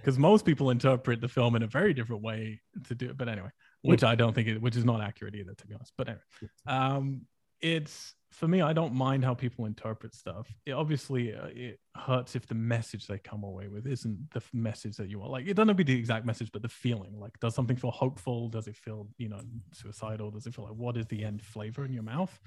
because 0.00 0.18
most 0.18 0.44
people 0.44 0.70
interpret 0.70 1.20
the 1.20 1.28
film 1.28 1.56
in 1.56 1.62
a 1.64 1.66
very 1.66 1.92
different 1.92 2.22
way 2.22 2.60
to 2.86 2.94
do 2.94 3.10
it. 3.10 3.16
But 3.16 3.28
anyway, 3.28 3.50
which 3.82 4.04
I 4.04 4.14
don't 4.14 4.34
think 4.34 4.48
it, 4.48 4.62
which 4.62 4.76
is 4.76 4.84
not 4.84 5.00
accurate 5.00 5.34
either, 5.34 5.54
to 5.54 5.66
be 5.66 5.74
honest. 5.74 5.92
But 5.98 6.08
anyway, 6.08 6.22
um, 6.66 7.22
it's 7.60 8.14
for 8.32 8.46
me. 8.46 8.60
I 8.60 8.72
don't 8.72 8.94
mind 8.94 9.24
how 9.24 9.34
people 9.34 9.64
interpret 9.64 10.14
stuff. 10.14 10.52
It 10.66 10.72
obviously 10.72 11.34
uh, 11.34 11.46
it 11.46 11.80
hurts 11.96 12.36
if 12.36 12.46
the 12.46 12.54
message 12.54 13.06
they 13.06 13.18
come 13.18 13.44
away 13.44 13.68
with 13.68 13.86
isn't 13.86 14.30
the 14.32 14.38
f- 14.40 14.50
message 14.52 14.96
that 14.96 15.08
you 15.08 15.18
want. 15.18 15.32
Like 15.32 15.46
it 15.46 15.54
doesn't 15.54 15.76
be 15.76 15.84
the 15.84 15.96
exact 15.96 16.26
message, 16.26 16.52
but 16.52 16.62
the 16.62 16.68
feeling. 16.68 17.18
Like, 17.18 17.38
does 17.40 17.54
something 17.54 17.76
feel 17.76 17.90
hopeful? 17.90 18.48
Does 18.48 18.66
it 18.68 18.76
feel 18.76 19.08
you 19.16 19.28
know 19.28 19.40
suicidal? 19.72 20.30
Does 20.30 20.46
it 20.46 20.54
feel 20.54 20.66
like 20.66 20.74
what 20.74 20.96
is 20.96 21.06
the 21.06 21.24
end 21.24 21.42
flavor 21.42 21.84
in 21.84 21.92
your 21.92 22.02
mouth? 22.02 22.38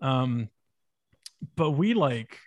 Um, 0.00 0.48
but 1.56 1.70
we 1.72 1.94
like 1.94 2.38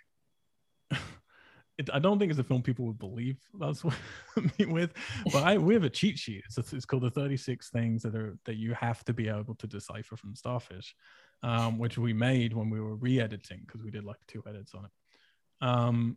it, 1.78 1.90
I 1.92 1.98
don't 1.98 2.18
think 2.18 2.30
it's 2.30 2.40
a 2.40 2.44
film 2.44 2.62
people 2.62 2.86
would 2.86 2.98
believe 2.98 3.38
us 3.60 3.82
with, 4.58 4.92
but 5.32 5.42
I 5.42 5.58
we 5.58 5.74
have 5.74 5.84
a 5.84 5.90
cheat 5.90 6.18
sheet. 6.18 6.44
It's, 6.46 6.72
it's 6.72 6.84
called 6.84 7.02
the 7.02 7.10
36 7.10 7.70
things 7.70 8.02
that 8.02 8.14
are 8.14 8.36
that 8.44 8.56
you 8.56 8.74
have 8.74 9.04
to 9.04 9.12
be 9.12 9.28
able 9.28 9.54
to 9.56 9.66
decipher 9.66 10.16
from 10.16 10.36
Starfish, 10.36 10.94
um, 11.42 11.78
which 11.78 11.98
we 11.98 12.12
made 12.12 12.52
when 12.52 12.70
we 12.70 12.80
were 12.80 12.94
re-editing 12.94 13.60
because 13.66 13.82
we 13.82 13.90
did 13.90 14.04
like 14.04 14.18
two 14.28 14.42
edits 14.46 14.74
on 14.74 14.84
it, 14.84 15.66
um, 15.66 16.16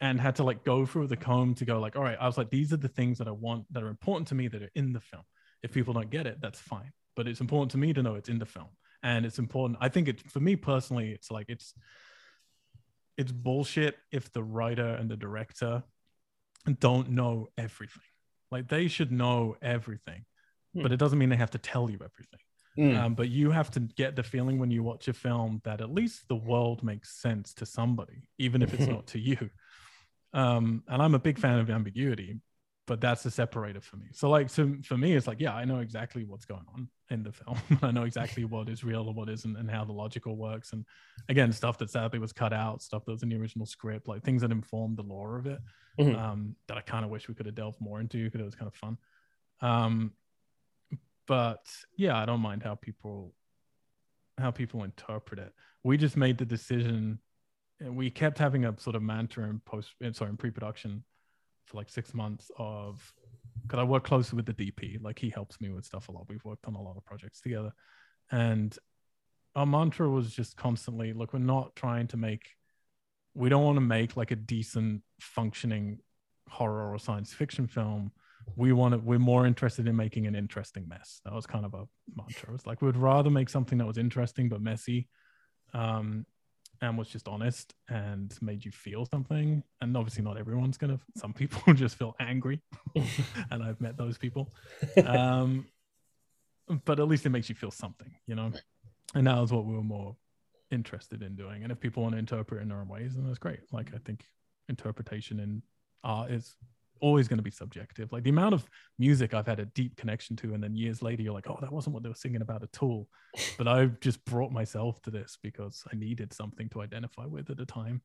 and 0.00 0.20
had 0.20 0.36
to 0.36 0.44
like 0.44 0.64
go 0.64 0.86
through 0.86 1.06
the 1.06 1.16
comb 1.16 1.54
to 1.54 1.64
go 1.64 1.78
like, 1.78 1.96
all 1.96 2.02
right, 2.02 2.16
I 2.20 2.26
was 2.26 2.38
like, 2.38 2.50
these 2.50 2.72
are 2.72 2.78
the 2.78 2.88
things 2.88 3.18
that 3.18 3.28
I 3.28 3.32
want 3.32 3.66
that 3.72 3.82
are 3.82 3.88
important 3.88 4.28
to 4.28 4.34
me 4.34 4.48
that 4.48 4.62
are 4.62 4.70
in 4.74 4.92
the 4.92 5.00
film. 5.00 5.24
If 5.62 5.72
people 5.72 5.92
don't 5.92 6.10
get 6.10 6.26
it, 6.26 6.40
that's 6.40 6.58
fine, 6.58 6.92
but 7.16 7.28
it's 7.28 7.40
important 7.40 7.72
to 7.72 7.78
me 7.78 7.92
to 7.92 8.02
know 8.02 8.14
it's 8.14 8.30
in 8.30 8.38
the 8.38 8.46
film, 8.46 8.68
and 9.02 9.26
it's 9.26 9.38
important. 9.38 9.78
I 9.80 9.88
think 9.88 10.08
it 10.08 10.20
for 10.30 10.40
me 10.40 10.56
personally, 10.56 11.10
it's 11.10 11.30
like 11.30 11.46
it's 11.48 11.74
it's 13.16 13.32
bullshit 13.32 13.96
if 14.10 14.32
the 14.32 14.42
writer 14.42 14.88
and 14.94 15.10
the 15.10 15.16
director 15.16 15.82
don't 16.78 17.10
know 17.10 17.48
everything. 17.58 18.02
Like 18.50 18.68
they 18.68 18.88
should 18.88 19.12
know 19.12 19.56
everything, 19.60 20.24
Hmm. 20.74 20.82
but 20.82 20.92
it 20.92 20.96
doesn't 20.98 21.18
mean 21.18 21.28
they 21.28 21.36
have 21.36 21.50
to 21.50 21.58
tell 21.58 21.90
you 21.90 21.96
everything. 21.96 22.40
Mm. 22.78 22.98
Um, 22.98 23.14
but 23.14 23.28
you 23.28 23.50
have 23.50 23.70
to 23.72 23.80
get 23.80 24.16
the 24.16 24.22
feeling 24.22 24.58
when 24.58 24.70
you 24.70 24.82
watch 24.82 25.08
a 25.08 25.12
film 25.12 25.60
that 25.64 25.80
at 25.80 25.92
least 25.92 26.28
the 26.28 26.36
world 26.36 26.82
makes 26.82 27.10
sense 27.20 27.52
to 27.54 27.66
somebody, 27.66 28.28
even 28.38 28.62
if 28.62 28.72
it's 28.72 28.86
not 28.88 29.06
to 29.08 29.18
you. 29.18 29.50
Um, 30.32 30.84
and 30.88 31.02
I'm 31.02 31.14
a 31.14 31.18
big 31.18 31.38
fan 31.38 31.58
of 31.58 31.68
ambiguity, 31.68 32.38
but 32.86 33.00
that's 33.00 33.22
the 33.22 33.30
separator 33.30 33.80
for 33.80 33.96
me. 33.96 34.06
So 34.12 34.30
like 34.30 34.50
so 34.50 34.74
for 34.84 34.96
me, 34.96 35.14
it's 35.14 35.26
like, 35.26 35.40
yeah, 35.40 35.54
I 35.54 35.64
know 35.64 35.80
exactly 35.80 36.24
what's 36.24 36.44
going 36.44 36.64
on 36.72 36.88
in 37.10 37.22
the 37.22 37.32
film. 37.32 37.58
I 37.82 37.90
know 37.90 38.04
exactly 38.04 38.44
what 38.44 38.68
is 38.68 38.84
real 38.84 39.06
and 39.08 39.16
what 39.16 39.28
isn't 39.28 39.56
and 39.56 39.70
how 39.70 39.84
the 39.84 39.92
logical 39.92 40.36
works. 40.36 40.72
And 40.72 40.84
again, 41.28 41.52
stuff 41.52 41.78
that 41.78 41.90
sadly 41.90 42.20
was 42.20 42.32
cut 42.32 42.52
out, 42.52 42.82
stuff 42.82 43.04
that 43.04 43.12
was 43.12 43.22
in 43.22 43.28
the 43.28 43.36
original 43.36 43.66
script, 43.66 44.06
like 44.06 44.22
things 44.22 44.42
that 44.42 44.52
informed 44.52 44.96
the 44.96 45.02
lore 45.02 45.38
of 45.38 45.46
it. 45.46 45.60
Mhm. 45.98 46.16
Um, 46.16 46.56
that 46.68 46.78
I 46.78 46.80
kind 46.82 47.04
of 47.04 47.10
wish 47.10 47.28
we 47.28 47.34
could 47.34 47.46
have 47.46 47.56
delved 47.56 47.80
more 47.80 48.00
into 48.00 48.24
because 48.24 48.40
it 48.40 48.44
was 48.44 48.54
kind 48.54 48.68
of 48.68 48.74
fun. 48.74 48.96
Um, 49.60 50.12
but 51.30 51.64
yeah, 51.96 52.18
I 52.20 52.26
don't 52.26 52.40
mind 52.40 52.64
how 52.64 52.74
people 52.74 53.32
how 54.36 54.50
people 54.50 54.82
interpret 54.82 55.38
it. 55.38 55.54
We 55.84 55.96
just 55.96 56.16
made 56.16 56.38
the 56.38 56.44
decision 56.44 57.20
and 57.78 57.94
we 57.94 58.10
kept 58.10 58.36
having 58.36 58.64
a 58.64 58.74
sort 58.80 58.96
of 58.96 59.02
mantra 59.02 59.44
in 59.48 59.60
post 59.64 59.90
sorry 60.10 60.30
in 60.30 60.36
pre-production 60.36 61.04
for 61.66 61.76
like 61.76 61.88
six 61.88 62.14
months 62.14 62.50
of 62.58 63.14
because 63.62 63.78
I 63.78 63.84
work 63.84 64.02
closely 64.02 64.34
with 64.34 64.46
the 64.46 64.54
DP. 64.54 65.00
Like 65.00 65.20
he 65.20 65.30
helps 65.30 65.60
me 65.60 65.70
with 65.70 65.84
stuff 65.84 66.08
a 66.08 66.12
lot. 66.12 66.26
We've 66.28 66.44
worked 66.44 66.66
on 66.66 66.74
a 66.74 66.82
lot 66.82 66.96
of 66.96 67.04
projects 67.04 67.40
together. 67.40 67.70
And 68.32 68.76
our 69.54 69.66
mantra 69.66 70.10
was 70.10 70.34
just 70.34 70.56
constantly 70.56 71.12
look, 71.12 71.32
we're 71.32 71.38
not 71.38 71.76
trying 71.76 72.08
to 72.08 72.16
make 72.16 72.48
we 73.34 73.48
don't 73.48 73.62
want 73.62 73.76
to 73.76 73.82
make 73.82 74.16
like 74.16 74.32
a 74.32 74.36
decent 74.36 75.02
functioning 75.20 76.00
horror 76.48 76.92
or 76.92 76.98
science 76.98 77.32
fiction 77.32 77.68
film 77.68 78.10
we 78.56 78.72
want 78.72 78.94
to 78.94 78.98
we're 78.98 79.18
more 79.18 79.46
interested 79.46 79.86
in 79.86 79.96
making 79.96 80.26
an 80.26 80.34
interesting 80.34 80.86
mess. 80.88 81.20
That 81.24 81.34
was 81.34 81.46
kind 81.46 81.64
of 81.64 81.74
a 81.74 81.84
mantra. 82.14 82.54
It's 82.54 82.66
like 82.66 82.82
we'd 82.82 82.96
rather 82.96 83.30
make 83.30 83.48
something 83.48 83.78
that 83.78 83.86
was 83.86 83.98
interesting 83.98 84.48
but 84.48 84.60
messy 84.60 85.08
um 85.74 86.26
and 86.82 86.96
was 86.96 87.08
just 87.08 87.28
honest 87.28 87.74
and 87.88 88.36
made 88.40 88.64
you 88.64 88.70
feel 88.70 89.04
something. 89.04 89.62
And 89.80 89.96
obviously 89.96 90.22
not 90.22 90.38
everyone's 90.38 90.76
gonna 90.76 91.00
some 91.16 91.32
people 91.32 91.74
just 91.74 91.96
feel 91.96 92.14
angry. 92.20 92.60
And 93.50 93.62
i've 93.62 93.80
met 93.80 93.96
those 93.96 94.18
people. 94.18 94.52
Um 95.04 95.66
but 96.84 97.00
at 97.00 97.08
least 97.08 97.26
it 97.26 97.30
makes 97.30 97.48
you 97.48 97.54
feel 97.54 97.70
something 97.70 98.12
you 98.26 98.34
know? 98.34 98.52
And 99.14 99.26
that 99.26 99.40
was 99.40 99.52
what 99.52 99.64
we 99.64 99.74
were 99.74 99.82
more 99.82 100.16
interested 100.70 101.22
in 101.22 101.34
doing. 101.34 101.64
And 101.64 101.72
if 101.72 101.80
people 101.80 102.04
want 102.04 102.14
to 102.14 102.18
interpret 102.18 102.62
in 102.62 102.68
their 102.68 102.78
own 102.78 102.88
ways 102.88 103.14
then 103.14 103.26
that's 103.26 103.38
great. 103.38 103.60
Like 103.72 103.92
i 103.94 103.98
think 103.98 104.24
interpretation 104.68 105.40
in 105.40 105.62
art 106.02 106.30
is 106.30 106.56
always 107.00 107.28
going 107.28 107.38
to 107.38 107.42
be 107.42 107.50
subjective. 107.50 108.12
Like 108.12 108.22
the 108.22 108.30
amount 108.30 108.54
of 108.54 108.68
music 108.98 109.34
i've 109.34 109.46
had 109.46 109.60
a 109.60 109.66
deep 109.66 109.96
connection 109.96 110.36
to 110.36 110.54
and 110.54 110.62
then 110.62 110.74
years 110.74 111.02
later 111.02 111.22
you're 111.22 111.32
like 111.34 111.48
oh 111.48 111.58
that 111.60 111.72
wasn't 111.72 111.94
what 111.94 112.02
they 112.02 112.08
were 112.08 112.14
singing 112.14 112.42
about 112.42 112.62
at 112.62 112.82
all. 112.82 113.08
But 113.58 113.68
i've 113.68 114.00
just 114.00 114.24
brought 114.24 114.52
myself 114.52 115.00
to 115.02 115.10
this 115.10 115.38
because 115.42 115.84
i 115.92 115.96
needed 115.96 116.32
something 116.32 116.68
to 116.70 116.82
identify 116.82 117.26
with 117.26 117.50
at 117.50 117.56
the 117.56 117.66
time. 117.66 118.02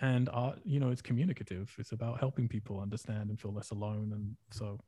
And 0.00 0.28
art 0.32 0.60
you 0.64 0.78
know 0.80 0.90
it's 0.90 1.02
communicative. 1.02 1.74
It's 1.78 1.92
about 1.92 2.20
helping 2.20 2.48
people 2.48 2.80
understand 2.80 3.30
and 3.30 3.40
feel 3.40 3.52
less 3.52 3.70
alone. 3.70 4.12
And 4.14 4.36
so 4.52 4.78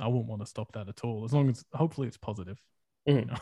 i 0.00 0.06
wouldn't 0.08 0.26
want 0.28 0.40
to 0.42 0.46
stop 0.46 0.72
that 0.72 0.88
at 0.88 1.04
all 1.04 1.24
as 1.24 1.32
long 1.32 1.50
as 1.50 1.64
hopefully 1.74 2.08
it's 2.08 2.16
positive 2.16 2.58
you 3.06 3.14
Mhm. 3.14 3.26
know? 3.28 3.36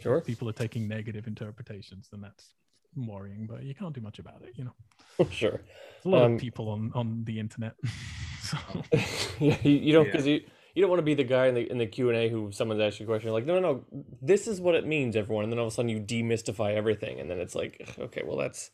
Sure. 0.00 0.18
if 0.18 0.26
people 0.26 0.46
are 0.48 0.52
taking 0.52 0.86
negative 0.86 1.26
interpretations 1.26 2.08
then 2.12 2.20
that's 2.20 2.52
worrying 2.96 3.46
but 3.46 3.62
you 3.62 3.74
can't 3.74 3.94
do 3.94 4.00
much 4.00 4.18
about 4.18 4.42
it 4.42 4.52
you 4.56 4.64
know 4.64 4.74
sure. 5.30 5.60
There's 5.60 6.06
a 6.06 6.08
lot 6.08 6.22
Um, 6.22 6.34
of 6.34 6.40
people 6.40 6.68
on 6.68 6.90
on 6.94 7.24
the 7.24 7.38
internet 7.38 7.74
so 8.42 8.56
yeah, 9.40 9.56
you, 9.62 9.72
you 9.72 9.92
don't 9.92 10.06
Yeah. 10.06 10.12
because 10.12 10.26
you 10.26 10.40
you 10.74 10.80
don't 10.82 10.88
want 10.90 11.00
to 11.00 11.04
be 11.04 11.14
the 11.14 11.24
guy 11.24 11.46
in 11.48 11.54
the 11.54 11.70
in 11.70 11.78
the 11.78 11.86
Q 11.86 12.08
and 12.08 12.16
A 12.18 12.28
who 12.28 12.50
someone's 12.52 12.80
asked 12.80 12.98
you 12.98 13.04
a 13.04 13.08
question 13.08 13.30
like 13.32 13.46
no 13.46 13.54
no 13.58 13.60
no 13.60 13.84
this 14.22 14.46
is 14.46 14.60
what 14.60 14.74
it 14.74 14.86
means 14.86 15.16
everyone 15.16 15.44
and 15.44 15.52
then 15.52 15.58
all 15.58 15.66
of 15.66 15.72
a 15.72 15.74
sudden 15.74 15.90
you 15.90 16.00
demystify 16.00 16.74
everything 16.74 17.20
and 17.20 17.30
then 17.30 17.38
it's 17.38 17.54
like 17.54 17.94
okay 17.98 18.22
well 18.26 18.36
that's 18.38 18.70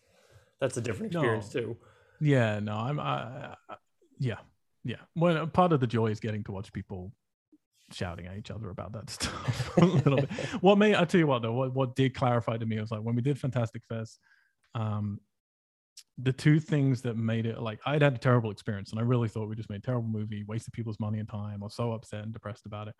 that's 0.60 0.76
a 0.76 0.80
different 0.80 1.12
experience 1.12 1.54
No. 1.54 1.60
too. 1.60 1.76
Yeah, 2.20 2.58
no, 2.58 2.74
I'm. 2.74 2.98
I, 2.98 3.54
I, 3.68 3.76
yeah, 4.18 4.38
yeah. 4.82 4.96
Well, 5.14 5.46
part 5.46 5.72
of 5.72 5.78
the 5.78 5.86
joy 5.86 6.08
is 6.08 6.18
getting 6.18 6.42
to 6.44 6.52
watch 6.52 6.72
people 6.72 7.12
shouting 7.92 8.26
at 8.26 8.36
each 8.36 8.50
other 8.50 8.70
about 8.70 8.92
that 8.92 9.10
stuff 9.10 9.76
a 9.78 9.84
little 9.84 10.16
bit. 10.16 10.30
What 10.60 10.78
may 10.78 10.96
I 10.96 11.04
tell 11.04 11.18
you 11.18 11.26
what 11.26 11.42
though? 11.42 11.52
What 11.52 11.74
what 11.74 11.96
did 11.96 12.14
clarify 12.14 12.56
to 12.56 12.66
me 12.66 12.80
was 12.80 12.90
like 12.90 13.00
when 13.00 13.14
we 13.14 13.22
did 13.22 13.38
Fantastic 13.38 13.82
Fest, 13.88 14.18
um, 14.74 15.20
the 16.18 16.32
two 16.32 16.60
things 16.60 17.02
that 17.02 17.16
made 17.16 17.46
it 17.46 17.60
like 17.60 17.80
I'd 17.86 18.02
had 18.02 18.14
a 18.14 18.18
terrible 18.18 18.50
experience 18.50 18.90
and 18.90 19.00
I 19.00 19.02
really 19.02 19.28
thought 19.28 19.48
we 19.48 19.56
just 19.56 19.70
made 19.70 19.80
a 19.80 19.86
terrible 19.86 20.08
movie, 20.08 20.44
wasted 20.46 20.72
people's 20.72 21.00
money 21.00 21.18
and 21.18 21.28
time. 21.28 21.62
I 21.62 21.64
was 21.64 21.76
so 21.76 21.92
upset 21.92 22.24
and 22.24 22.32
depressed 22.32 22.66
about 22.66 22.88
it. 22.88 22.94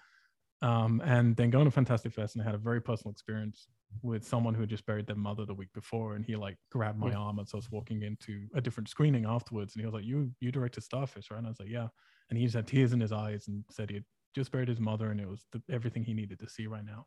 Um, 0.61 1.01
and 1.05 1.36
then 1.36 1.51
going 1.51 1.66
to 1.66 1.70
Fantastic 1.70 2.12
Fest 2.12 2.34
and 2.34 2.43
I 2.43 2.47
had 2.47 2.55
a 2.55 2.59
very 2.59 2.80
personal 2.80 3.12
experience 3.12 3.68
with 4.03 4.24
someone 4.26 4.55
who 4.55 4.61
had 4.61 4.70
just 4.70 4.86
buried 4.86 5.07
their 5.07 5.16
mother 5.16 5.45
the 5.45 5.55
week 5.55 5.72
before, 5.72 6.14
and 6.14 6.24
he 6.24 6.36
like 6.36 6.57
grabbed 6.70 6.99
my 6.99 7.12
arm 7.12 7.39
as 7.39 7.51
I 7.55 7.57
was 7.57 7.70
walking 7.70 8.03
into 8.03 8.47
a 8.55 8.61
different 8.61 8.89
screening 8.89 9.24
afterwards, 9.24 9.74
and 9.74 9.80
he 9.80 9.86
was 9.86 9.95
like, 9.95 10.05
"You 10.05 10.30
you 10.41 10.53
directed 10.53 10.82
Starfish, 10.82 11.30
right?" 11.30 11.39
And 11.39 11.47
I 11.47 11.51
was 11.51 11.61
like, 11.61 11.70
"Yeah," 11.70 11.89
and 12.28 12.39
he 12.39 12.45
just 12.45 12.57
had 12.57 12.66
tears 12.66 12.93
in 12.93 13.01
his 13.01 13.12
eyes 13.12 13.49
and 13.49 13.64
said 13.70 13.91
he 13.91 13.97
had 13.97 14.05
just 14.39 14.53
buried 14.53 14.68
his 14.68 14.80
mother, 14.80 15.11
and 15.11 15.20
it 15.20 15.28
was 15.28 15.45
the, 15.53 15.62
everything 15.70 16.05
he 16.05 16.14
needed 16.14 16.41
to 16.41 16.49
see 16.49 16.66
right 16.66 16.84
now. 16.84 17.07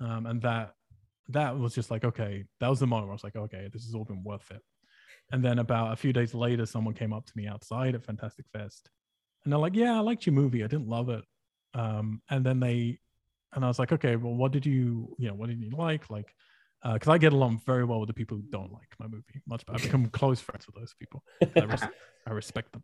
Um, 0.00 0.26
and 0.26 0.42
that 0.42 0.74
that 1.28 1.58
was 1.58 1.74
just 1.74 1.90
like, 1.90 2.04
okay, 2.04 2.44
that 2.60 2.68
was 2.68 2.80
the 2.80 2.86
moment 2.86 3.08
where 3.08 3.12
I 3.12 3.14
was 3.14 3.24
like, 3.24 3.36
okay, 3.36 3.68
this 3.72 3.84
has 3.84 3.94
all 3.94 4.04
been 4.04 4.22
worth 4.22 4.50
it. 4.50 4.62
And 5.32 5.44
then 5.44 5.58
about 5.58 5.92
a 5.92 5.96
few 5.96 6.12
days 6.12 6.34
later, 6.34 6.66
someone 6.66 6.94
came 6.94 7.12
up 7.12 7.26
to 7.26 7.32
me 7.34 7.46
outside 7.48 7.94
at 7.94 8.04
Fantastic 8.04 8.46
Fest, 8.52 8.88
and 9.44 9.52
they're 9.52 9.60
like, 9.60 9.74
"Yeah, 9.74 9.96
I 9.96 10.00
liked 10.00 10.26
your 10.26 10.34
movie. 10.34 10.62
I 10.62 10.68
didn't 10.68 10.88
love 10.88 11.08
it." 11.08 11.24
Um, 11.74 12.22
and 12.30 12.44
then 12.44 12.60
they, 12.60 12.98
and 13.52 13.64
I 13.64 13.68
was 13.68 13.78
like, 13.78 13.92
"Okay, 13.92 14.16
well, 14.16 14.34
what 14.34 14.52
did 14.52 14.64
you, 14.64 15.14
you 15.18 15.28
know, 15.28 15.34
what 15.34 15.48
did 15.48 15.60
you 15.60 15.70
like?" 15.70 16.08
Like, 16.10 16.32
because 16.92 17.08
I 17.08 17.18
get 17.18 17.32
along 17.32 17.60
very 17.66 17.84
well 17.84 18.00
with 18.00 18.06
the 18.08 18.14
people 18.14 18.36
who 18.36 18.44
don't 18.50 18.72
like 18.72 18.88
my 19.00 19.06
movie. 19.08 19.42
Much, 19.48 19.64
I've 19.68 19.82
become 19.82 20.06
close 20.10 20.40
friends 20.40 20.66
with 20.66 20.76
those 20.76 20.94
people. 20.98 21.24
I, 21.56 21.64
res- 21.64 21.90
I 22.26 22.32
respect 22.32 22.72
them. 22.72 22.82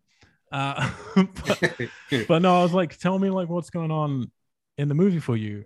Uh, 0.53 0.91
but, 1.17 1.81
but 2.29 2.43
no, 2.43 2.61
I 2.61 2.63
was 2.63 2.73
like, 2.73 2.97
"Tell 2.99 3.19
me 3.19 3.31
like 3.31 3.49
what's 3.49 3.71
going 3.71 3.91
on 3.91 4.31
in 4.79 4.89
the 4.89 4.95
movie 4.95 5.21
for 5.21 5.37
you," 5.37 5.65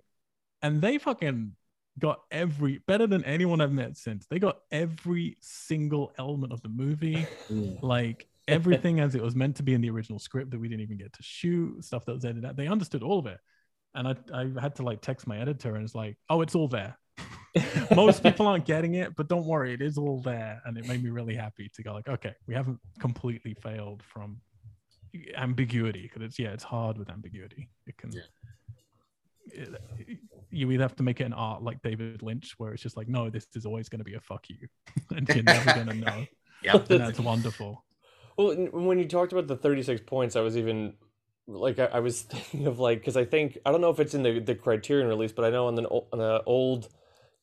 and 0.61 0.81
they 0.81 0.97
fucking 0.97 1.53
got 1.99 2.21
every 2.31 2.79
better 2.87 3.07
than 3.07 3.23
anyone 3.25 3.59
I've 3.59 3.71
met 3.71 3.97
since. 3.97 4.25
They 4.27 4.39
got 4.39 4.59
every 4.71 5.37
single 5.41 6.11
element 6.17 6.53
of 6.53 6.61
the 6.61 6.69
movie 6.69 7.25
Mm. 7.51 7.81
like 7.81 8.27
everything 8.47 8.99
as 8.99 9.15
it 9.15 9.21
was 9.21 9.35
meant 9.35 9.55
to 9.57 9.63
be 9.63 9.73
in 9.73 9.81
the 9.81 9.89
original 9.89 10.19
script 10.19 10.51
that 10.51 10.59
we 10.59 10.67
didn't 10.69 10.81
even 10.81 10.97
get 10.97 11.11
to 11.13 11.23
shoot, 11.23 11.83
stuff 11.83 12.05
that 12.05 12.13
was 12.13 12.23
edited 12.23 12.45
out. 12.45 12.55
They 12.55 12.67
understood 12.67 13.03
all 13.03 13.19
of 13.19 13.25
it. 13.25 13.39
And 13.95 14.07
I, 14.07 14.15
I 14.33 14.61
had 14.61 14.75
to 14.75 14.83
like 14.83 15.01
text 15.01 15.27
my 15.27 15.39
editor 15.39 15.75
and 15.75 15.83
it's 15.83 15.95
like, 15.95 16.17
oh, 16.29 16.41
it's 16.41 16.55
all 16.55 16.67
there. 16.67 16.97
Most 17.95 18.21
people 18.23 18.47
aren't 18.47 18.65
getting 18.65 18.93
it, 18.93 19.15
but 19.15 19.27
don't 19.27 19.45
worry, 19.45 19.73
it 19.73 19.81
is 19.81 19.97
all 19.97 20.21
there. 20.21 20.61
And 20.65 20.77
it 20.77 20.87
made 20.87 21.03
me 21.03 21.09
really 21.09 21.35
happy 21.35 21.69
to 21.75 21.83
go 21.83 21.93
like, 21.93 22.07
okay, 22.07 22.35
we 22.47 22.53
haven't 22.53 22.79
completely 22.99 23.55
failed 23.55 24.03
from 24.03 24.39
ambiguity 25.35 26.03
because 26.03 26.21
it's 26.21 26.39
yeah, 26.39 26.49
it's 26.49 26.63
hard 26.63 26.97
with 26.97 27.09
ambiguity. 27.09 27.69
It 27.85 27.97
can 27.97 28.11
Yeah. 28.11 28.21
it- 29.53 30.19
you 30.49 30.71
either 30.71 30.83
have 30.83 30.95
to 30.95 31.03
make 31.03 31.19
it 31.19 31.25
an 31.25 31.33
art 31.33 31.61
like 31.61 31.81
David 31.81 32.21
Lynch, 32.23 32.53
where 32.57 32.71
it's 32.73 32.81
just 32.81 32.95
like, 32.97 33.07
no, 33.07 33.29
this 33.29 33.45
is 33.55 33.65
always 33.65 33.89
going 33.89 33.99
to 33.99 34.05
be 34.05 34.15
a 34.15 34.19
fuck 34.21 34.49
you, 34.49 34.67
and 35.15 35.27
you're 35.29 35.43
never 35.43 35.73
going 35.73 35.87
to 35.87 35.93
know. 35.93 36.25
yeah 36.63 36.77
And 36.77 36.99
that's 37.01 37.19
wonderful. 37.19 37.83
Well, 38.37 38.55
when 38.55 38.97
you 38.99 39.07
talked 39.07 39.31
about 39.33 39.47
the 39.47 39.55
36 39.57 40.01
points, 40.05 40.35
I 40.35 40.41
was 40.41 40.55
even 40.57 40.93
like, 41.47 41.79
I, 41.79 41.85
I 41.85 41.99
was 41.99 42.21
thinking 42.33 42.67
of 42.67 42.79
like, 42.79 42.99
because 42.99 43.17
I 43.17 43.25
think, 43.25 43.57
I 43.65 43.71
don't 43.71 43.81
know 43.81 43.89
if 43.89 43.99
it's 43.99 44.13
in 44.13 44.23
the, 44.23 44.39
the 44.39 44.55
Criterion 44.55 45.07
release, 45.07 45.31
but 45.31 45.43
I 45.45 45.49
know 45.49 45.67
on 45.67 45.75
the, 45.75 45.83
on 45.87 46.19
the 46.19 46.43
old 46.45 46.89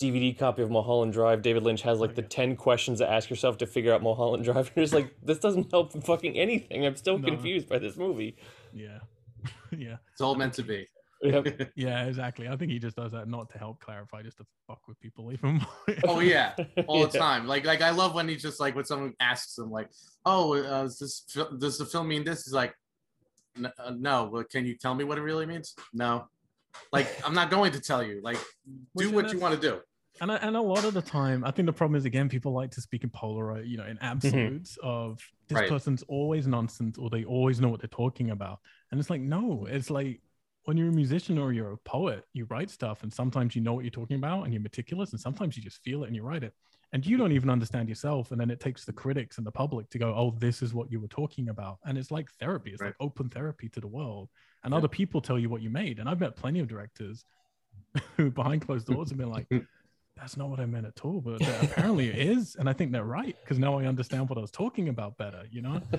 DVD 0.00 0.36
copy 0.36 0.62
of 0.62 0.70
Mulholland 0.70 1.12
Drive, 1.12 1.42
David 1.42 1.62
Lynch 1.62 1.82
has 1.82 2.00
like 2.00 2.14
the 2.14 2.22
10 2.22 2.56
questions 2.56 2.98
to 2.98 3.08
ask 3.10 3.30
yourself 3.30 3.58
to 3.58 3.66
figure 3.66 3.92
out 3.94 4.02
Mulholland 4.02 4.44
Drive. 4.44 4.70
You're 4.74 4.84
just 4.84 4.94
like, 4.94 5.14
this 5.22 5.38
doesn't 5.38 5.70
help 5.70 5.92
fucking 6.04 6.36
anything. 6.36 6.84
I'm 6.84 6.96
still 6.96 7.18
No. 7.18 7.28
confused 7.28 7.68
by 7.68 7.78
this 7.78 7.96
movie. 7.96 8.36
Yeah. 8.72 8.98
yeah. 9.76 9.96
It's 10.12 10.20
all 10.20 10.34
meant 10.34 10.54
to 10.54 10.62
be. 10.62 10.88
Yep. 11.22 11.70
Yeah, 11.76 12.04
exactly. 12.04 12.48
I 12.48 12.56
think 12.56 12.70
he 12.70 12.78
just 12.78 12.96
does 12.96 13.12
that 13.12 13.28
not 13.28 13.48
to 13.50 13.58
help 13.58 13.80
clarify, 13.80 14.22
just 14.22 14.36
to 14.38 14.46
fuck 14.66 14.80
with 14.86 15.00
people 15.00 15.32
even 15.32 15.54
more. 15.54 15.96
Oh 16.06 16.20
yeah, 16.20 16.54
all 16.86 17.06
the 17.06 17.18
time. 17.18 17.46
Like 17.46 17.64
like 17.64 17.80
I 17.80 17.90
love 17.90 18.14
when 18.14 18.28
he's 18.28 18.42
just 18.42 18.60
like 18.60 18.74
when 18.76 18.84
someone 18.84 19.14
asks 19.20 19.56
him 19.56 19.70
like, 19.70 19.88
"Oh, 20.26 20.52
uh, 20.54 20.84
is 20.84 20.98
this 20.98 21.24
fil- 21.30 21.56
does 21.56 21.78
the 21.78 21.86
film 21.86 22.08
mean 22.08 22.24
this?" 22.24 22.44
He's 22.44 22.52
like, 22.52 22.74
"N- 23.56 23.72
uh, 23.78 23.92
"No." 23.96 24.28
Well, 24.30 24.44
can 24.44 24.66
you 24.66 24.76
tell 24.76 24.94
me 24.94 25.04
what 25.04 25.16
it 25.16 25.22
really 25.22 25.46
means? 25.46 25.74
No. 25.94 26.26
Like 26.92 27.08
I'm 27.26 27.34
not 27.34 27.50
going 27.50 27.72
to 27.72 27.80
tell 27.80 28.02
you. 28.02 28.20
Like 28.22 28.38
do 28.96 29.10
what 29.10 29.32
you 29.32 29.38
want 29.38 29.54
to 29.54 29.60
do. 29.60 29.80
and 30.20 30.30
I, 30.30 30.36
and 30.36 30.56
a 30.56 30.60
lot 30.60 30.84
of 30.84 30.94
the 30.94 31.02
time, 31.02 31.44
I 31.44 31.50
think 31.50 31.66
the 31.66 31.72
problem 31.72 31.96
is 31.96 32.04
again, 32.04 32.28
people 32.28 32.52
like 32.52 32.70
to 32.72 32.80
speak 32.80 33.04
in 33.04 33.10
polar, 33.10 33.62
you 33.62 33.76
know, 33.76 33.84
in 33.84 33.96
mm-hmm. 33.96 34.04
absolutes 34.04 34.78
of 34.82 35.18
this 35.48 35.56
Right. 35.56 35.68
person's 35.68 36.02
always 36.08 36.46
nonsense 36.46 36.98
or 36.98 37.10
they 37.10 37.24
always 37.24 37.60
know 37.60 37.68
what 37.68 37.80
they're 37.80 37.88
talking 37.88 38.30
about. 38.30 38.60
And 38.90 39.00
it's 39.00 39.10
like, 39.10 39.20
no, 39.20 39.66
it's 39.68 39.90
like 39.90 40.20
when 40.64 40.76
you're 40.76 40.88
a 40.88 40.92
musician 40.92 41.38
or 41.38 41.52
you're 41.52 41.72
a 41.72 41.76
poet, 41.78 42.24
you 42.32 42.46
write 42.46 42.70
stuff, 42.70 43.02
and 43.02 43.12
sometimes 43.12 43.54
you 43.54 43.62
know 43.62 43.74
what 43.74 43.84
you're 43.84 43.90
talking 43.90 44.16
about 44.16 44.44
and 44.44 44.52
you're 44.52 44.62
meticulous, 44.62 45.12
and 45.12 45.20
sometimes 45.20 45.56
you 45.56 45.62
just 45.62 45.82
feel 45.82 46.04
it 46.04 46.06
and 46.06 46.16
you 46.16 46.22
write 46.22 46.42
it. 46.42 46.54
And 46.94 47.04
you 47.04 47.16
don't 47.16 47.32
even 47.32 47.50
understand 47.50 47.88
yourself. 47.88 48.30
And 48.30 48.40
then 48.40 48.50
it 48.50 48.60
takes 48.60 48.84
the 48.84 48.92
critics 48.92 49.36
and 49.38 49.46
the 49.46 49.50
public 49.50 49.90
to 49.90 49.98
go, 49.98 50.14
oh, 50.14 50.32
this 50.38 50.62
is 50.62 50.72
what 50.72 50.92
you 50.92 51.00
were 51.00 51.08
talking 51.08 51.48
about. 51.48 51.78
And 51.84 51.98
it's 51.98 52.12
like 52.12 52.30
therapy, 52.38 52.70
it's 52.70 52.80
Right. 52.80 52.88
like 52.88 52.96
open 53.00 53.28
therapy 53.28 53.68
to 53.70 53.80
the 53.80 53.88
world. 53.88 54.30
And 54.62 54.72
Yeah. 54.72 54.78
other 54.78 54.86
people 54.86 55.20
tell 55.20 55.36
you 55.36 55.48
what 55.50 55.60
you 55.60 55.70
made. 55.70 55.98
And 55.98 56.08
I've 56.08 56.20
met 56.20 56.36
plenty 56.36 56.60
of 56.60 56.68
directors 56.68 57.24
who 58.16 58.30
behind 58.30 58.64
closed 58.64 58.86
doors 58.86 59.08
have 59.10 59.18
been 59.18 59.28
like, 59.28 59.48
that's 60.16 60.36
not 60.36 60.48
what 60.48 60.60
I 60.60 60.66
meant 60.66 60.86
at 60.86 61.04
all. 61.04 61.20
But 61.20 61.42
apparently 61.48 62.10
it 62.10 62.18
is. 62.18 62.54
And 62.54 62.68
I 62.68 62.72
think 62.72 62.92
they're 62.92 63.04
right 63.04 63.36
because 63.42 63.58
now 63.58 63.76
I 63.76 63.86
understand 63.86 64.28
what 64.28 64.38
I 64.38 64.40
was 64.40 64.52
talking 64.52 64.88
about 64.88 65.18
better, 65.18 65.42
you 65.50 65.62
know? 65.62 65.80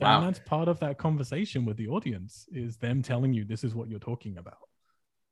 Wow. 0.00 0.16
And 0.16 0.24
that's 0.24 0.40
part 0.40 0.68
of 0.68 0.80
that 0.80 0.98
conversation 0.98 1.64
with 1.64 1.76
the 1.76 1.86
audience 1.86 2.46
is 2.52 2.76
them 2.76 3.00
telling 3.00 3.32
you 3.32 3.44
this 3.44 3.62
is 3.64 3.74
what 3.74 3.88
you're 3.88 4.00
talking 4.00 4.36
about. 4.36 4.58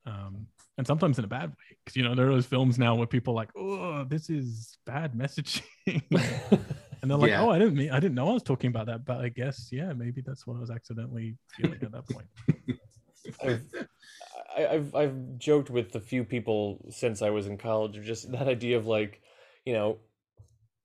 Um, 0.07 0.47
and 0.79 0.87
sometimes 0.87 1.19
in 1.19 1.25
a 1.25 1.29
bad 1.29 1.51
way. 1.51 1.77
Because, 1.85 1.97
you 1.97 2.03
know, 2.03 2.15
there 2.15 2.27
are 2.29 2.33
those 2.33 2.47
films 2.47 2.79
now 2.79 2.95
where 2.95 3.07
people 3.07 3.35
are 3.35 3.37
like, 3.37 3.51
oh, 3.57 4.05
this 4.05 4.31
is 4.31 4.79
bad 4.87 5.13
messaging. 5.17 5.63
and 6.11 7.11
they're 7.11 7.19
like, 7.19 7.31
Yeah. 7.31 7.43
oh, 7.43 7.51
I 7.51 7.59
didn't 7.59 7.75
mean, 7.77 7.91
I 7.91 8.01
didn't 8.01 8.15
know 8.15 8.31
I 8.31 8.33
was 8.33 8.43
talking 8.43 8.69
about 8.69 8.87
that. 8.87 9.05
But 9.05 9.21
I 9.21 9.29
guess, 9.29 9.69
yeah, 9.71 9.93
maybe 9.93 10.23
that's 10.23 10.47
what 10.47 10.57
I 10.57 10.61
was 10.61 10.71
accidentally 10.71 11.37
feeling 11.57 11.79
at 11.83 11.93
that 11.93 12.09
point. 12.09 12.27
I've, 13.45 13.63
I've 14.57 14.95
I've 14.95 15.39
joked 15.39 15.71
with 15.71 15.95
a 15.95 16.01
few 16.01 16.25
people 16.25 16.85
since 16.91 17.23
I 17.23 17.31
was 17.31 17.47
in 17.47 17.57
college 17.59 17.99
just 18.05 18.31
that 18.33 18.49
idea 18.49 18.77
of 18.77 18.87
like, 18.87 19.21
you 19.65 19.73
know, 19.75 19.99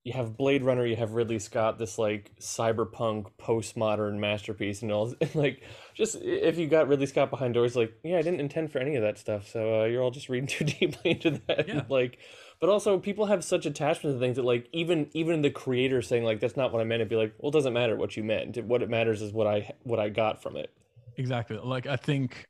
you 0.07 0.13
have 0.13 0.37
Blade 0.37 0.63
Runner, 0.63 0.85
you 0.85 0.95
have 0.95 1.11
Ridley 1.11 1.37
Scott, 1.37 1.77
this 1.77 1.97
like 1.97 2.31
cyberpunk 2.39 3.31
postmodern 3.37 4.19
masterpiece, 4.19 4.81
and 4.81 4.89
all. 4.89 5.13
And 5.19 5.35
like, 5.35 5.61
just 5.93 6.15
if 6.21 6.57
you 6.57 6.67
got 6.67 6.87
Ridley 6.87 7.07
Scott 7.07 7.29
behind 7.29 7.55
doors, 7.55 7.75
like, 7.75 7.93
yeah, 8.03 8.17
I 8.17 8.21
didn't 8.21 8.39
intend 8.39 8.71
for 8.71 8.79
any 8.79 8.95
of 8.95 9.01
that 9.01 9.17
stuff, 9.17 9.49
so 9.49 9.81
uh, 9.81 9.83
you're 9.83 10.01
all 10.01 10.11
just 10.11 10.29
reading 10.29 10.47
too 10.47 10.63
deeply 10.63 11.11
into 11.11 11.41
that. 11.47 11.67
Yeah. 11.67 11.83
Like, 11.89 12.19
but 12.59 12.69
also 12.69 12.99
people 12.99 13.25
have 13.25 13.43
such 13.43 13.65
attachment 13.65 14.15
to 14.15 14.19
things 14.19 14.35
that 14.35 14.43
like 14.43 14.67
even 14.71 15.09
even 15.13 15.41
the 15.41 15.49
creator 15.49 16.01
saying 16.01 16.23
like 16.23 16.39
that's 16.39 16.55
not 16.55 16.71
what 16.71 16.81
I 16.81 16.85
meant, 16.85 17.01
it'd 17.01 17.09
be 17.09 17.15
like, 17.15 17.33
well, 17.39 17.49
it 17.49 17.53
doesn't 17.53 17.73
matter 17.73 17.95
what 17.95 18.15
you 18.15 18.23
meant. 18.23 18.57
What 18.63 18.81
it 18.81 18.89
matters 18.89 19.21
is 19.21 19.33
what 19.33 19.47
I 19.47 19.73
what 19.83 19.99
I 19.99 20.09
got 20.09 20.41
from 20.41 20.55
it. 20.55 20.71
Exactly. 21.17 21.57
Like 21.57 21.85
I 21.85 21.97
think 21.97 22.47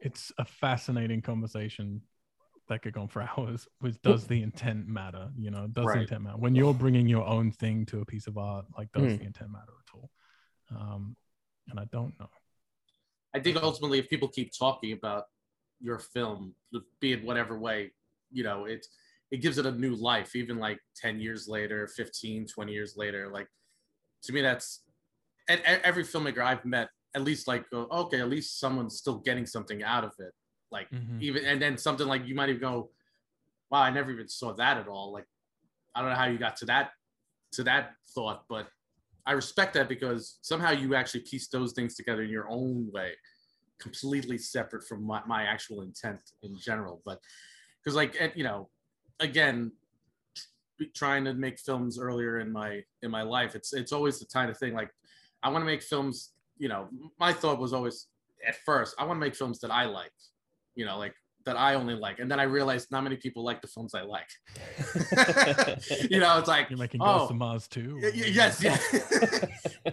it's 0.00 0.32
a 0.38 0.44
fascinating 0.44 1.22
conversation 1.22 2.02
that 2.68 2.82
could 2.82 2.92
go 2.94 3.02
on 3.02 3.08
for 3.08 3.22
hours. 3.38 3.68
Which 3.80 4.00
does 4.02 4.26
the 4.26 4.42
intent 4.42 4.86
matter? 4.88 5.30
You 5.36 5.50
know, 5.50 5.66
does 5.66 5.86
Right. 5.86 5.94
the 5.96 6.00
intent 6.02 6.22
matter 6.22 6.36
when 6.38 6.54
you're 6.54 6.74
bringing 6.74 7.08
your 7.08 7.26
own 7.26 7.50
thing 7.52 7.86
to 7.86 8.00
a 8.00 8.04
piece 8.04 8.26
of 8.26 8.38
art? 8.38 8.66
Like, 8.76 8.90
does 8.92 9.02
Mm. 9.12 9.18
the 9.18 9.24
intent 9.26 9.50
matter 9.50 9.72
at 9.72 9.94
all? 9.94 10.10
Um, 10.70 11.16
and 11.68 11.78
I 11.78 11.84
don't 11.86 12.18
know. 12.18 12.30
I 13.34 13.40
think 13.40 13.56
ultimately, 13.62 13.98
if 13.98 14.08
people 14.08 14.28
keep 14.28 14.52
talking 14.56 14.92
about 14.92 15.24
your 15.80 15.98
film, 15.98 16.54
be 17.00 17.12
it 17.12 17.24
whatever 17.24 17.58
way, 17.58 17.92
you 18.30 18.44
know, 18.44 18.64
it 18.64 18.86
it 19.30 19.38
gives 19.38 19.58
it 19.58 19.66
a 19.66 19.72
new 19.72 19.96
life, 19.96 20.36
even 20.36 20.58
like 20.58 20.78
10 20.96 21.18
years 21.18 21.48
later, 21.48 21.88
15, 21.88 22.46
20 22.46 22.72
years 22.72 22.96
later. 22.96 23.28
Like, 23.32 23.48
to 24.22 24.32
me, 24.32 24.42
that's 24.42 24.84
and 25.48 25.60
every 25.64 26.04
filmmaker 26.04 26.38
I've 26.38 26.64
met, 26.64 26.88
at 27.14 27.22
least 27.22 27.48
like, 27.48 27.64
okay, 27.72 28.20
at 28.20 28.28
least 28.28 28.60
someone's 28.60 28.96
still 28.96 29.18
getting 29.18 29.44
something 29.46 29.82
out 29.82 30.04
of 30.04 30.12
it. 30.20 30.32
Like, 30.74 30.90
Mhm. 30.90 31.22
even, 31.22 31.44
and 31.44 31.62
then 31.62 31.78
something 31.78 32.06
like 32.06 32.26
you 32.26 32.34
might 32.34 32.48
even 32.48 32.60
go, 32.60 32.90
wow, 33.70 33.82
I 33.82 33.90
never 33.90 34.10
even 34.10 34.28
saw 34.28 34.52
that 34.54 34.76
at 34.76 34.88
all. 34.88 35.12
Like, 35.12 35.26
I 35.94 36.00
don't 36.00 36.10
know 36.10 36.16
how 36.16 36.26
you 36.26 36.36
got 36.36 36.56
to 36.58 36.66
that, 36.66 36.90
to 37.52 37.62
that 37.62 37.94
thought, 38.14 38.44
but 38.48 38.68
I 39.24 39.32
respect 39.32 39.74
that 39.74 39.88
because 39.88 40.38
somehow 40.42 40.72
you 40.72 40.94
actually 40.96 41.20
piece 41.20 41.46
those 41.48 41.72
things 41.72 41.94
together 41.94 42.22
in 42.22 42.28
your 42.28 42.48
own 42.50 42.90
way, 42.92 43.14
completely 43.78 44.36
separate 44.36 44.84
from 44.88 45.04
my, 45.04 45.22
my 45.26 45.44
actual 45.44 45.82
intent 45.82 46.20
in 46.42 46.58
general. 46.58 47.00
But 47.04 47.20
because, 47.78 47.94
like, 47.94 48.12
you 48.34 48.44
know, 48.44 48.68
again, 49.20 49.72
trying 50.92 51.24
to 51.24 51.34
make 51.34 51.58
films 51.60 51.98
earlier 52.00 52.40
in 52.40 52.50
my 52.50 52.82
in 53.02 53.10
my 53.18 53.22
life, 53.22 53.54
it's 53.54 53.72
it's 53.72 53.92
always 53.92 54.18
the 54.18 54.26
kind 54.26 54.50
of 54.50 54.58
thing. 54.58 54.74
Like, 54.74 54.90
I 55.44 55.48
want 55.50 55.62
to 55.62 55.66
make 55.66 55.82
films. 55.82 56.32
You 56.58 56.68
know, 56.68 56.88
my 57.18 57.32
thought 57.32 57.58
was 57.60 57.72
always 57.72 58.08
at 58.46 58.56
first, 58.56 58.94
I 58.98 59.04
want 59.04 59.16
to 59.18 59.20
make 59.26 59.36
films 59.36 59.58
that 59.60 59.70
I 59.70 59.84
like. 59.86 60.12
You 60.76 60.84
know, 60.86 60.98
like 60.98 61.14
that 61.46 61.56
I 61.58 61.74
only 61.74 61.94
like, 61.94 62.20
and 62.20 62.30
then 62.30 62.40
I 62.40 62.44
realized 62.44 62.90
not 62.90 63.04
many 63.04 63.16
people 63.16 63.44
like 63.44 63.60
the 63.60 63.68
films 63.68 63.94
I 63.94 64.00
like. 64.02 64.28
you 66.10 66.18
know, 66.18 66.38
it's 66.38 66.48
like 66.48 66.70
You're 66.70 66.78
making 66.78 67.02
oh, 67.02 67.18
Ghost 67.18 67.30
of 67.32 67.36
Mars 67.36 67.68
too. 67.68 67.98
Y- 68.02 68.12
y- 68.14 68.30
Yes, 68.32 68.62
yeah. 68.62 68.78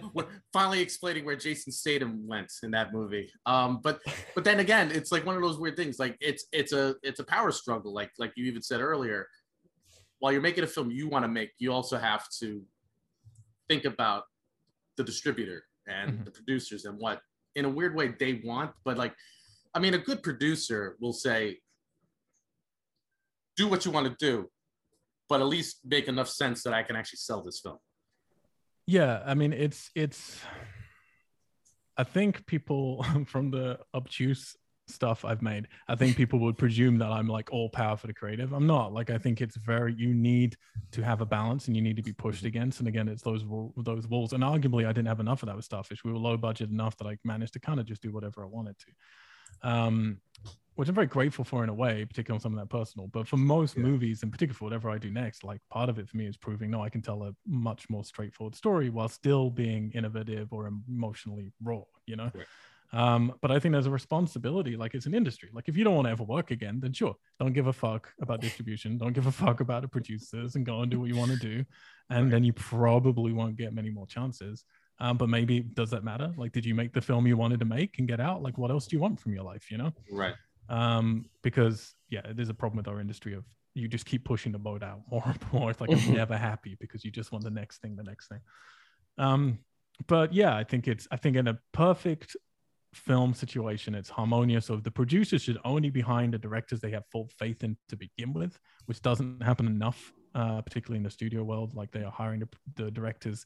Finally 0.52 0.80
explaining 0.80 1.24
where 1.24 1.36
Jason 1.36 1.72
Statham 1.72 2.26
went 2.26 2.50
in 2.62 2.70
that 2.72 2.92
movie. 2.92 3.30
Um, 3.46 3.80
but 3.82 4.00
but 4.34 4.44
then 4.44 4.60
again, 4.60 4.90
it's 4.90 5.12
like 5.12 5.26
one 5.26 5.36
of 5.36 5.42
those 5.42 5.58
weird 5.58 5.76
things. 5.76 5.98
Like 5.98 6.16
it's 6.20 6.46
it's 6.52 6.72
a 6.72 6.94
it's 7.02 7.20
a 7.20 7.24
power 7.24 7.50
struggle. 7.52 7.92
Like 7.92 8.10
like 8.18 8.32
you 8.36 8.44
even 8.46 8.62
said 8.62 8.80
earlier. 8.80 9.28
While 10.20 10.30
you're 10.32 10.40
making 10.40 10.62
a 10.64 10.68
film 10.68 10.90
you 10.90 11.08
want 11.08 11.24
to 11.24 11.28
make, 11.28 11.50
you 11.58 11.72
also 11.72 11.98
have 11.98 12.28
to 12.40 12.62
think 13.68 13.84
about 13.84 14.22
the 14.96 15.02
distributor 15.04 15.64
and 15.88 16.12
Mhm. 16.20 16.24
the 16.26 16.30
producers 16.30 16.84
and 16.84 16.96
what 16.98 17.20
in 17.56 17.64
a 17.64 17.68
weird 17.68 17.94
way 17.96 18.14
they 18.18 18.40
want. 18.44 18.70
But 18.84 18.96
like, 18.98 19.14
I 19.74 19.78
mean, 19.78 19.94
a 19.94 19.98
good 19.98 20.22
producer 20.22 20.96
will 21.00 21.12
say, 21.12 21.58
do 23.56 23.68
what 23.68 23.84
you 23.84 23.90
want 23.90 24.06
to 24.06 24.16
do, 24.18 24.48
but 25.28 25.40
at 25.40 25.46
least 25.46 25.80
make 25.84 26.08
enough 26.08 26.28
sense 26.28 26.62
that 26.64 26.74
I 26.74 26.82
can 26.82 26.96
actually 26.96 27.18
sell 27.18 27.42
this 27.42 27.60
film. 27.60 27.78
yeah 28.86 29.22
i 29.26 29.34
mean 29.34 29.52
it's 29.52 29.90
it's 29.94 30.40
i 31.96 32.04
think 32.04 32.44
people 32.46 33.04
from 33.26 33.50
the 33.50 33.78
obtuse 33.94 34.56
stuff 34.88 35.24
i've 35.24 35.42
made 35.42 35.68
i 35.88 35.94
think 35.94 36.16
people 36.16 36.38
would 36.40 36.58
presume 36.58 36.98
that 36.98 37.10
i'm 37.10 37.28
like 37.28 37.48
all 37.52 37.68
power 37.68 37.96
for 37.96 38.08
the 38.08 38.12
creative. 38.12 38.52
I'm 38.52 38.66
not. 38.66 38.92
Like 38.92 39.10
i 39.10 39.18
think 39.18 39.40
it's 39.40 39.56
very 39.56 39.94
you 39.94 40.12
need 40.12 40.56
to 40.90 41.02
have 41.02 41.20
a 41.20 41.26
balance 41.26 41.68
and 41.68 41.76
you 41.76 41.82
need 41.82 41.96
to 41.96 42.02
be 42.02 42.12
pushed 42.12 42.40
mm-hmm. 42.40 42.48
against 42.48 42.80
and 42.80 42.88
again 42.88 43.08
it's 43.08 43.22
those 43.22 43.44
those 43.76 44.06
walls. 44.08 44.32
And 44.32 44.42
arguably 44.42 44.84
i 44.86 44.92
didn't 44.92 45.08
have 45.08 45.20
enough 45.20 45.42
of 45.42 45.46
that 45.46 45.56
with 45.56 45.64
starfish 45.64 46.04
we 46.04 46.12
were 46.12 46.18
low 46.18 46.36
budget 46.36 46.68
enough 46.70 46.96
that 46.98 47.06
i 47.06 47.16
managed 47.24 47.52
to 47.54 47.60
kind 47.60 47.78
of 47.80 47.86
just 47.86 48.02
do 48.02 48.10
whatever 48.10 48.42
i 48.42 48.46
wanted 48.46 48.76
to 48.78 48.86
um 49.62 50.20
which 50.74 50.88
I'm 50.88 50.94
very 50.94 51.06
grateful 51.06 51.44
for 51.44 51.62
in 51.62 51.68
a 51.68 51.74
way, 51.74 52.02
particularly 52.06 52.38
on 52.38 52.40
something 52.40 52.58
that 52.58 52.70
personal. 52.70 53.06
But 53.08 53.28
for 53.28 53.36
most 53.36 53.76
Yeah. 53.76 53.82
movies, 53.82 54.22
and 54.22 54.32
particularly 54.32 54.56
for 54.56 54.64
whatever 54.64 54.88
I 54.88 54.96
do 54.96 55.10
next, 55.10 55.44
like 55.44 55.60
part 55.68 55.90
of 55.90 55.98
it 55.98 56.08
for 56.08 56.16
me 56.16 56.26
is 56.26 56.38
proving 56.38 56.70
no, 56.70 56.82
I 56.82 56.88
can 56.88 57.02
tell 57.02 57.22
a 57.24 57.34
much 57.46 57.90
more 57.90 58.02
straightforward 58.04 58.54
story 58.54 58.88
while 58.88 59.08
still 59.10 59.50
being 59.50 59.92
innovative 59.92 60.50
or 60.50 60.66
emotionally 60.88 61.52
raw, 61.62 61.82
you 62.06 62.16
know. 62.16 62.30
Right. 62.32 62.46
Um, 62.94 63.34
but 63.42 63.50
I 63.50 63.58
think 63.58 63.72
there's 63.72 63.86
a 63.86 63.90
responsibility, 63.90 64.76
like 64.76 64.94
it's 64.94 65.06
an 65.06 65.14
industry. 65.14 65.50
Like 65.52 65.68
if 65.68 65.76
you 65.76 65.84
don't 65.84 65.94
want 65.94 66.06
to 66.06 66.10
ever 66.12 66.24
work 66.24 66.50
again, 66.50 66.80
then 66.80 66.92
sure, 66.94 67.16
don't 67.38 67.52
give 67.52 67.66
a 67.66 67.72
fuck 67.72 68.10
about 68.20 68.40
distribution, 68.40 68.96
don't 68.98 69.12
give 69.12 69.26
a 69.26 69.32
fuck 69.32 69.60
about 69.60 69.82
the 69.82 69.88
producers, 69.88 70.56
and 70.56 70.64
go 70.64 70.80
and 70.80 70.90
do 70.90 71.00
what 71.00 71.08
you 71.08 71.16
want 71.16 71.30
to 71.32 71.36
do, 71.36 71.64
and 72.10 72.24
Right. 72.24 72.30
then 72.30 72.44
you 72.44 72.52
probably 72.54 73.32
won't 73.32 73.56
get 73.56 73.74
many 73.74 73.90
more 73.90 74.06
chances. 74.06 74.64
Um, 75.04 75.16
but 75.16 75.28
maybe 75.28 75.60
does 75.80 75.90
that 75.90 76.04
matter? 76.04 76.28
Like, 76.42 76.52
did 76.56 76.64
you 76.64 76.74
make 76.74 76.92
the 76.92 77.00
film 77.08 77.26
you 77.26 77.36
wanted 77.36 77.58
to 77.64 77.66
make 77.66 77.98
and 77.98 78.06
get 78.12 78.20
out? 78.28 78.38
Like, 78.46 78.56
what 78.56 78.70
else 78.70 78.86
do 78.86 78.96
you 78.96 79.00
want 79.06 79.18
from 79.20 79.32
your 79.34 79.44
life? 79.52 79.64
You 79.70 79.78
know? 79.78 79.92
Right. 80.10 80.34
um 80.68 81.06
because 81.42 81.78
yeah 82.08 82.24
there's 82.36 82.48
a 82.48 82.54
problem 82.54 82.76
with 82.80 82.88
our 82.92 83.00
industry 83.00 83.34
of 83.34 83.44
you 83.74 83.88
just 83.88 84.06
keep 84.06 84.22
pushing 84.24 84.52
the 84.52 84.58
boat 84.68 84.82
out 84.90 85.00
more 85.10 85.22
and 85.26 85.52
more 85.52 85.70
it's 85.70 85.80
like 85.80 85.90
i'm 85.90 86.14
never 86.14 86.36
happy 86.36 86.76
because 86.78 87.04
you 87.04 87.10
just 87.10 87.32
want 87.32 87.42
the 87.42 87.50
next 87.60 87.76
thing 87.82 87.96
the 87.96 88.08
next 88.12 88.28
thing 88.28 88.40
um 89.18 89.58
but 90.06 90.32
yeah 90.32 90.54
i 90.56 90.64
think 90.70 90.86
it's 90.86 91.08
i 91.10 91.16
think 91.22 91.34
in 91.36 91.48
a 91.48 91.58
perfect 91.72 92.36
film 92.94 93.34
situation 93.34 93.94
it's 94.00 94.08
harmonious 94.18 94.66
so 94.66 94.76
the 94.76 94.90
producers 95.00 95.42
should 95.42 95.58
only 95.64 95.90
be 95.90 96.00
behind 96.02 96.32
the 96.32 96.38
directors 96.46 96.80
they 96.80 96.92
have 96.96 97.04
full 97.10 97.28
faith 97.40 97.64
in 97.64 97.76
to 97.88 97.96
begin 97.96 98.32
with 98.32 98.54
which 98.86 99.00
doesn't 99.02 99.42
happen 99.42 99.66
enough 99.66 100.12
uh 100.36 100.60
particularly 100.62 100.98
in 100.98 101.02
the 101.02 101.10
studio 101.18 101.42
world 101.42 101.74
like 101.74 101.90
they 101.90 102.04
are 102.04 102.12
hiring 102.12 102.40
the, 102.44 102.48
the 102.76 102.90
directors 102.90 103.44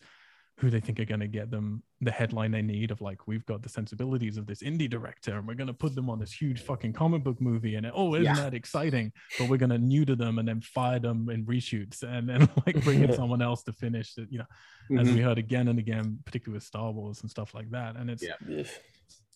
who 0.59 0.71
they 0.71 0.81
think 0.81 0.99
are 0.99 1.05
going 1.05 1.21
to 1.21 1.27
get 1.29 1.51
them 1.51 1.83
the 2.01 2.11
headline 2.11 2.51
they 2.51 2.63
need 2.63 2.91
of 2.91 3.01
like 3.03 3.27
we've 3.27 3.45
got 3.45 3.63
the 3.63 3.69
sensibilities 3.69 4.39
of 4.39 4.47
this 4.47 4.63
indie 4.63 4.89
director 4.89 5.37
and 5.37 5.47
we're 5.47 5.55
going 5.55 5.67
to 5.67 5.75
put 5.75 5.95
them 5.95 6.09
on 6.09 6.19
this 6.19 6.33
huge 6.33 6.63
fucking 6.63 6.95
comic 6.95 7.23
book 7.23 7.39
movie 7.43 7.75
and 7.75 7.91
oh 7.95 8.15
isn't 8.15 8.25
Yeah. 8.25 8.35
that 8.37 8.55
exciting 8.55 9.13
but 9.39 9.49
we're 9.51 9.59
going 9.59 9.71
to 9.71 9.79
neuter 9.79 10.15
them 10.17 10.39
and 10.39 10.49
then 10.49 10.63
fire 10.63 10.99
them 10.99 11.29
in 11.29 11.45
reshoots 11.45 12.03
and 12.03 12.27
then 12.29 12.49
like 12.67 12.83
bring 12.85 13.03
in 13.03 13.13
someone 13.21 13.43
else 13.43 13.63
to 13.65 13.73
finish 13.73 14.17
it 14.17 14.29
you 14.31 14.39
know 14.39 14.99
as 15.01 15.09
Mhm. 15.09 15.15
we 15.15 15.21
heard 15.21 15.37
again 15.39 15.69
and 15.69 15.79
again 15.79 16.19
particularly 16.25 16.57
with 16.57 16.65
star 16.65 16.91
wars 16.91 17.21
and 17.21 17.31
stuff 17.31 17.53
like 17.53 17.71
that 17.71 17.97
and 17.97 18.09
it's 18.11 18.23
Yeah. 18.23 18.63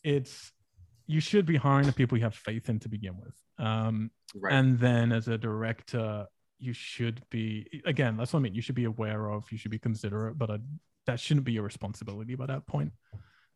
it's 0.03 0.53
you 1.07 1.21
should 1.21 1.45
be 1.45 1.57
hiring 1.57 1.87
the 1.87 1.93
people 1.93 2.17
you 2.17 2.25
have 2.25 2.35
faith 2.35 2.69
in 2.71 2.79
to 2.81 2.89
begin 2.89 3.17
with 3.19 3.35
um 3.59 4.11
Right. 4.35 4.55
and 4.55 4.79
then 4.79 5.13
as 5.13 5.29
a 5.29 5.37
director 5.37 6.27
you 6.59 6.73
should 6.73 7.23
be 7.31 7.67
again 7.85 8.17
that's 8.17 8.33
what 8.33 8.41
i 8.41 8.43
mean 8.43 8.55
you 8.55 8.63
should 8.63 8.75
be 8.77 8.85
aware 8.85 9.31
of 9.31 9.51
you 9.51 9.59
should 9.59 9.71
be 9.71 9.79
considerate 9.79 10.39
but 10.39 10.51
uh 10.51 10.59
that 11.11 11.19
shouldn't 11.21 11.45
be 11.45 11.53
your 11.53 11.65
responsibility 11.65 12.35
by 12.37 12.47
that 12.47 12.67
point. 12.67 12.93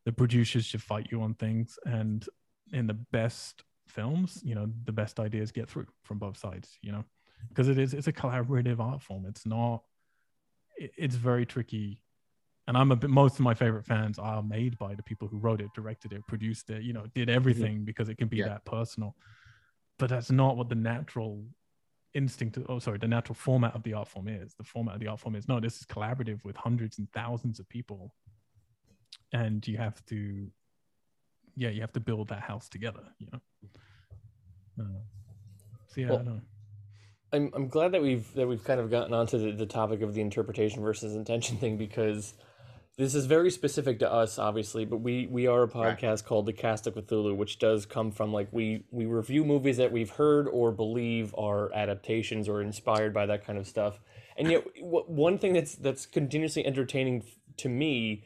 The 0.04 0.12
producers 0.12 0.64
should 0.66 0.82
fight 0.82 1.08
you 1.10 1.22
on 1.22 1.34
things 1.34 1.78
and 1.86 2.26
in 2.72 2.86
the 2.86 2.94
best 2.94 3.62
films 3.86 4.40
you 4.42 4.54
know 4.54 4.66
the 4.84 4.92
best 4.92 5.20
ideas 5.20 5.52
get 5.52 5.68
through 5.68 5.86
from 6.02 6.18
both 6.18 6.38
sides 6.38 6.78
you 6.80 6.90
know 6.90 7.04
because 7.50 7.68
it 7.68 7.78
is 7.78 7.92
it's 7.92 8.06
a 8.06 8.12
collaborative 8.12 8.80
art 8.80 9.02
form. 9.02 9.24
It's 9.28 9.46
not 9.46 9.82
it's 10.76 11.14
very 11.14 11.46
tricky. 11.46 12.00
And 12.66 12.76
i'm 12.78 12.90
a 12.92 12.96
bit 12.96 13.10
most 13.10 13.34
of 13.34 13.40
my 13.40 13.54
favorite 13.54 13.84
fans 13.84 14.18
are 14.18 14.42
made 14.42 14.78
by 14.78 14.94
the 14.94 15.02
people 15.02 15.28
who 15.28 15.38
wrote 15.38 15.60
it 15.60 15.70
directed 15.74 16.12
it 16.14 16.26
produced 16.26 16.70
it 16.70 16.82
you 16.82 16.94
know 16.94 17.04
did 17.14 17.28
everything 17.28 17.76
mm-hmm. 17.76 17.84
because 17.84 18.08
it 18.08 18.16
can 18.16 18.28
be 18.28 18.38
Yeah. 18.38 18.48
that 18.48 18.64
personal. 18.64 19.14
But 19.98 20.08
that's 20.10 20.30
not 20.30 20.56
what 20.56 20.68
the 20.68 20.74
natural 20.74 21.44
instinct 22.14 22.58
oh 22.68 22.78
sorry 22.78 22.98
the 22.98 23.08
natural 23.08 23.34
format 23.34 23.74
of 23.74 23.82
the 23.82 23.92
art 23.92 24.08
form 24.08 24.28
is 24.28 24.54
the 24.54 24.64
format 24.64 24.94
of 24.94 25.00
the 25.00 25.06
art 25.06 25.18
form 25.18 25.34
is 25.34 25.48
no 25.48 25.58
this 25.58 25.76
is 25.78 25.84
collaborative 25.84 26.44
with 26.44 26.56
hundreds 26.56 26.98
and 26.98 27.10
thousands 27.12 27.58
of 27.58 27.68
people 27.68 28.14
and 29.32 29.66
you 29.66 29.76
have 29.76 30.04
to 30.06 30.46
yeah 31.56 31.68
you 31.68 31.80
have 31.80 31.92
to 31.92 32.00
build 32.00 32.28
that 32.28 32.40
house 32.40 32.68
together 32.68 33.02
you 33.18 33.26
know 33.32 33.40
uh, 34.80 35.00
so 35.88 36.00
yeah 36.00 36.10
Well, 36.10 36.18
I 36.18 36.22
know. 36.22 36.40
I'm 37.32 37.50
I'm 37.52 37.68
glad 37.68 37.92
that 37.92 38.02
we've 38.02 38.32
that 38.34 38.46
we've 38.46 38.62
kind 38.62 38.78
of 38.78 38.90
gotten 38.90 39.12
onto 39.12 39.38
the, 39.38 39.56
the 39.56 39.66
topic 39.66 40.02
of 40.02 40.14
the 40.14 40.20
interpretation 40.20 40.82
versus 40.82 41.16
intention 41.16 41.56
thing 41.62 41.76
because 41.76 42.34
this 42.96 43.14
is 43.14 43.26
very 43.26 43.50
specific 43.50 43.98
to 44.00 44.10
us, 44.12 44.38
obviously, 44.38 44.84
but 44.84 44.98
we 44.98 45.26
we 45.26 45.46
are 45.46 45.62
a 45.62 45.66
Right. 45.66 45.98
podcast 45.98 46.24
called 46.24 46.46
The 46.46 46.52
Cast 46.52 46.86
of 46.86 46.94
Cthulhu, 46.94 47.36
which 47.36 47.58
does 47.58 47.86
come 47.86 48.10
from 48.12 48.32
like 48.32 48.48
we 48.52 48.84
we 48.90 49.06
review 49.06 49.44
movies 49.44 49.76
that 49.78 49.90
we've 49.90 50.10
heard 50.10 50.46
or 50.48 50.70
believe 50.70 51.34
are 51.36 51.72
adaptations 51.72 52.48
or 52.48 52.60
inspired 52.62 53.12
by 53.12 53.26
that 53.26 53.44
kind 53.44 53.58
of 53.58 53.66
stuff. 53.66 53.98
And 54.36 54.50
yet, 54.50 54.64
w- 54.76 55.04
one 55.06 55.38
thing 55.38 55.52
that's 55.54 55.74
that's 55.74 56.06
continuously 56.06 56.64
entertaining 56.64 57.24
to 57.58 57.68
me 57.68 58.24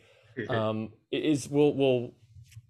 um, 0.50 0.90
is 1.10 1.48
we'll 1.48 1.74
we'll 1.74 2.12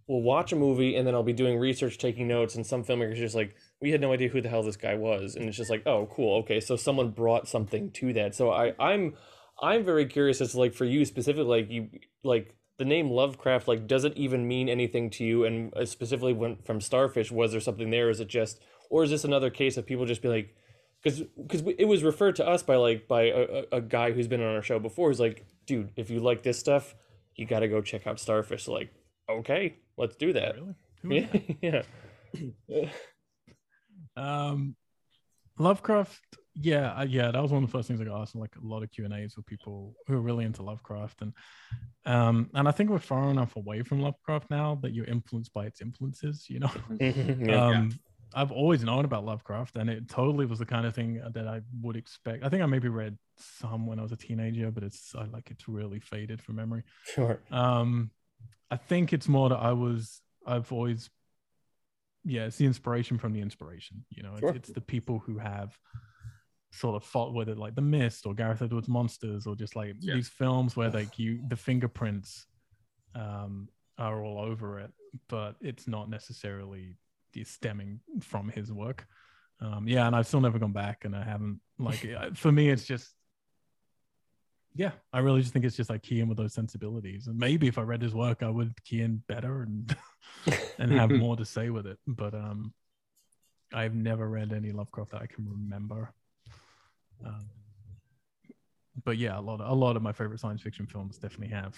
we'll 0.06 0.22
watch 0.22 0.52
a 0.52 0.56
movie 0.56 0.96
and 0.96 1.06
then 1.06 1.14
I'll 1.14 1.22
be 1.22 1.32
doing 1.32 1.58
research, 1.58 1.98
taking 1.98 2.28
notes, 2.28 2.54
and 2.54 2.64
some 2.66 2.82
filmmakers 2.84 3.12
are 3.12 3.16
just 3.16 3.34
like, 3.34 3.54
we 3.80 3.90
had 3.90 4.00
no 4.00 4.12
idea 4.12 4.28
who 4.28 4.40
the 4.40 4.48
hell 4.48 4.62
this 4.62 4.76
guy 4.78 4.94
was, 4.94 5.34
and 5.36 5.46
it's 5.46 5.56
just 5.56 5.68
like, 5.68 5.82
oh, 5.86 6.08
cool, 6.14 6.38
okay, 6.38 6.60
so 6.60 6.76
someone 6.76 7.10
brought 7.10 7.46
something 7.46 7.90
to 7.90 8.12
that. 8.14 8.34
So 8.34 8.50
I 8.50 8.72
I'm 8.78 9.14
I'm 9.60 9.84
very 9.84 10.06
curious 10.06 10.40
as 10.40 10.52
to 10.52 10.58
like 10.58 10.74
for 10.74 10.84
you 10.84 11.04
specifically, 11.04 11.62
like 11.62 11.70
you 11.70 11.88
like 12.22 12.54
the 12.78 12.84
name 12.84 13.10
Lovecraft, 13.10 13.68
like 13.68 13.86
does 13.86 14.04
it 14.04 14.16
even 14.16 14.46
mean 14.46 14.68
anything 14.68 15.10
to 15.10 15.24
you? 15.24 15.44
And 15.44 15.74
uh, 15.74 15.84
specifically 15.84 16.32
when 16.32 16.56
from 16.64 16.80
Starfish, 16.80 17.30
was 17.30 17.52
there 17.52 17.60
something 17.60 17.90
there? 17.90 18.10
Is 18.10 18.20
it 18.20 18.28
just, 18.28 18.60
or 18.88 19.02
is 19.02 19.10
this 19.10 19.24
another 19.24 19.50
case 19.50 19.76
of 19.76 19.86
people 19.86 20.06
just 20.06 20.22
be 20.22 20.28
like, 20.28 20.54
because 21.02 21.22
because 21.36 21.62
it 21.78 21.86
was 21.86 22.02
referred 22.02 22.36
to 22.36 22.46
us 22.46 22.62
by 22.62 22.76
like 22.76 23.08
by 23.08 23.24
a, 23.24 23.64
a, 23.72 23.80
guy 23.80 24.12
who's 24.12 24.26
been 24.26 24.42
on 24.42 24.54
our 24.54 24.62
show 24.62 24.78
before. 24.78 25.10
He's 25.10 25.20
like, 25.20 25.46
dude, 25.66 25.92
if 25.96 26.10
you 26.10 26.20
like 26.20 26.42
this 26.42 26.58
stuff, 26.58 26.94
you 27.36 27.46
got 27.46 27.60
to 27.60 27.68
go 27.68 27.80
check 27.80 28.06
out 28.06 28.18
Starfish. 28.18 28.64
So 28.64 28.72
like, 28.72 28.90
okay, 29.28 29.76
let's 29.96 30.16
do 30.16 30.32
that. 30.32 30.54
Really? 30.54 30.74
Who 31.02 31.56
Yeah, 31.62 31.82
yeah. 32.68 32.90
Um, 34.16 34.76
Lovecraft. 35.58 36.20
Yeah, 36.60 36.92
uh, 36.92 37.04
yeah, 37.04 37.30
that 37.30 37.42
was 37.42 37.52
one 37.52 37.62
of 37.62 37.70
the 37.70 37.76
first 37.76 37.88
things 37.88 38.00
I 38.00 38.04
got 38.04 38.20
asked 38.20 38.34
in 38.34 38.40
like 38.40 38.56
a 38.56 38.66
lot 38.66 38.82
of 38.82 38.90
Q 38.90 39.04
and 39.04 39.14
A's 39.14 39.36
with 39.36 39.46
people 39.46 39.94
who 40.06 40.14
are 40.14 40.20
really 40.20 40.44
into 40.44 40.62
Lovecraft, 40.62 41.22
and 41.22 41.32
um, 42.04 42.50
and 42.54 42.66
I 42.66 42.72
think 42.72 42.90
we're 42.90 42.98
far 42.98 43.30
enough 43.30 43.56
away 43.56 43.82
from 43.82 44.00
Lovecraft 44.00 44.50
now 44.50 44.78
that 44.82 44.92
you're 44.92 45.06
influenced 45.06 45.52
by 45.52 45.66
its 45.66 45.80
influences. 45.80 46.46
You 46.48 46.60
know, 46.60 46.70
yeah. 47.00 47.66
um, 47.66 47.98
I've 48.34 48.50
always 48.52 48.82
known 48.82 49.04
about 49.04 49.24
Lovecraft, 49.24 49.76
and 49.76 49.88
it 49.88 50.08
totally 50.08 50.46
was 50.46 50.58
the 50.58 50.66
kind 50.66 50.86
of 50.86 50.94
thing 50.94 51.22
that 51.32 51.46
I 51.46 51.60
would 51.80 51.96
expect. 51.96 52.44
I 52.44 52.48
think 52.48 52.62
I 52.62 52.66
maybe 52.66 52.88
read 52.88 53.16
some 53.36 53.86
when 53.86 53.98
I 53.98 54.02
was 54.02 54.12
a 54.12 54.16
teenager, 54.16 54.70
but 54.70 54.82
it's 54.82 55.14
I 55.16 55.24
like 55.24 55.50
it's 55.50 55.68
really 55.68 56.00
faded 56.00 56.42
from 56.42 56.56
memory. 56.56 56.82
sure. 57.04 57.40
Um, 57.50 58.10
I 58.70 58.76
think 58.76 59.12
it's 59.12 59.28
more 59.28 59.48
that 59.48 59.58
I 59.58 59.72
was 59.72 60.20
I've 60.46 60.72
always 60.72 61.08
yeah, 62.24 62.44
it's 62.44 62.56
the 62.56 62.66
inspiration 62.66 63.18
from 63.18 63.32
the 63.32 63.40
inspiration. 63.40 64.04
You 64.10 64.22
know, 64.22 64.34
it's, 64.42 64.56
it's 64.56 64.72
the 64.72 64.80
people 64.80 65.18
who 65.20 65.38
have 65.38 65.78
sort 66.70 66.96
of 66.96 67.04
fought 67.08 67.32
whether 67.32 67.54
like 67.54 67.74
the 67.74 67.80
mist 67.80 68.26
or 68.26 68.34
Gareth 68.34 68.62
Edwards 68.62 68.88
monsters 68.88 69.46
or 69.46 69.56
just 69.56 69.74
like 69.74 69.94
Yeah. 70.00 70.14
these 70.14 70.28
films 70.28 70.76
where 70.76 70.90
like 70.90 71.18
you 71.18 71.40
the 71.48 71.56
fingerprints 71.56 72.46
um 73.14 73.68
are 73.96 74.22
all 74.22 74.38
over 74.38 74.78
it, 74.78 74.92
but 75.28 75.56
it's 75.60 75.88
not 75.88 76.08
necessarily 76.10 76.96
stemming 77.44 78.00
from 78.20 78.48
his 78.48 78.72
work. 78.72 79.06
Um 79.60 79.88
yeah, 79.88 80.06
and 80.06 80.14
I've 80.14 80.26
still 80.26 80.40
never 80.40 80.58
gone 80.58 80.72
back 80.72 81.04
and 81.04 81.14
I 81.16 81.24
haven't 81.24 81.60
like 81.78 82.06
for 82.36 82.52
me 82.52 82.68
it's 82.70 82.84
just 82.84 83.14
yeah, 84.74 84.92
I 85.12 85.18
really 85.20 85.40
just 85.40 85.52
think 85.52 85.64
it's 85.64 85.76
just 85.76 85.90
like 85.90 86.02
key 86.02 86.20
in 86.20 86.28
with 86.28 86.38
those 86.38 86.54
sensibilities. 86.54 87.26
And 87.26 87.36
maybe 87.36 87.66
if 87.66 87.78
I 87.78 87.82
read 87.82 88.02
his 88.02 88.14
work, 88.14 88.42
I 88.44 88.50
would 88.50 88.72
key 88.84 89.00
in 89.00 89.22
better 89.26 89.62
and 89.62 89.96
and 90.78 90.92
have 90.92 91.10
more 91.24 91.34
to 91.36 91.44
say 91.44 91.70
with 91.70 91.86
it. 91.86 91.98
But 92.06 92.34
um, 92.34 92.72
I've 93.72 93.94
never 93.94 94.28
read 94.28 94.52
any 94.52 94.70
Lovecraft 94.70 95.12
that 95.12 95.22
I 95.22 95.26
can 95.26 95.48
remember. 95.48 96.12
Um, 97.24 97.46
but 99.04 99.16
yeah, 99.18 99.38
a 99.38 99.40
lot 99.40 99.60
of 99.60 99.70
a 99.70 99.74
lot 99.74 99.96
of 99.96 100.02
my 100.02 100.12
favorite 100.12 100.40
science 100.40 100.62
fiction 100.62 100.86
films 100.86 101.18
definitely 101.18 101.54
have 101.54 101.76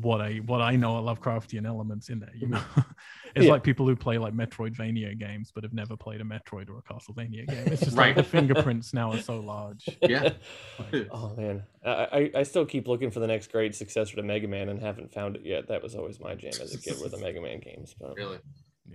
what 0.00 0.20
I 0.20 0.36
what 0.46 0.60
I 0.60 0.76
know 0.76 0.94
are 0.96 1.02
Lovecraftian 1.16 1.66
elements 1.66 2.08
in 2.08 2.20
there. 2.20 2.30
You 2.34 2.46
know, 2.46 2.62
it's 3.34 3.44
Yeah. 3.46 3.50
like 3.52 3.64
people 3.64 3.86
who 3.88 3.96
play 3.96 4.18
like 4.18 4.32
Metroidvania 4.32 5.18
games 5.18 5.50
but 5.52 5.64
have 5.64 5.72
never 5.72 5.96
played 5.96 6.20
a 6.20 6.24
Metroid 6.24 6.70
or 6.70 6.78
a 6.78 6.82
Castlevania 6.82 7.46
game. 7.48 7.66
It's 7.66 7.82
just 7.82 7.96
Right. 7.96 8.16
like 8.16 8.16
the 8.16 8.22
fingerprints 8.22 8.94
now 8.94 9.10
are 9.12 9.18
so 9.20 9.40
large. 9.40 9.84
Yeah. 10.02 10.30
Like, 10.78 11.08
Oh 11.10 11.34
man, 11.36 11.64
I, 11.84 11.90
I 11.90 12.30
I 12.40 12.42
still 12.44 12.64
keep 12.64 12.86
looking 12.86 13.10
for 13.10 13.18
the 13.20 13.26
next 13.26 13.50
great 13.50 13.74
successor 13.74 14.14
to 14.16 14.22
Mega 14.22 14.46
Man 14.46 14.68
and 14.68 14.80
haven't 14.80 15.12
found 15.12 15.36
it 15.36 15.42
yet. 15.44 15.66
That 15.68 15.82
was 15.82 15.94
always 15.96 16.20
my 16.20 16.34
jam 16.36 16.52
as 16.62 16.72
a 16.74 16.78
kid 16.80 16.94
with 17.02 17.10
the 17.10 17.18
Mega 17.18 17.40
Man 17.40 17.58
games. 17.60 17.94
But 18.00 18.14
really. 18.16 18.38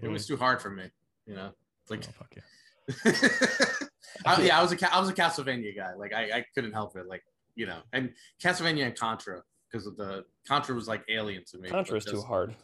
It 0.02 0.08
was 0.08 0.26
too 0.26 0.38
hard 0.38 0.62
for 0.62 0.70
me. 0.70 0.86
You 1.26 1.36
know, 1.36 1.52
like 1.90 2.06
oh, 2.08 2.12
fuck 2.12 2.34
yeah. 2.38 3.88
I, 4.26 4.42
yeah, 4.42 4.60
I 4.60 4.62
was 4.62 4.72
a 4.72 4.78
Ca- 4.78 4.90
I 4.92 5.00
was 5.00 5.10
a 5.10 5.14
Castlevania 5.14 5.76
guy. 5.76 5.94
Like 5.96 6.14
I, 6.14 6.24
I 6.40 6.46
couldn't 6.56 6.74
help 6.74 6.96
it. 6.96 7.08
Like 7.08 7.24
you 7.56 7.66
know, 7.66 7.80
and 7.94 8.12
Castlevania 8.42 8.86
and 8.86 8.96
Contra 8.98 9.42
because 9.72 9.86
of 9.88 9.98
the 9.98 10.26
Contra 10.48 10.76
was 10.76 10.88
like 10.88 11.04
alien 11.10 11.44
to 11.52 11.58
me. 11.58 11.70
Contra 11.70 11.98
is 11.98 12.06
too 12.06 12.22
hard. 12.22 12.56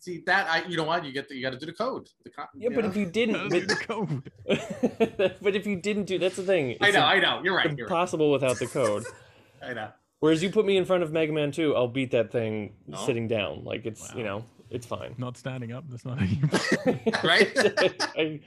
See 0.00 0.22
that 0.26 0.48
I 0.48 0.66
you 0.66 0.76
know 0.76 0.82
what 0.84 1.04
you 1.04 1.12
get 1.12 1.28
the, 1.28 1.36
you 1.36 1.42
got 1.42 1.50
to 1.50 1.58
do 1.58 1.66
the 1.66 1.72
code. 1.72 2.08
The 2.24 2.30
con- 2.30 2.48
Yeah, 2.56 2.70
but 2.74 2.84
know? 2.84 2.90
if 2.90 2.96
you 2.96 3.06
didn't, 3.06 3.48
That 3.50 3.52
was 3.52 3.66
the 3.68 3.76
code. 3.76 4.30
but, 5.18 5.38
but 5.42 5.54
if 5.56 5.64
you 5.66 5.76
didn't 5.76 6.04
do, 6.06 6.18
that's 6.18 6.34
the 6.36 6.42
thing. 6.42 6.76
I 6.80 6.90
know 6.90 7.02
I 7.02 7.20
know 7.20 7.40
you're 7.44 7.54
right. 7.54 7.66
You're 7.66 7.86
right. 7.86 7.92
impossible 7.92 8.32
without 8.32 8.58
the 8.58 8.66
code. 8.66 9.04
I 9.62 9.74
know. 9.74 9.90
Whereas 10.18 10.42
you 10.42 10.50
put 10.50 10.66
me 10.66 10.76
in 10.76 10.84
front 10.84 11.02
of 11.04 11.12
Mega 11.12 11.32
Man 11.32 11.50
2, 11.52 11.74
I'll 11.76 11.88
beat 11.88 12.10
that 12.12 12.30
thing 12.32 12.74
Oh. 12.92 13.06
sitting 13.06 13.28
down. 13.28 13.62
Like 13.64 13.86
it's 13.86 14.12
you 14.14 14.24
know, 14.24 14.44
it's 14.70 14.86
fine. 14.86 15.14
Not 15.18 15.36
standing 15.36 15.72
up. 15.72 15.84
That's 15.88 16.04
not 16.04 16.20
any. 16.20 16.40
Right? 17.24 17.50
I- 18.16 18.40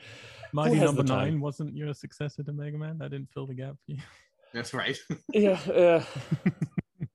Mighty 0.55 0.79
Number 0.79 1.03
the 1.03 1.07
time? 1.09 1.31
Nine 1.31 1.41
wasn't 1.41 1.75
your 1.75 1.93
successor 1.93 2.43
to 2.43 2.51
Mega 2.53 2.77
Man. 2.77 2.97
That 2.99 3.11
didn't 3.11 3.29
fill 3.33 3.45
the 3.45 3.53
gap 3.53 3.75
for 3.85 3.91
you. 3.91 3.97
That's 4.53 4.73
right. 4.73 4.97
yeah, 5.33 5.59
yeah. 5.67 6.03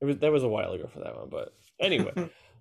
it 0.00 0.04
was 0.04 0.18
that 0.18 0.30
was 0.30 0.42
a 0.42 0.48
while 0.48 0.72
ago 0.72 0.88
for 0.92 1.00
that 1.00 1.16
one, 1.16 1.28
but 1.30 1.54
anyway. 1.80 2.12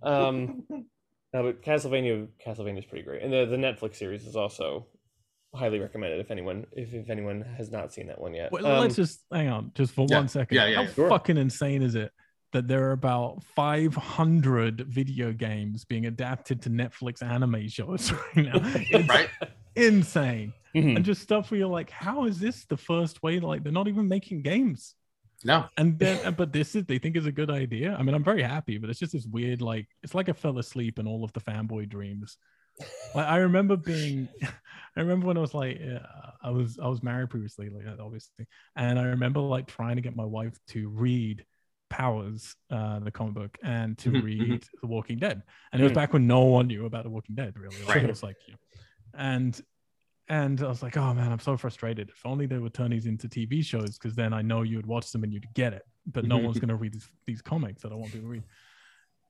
Um, 0.01 0.63
no, 0.69 1.43
but 1.43 1.61
Castlevania, 1.61 2.27
Castlevania 2.43 2.79
is 2.79 2.85
pretty 2.85 3.03
great, 3.03 3.21
and 3.21 3.33
the 3.33 3.45
the 3.45 3.57
Netflix 3.57 3.97
series 3.97 4.25
is 4.25 4.37
also 4.37 4.87
highly 5.53 5.79
recommended 5.79 6.19
if 6.19 6.31
anyone 6.31 6.65
if, 6.71 6.93
if 6.93 7.09
anyone 7.09 7.41
has 7.57 7.71
not 7.71 7.91
seen 7.91 8.07
that 8.07 8.21
one 8.21 8.33
yet. 8.33 8.51
Well, 8.51 8.65
Um, 8.65 8.79
let's 8.79 8.95
just 8.95 9.21
hang 9.31 9.49
on, 9.49 9.71
just 9.75 9.93
for 9.93 10.05
yeah, 10.09 10.17
one 10.17 10.27
second. 10.29 10.55
yeah, 10.55 10.67
yeah, 10.67 10.75
How 10.77 10.81
yeah. 10.83 10.93
Sure. 10.93 11.09
fucking 11.09 11.37
insane 11.37 11.81
is 11.81 11.95
it 11.95 12.11
that 12.53 12.67
there 12.67 12.87
are 12.87 12.93
about 12.93 13.43
500 13.55 14.81
video 14.87 15.31
games 15.33 15.85
being 15.85 16.05
adapted 16.05 16.61
to 16.63 16.69
Netflix 16.69 17.21
anime 17.21 17.67
shows 17.67 18.11
right 18.11 18.45
now? 18.45 18.61
It's 18.75 19.09
right. 19.09 19.29
insane. 19.75 20.53
Mhm. 20.83 20.95
And 20.95 21.05
just 21.05 21.21
stuff 21.21 21.51
where 21.51 21.59
you're 21.59 21.67
like, 21.67 21.89
how 21.89 22.25
is 22.25 22.39
this 22.39 22.65
the 22.65 22.77
first 22.77 23.21
way? 23.23 23.39
Like, 23.39 23.63
they're 23.63 23.71
not 23.71 23.87
even 23.87 24.07
making 24.07 24.41
games. 24.41 24.95
No. 25.43 25.65
And 25.77 25.97
then, 25.99 26.19
but 26.37 26.51
this 26.53 26.75
is, 26.75 26.85
they 26.85 26.97
think 26.99 27.15
is 27.15 27.25
a 27.25 27.31
good 27.31 27.49
idea. 27.49 27.95
I 27.97 28.03
mean, 28.03 28.15
I'm 28.15 28.23
very 28.23 28.43
happy, 28.43 28.77
but 28.77 28.89
it's 28.89 28.99
just 28.99 29.13
this 29.13 29.25
weird, 29.25 29.61
like, 29.61 29.87
it's 30.03 30.13
like 30.15 30.29
I 30.29 30.33
fell 30.33 30.57
asleep 30.59 30.99
in 30.99 31.07
all 31.07 31.23
of 31.23 31.33
the 31.33 31.39
fanboy 31.41 31.89
dreams. 31.89 32.37
Like, 33.13 33.27
I 33.27 33.37
remember 33.37 33.75
being, 33.77 34.29
I 34.43 34.99
remember 35.01 35.27
when 35.27 35.37
I 35.37 35.41
was 35.41 35.53
like, 35.53 35.79
uh, 35.81 35.99
I 36.43 36.51
was, 36.51 36.77
I 36.81 36.87
was 36.87 37.01
married 37.01 37.29
previously, 37.29 37.69
like, 37.69 37.85
obviously. 37.99 38.45
And 38.75 38.99
I 38.99 39.03
remember 39.05 39.39
like 39.39 39.67
trying 39.67 39.95
to 39.95 40.01
get 40.01 40.15
my 40.15 40.25
wife 40.25 40.57
to 40.69 40.89
read 40.89 41.45
Powers, 41.89 42.55
uh, 42.69 42.99
the 42.99 43.09
comic 43.11 43.33
book, 43.33 43.57
and 43.63 43.97
to 43.99 44.11
Mhm, 44.11 44.23
read 44.23 44.63
The 44.81 44.87
Walking 44.87 45.17
Dead. 45.17 45.41
And 45.71 45.81
it 45.81 45.83
was 45.83 45.91
Mhm. 45.91 45.95
back 45.95 46.13
when 46.13 46.27
no 46.27 46.41
one 46.45 46.67
knew 46.67 46.85
about 46.85 47.03
The 47.03 47.09
Walking 47.09 47.35
Dead, 47.35 47.57
really. 47.57 47.81
Like, 47.81 47.95
Right. 47.95 48.03
It 48.03 48.07
was 48.09 48.21
like, 48.21 48.35
you 48.45 48.53
know, 48.53 48.59
and 49.15 49.59
and 50.29 50.61
I 50.61 50.67
was 50.67 50.83
like, 50.83 50.95
oh 50.95 51.13
man, 51.13 51.31
I'm 51.31 51.39
so 51.39 51.57
frustrated. 51.57 52.09
If 52.09 52.25
only 52.25 52.45
they 52.45 52.57
would 52.59 52.73
turn 52.73 52.91
these 52.91 53.05
into 53.07 53.27
TV 53.27 53.63
shows, 53.65 53.97
because 53.97 54.15
then 54.15 54.31
I 54.33 54.41
know 54.41 54.61
you 54.61 54.77
would 54.77 54.85
watch 54.85 55.11
them 55.11 55.23
and 55.23 55.33
you'd 55.33 55.51
get 55.53 55.73
it. 55.73 55.85
But 56.05 56.25
no 56.25 56.37
one's 56.37 56.59
gonna 56.63 56.75
read 56.75 56.93
these, 56.93 57.09
these 57.25 57.41
comics 57.41 57.81
that 57.81 57.91
I 57.91 57.95
want 57.95 58.11
people 58.11 58.27
to 58.27 58.31
read. 58.33 58.43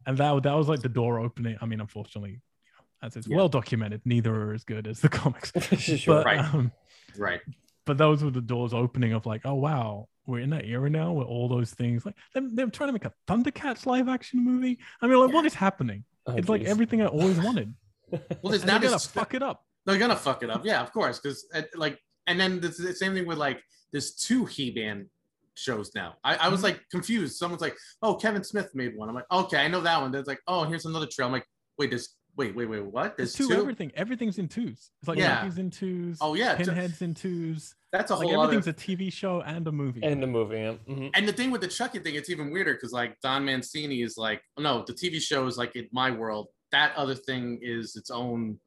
And 0.06 0.18
that 0.18 0.43
that 0.43 0.54
was 0.54 0.68
like 0.68 0.82
the 0.82 0.89
door 0.89 1.20
opening. 1.20 1.58
I 1.62 1.66
mean, 1.66 1.80
unfortunately, 1.82 2.32
you 2.32 2.38
know, 2.78 3.08
as 3.08 3.16
it's 3.16 3.28
Yeah. 3.28 3.38
well 3.38 3.50
documented, 3.50 4.02
neither 4.06 4.34
are 4.34 4.54
as 4.54 4.64
good 4.64 4.88
as 4.88 5.00
the 5.02 5.10
comics. 5.22 5.52
sure. 5.78 6.16
But 6.16 6.26
Right. 6.26 6.39
um, 6.54 6.72
Right. 7.18 7.41
but 7.86 7.97
those 7.97 8.24
were 8.24 8.32
the 8.32 8.41
doors 8.41 8.74
opening 8.74 9.14
of 9.14 9.26
like, 9.26 9.41
oh 9.45 9.56
wow, 9.56 10.08
we're 10.26 10.39
in 10.39 10.52
that 10.52 10.66
era 10.66 10.89
now 10.89 11.12
where 11.14 11.26
all 11.26 11.47
those 11.47 11.72
things 11.72 12.06
like 12.06 12.16
they're, 12.34 12.43
they're 12.54 12.68
trying 12.68 12.89
to 12.89 12.93
make 12.93 13.06
a 13.06 13.14
Thundercats 13.28 13.86
live 13.86 14.08
action 14.08 14.43
movie. 14.43 14.78
I 15.02 15.08
mean, 15.08 15.18
like, 15.20 15.34
what 15.34 15.45
is 15.45 15.54
happening? 15.56 16.04
Oh, 16.28 16.36
it's 16.36 16.50
like 16.50 16.64
everything 16.64 17.02
I 17.02 17.08
always 17.08 17.39
wanted. 17.39 17.74
Well, 18.12 18.52
there's 18.52 18.66
now 18.66 18.78
gonna 18.78 19.00
fuck 19.00 19.34
it 19.34 19.41
up. 19.41 19.66
They're 19.86 19.98
gonna 19.98 20.16
fuck 20.16 20.44
it 20.44 20.50
up. 20.50 20.66
Yeah, 20.66 20.82
of 20.82 20.92
course, 20.92 21.20
because 21.20 21.46
like, 21.76 22.00
and 22.28 22.40
then 22.40 22.60
the, 22.60 22.68
the 22.70 22.94
same 22.94 23.14
thing 23.14 23.26
with 23.26 23.38
like 23.38 23.62
there's 23.92 24.14
two 24.16 24.46
He-Man 24.46 25.10
shows 25.56 25.92
now. 25.96 26.16
I, 26.24 26.36
I 26.36 26.48
was 26.50 26.62
Mhm. 26.62 26.64
like 26.64 26.82
confused. 26.92 27.38
Someone's 27.38 27.62
like, 27.62 27.76
"Oh, 28.02 28.16
Kevin 28.16 28.44
Smith 28.44 28.70
made 28.76 28.96
one." 28.96 29.10
I'm 29.10 29.16
like, 29.16 29.26
"Okay, 29.32 29.58
I 29.58 29.68
know 29.68 29.82
that 29.82 30.00
one." 30.02 30.12
There's 30.12 30.28
like, 30.28 30.40
"Oh, 30.48 30.64
here's 30.64 30.86
another 30.86 31.08
trail." 31.12 31.28
I'm 31.28 31.34
like, 31.34 31.46
"Wait, 31.78 31.90
there's 31.90 32.16
wait, 32.38 32.56
wait, 32.56 32.68
wait, 32.70 32.86
what? 32.86 33.18
There's 33.18 33.34
There's 33.36 33.50
two, 33.50 33.54
two? 33.54 33.60
everything. 33.60 33.92
Everything's 33.96 34.38
in 34.38 34.48
twos. 34.48 34.92
It's 35.02 35.08
like 35.10 35.18
Yeah. 35.18 35.40
Loki's 35.42 35.58
in 35.58 35.70
twos. 35.72 36.20
Oh 36.22 36.36
yeah, 36.36 36.56
Pinhead's 36.56 37.02
in 37.02 37.14
twos. 37.14 37.76
that's 37.92 38.12
a 38.12 38.16
Like 38.16 38.30
whole 38.30 38.44
everything's 38.44 38.68
other. 38.70 38.72
a 38.78 38.96
TV 38.96 39.12
show 39.12 39.42
and 39.42 39.68
a 39.68 39.72
movie. 39.74 40.00
and 40.04 40.24
the 40.24 40.28
movie. 40.28 40.56
Yeah. 40.56 40.76
mhm. 40.88 41.10
And 41.16 41.28
the 41.28 41.34
thing 41.34 41.52
with 41.52 41.60
the 41.60 41.68
Chucky 41.68 42.00
thing, 42.00 42.16
it's 42.16 42.30
even 42.30 42.50
weirder 42.52 42.76
because 42.76 42.94
like 42.94 43.20
Don 43.22 43.44
Mancini 43.44 44.04
is 44.04 44.16
like, 44.18 44.42
no, 44.58 44.86
the 44.88 44.94
TV 44.94 45.20
show 45.20 45.48
is 45.48 45.58
like 45.58 45.76
in 45.76 45.90
my 45.92 46.12
world. 46.12 46.48
That 46.72 46.96
other 46.96 47.16
thing 47.16 47.60
is 47.62 47.98
its 47.98 48.10
own. 48.12 48.58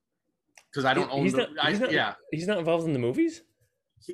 Because 0.73 0.85
I 0.87 0.95
don't 0.95 1.09
He- 1.11 1.15
own 1.17 1.23
he's 1.25 1.33
the. 1.33 1.39
not- 1.39 1.49
I, 1.65 1.71
he's 1.71 1.81
not- 1.81 1.93
yeah, 1.93 2.15
He's 2.31 2.47
not 2.47 2.59
involved 2.59 2.87
in 2.87 2.93
the 2.93 2.99
movies. 2.99 3.43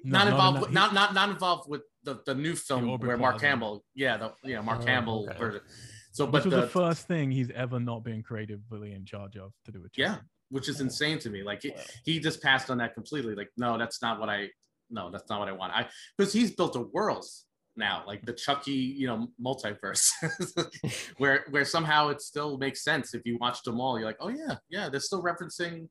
No, 0.04 0.18
not 0.18 0.24
not 0.24 0.28
involved 0.28 0.56
in 0.56 0.61
with 0.62 0.70
not 0.72 0.92
not 0.94 1.14
not 1.14 1.28
involved 1.30 1.68
with 1.70 1.82
the, 2.02 2.20
the 2.26 2.34
new 2.34 2.54
film 2.54 2.90
Aubrey 2.90 3.09
where 3.09 3.16
Mark 3.16 3.34
Plaza. 3.36 3.46
Hamill, 3.46 3.84
yeah, 3.94 4.16
the 4.18 4.32
yeah 4.44 4.61
Mark 4.61 4.80
Oh, 4.82 4.86
Hamill 4.86 5.26
okay. 5.30 5.38
version. 5.38 5.61
So, 6.12 6.24
Which 6.24 6.32
but 6.32 6.44
was 6.46 6.52
the, 6.54 6.61
the 6.62 6.66
first 6.68 7.06
thing 7.06 7.30
he's 7.30 7.50
ever 7.52 7.78
not 7.80 8.02
been 8.04 8.22
creatively 8.22 8.92
in 8.92 9.04
charge 9.06 9.36
of 9.36 9.52
to 9.64 9.72
do 9.72 9.78
a 9.84 9.88
yeah, 9.96 10.16
which 10.50 10.68
is 10.68 10.80
Oh. 10.80 10.84
insane 10.84 11.18
to 11.20 11.30
me. 11.30 11.42
Like 11.42 11.62
he, 11.62 11.72
he 12.04 12.18
just 12.20 12.42
passed 12.42 12.70
on 12.70 12.78
that 12.78 12.92
completely. 12.94 13.34
Like, 13.34 13.50
no, 13.56 13.78
that's 13.78 14.02
not 14.02 14.18
what 14.20 14.28
I. 14.28 14.48
No, 14.90 15.11
that's 15.11 15.28
not 15.30 15.38
what 15.38 15.48
I 15.48 15.52
want. 15.52 15.72
I 15.72 15.86
because 16.16 16.32
he's 16.32 16.50
built 16.50 16.74
a 16.76 16.80
world 16.80 17.24
now, 17.76 18.02
like 18.06 18.26
the 18.26 18.32
Chucky, 18.32 18.72
you 18.72 19.06
know, 19.06 19.28
multiverse, 19.40 20.11
where 21.18 21.44
where 21.50 21.64
somehow 21.64 22.09
it 22.09 22.20
still 22.20 22.59
makes 22.59 22.82
sense 22.82 23.14
if 23.14 23.22
you 23.24 23.38
watch 23.40 23.62
them 23.62 23.80
all. 23.80 23.98
You're 23.98 24.06
like, 24.09 24.16
oh 24.20 24.28
yeah, 24.28 24.56
yeah, 24.68 24.88
they're 24.88 25.00
still 25.00 25.22
referencing 25.22 25.88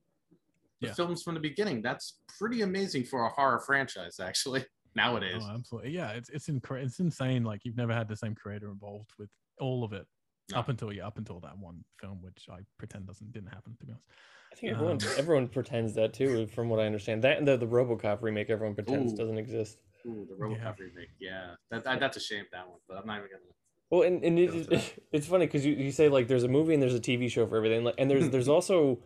the 0.81 0.87
Yeah. 0.87 0.93
films 0.93 1.23
from 1.23 1.33
the 1.33 1.39
beginning. 1.39 1.81
That's 1.81 2.19
pretty 2.39 2.61
amazing 2.61 3.05
for 3.05 3.25
a 3.25 3.29
horror 3.29 3.59
franchise, 3.59 4.19
actually. 4.19 4.65
Nowadays, 4.95 5.43
Oh, 5.47 5.51
absolutely. 5.53 5.91
Yeah, 5.91 6.11
it's 6.11 6.29
it's 6.29 6.47
incre- 6.47 6.83
it's 6.83 6.99
insane. 6.99 7.43
Like 7.43 7.61
you've 7.63 7.77
never 7.77 7.93
had 7.93 8.07
the 8.07 8.15
same 8.15 8.33
creator 8.33 8.71
involved 8.71 9.11
with 9.19 9.29
all 9.59 9.83
of 9.83 9.93
it 9.93 10.07
No. 10.51 10.57
up 10.59 10.69
until 10.69 10.91
yeah, 10.91 11.05
up 11.05 11.19
until 11.19 11.39
that 11.41 11.55
one 11.57 11.83
film, 12.01 12.19
which 12.21 12.47
I 12.49 12.59
pretend 12.79 13.05
doesn't 13.05 13.31
didn't 13.31 13.49
happen 13.49 13.75
to 13.79 13.85
be 13.85 13.91
honest. 13.91 14.07
I 14.51 14.55
think 14.55 14.71
everyone 14.71 14.95
Um, 14.95 15.09
everyone 15.17 15.47
pretends 15.49 15.93
that 15.95 16.13
too, 16.13 16.47
from 16.47 16.69
what 16.69 16.79
I 16.79 16.85
understand. 16.87 17.23
That 17.23 17.37
and 17.37 17.47
the, 17.47 17.57
the 17.57 17.67
RoboCop 17.67 18.23
remake, 18.23 18.49
everyone 18.49 18.73
pretends 18.73 19.13
Ooh. 19.13 19.17
doesn't 19.17 19.37
exist. 19.37 19.77
Ooh, 20.07 20.25
the 20.27 20.33
RoboCop 20.35 20.57
Yeah. 20.57 20.73
remake. 20.79 21.09
Yeah, 21.19 21.55
that, 21.69 21.83
that 21.83 21.99
that's 21.99 22.17
a 22.17 22.21
shame 22.21 22.45
that 22.51 22.67
one, 22.67 22.79
but 22.87 22.97
I'm 22.97 23.05
not 23.05 23.17
even 23.19 23.29
gonna. 23.29 23.43
Well, 23.91 24.01
and, 24.01 24.23
and 24.23 24.35
Go 24.67 24.73
it, 24.75 25.03
it's 25.11 25.27
funny 25.27 25.45
because 25.45 25.63
you, 25.63 25.73
you 25.73 25.91
say 25.91 26.09
like 26.09 26.27
there's 26.27 26.43
a 26.43 26.47
movie 26.47 26.73
and 26.73 26.81
there's 26.81 26.95
a 26.95 26.99
TV 26.99 27.29
show 27.29 27.45
for 27.45 27.57
everything, 27.57 27.83
like, 27.83 27.95
and 27.99 28.09
there's 28.09 28.29
there's 28.31 28.47
also, 28.57 28.99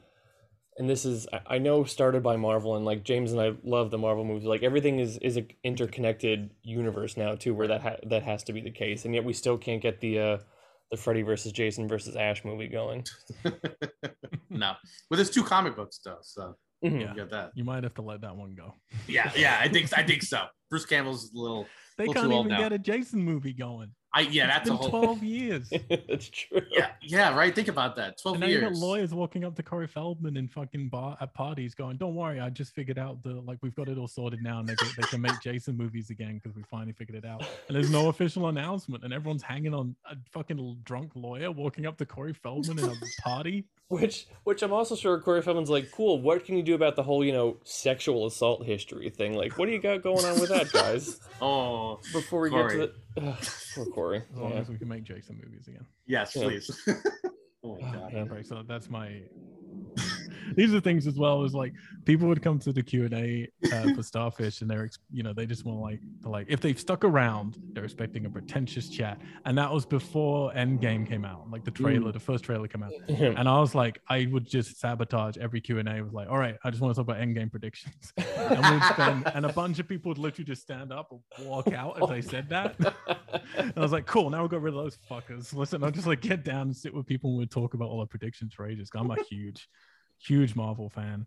and 0.82 0.89
this 0.89 1.05
is 1.05 1.27
I- 1.32 1.55
I 1.55 1.57
know 1.59 1.84
started 1.84 2.23
by 2.23 2.36
Marvel 2.36 2.75
and 2.75 2.84
like 2.84 3.03
James 3.03 3.32
and 3.32 3.39
I 3.39 3.53
love 3.63 3.91
the 3.91 3.97
Marvel 3.99 4.25
movies. 4.25 4.45
Like 4.47 4.63
everything 4.63 4.99
is 4.99 5.17
is 5.19 5.38
a 5.38 5.45
interconnected 5.63 6.49
universe 6.63 7.15
now 7.15 7.36
too, 7.36 7.53
where 7.53 7.67
that 7.67 7.82
ha- 7.82 7.97
that 8.07 8.23
has 8.23 8.43
to 8.45 8.53
be 8.53 8.61
the 8.61 8.71
case, 8.71 9.05
and 9.05 9.13
yet 9.13 9.23
we 9.23 9.34
still 9.34 9.57
can't 9.57 9.82
get 9.82 10.01
the 10.01 10.19
uh 10.19 10.38
the 10.89 10.97
Freddy 10.97 11.21
versus 11.21 11.51
Jason 11.53 11.88
versus 11.88 12.15
Ash 12.15 12.43
movie 12.43 12.67
going. 12.67 13.05
no, 14.49 14.73
but 15.09 15.15
there's 15.15 15.29
two 15.29 15.43
comic 15.43 15.75
books 15.75 15.99
though, 16.03 16.17
so 16.21 16.55
Mhm. 16.84 16.99
you 17.09 17.15
get 17.15 17.29
that. 17.29 17.51
You 17.55 17.63
might 17.63 17.84
have 17.84 17.93
to 17.95 18.01
let 18.01 18.21
that 18.21 18.36
one 18.36 18.55
go. 18.55 18.73
Yeah, 19.07 19.32
yeah, 19.36 19.59
I 19.61 19.69
think 19.69 19.95
I 19.97 20.03
think 20.03 20.23
so. 20.23 20.45
Bruce 20.69 20.86
Campbell's 20.86 21.32
a 21.34 21.38
little. 21.38 21.67
They 21.97 22.07
Little 22.07 22.13
can't 22.15 22.29
too 22.32 22.36
old 22.36 22.45
even 22.47 22.57
now. 22.57 22.63
get 22.63 22.73
a 22.73 22.79
Jason 22.79 23.21
movie 23.23 23.53
going. 23.53 23.91
I 24.14 24.22
yeah, 24.22 24.57
It's 24.57 24.68
that's 24.68 24.70
a 24.70 24.72
been 24.74 24.78
whole. 24.78 24.89
12 24.89 25.24
years. 25.24 25.70
That's 25.89 26.28
true. 26.30 26.62
Yeah, 26.70 26.89
yeah, 27.01 27.34
right. 27.36 27.55
Think 27.55 27.70
about 27.70 27.95
that. 27.95 28.18
Twelve 28.22 28.36
And 28.36 28.41
now 28.41 28.47
you 28.47 28.59
years. 28.59 28.72
got 28.72 28.86
lawyers 28.86 29.14
walking 29.14 29.45
up 29.45 29.55
to 29.55 29.64
Corey 29.64 29.88
Feldman 29.88 30.36
in 30.36 30.49
fucking 30.49 30.89
bar 30.89 31.18
at 31.22 31.34
parties 31.34 31.74
going, 31.74 31.95
Don't 31.95 32.16
worry, 32.16 32.39
I 32.41 32.49
just 32.49 32.74
figured 32.76 32.99
out 32.99 33.24
the 33.24 33.36
like 33.41 33.59
we've 33.62 33.74
got 33.76 33.88
it 33.88 33.97
all 33.97 34.09
sorted 34.09 34.41
now 34.43 34.59
and 34.59 34.68
they 34.68 34.76
can, 34.76 34.89
they 34.97 35.03
can 35.03 35.22
make 35.22 35.39
Jason 35.41 35.78
movies 35.78 36.09
again 36.09 36.36
because 36.43 36.55
we 36.57 36.64
finally 36.64 36.91
figured 36.91 37.24
it 37.24 37.26
out. 37.26 37.41
And 37.68 37.76
there's 37.78 37.89
no 37.89 38.09
official 38.09 38.47
announcement, 38.47 39.03
and 39.05 39.14
everyone's 39.14 39.43
hanging 39.43 39.74
on 39.74 39.95
a 40.09 40.18
fucking 40.32 40.80
drunk 40.84 41.12
lawyer 41.16 41.49
walking 41.51 41.86
up 41.86 41.97
to 41.99 42.05
Corey 42.05 42.34
Feldman 42.34 42.80
in 42.80 42.86
a 42.86 42.95
party. 43.22 43.66
Which, 43.88 44.28
which 44.45 44.62
I'm 44.62 44.72
also 44.72 44.95
sure 44.95 45.20
Corey 45.20 45.41
Feldman's 45.41 45.70
like, 45.70 45.91
cool. 45.91 46.22
What 46.22 46.45
can 46.45 46.55
you 46.55 46.64
do 46.64 46.76
about 46.76 46.95
the 46.95 47.03
whole, 47.03 47.26
you 47.26 47.34
know, 47.34 47.57
sexual 47.66 48.26
assault 48.26 48.66
history 48.66 49.09
thing? 49.09 49.34
Like, 49.36 49.57
what 49.57 49.66
do 49.66 49.74
you 49.74 49.82
got 49.82 50.01
going 50.01 50.24
on 50.24 50.39
with 50.39 50.47
that, 50.49 50.72
guys? 50.72 51.20
Oh 51.43 51.99
Before 52.14 52.41
we 52.41 52.51
Corey. 52.51 52.78
get 52.78 52.86
to 52.93 52.93
the, 53.11 53.11
Ugh, 53.18 53.36
poor 53.76 53.86
Corey. 53.88 54.24
As 54.34 54.39
long 54.39 54.51
Yeah. 54.53 54.59
as 54.59 54.70
we 54.70 54.78
can 54.78 54.88
make 54.88 55.03
Jason 55.03 55.39
movies 55.43 55.68
again. 55.68 55.86
yes, 56.05 56.36
Yeah. 56.36 56.43
please. 56.43 56.72
oh 57.64 57.78
my 57.82 57.88
Oh, 57.89 57.91
god. 57.93 58.14
man. 58.14 58.28
Right, 58.30 58.45
so 58.45 58.64
that's 58.68 58.89
my. 58.89 59.22
These 60.56 60.74
are 60.74 60.80
things 60.80 61.08
as 61.08 61.18
well 61.18 61.44
as 61.44 61.54
like 61.54 61.74
people 62.06 62.28
would 62.28 62.42
come 62.42 62.60
to 62.60 62.74
the 62.74 62.84
Q 62.84 63.06
and 63.06 63.14
A 63.14 63.48
uh, 63.72 63.94
for 63.94 64.04
Starfish, 64.04 64.62
and 64.62 64.70
they're 64.70 64.89
you 65.12 65.24
know 65.24 65.34
they 65.34 65.46
just 65.46 65.66
want 65.66 65.80
like 65.80 66.00
like 66.24 66.48
if 66.50 66.62
they've 66.62 66.80
stuck 66.80 67.04
around, 67.04 67.58
they're 67.74 67.84
expecting 67.84 68.26
a 68.26 68.30
pretentious 68.30 68.89
chat, 68.89 69.20
and 69.46 69.58
that 69.58 69.72
was 69.72 69.86
before 69.86 70.52
Endgame 70.54 71.08
came 71.08 71.26
out, 71.26 71.50
like 71.50 71.64
the 71.64 71.72
trailer, 71.72 72.12
the 72.12 72.20
first 72.20 72.44
trailer 72.44 72.68
came 72.68 72.84
out, 72.84 72.94
and 73.10 73.48
I 73.48 73.60
was 73.60 73.76
like 73.76 74.02
I 74.10 74.28
would 74.32 74.48
just 74.48 74.80
sabotage 74.80 75.38
every 75.38 75.62
Q 75.62 75.80
and 75.80 75.89
A 75.89 76.02
with 76.02 76.14
like, 76.14 76.30
all 76.30 76.38
right, 76.38 76.58
I 76.64 76.70
just 76.70 76.82
want 76.82 76.94
to 76.96 77.00
talk 77.02 77.10
about 77.10 77.22
Endgame 77.22 77.52
predictions, 77.52 78.14
and 78.18 78.74
we'd 78.74 78.84
spend, 78.84 79.32
and 79.34 79.46
a 79.46 79.54
bunch 79.54 79.80
of 79.80 79.88
people 79.88 80.10
would 80.10 80.18
literally 80.18 80.46
just 80.46 80.62
stand 80.62 80.92
up 80.92 81.12
and 81.12 81.48
walk 81.48 81.72
out 81.74 82.02
as 82.02 82.10
I 82.10 82.20
said 82.20 82.50
that. 82.50 82.76
And 83.58 83.74
I 83.76 83.80
was 83.80 83.92
like, 83.92 84.06
cool, 84.06 84.30
now 84.30 84.44
we 84.44 84.50
got 84.50 84.62
rid 84.62 84.74
of 84.74 84.84
those 84.84 84.98
fuckers. 85.10 85.54
Listen, 85.54 85.84
I'll 85.84 85.92
just 85.92 86.08
like 86.08 86.22
get 86.22 86.44
down 86.44 86.62
and 86.64 86.76
sit 86.76 86.94
with 86.94 87.06
people 87.06 87.32
and 87.32 87.38
we'll 87.38 87.48
talk 87.48 87.74
about 87.74 87.89
all 87.89 88.00
our 88.00 88.06
predictions 88.06 88.54
for 88.54 88.68
ages. 88.68 88.89
I'm 88.96 89.12
a 89.12 89.22
huge, 89.24 89.68
huge 90.26 90.55
Marvel 90.55 90.89
fan. 90.89 91.26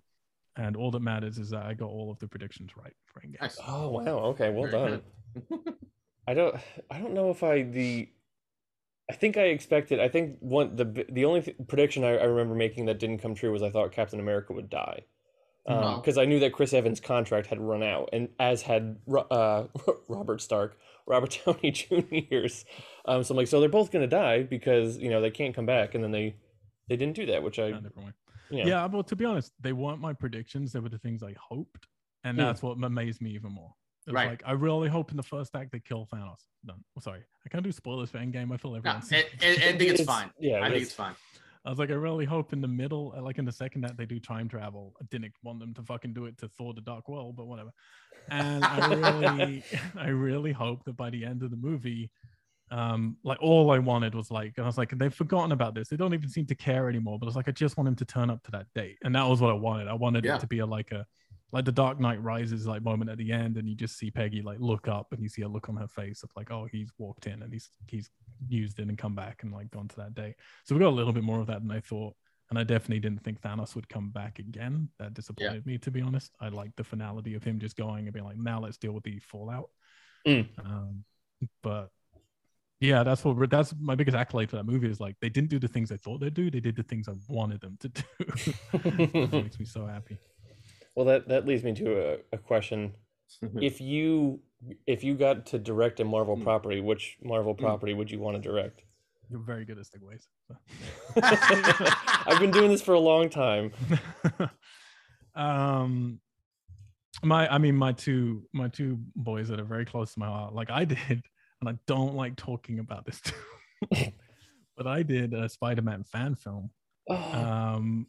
And 0.56 0.76
all 0.76 0.90
that 0.92 1.00
matters 1.02 1.38
is 1.38 1.50
that 1.50 1.64
I 1.66 1.74
got 1.74 1.88
all 1.88 2.12
of 2.12 2.18
the 2.20 2.28
predictions 2.28 2.70
right 2.76 2.92
for 3.06 3.20
Endgame. 3.20 3.40
Nice. 3.40 3.58
oh 3.66 3.88
wow. 3.90 4.18
Okay. 4.30 4.50
Well 4.50 4.70
Very 4.70 4.90
done. 4.90 5.02
I 6.28 6.34
don't. 6.34 6.54
I 6.90 6.98
don't 6.98 7.12
know 7.14 7.30
if 7.30 7.42
I 7.42 7.62
the. 7.62 8.08
I 9.10 9.14
think 9.14 9.36
I 9.36 9.42
expected. 9.46 9.98
I 10.00 10.08
think 10.08 10.36
one 10.40 10.76
the 10.76 11.04
the 11.10 11.24
only 11.24 11.42
th- 11.42 11.56
prediction 11.66 12.04
I, 12.04 12.16
I 12.16 12.24
remember 12.24 12.54
making 12.54 12.86
that 12.86 12.98
didn't 13.00 13.18
come 13.18 13.34
true 13.34 13.50
was 13.52 13.62
I 13.62 13.70
thought 13.70 13.92
Captain 13.92 14.20
America 14.20 14.52
would 14.54 14.70
die, 14.70 15.00
Oh. 15.66 15.96
because 15.96 16.16
I 16.16 16.24
knew 16.24 16.38
that 16.40 16.52
Chris 16.52 16.72
Evans' 16.72 17.00
contract 17.00 17.48
had 17.48 17.60
run 17.60 17.82
out, 17.82 18.10
and 18.12 18.28
as 18.38 18.62
had 18.62 18.96
Ro- 19.06 19.26
uh, 19.30 19.66
Robert 20.08 20.40
Stark, 20.40 20.78
Robert 21.06 21.36
Downey 21.44 21.72
Jr.'s. 21.72 22.64
Um, 23.06 23.22
so 23.24 23.32
I'm 23.34 23.36
like, 23.36 23.48
so 23.48 23.58
they're 23.60 23.68
both 23.68 23.90
gonna 23.90 24.06
die 24.06 24.44
because 24.44 24.96
you 24.98 25.10
know 25.10 25.20
they 25.20 25.30
can't 25.32 25.54
come 25.54 25.66
back, 25.66 25.94
and 25.94 26.02
then 26.02 26.12
they 26.12 26.36
they 26.88 26.96
didn't 26.96 27.16
do 27.16 27.26
that, 27.26 27.42
which 27.42 27.58
I 27.58 27.72
different 27.72 27.96
way. 27.96 28.12
Yeah. 28.50 28.66
Yeah, 28.66 28.86
well, 28.86 29.02
to 29.04 29.16
be 29.16 29.24
honest, 29.24 29.52
they 29.60 29.72
weren't 29.72 30.00
my 30.00 30.12
predictions. 30.12 30.72
They 30.72 30.80
were 30.80 30.88
the 30.88 30.98
things 30.98 31.22
I 31.22 31.34
hoped. 31.40 31.86
And 32.24 32.36
Hmm. 32.38 32.44
that's 32.44 32.62
what 32.62 32.76
amazed 32.82 33.20
me 33.20 33.30
even 33.32 33.52
more. 33.52 33.72
Right. 34.06 34.28
like, 34.28 34.42
I 34.44 34.52
really 34.52 34.88
hope 34.90 35.10
in 35.12 35.16
the 35.16 35.22
first 35.22 35.56
act 35.56 35.72
they 35.72 35.80
kill 35.80 36.06
Thanos. 36.12 36.40
Done. 36.66 36.84
Oh, 36.96 37.00
sorry. 37.00 37.20
I 37.44 37.48
can't 37.48 37.64
do 37.64 37.72
spoilers 37.72 38.10
for 38.10 38.18
Endgame. 38.18 38.52
I 38.52 38.58
feel 38.58 38.72
No, 38.72 38.76
everyone's. 38.78 39.10
I, 39.12 39.16
I, 39.42 39.50
I 39.50 39.56
think 39.78 39.80
it's 39.82 40.04
fine. 40.04 40.30
Yeah, 40.38 40.58
I 40.58 40.64
think 40.64 40.72
it's- 40.76 40.82
it's 40.88 40.94
fine. 40.94 41.14
I 41.66 41.70
was 41.70 41.78
like, 41.78 41.88
I 41.88 41.94
really 41.94 42.26
hope 42.26 42.52
in 42.52 42.60
the 42.60 42.68
middle, 42.68 43.14
uh, 43.16 43.22
like 43.22 43.38
in 43.38 43.46
the 43.46 43.52
second 43.52 43.86
act, 43.86 43.96
they 43.96 44.04
do 44.04 44.20
time 44.20 44.48
travel. 44.50 44.92
I 45.00 45.06
didn't 45.10 45.32
want 45.42 45.60
them 45.60 45.72
to 45.72 45.82
fucking 45.82 46.12
do 46.12 46.26
it 46.26 46.36
to 46.38 46.48
Thor: 46.48 46.74
The 46.74 46.82
Dark 46.82 47.08
World, 47.08 47.36
but 47.36 47.46
whatever. 47.46 47.70
And 48.28 48.62
I 48.62 48.86
really, 49.38 49.64
I 49.96 50.08
really 50.08 50.52
hope 50.52 50.84
that 50.84 50.98
by 50.98 51.08
the 51.08 51.24
end 51.24 51.42
of 51.42 51.50
the 51.50 51.56
movie, 51.56 52.10
um, 52.74 53.16
like 53.22 53.38
all 53.40 53.70
I 53.70 53.78
wanted 53.78 54.16
was 54.16 54.32
like, 54.32 54.54
and 54.56 54.64
I 54.64 54.66
was 54.66 54.76
like, 54.76 54.98
they've 54.98 55.14
forgotten 55.14 55.52
about 55.52 55.74
this. 55.74 55.88
They 55.88 55.96
don't 55.96 56.12
even 56.12 56.28
seem 56.28 56.46
to 56.46 56.56
care 56.56 56.88
anymore. 56.88 57.20
But 57.20 57.26
it's 57.26 57.36
like 57.36 57.48
I 57.48 57.52
just 57.52 57.76
want 57.76 57.86
him 57.86 57.94
to 57.96 58.04
turn 58.04 58.30
up 58.30 58.42
to 58.44 58.50
that 58.50 58.66
date, 58.74 58.98
and 59.04 59.14
that 59.14 59.28
was 59.28 59.40
what 59.40 59.50
I 59.50 59.54
wanted. 59.54 59.86
I 59.86 59.94
wanted 59.94 60.24
Yeah. 60.24 60.36
it 60.36 60.40
to 60.40 60.48
be 60.48 60.58
a 60.58 60.66
like 60.66 60.90
a, 60.90 61.06
like 61.52 61.64
the 61.64 61.72
Dark 61.72 62.00
Knight 62.00 62.20
Rises 62.20 62.66
like 62.66 62.82
moment 62.82 63.10
at 63.10 63.18
the 63.18 63.30
end, 63.30 63.58
and 63.58 63.68
you 63.68 63.76
just 63.76 63.96
see 63.96 64.10
Peggy 64.10 64.42
like 64.42 64.58
look 64.58 64.88
up, 64.88 65.12
and 65.12 65.22
you 65.22 65.28
see 65.28 65.42
a 65.42 65.48
look 65.48 65.68
on 65.68 65.76
her 65.76 65.86
face 65.86 66.24
of 66.24 66.30
like, 66.36 66.50
oh, 66.50 66.66
he's 66.72 66.90
walked 66.98 67.28
in 67.28 67.42
and 67.42 67.52
he's 67.52 67.70
he's 67.86 68.10
used 68.48 68.80
it 68.80 68.88
and 68.88 68.98
come 68.98 69.14
back 69.14 69.44
and 69.44 69.52
like 69.52 69.70
gone 69.70 69.86
to 69.86 69.96
that 69.96 70.14
date. 70.14 70.34
So 70.64 70.74
we 70.74 70.80
got 70.80 70.88
a 70.88 70.98
little 70.98 71.12
bit 71.12 71.22
more 71.22 71.40
of 71.40 71.46
that 71.46 71.62
than 71.62 71.70
I 71.70 71.80
thought. 71.80 72.16
And 72.50 72.58
I 72.58 72.64
definitely 72.64 73.00
didn't 73.00 73.24
think 73.24 73.40
Thanos 73.40 73.74
would 73.74 73.88
come 73.88 74.10
back 74.10 74.38
again. 74.38 74.88
That 74.98 75.14
disappointed 75.14 75.64
me, 75.64 75.78
to 75.78 75.90
be 75.90 76.02
honest. 76.02 76.30
I 76.40 76.48
liked 76.48 76.76
the 76.76 76.84
finality 76.84 77.34
of 77.34 77.42
him 77.42 77.58
just 77.58 77.74
going 77.76 78.04
and 78.04 78.12
being 78.12 78.26
like, 78.26 78.36
now 78.36 78.60
let's 78.60 78.76
deal 78.76 78.92
with 78.92 79.04
the 79.04 79.18
fallout. 79.20 79.70
Mm. 80.26 80.46
Um, 80.62 81.04
but 81.62 81.90
yeah, 82.84 83.02
that's 83.02 83.24
what 83.24 83.50
that's 83.50 83.74
my 83.80 83.94
biggest 83.94 84.16
accolade 84.16 84.50
for 84.50 84.56
that 84.56 84.64
movie 84.66 84.88
is 84.90 85.00
like 85.00 85.16
they 85.20 85.28
didn't 85.28 85.50
do 85.50 85.58
the 85.58 85.68
things 85.68 85.90
I 85.90 85.96
thought 85.96 86.20
they'd 86.20 86.34
do. 86.34 86.50
They 86.50 86.60
did 86.60 86.76
the 86.76 86.82
things 86.82 87.08
I 87.08 87.12
wanted 87.28 87.60
them 87.60 87.76
to 87.80 87.88
do. 87.88 88.02
it 88.74 89.32
makes 89.42 89.58
me 89.58 89.64
so 89.64 89.86
happy. 89.86 90.18
Well, 90.94 91.06
that 91.06 91.28
that 91.28 91.46
leads 91.46 91.64
me 91.64 91.72
to 91.74 92.12
a, 92.14 92.16
a 92.32 92.38
question. 92.38 92.92
if 93.60 93.80
you 93.80 94.40
if 94.86 95.02
you 95.02 95.14
got 95.14 95.46
to 95.46 95.58
direct 95.58 96.00
a 96.00 96.04
Marvel 96.04 96.36
Hmm. 96.36 96.42
property, 96.42 96.80
which 96.80 97.16
Marvel 97.22 97.54
Hmm. 97.54 97.62
property 97.64 97.94
would 97.94 98.10
you 98.10 98.18
want 98.20 98.36
to 98.36 98.42
direct? 98.42 98.82
You're 99.30 99.40
very 99.40 99.64
good 99.64 99.78
at 99.78 99.86
segues. 99.86 100.26
I've 102.26 102.38
been 102.40 102.50
doing 102.50 102.70
this 102.70 102.82
for 102.82 102.92
a 102.94 103.00
long 103.00 103.30
time. 103.30 103.72
um 105.34 106.20
my 107.22 107.52
i 107.52 107.58
mean 107.58 107.74
my 107.74 107.92
two 107.92 108.46
my 108.52 108.68
two 108.68 108.98
boys 109.16 109.48
that 109.48 109.58
are 109.58 109.64
very 109.64 109.84
close 109.84 110.12
to 110.14 110.20
my 110.20 110.26
heart 110.26 110.54
like 110.54 110.70
i 110.70 110.84
did 110.84 111.22
and 111.66 111.76
i 111.76 111.78
don't 111.86 112.14
like 112.14 112.36
talking 112.36 112.78
about 112.78 113.04
this 113.06 113.20
too 113.90 114.12
but 114.76 114.86
i 114.86 115.02
did 115.02 115.32
a 115.34 115.48
spider-man 115.48 116.04
fan 116.04 116.34
film 116.34 116.70
Oh, 117.08 117.14
um 117.34 118.06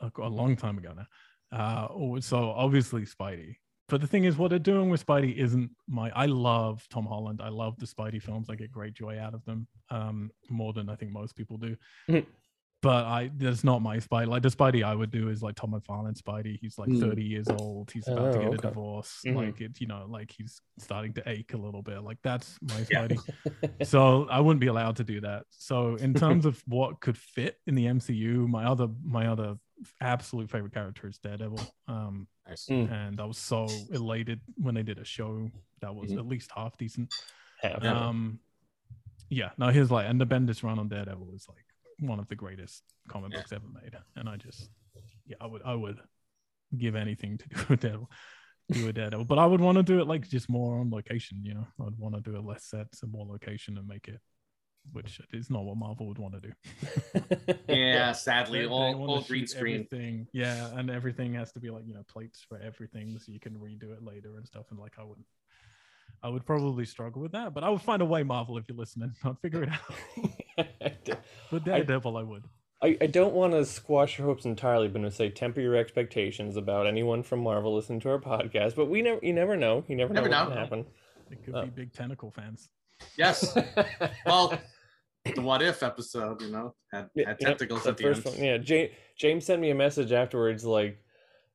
a, 0.00 0.10
a 0.20 0.28
long 0.28 0.56
time 0.56 0.76
ago 0.78 0.92
now. 0.96 1.06
Uh 1.56 1.88
oh, 1.90 2.18
so 2.20 2.50
obviously 2.50 3.02
spidey. 3.02 3.54
But 3.88 4.00
the 4.00 4.06
thing 4.06 4.24
is 4.24 4.36
what 4.36 4.50
they're 4.50 4.58
doing 4.58 4.90
with 4.90 5.06
spidey 5.06 5.36
isn't 5.36 5.70
my 5.88 6.10
i 6.16 6.26
love 6.26 6.84
tom 6.90 7.06
holland. 7.06 7.40
I 7.40 7.48
love 7.48 7.76
the 7.78 7.86
spidey 7.86 8.20
films. 8.20 8.50
I 8.50 8.54
get 8.56 8.72
great 8.72 8.94
joy 8.94 9.18
out 9.20 9.34
of 9.34 9.44
them 9.44 9.66
um 9.90 10.30
more 10.50 10.72
than 10.72 10.88
i 10.88 10.96
think 10.96 11.12
most 11.12 11.36
people 11.36 11.56
do. 11.58 11.76
Mhm. 12.10 12.26
But 12.80 13.04
i 13.06 13.30
that's 13.36 13.64
not 13.64 13.82
my 13.82 13.96
spidey 13.96 14.28
like 14.28 14.42
the 14.42 14.48
spidey 14.50 14.84
i 14.84 14.94
would 14.94 15.10
do 15.10 15.30
is 15.30 15.42
like 15.42 15.56
todd 15.56 15.72
mcfarlane 15.72 16.16
spidey 16.16 16.58
he's 16.60 16.78
like 16.78 16.88
Mm. 16.88 17.00
30 17.00 17.22
years 17.24 17.48
old 17.48 17.90
he's 17.90 18.06
about 18.06 18.32
to 18.34 18.38
Oh, 18.38 18.42
get 18.42 18.44
a 18.44 18.48
okay. 18.54 18.68
divorce 18.68 19.20
Mhm. 19.26 19.34
like 19.36 19.60
it 19.60 19.80
you 19.80 19.88
know 19.88 20.06
like 20.08 20.30
he's 20.30 20.60
starting 20.78 21.12
to 21.14 21.28
ache 21.28 21.54
a 21.54 21.56
little 21.56 21.82
bit 21.82 22.02
like 22.04 22.18
that's 22.22 22.56
my 22.62 22.78
Yeah. 22.90 23.08
spidey 23.08 23.86
so 23.86 24.28
I 24.28 24.38
wouldn't 24.40 24.60
be 24.60 24.68
allowed 24.68 24.96
to 24.96 25.04
do 25.04 25.20
that. 25.22 25.46
So 25.50 25.96
in 25.96 26.14
terms 26.14 26.46
of 26.46 26.62
what 26.66 27.00
could 27.00 27.18
fit 27.18 27.58
in 27.66 27.74
the 27.74 27.86
MCU, 27.86 28.46
my 28.48 28.64
other 28.64 28.88
my 29.04 29.26
other 29.26 29.56
absolute 30.00 30.48
favorite 30.50 30.72
character 30.74 31.08
is 31.08 31.18
Daredevil. 31.18 31.60
Um, 31.88 32.28
Nice. 32.48 32.66
Mm. 32.66 32.90
and 32.92 33.20
I 33.20 33.24
was 33.24 33.38
so 33.38 33.66
elated 33.92 34.40
when 34.56 34.74
they 34.76 34.82
did 34.84 34.98
a 34.98 35.04
show 35.04 35.50
that 35.80 35.94
was 35.94 36.12
Mhm. 36.12 36.18
at 36.18 36.26
least 36.26 36.50
half 36.54 36.76
decent. 36.76 37.12
Yeah. 37.64 37.72
Um, 38.08 38.38
yeah, 39.30 39.50
no, 39.58 39.68
here's 39.68 39.90
like, 39.90 40.06
and 40.08 40.20
the 40.20 40.26
Bendis 40.26 40.62
run 40.62 40.78
on 40.78 40.88
Daredevil 40.88 41.32
is 41.34 41.46
like 41.48 41.64
one 42.00 42.18
of 42.20 42.28
the 42.28 42.34
greatest 42.36 42.82
comic 43.08 43.32
Yeah. 43.32 43.38
books 43.38 43.52
ever 43.52 43.66
made, 43.82 43.94
and 44.16 44.28
I 44.28 44.36
just, 44.36 44.70
yeah, 45.26 45.36
I 45.40 45.46
would, 45.46 45.62
I 45.64 45.74
would 45.74 45.98
give 46.76 46.94
anything 46.96 47.38
to 47.38 47.48
do 47.48 47.56
with 47.68 47.80
Daredevil, 47.80 48.10
do 48.72 48.88
a 48.88 48.92
Daredevil, 48.92 49.24
but 49.24 49.38
I 49.38 49.46
would 49.46 49.60
want 49.60 49.76
to 49.78 49.82
do 49.82 50.00
it 50.00 50.06
like 50.06 50.28
just 50.28 50.48
more 50.48 50.78
on 50.78 50.90
location, 50.90 51.40
you 51.42 51.54
know, 51.54 51.66
I'd 51.86 51.98
want 51.98 52.14
to 52.14 52.20
do 52.20 52.36
it 52.36 52.44
less 52.44 52.64
sets 52.66 53.02
and 53.02 53.10
more 53.10 53.26
location 53.26 53.78
and 53.78 53.86
make 53.88 54.08
it, 54.08 54.20
which 54.92 55.20
is 55.32 55.50
not 55.50 55.64
what 55.64 55.76
Marvel 55.76 56.06
would 56.08 56.18
want 56.18 56.34
to 56.34 56.40
do. 56.40 56.52
Yeah, 57.68 58.12
sadly, 58.12 58.60
They- 58.60 58.64
they 58.66 58.70
all, 58.70 58.98
wanna 58.98 59.12
all 59.12 59.20
green 59.22 59.46
screen. 59.46 59.86
Everything, 59.90 60.26
yeah, 60.32 60.68
and 60.78 60.90
everything 60.90 61.34
has 61.34 61.52
to 61.52 61.60
be 61.60 61.70
like 61.70 61.86
you 61.86 61.94
know 61.94 62.02
plates 62.08 62.44
for 62.48 62.58
everything, 62.58 63.18
so 63.18 63.30
you 63.32 63.40
can 63.40 63.54
redo 63.54 63.92
it 63.92 64.02
later 64.02 64.36
and 64.36 64.46
stuff. 64.46 64.66
And 64.70 64.78
like 64.78 64.94
I 64.98 65.04
would, 65.04 65.18
I 66.22 66.28
would 66.28 66.44
probably 66.44 66.84
struggle 66.84 67.22
with 67.22 67.32
that, 67.32 67.54
but 67.54 67.62
I 67.64 67.70
would 67.70 67.82
find 67.82 68.02
a 68.02 68.04
way. 68.04 68.22
Marvel, 68.22 68.58
if 68.58 68.64
you're 68.68 68.76
listening, 68.78 69.14
I'd 69.24 69.38
figure 69.40 69.62
it 69.64 69.70
out. 69.70 70.66
But 71.50 71.64
Daredevil, 71.64 72.16
I 72.16 72.22
would. 72.22 72.44
I, 72.82 72.96
I 73.00 73.06
don't 73.06 73.32
want 73.32 73.54
to 73.54 73.64
squash 73.64 74.18
your 74.18 74.26
hopes 74.26 74.44
entirely, 74.44 74.86
but 74.88 75.00
to 75.00 75.10
say 75.10 75.30
temper 75.30 75.60
your 75.60 75.74
expectations 75.76 76.56
about 76.56 76.86
anyone 76.86 77.22
from 77.22 77.40
Marvel 77.40 77.74
listening 77.74 78.00
to 78.00 78.10
our 78.10 78.18
podcast. 78.18 78.76
But 78.76 78.86
we 78.86 79.00
never, 79.02 79.18
you 79.22 79.32
never 79.32 79.56
know. 79.56 79.82
You 79.88 79.96
never, 79.96 80.12
Never 80.12 80.28
know 80.28 80.40
what 80.40 80.48
know. 80.50 80.54
can 80.54 80.58
happen. 80.62 80.86
It 81.30 81.44
could 81.44 81.54
Oh. 81.54 81.62
be 81.62 81.68
uh, 81.68 81.70
big 81.74 81.92
tentacle 81.94 82.30
fans. 82.30 82.68
Yes. 83.16 83.56
Well, 84.26 84.58
the 85.34 85.40
what 85.40 85.62
if 85.62 85.82
episode, 85.82 86.40
you 86.42 86.50
know, 86.50 86.74
had, 86.92 87.02
had 87.02 87.10
yeah, 87.16 87.34
tentacles 87.34 87.84
the 87.84 87.90
at 87.90 87.96
the 87.96 88.02
first 88.02 88.26
end. 88.26 88.36
one. 88.36 88.44
Yeah, 88.44 88.58
James, 88.58 88.90
James 89.18 89.44
sent 89.46 89.60
me 89.60 89.70
a 89.70 89.74
message 89.74 90.12
afterwards 90.12 90.64
like, 90.64 91.02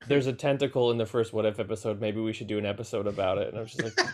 "There's 0.08 0.28
a 0.28 0.34
tentacle 0.34 0.90
in 0.92 0.98
the 0.98 1.06
first 1.06 1.34
What 1.34 1.46
If 1.46 1.60
episode. 1.60 2.02
Maybe 2.02 2.20
we 2.20 2.34
should 2.34 2.48
do 2.48 2.58
an 2.58 2.66
episode 2.66 3.08
about 3.08 3.38
it." 3.38 3.50
And 3.50 3.58
I 3.58 3.62
was 3.62 3.74
just 3.74 3.98
like, 3.98 4.08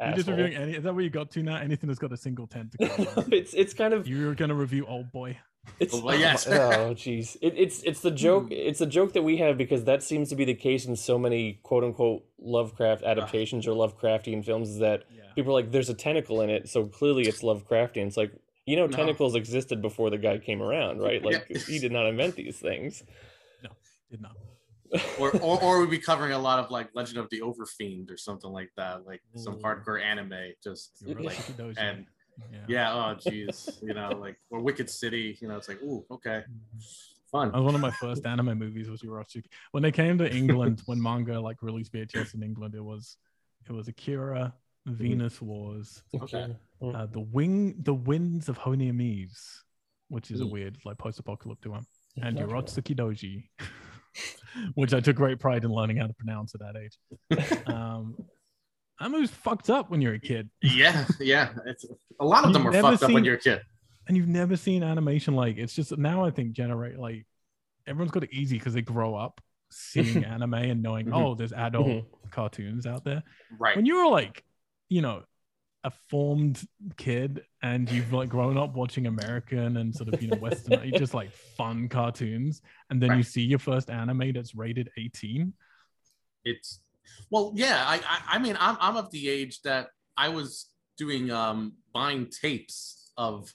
You're 0.00 0.12
just 0.14 0.28
reviewing 0.28 0.54
any. 0.54 0.74
Is 0.74 0.84
that 0.84 0.94
where 0.94 1.02
you 1.04 1.10
got 1.10 1.30
to 1.32 1.42
now? 1.42 1.56
Anything 1.56 1.86
that's 1.88 1.98
got 1.98 2.12
a 2.12 2.16
single 2.16 2.46
tentacle. 2.46 2.88
it's 3.32 3.54
it's 3.54 3.72
kind 3.74 3.94
of 3.94 4.06
You're 4.06 4.34
gonna 4.34 4.54
review 4.54 4.84
Old 4.86 5.10
Boy. 5.12 5.38
It's 5.80 5.94
Oh, 5.94 6.12
yes. 6.12 6.46
Oh, 6.50 6.52
oh 6.52 6.94
jeez. 6.94 7.36
It, 7.42 7.54
it's 7.56 7.82
it's 7.82 8.00
the 8.00 8.10
joke. 8.10 8.44
Hmm. 8.46 8.52
It's 8.52 8.78
the 8.78 8.86
joke 8.86 9.14
that 9.14 9.22
we 9.22 9.38
have 9.38 9.56
because 9.58 9.84
that 9.84 10.02
seems 10.02 10.28
to 10.28 10.36
be 10.36 10.44
the 10.44 10.54
case 10.54 10.84
in 10.86 10.96
so 10.96 11.18
many 11.18 11.54
quote 11.62 11.82
unquote 11.84 12.24
Lovecraft 12.38 13.02
adaptations 13.02 13.66
or 13.66 13.72
Lovecraftian 13.72 14.44
films. 14.44 14.68
Is 14.70 14.78
that 14.78 15.04
Yeah. 15.10 15.22
people 15.34 15.52
are 15.52 15.60
like, 15.62 15.72
"There's 15.72 15.88
a 15.88 15.94
tentacle 15.94 16.40
in 16.42 16.50
it," 16.50 16.68
so 16.68 16.86
clearly 16.86 17.24
it's 17.24 17.42
Lovecraftian. 17.42 18.06
It's 18.06 18.16
like 18.16 18.32
you 18.66 18.76
know, 18.76 18.86
No. 18.86 18.96
tentacles 18.96 19.34
existed 19.36 19.80
before 19.80 20.10
the 20.10 20.18
guy 20.18 20.38
came 20.38 20.60
around, 20.62 20.98
right? 21.00 21.22
Like 21.28 21.46
Yeah. 21.48 21.58
he 21.58 21.78
did 21.78 21.92
not 21.92 22.06
invent 22.06 22.36
these 22.36 22.58
things. 22.58 23.02
No, 23.64 23.70
did 24.10 24.20
not. 24.20 24.36
Or, 25.18 25.30
or 25.38 25.62
or 25.62 25.80
we'd 25.80 25.90
be 25.90 25.98
covering 25.98 26.32
a 26.32 26.38
lot 26.38 26.58
of 26.58 26.70
like 26.70 26.88
Legend 26.94 27.18
of 27.18 27.28
the 27.30 27.40
Overfiend 27.40 28.10
or 28.10 28.16
something 28.16 28.50
like 28.50 28.70
that, 28.76 29.06
like 29.06 29.22
some 29.34 29.58
hardcore 29.58 30.02
anime. 30.02 30.52
Just 30.62 31.02
like 31.06 31.38
and 31.78 32.06
yeah. 32.52 32.58
yeah, 32.68 32.94
oh 32.94 33.14
jeez, 33.14 33.82
you 33.82 33.94
know, 33.94 34.10
like 34.10 34.36
or 34.50 34.60
Wicked 34.60 34.90
City. 34.90 35.38
You 35.40 35.48
know, 35.48 35.56
it's 35.56 35.68
like 35.68 35.82
ooh, 35.82 36.04
okay, 36.10 36.42
mm-hmm. 36.42 36.78
fun. 37.30 37.52
That 37.52 37.58
was 37.58 37.64
one 37.64 37.74
of 37.74 37.80
my 37.80 37.90
first 37.90 38.26
anime 38.26 38.58
movies 38.58 38.88
was 38.88 39.02
Urotsuki. 39.02 39.46
When 39.72 39.82
they 39.82 39.92
came 39.92 40.18
to 40.18 40.30
England, 40.30 40.82
when 40.86 41.00
manga 41.00 41.40
like 41.40 41.62
released 41.62 41.92
VHS 41.92 42.34
in 42.34 42.42
England, 42.42 42.74
it 42.74 42.84
was 42.84 43.16
it 43.68 43.72
was 43.72 43.88
Akira, 43.88 44.54
mm-hmm. 44.86 45.02
Venus 45.02 45.40
Wars, 45.40 46.02
Okay. 46.14 46.54
uh, 46.82 46.84
mm. 46.84 47.12
the 47.12 47.20
wing, 47.20 47.74
the 47.82 47.94
winds 47.94 48.48
of 48.48 48.58
Honneamise, 48.58 49.60
which 50.08 50.30
is 50.30 50.40
a 50.40 50.46
weird 50.46 50.78
like 50.84 50.98
post-apocalyptic 50.98 51.70
one, 51.70 51.86
and 52.22 52.38
Urotsuki 52.38 52.94
Doji, 52.94 53.48
which 54.74 54.92
I 54.94 55.00
took 55.00 55.16
great 55.16 55.38
pride 55.38 55.64
in 55.64 55.70
learning 55.70 55.96
how 55.98 56.06
to 56.06 56.14
pronounce 56.14 56.54
at 56.54 56.60
that 56.60 56.76
age. 56.76 56.98
Um, 57.66 58.16
that 59.00 59.10
movie's 59.10 59.30
fucked 59.30 59.68
up 59.68 59.90
when 59.90 60.00
you're 60.00 60.14
a 60.14 60.18
kid, 60.20 60.48
Yeah, 60.62 61.04
yeah. 61.20 61.50
It's 61.66 61.84
a 62.18 62.24
lot 62.24 62.44
of 62.46 62.52
them 62.54 62.62
never 62.64 62.80
fucked 62.80 63.02
up 63.02 63.08
when 63.10 63.16
seen- 63.18 63.24
you're 63.24 63.34
a 63.34 63.38
kid. 63.40 63.60
and 64.08 64.16
you've 64.16 64.28
never 64.28 64.56
seen 64.56 64.82
animation 64.82 65.34
like 65.34 65.58
it's 65.58 65.74
just 65.74 65.96
now. 65.98 66.24
I 66.24 66.30
think 66.30 66.52
generate 66.52 66.98
like 66.98 67.26
everyone's 67.86 68.10
got 68.12 68.24
it 68.24 68.32
easy 68.32 68.56
because 68.58 68.72
they 68.72 68.80
grow 68.82 69.14
up 69.14 69.40
seeing 69.70 70.24
anime 70.34 70.54
and 70.54 70.82
knowing 70.82 71.06
Mhm. 71.06 71.14
oh 71.14 71.34
there's 71.34 71.52
adult 71.52 71.86
Mhm. 71.88 72.04
cartoons 72.30 72.86
out 72.86 73.04
there 73.04 73.22
Right. 73.58 73.76
when 73.76 73.84
you 73.84 73.96
were 73.96 74.08
like 74.10 74.44
you 74.88 75.02
know 75.02 75.24
a 75.86 75.90
formed 76.10 76.66
kid 76.96 77.42
and 77.62 77.88
you've 77.92 78.12
like 78.12 78.28
grown 78.28 78.58
up 78.58 78.74
watching 78.74 79.06
american 79.06 79.76
and 79.76 79.94
sort 79.94 80.12
of 80.12 80.20
you 80.20 80.28
know 80.28 80.36
western 80.38 80.92
just 80.96 81.14
like 81.14 81.30
fun 81.30 81.88
cartoons 81.88 82.60
and 82.90 83.00
then 83.00 83.16
you 83.16 83.22
see 83.22 83.42
your 83.42 83.60
first 83.60 83.88
anime 83.88 84.32
that's 84.32 84.56
rated 84.56 84.90
18 84.98 85.52
it's 86.44 86.80
well 87.30 87.52
yeah 87.54 87.84
I, 87.86 87.96
I 87.98 88.36
i 88.36 88.38
mean 88.40 88.56
i'm 88.58 88.76
i'm 88.80 88.96
of 88.96 89.12
the 89.12 89.28
age 89.28 89.62
that 89.62 89.90
i 90.16 90.28
was 90.28 90.66
doing 90.98 91.30
um 91.30 91.74
buying 91.94 92.26
tapes 92.30 93.12
of 93.16 93.54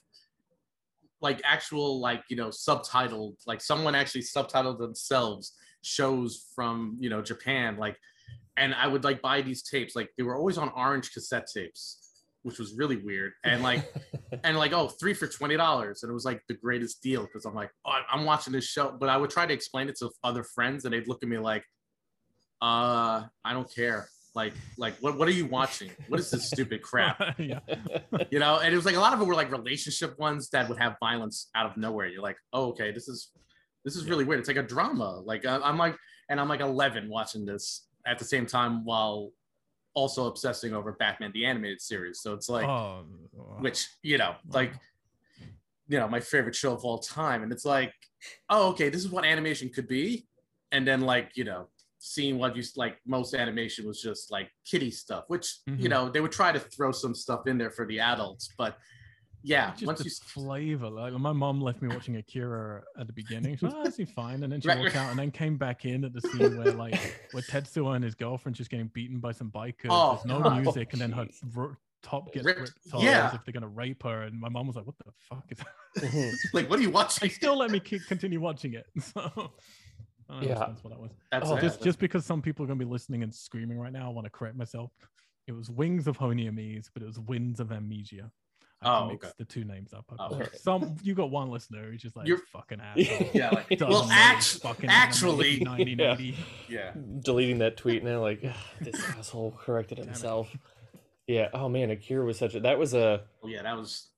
like 1.20 1.42
actual 1.44 2.00
like 2.00 2.22
you 2.30 2.36
know 2.36 2.48
subtitled 2.48 3.34
like 3.46 3.60
someone 3.60 3.94
actually 3.94 4.22
subtitled 4.22 4.78
themselves 4.78 5.52
shows 5.82 6.46
from 6.54 6.96
you 6.98 7.10
know 7.10 7.20
japan 7.20 7.76
like 7.76 7.98
and 8.56 8.74
i 8.74 8.86
would 8.86 9.04
like 9.04 9.20
buy 9.20 9.42
these 9.42 9.62
tapes 9.62 9.94
like 9.94 10.08
they 10.16 10.22
were 10.22 10.36
always 10.36 10.56
on 10.56 10.70
orange 10.74 11.12
cassette 11.12 11.46
tapes 11.52 12.01
which 12.42 12.58
was 12.58 12.74
really 12.74 12.96
weird. 12.96 13.32
And 13.44 13.62
like 13.62 13.92
and 14.44 14.56
like 14.56 14.72
oh 14.72 14.88
three 14.88 15.14
for 15.14 15.26
twenty 15.26 15.56
dollars. 15.56 16.02
And 16.02 16.10
it 16.10 16.14
was 16.14 16.24
like 16.24 16.42
the 16.48 16.54
greatest 16.54 17.02
deal 17.02 17.22
because 17.22 17.44
i'm 17.44 17.54
like 17.54 17.70
oh, 17.86 17.98
i'm 18.10 18.24
watching 18.24 18.52
this 18.52 18.66
show. 18.66 18.96
But 18.98 19.08
i 19.08 19.16
would 19.16 19.30
try 19.30 19.46
to 19.46 19.54
explain 19.54 19.88
it 19.88 19.96
to 19.98 20.10
other 20.24 20.44
friends 20.44 20.84
and 20.84 20.92
they'd 20.92 21.08
look 21.08 21.22
at 21.22 21.28
me 21.28 21.38
like 21.38 21.64
uh 22.60 23.24
i 23.44 23.52
don't 23.52 23.72
care. 23.72 24.08
Like 24.34 24.54
like 24.78 24.94
what, 25.00 25.18
what 25.18 25.28
are 25.28 25.32
you 25.32 25.46
watching? 25.46 25.90
What 26.08 26.18
is 26.18 26.30
this 26.30 26.46
stupid 26.48 26.82
crap? 26.90 27.20
Yeah. 27.38 27.60
You 28.30 28.38
know? 28.38 28.60
And 28.60 28.72
it 28.72 28.76
was 28.76 28.86
like 28.86 28.96
a 28.96 29.00
lot 29.00 29.12
of 29.12 29.20
it 29.20 29.24
were 29.24 29.34
like 29.34 29.50
relationship 29.50 30.18
ones 30.18 30.48
that 30.50 30.68
would 30.68 30.78
have 30.78 30.96
violence 31.00 31.50
out 31.54 31.66
of 31.66 31.76
nowhere. 31.76 32.06
You're 32.06 32.22
like 32.22 32.38
oh 32.52 32.68
okay 32.70 32.92
this 32.92 33.08
is 33.08 33.30
this 33.84 33.96
is 33.96 34.06
really 34.06 34.24
weird. 34.24 34.40
It's 34.40 34.48
like 34.48 34.56
a 34.56 34.62
drama. 34.62 35.20
Like 35.24 35.44
i'm 35.46 35.76
like 35.76 35.96
and 36.28 36.40
i'm 36.40 36.48
like 36.48 36.60
11 36.60 37.08
watching 37.10 37.44
this 37.44 37.86
at 38.06 38.18
the 38.18 38.24
same 38.24 38.46
time 38.46 38.84
while 38.84 39.30
also 39.94 40.26
obsessing 40.26 40.72
over 40.74 40.92
batman 40.92 41.30
the 41.34 41.44
animated 41.44 41.80
series. 41.80 42.20
So 42.20 42.32
it's 42.34 42.48
like 42.48 42.66
oh 42.66 43.04
which 43.60 43.88
you 44.02 44.18
know 44.18 44.34
like 44.50 44.72
you 45.88 45.98
know 45.98 46.08
my 46.08 46.20
favorite 46.20 46.54
show 46.54 46.72
of 46.72 46.84
all 46.84 46.98
time. 46.98 47.42
And 47.42 47.52
it's 47.52 47.64
like 47.64 47.92
oh 48.48 48.70
okay 48.70 48.88
this 48.88 49.02
is 49.04 49.10
what 49.10 49.24
animation 49.24 49.68
could 49.68 49.88
be. 49.88 50.26
And 50.70 50.86
then 50.86 51.00
like 51.02 51.32
you 51.36 51.44
know 51.44 51.68
seeing 51.98 52.38
what 52.38 52.56
you 52.56 52.62
like 52.76 52.98
most 53.06 53.34
animation 53.34 53.86
was 53.86 54.00
just 54.02 54.32
like 54.32 54.50
kiddie 54.64 54.90
stuff 54.90 55.24
which 55.28 55.58
you 55.66 55.74
Mhm. 55.86 55.90
know 55.90 56.08
they 56.10 56.20
would 56.20 56.32
try 56.32 56.50
to 56.50 56.58
throw 56.58 56.90
some 56.90 57.14
stuff 57.14 57.46
in 57.46 57.58
there 57.58 57.70
for 57.70 57.86
the 57.86 58.00
adults. 58.00 58.48
But 58.58 58.76
yeah 59.42 59.70
just 59.72 59.86
once 59.86 59.98
the 59.98 60.04
you 60.04 60.10
flavor. 60.10 60.88
Like 60.88 61.12
my 61.14 61.32
mom 61.32 61.60
left 61.60 61.82
me 61.82 61.88
watching 61.88 62.16
Akira 62.16 62.82
at 62.98 63.06
the 63.06 63.12
beginning. 63.12 63.56
She 63.56 63.64
was, 63.66 63.74
oh, 63.76 63.82
is 64.02 64.10
fine? 64.10 64.42
And 64.42 64.52
then 64.52 64.60
she 64.60 64.68
Right, 64.68 64.78
walked 64.78 64.94
right. 64.94 65.02
out 65.02 65.10
and 65.10 65.18
then 65.18 65.30
came 65.30 65.56
back 65.56 65.84
in 65.84 66.04
at 66.04 66.12
the 66.12 66.20
scene 66.28 66.56
where 66.56 66.72
like 66.72 66.94
where 67.32 67.42
Tetsuo 67.42 67.94
and 67.94 68.04
his 68.04 68.14
girlfriend 68.14 68.56
just 68.56 68.70
getting 68.70 68.88
beaten 68.88 69.18
by 69.20 69.32
some 69.32 69.50
bikers. 69.50 69.88
Oh, 69.90 70.14
There's 70.14 70.24
no 70.26 70.40
God. 70.42 70.62
music, 70.62 70.92
and 70.92 71.00
then 71.02 71.12
her 71.12 71.26
r- 71.56 71.76
top 72.02 72.32
gets 72.32 72.44
Ripped. 72.44 72.60
ripped 72.60 72.94
off 72.94 73.02
Yeah. 73.02 73.28
as 73.28 73.34
if 73.34 73.44
they're 73.44 73.52
gonna 73.52 73.68
rape 73.68 74.02
her. 74.02 74.22
And 74.22 74.40
my 74.40 74.48
mom 74.48 74.66
was 74.66 74.76
like, 74.76 74.86
"What 74.86 74.96
the 74.98 75.12
fuck 75.28 75.44
is?" 75.50 75.58
That? 75.58 76.04
Mhm. 76.10 76.32
like 76.52 76.68
what 76.70 76.78
are 76.78 76.82
you 76.82 76.90
watching?" 76.90 77.28
They 77.28 77.32
still 77.32 77.56
let 77.56 77.70
me 77.70 77.80
keep, 77.80 78.02
continue 78.06 78.40
watching 78.40 78.74
it. 78.74 78.86
So. 79.02 79.52
I 80.30 80.34
don't 80.40 80.48
Yeah. 80.48 80.54
That's 80.60 80.82
what 80.82 80.90
that 80.90 81.00
was. 81.00 81.10
that's 81.30 81.50
Oh. 81.50 81.58
Just 81.58 81.82
just 81.82 81.98
because 81.98 82.24
some 82.24 82.40
people 82.40 82.64
are 82.64 82.68
gonna 82.68 82.78
be 82.78 82.84
listening 82.84 83.22
and 83.22 83.34
screaming 83.34 83.78
right 83.78 83.92
now, 83.92 84.06
I 84.06 84.12
want 84.12 84.24
to 84.24 84.30
correct 84.30 84.56
myself. 84.56 84.90
It 85.46 85.52
was 85.52 85.68
Wings 85.68 86.06
of 86.06 86.16
Honneamise, 86.16 86.88
but 86.94 87.02
it 87.02 87.06
was 87.06 87.18
Winds 87.18 87.58
of 87.60 87.70
Amnesia. 87.72 88.30
I 88.84 88.98
Oh, 88.98 89.08
mixed 89.08 89.24
okay. 89.26 89.34
the 89.38 89.44
two 89.44 89.64
names 89.64 89.92
up. 89.92 90.04
Oh, 90.18 90.34
okay. 90.36 90.48
Some 90.56 90.96
you 91.02 91.14
got 91.14 91.30
one 91.30 91.50
listener 91.50 91.90
who's 91.90 92.02
just 92.02 92.16
like 92.16 92.26
You're- 92.26 92.40
fucking 92.52 92.80
asshole. 92.82 93.30
yeah 93.34 93.50
like 93.50 93.80
well 93.80 94.08
act- 94.10 94.58
fucking 94.62 94.90
actually- 94.90 95.60
anime 95.62 95.98
1980. 95.98 96.36
yeah 96.68 96.92
Deleting 97.20 97.58
that 97.58 97.76
tweet 97.76 98.02
now, 98.04 98.20
like 98.20 98.42
this 98.80 99.02
asshole 99.16 99.52
corrected 99.58 99.98
himself. 99.98 100.54
Yeah. 101.26 101.48
Oh 101.54 101.68
man, 101.68 101.90
Akira 101.90 102.24
was 102.24 102.38
such 102.38 102.54
a 102.54 102.60
that 102.60 102.78
was 102.78 102.94
a 102.94 103.22
well, 103.40 103.50
yeah 103.52 103.62
that 103.62 103.76
was 103.76 104.08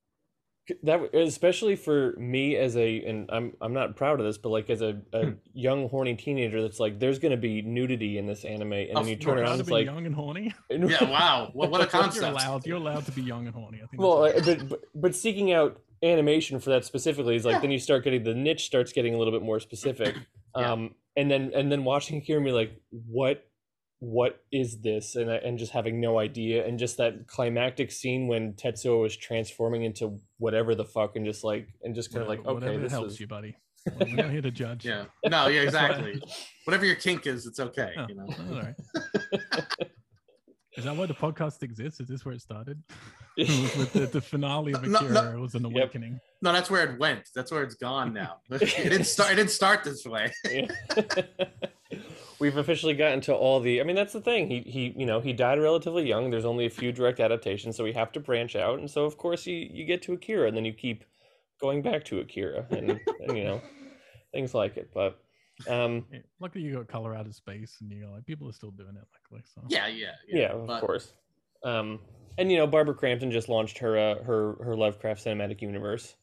that 0.82 1.00
w- 1.02 1.10
especially 1.26 1.76
for 1.76 2.14
me 2.18 2.56
as 2.56 2.76
a 2.76 3.02
and 3.04 3.28
I'm 3.30 3.52
I'm 3.60 3.72
not 3.74 3.96
proud 3.96 4.18
of 4.20 4.26
this, 4.26 4.38
but 4.38 4.48
like 4.48 4.70
as 4.70 4.80
a, 4.80 5.00
a 5.12 5.34
young 5.52 5.88
horny 5.88 6.14
teenager, 6.14 6.62
that's 6.62 6.80
like 6.80 6.98
there's 6.98 7.18
gonna 7.18 7.36
be 7.36 7.60
nudity 7.62 8.16
in 8.18 8.26
this 8.26 8.44
anime, 8.44 8.72
and 8.72 8.96
then 8.96 9.06
you 9.08 9.16
turn 9.16 9.38
around, 9.38 9.46
allowed 9.46 9.54
to 9.56 9.60
it's 9.62 9.70
like 9.70 9.84
young 9.86 10.06
and 10.06 10.14
horny. 10.14 10.54
yeah 10.70 11.04
wow 11.04 11.50
what, 11.52 11.70
what 11.70 11.80
a 11.80 11.86
concept 11.98 12.16
You're 12.16 12.30
allowed. 12.30 12.66
You're 12.66 12.76
allowed 12.78 13.04
to 13.06 13.12
be 13.12 13.22
young 13.22 13.46
and 13.46 13.54
horny. 13.54 13.80
I 13.82 13.86
think. 13.86 14.00
well, 14.02 14.22
that's 14.22 14.48
uh, 14.48 14.54
but, 14.60 14.68
but 14.70 14.80
but 14.94 15.14
seeking 15.14 15.52
out 15.52 15.80
animation 16.02 16.60
for 16.60 16.70
that 16.70 16.84
specifically 16.84 17.36
is 17.36 17.44
like 17.44 17.60
then 17.62 17.70
you 17.70 17.78
start 17.78 18.04
getting 18.04 18.22
the 18.24 18.34
niche 18.34 18.64
starts 18.66 18.92
getting 18.92 19.14
a 19.14 19.18
little 19.18 19.32
bit 19.32 19.42
more 19.42 19.60
specific, 19.60 20.14
Yeah. 20.56 20.72
um, 20.72 20.94
and 21.16 21.30
then 21.30 21.52
and 21.54 21.70
then 21.70 21.84
watching 21.84 22.18
Akira 22.18 22.38
and 22.38 22.44
be 22.46 22.52
like, 22.52 22.72
what 22.90 23.46
what 24.00 24.40
is 24.52 24.80
this 24.82 25.16
and 25.16 25.30
uh, 25.30 25.38
and 25.44 25.58
just 25.58 25.72
having 25.72 26.00
no 26.00 26.18
idea 26.18 26.66
and 26.66 26.78
just 26.78 26.98
that 26.98 27.26
climactic 27.26 27.90
scene 27.90 28.26
when 28.28 28.52
Tetsuo 28.52 29.06
is 29.06 29.16
transforming 29.16 29.84
into 29.84 30.18
whatever 30.38 30.74
the 30.74 30.84
fuck 30.84 31.16
and 31.16 31.24
just 31.24 31.42
like 31.44 31.68
and 31.82 31.94
just 31.94 32.12
kind 32.12 32.22
of 32.22 32.28
like 32.28 32.40
Whatever- 32.44 32.56
okay 32.58 32.66
whatever 32.66 32.82
this 32.82 32.92
helps 32.92 33.12
is 33.14 33.20
you, 33.20 33.26
buddy. 33.26 33.56
Well, 33.86 34.08
we're 34.08 34.16
not 34.16 34.30
here 34.30 34.40
to 34.42 34.50
judge. 34.50 34.84
Yeah. 34.86 35.04
No, 35.26 35.46
yeah, 35.48 35.60
exactly. 35.62 36.20
Whatever 36.64 36.86
your 36.86 36.96
kink 36.96 37.26
is, 37.26 37.46
it's 37.46 37.60
okay. 37.60 37.92
Oh, 37.98 38.06
You 38.08 38.14
know. 38.14 38.26
all 38.50 38.62
right. 38.62 38.74
Is 40.76 40.84
that 40.84 40.96
why 40.96 41.06
the 41.06 41.14
podcast 41.14 41.62
exists? 41.62 42.00
Is 42.00 42.08
this 42.08 42.24
where 42.24 42.34
it 42.34 42.40
started? 42.40 42.82
With 43.38 43.92
the, 43.92 44.06
the 44.06 44.20
finale 44.20 44.72
of 44.72 44.82
No, 44.88 44.98
Akira. 44.98 45.12
no. 45.12 45.32
It 45.34 45.38
was 45.40 45.54
an 45.54 45.64
awakening. 45.66 46.18
No, 46.42 46.52
that's 46.52 46.68
where 46.70 46.82
it 46.90 46.98
went. 46.98 47.28
That's 47.34 47.52
where 47.52 47.62
it's 47.62 47.74
gone 47.76 48.12
now. 48.14 48.38
it 48.50 48.60
didn't 48.74 49.04
start. 49.04 49.32
It 49.32 49.36
didn't 49.36 49.50
start 49.50 49.84
this 49.84 50.04
way. 50.06 50.32
Yeah. 52.44 52.50
We've 52.50 52.56
officially 52.58 52.94
gotten 52.94 53.20
to 53.22 53.34
all 53.34 53.60
the. 53.60 53.80
I 53.80 53.84
mean, 53.84 53.96
that's 53.96 54.12
the 54.12 54.20
thing. 54.20 54.48
He 54.48 54.60
he, 54.60 54.94
you 54.96 55.06
know, 55.06 55.20
he 55.20 55.32
died 55.32 55.58
relatively 55.60 56.06
young. 56.06 56.30
There's 56.30 56.44
only 56.44 56.66
a 56.66 56.70
few 56.70 56.92
direct 56.92 57.20
adaptations, 57.20 57.76
so 57.76 57.84
we 57.84 57.92
have 57.92 58.12
to 58.12 58.20
branch 58.20 58.54
out. 58.56 58.78
And 58.78 58.90
so, 58.90 59.04
of 59.04 59.16
course, 59.18 59.46
you 59.46 59.54
you 59.56 59.84
get 59.84 60.02
to 60.02 60.12
Akira, 60.12 60.48
and 60.48 60.56
then 60.56 60.64
you 60.64 60.72
keep 60.72 61.04
going 61.60 61.82
back 61.82 62.04
to 62.06 62.20
Akira, 62.20 62.66
and, 62.70 62.90
and 63.26 63.36
you 63.36 63.44
know, 63.44 63.60
things 64.32 64.54
like 64.54 64.76
it. 64.76 64.90
But 64.92 65.18
um, 65.68 66.04
Yeah, 66.12 66.18
Luckily, 66.40 66.64
you 66.64 66.74
got 66.74 66.88
color 66.88 67.14
out 67.14 67.26
of 67.26 67.34
space, 67.34 67.76
and 67.80 67.90
you 67.90 68.00
know, 68.04 68.12
like 68.12 68.26
people 68.26 68.48
are 68.48 68.52
still 68.52 68.70
doing 68.72 68.96
it. 68.96 69.06
Luckily, 69.14 69.42
so 69.54 69.62
Yeah, 69.68 69.86
yeah, 69.86 70.12
yeah, 70.28 70.48
of 70.52 70.66
but- 70.66 70.80
course. 70.80 71.12
Um, 71.64 72.00
and 72.36 72.50
you 72.52 72.58
know, 72.58 72.66
Barbara 72.66 72.94
Crampton 72.94 73.30
just 73.30 73.48
launched 73.48 73.78
her 73.78 73.96
uh, 73.96 74.22
her 74.24 74.56
her 74.62 74.76
Lovecraft 74.76 75.24
cinematic 75.24 75.62
universe 75.62 76.14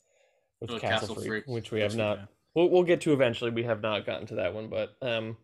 with 0.60 0.70
Oh, 0.70 0.78
Castle, 0.78 1.00
Castle 1.00 1.16
Freak, 1.16 1.28
Freak. 1.28 1.44
which 1.48 1.72
we 1.72 1.80
have 1.80 1.92
Yes, 1.94 1.98
not 1.98 2.18
yeah. 2.20 2.26
we'll, 2.54 2.70
we'll 2.70 2.84
get 2.84 3.02
to 3.02 3.14
eventually 3.14 3.50
we 3.50 3.64
have 3.64 3.82
not 3.82 4.06
gotten 4.06 4.28
to 4.28 4.36
that 4.36 4.54
one 4.54 4.70
but 4.70 4.96
um 5.02 5.36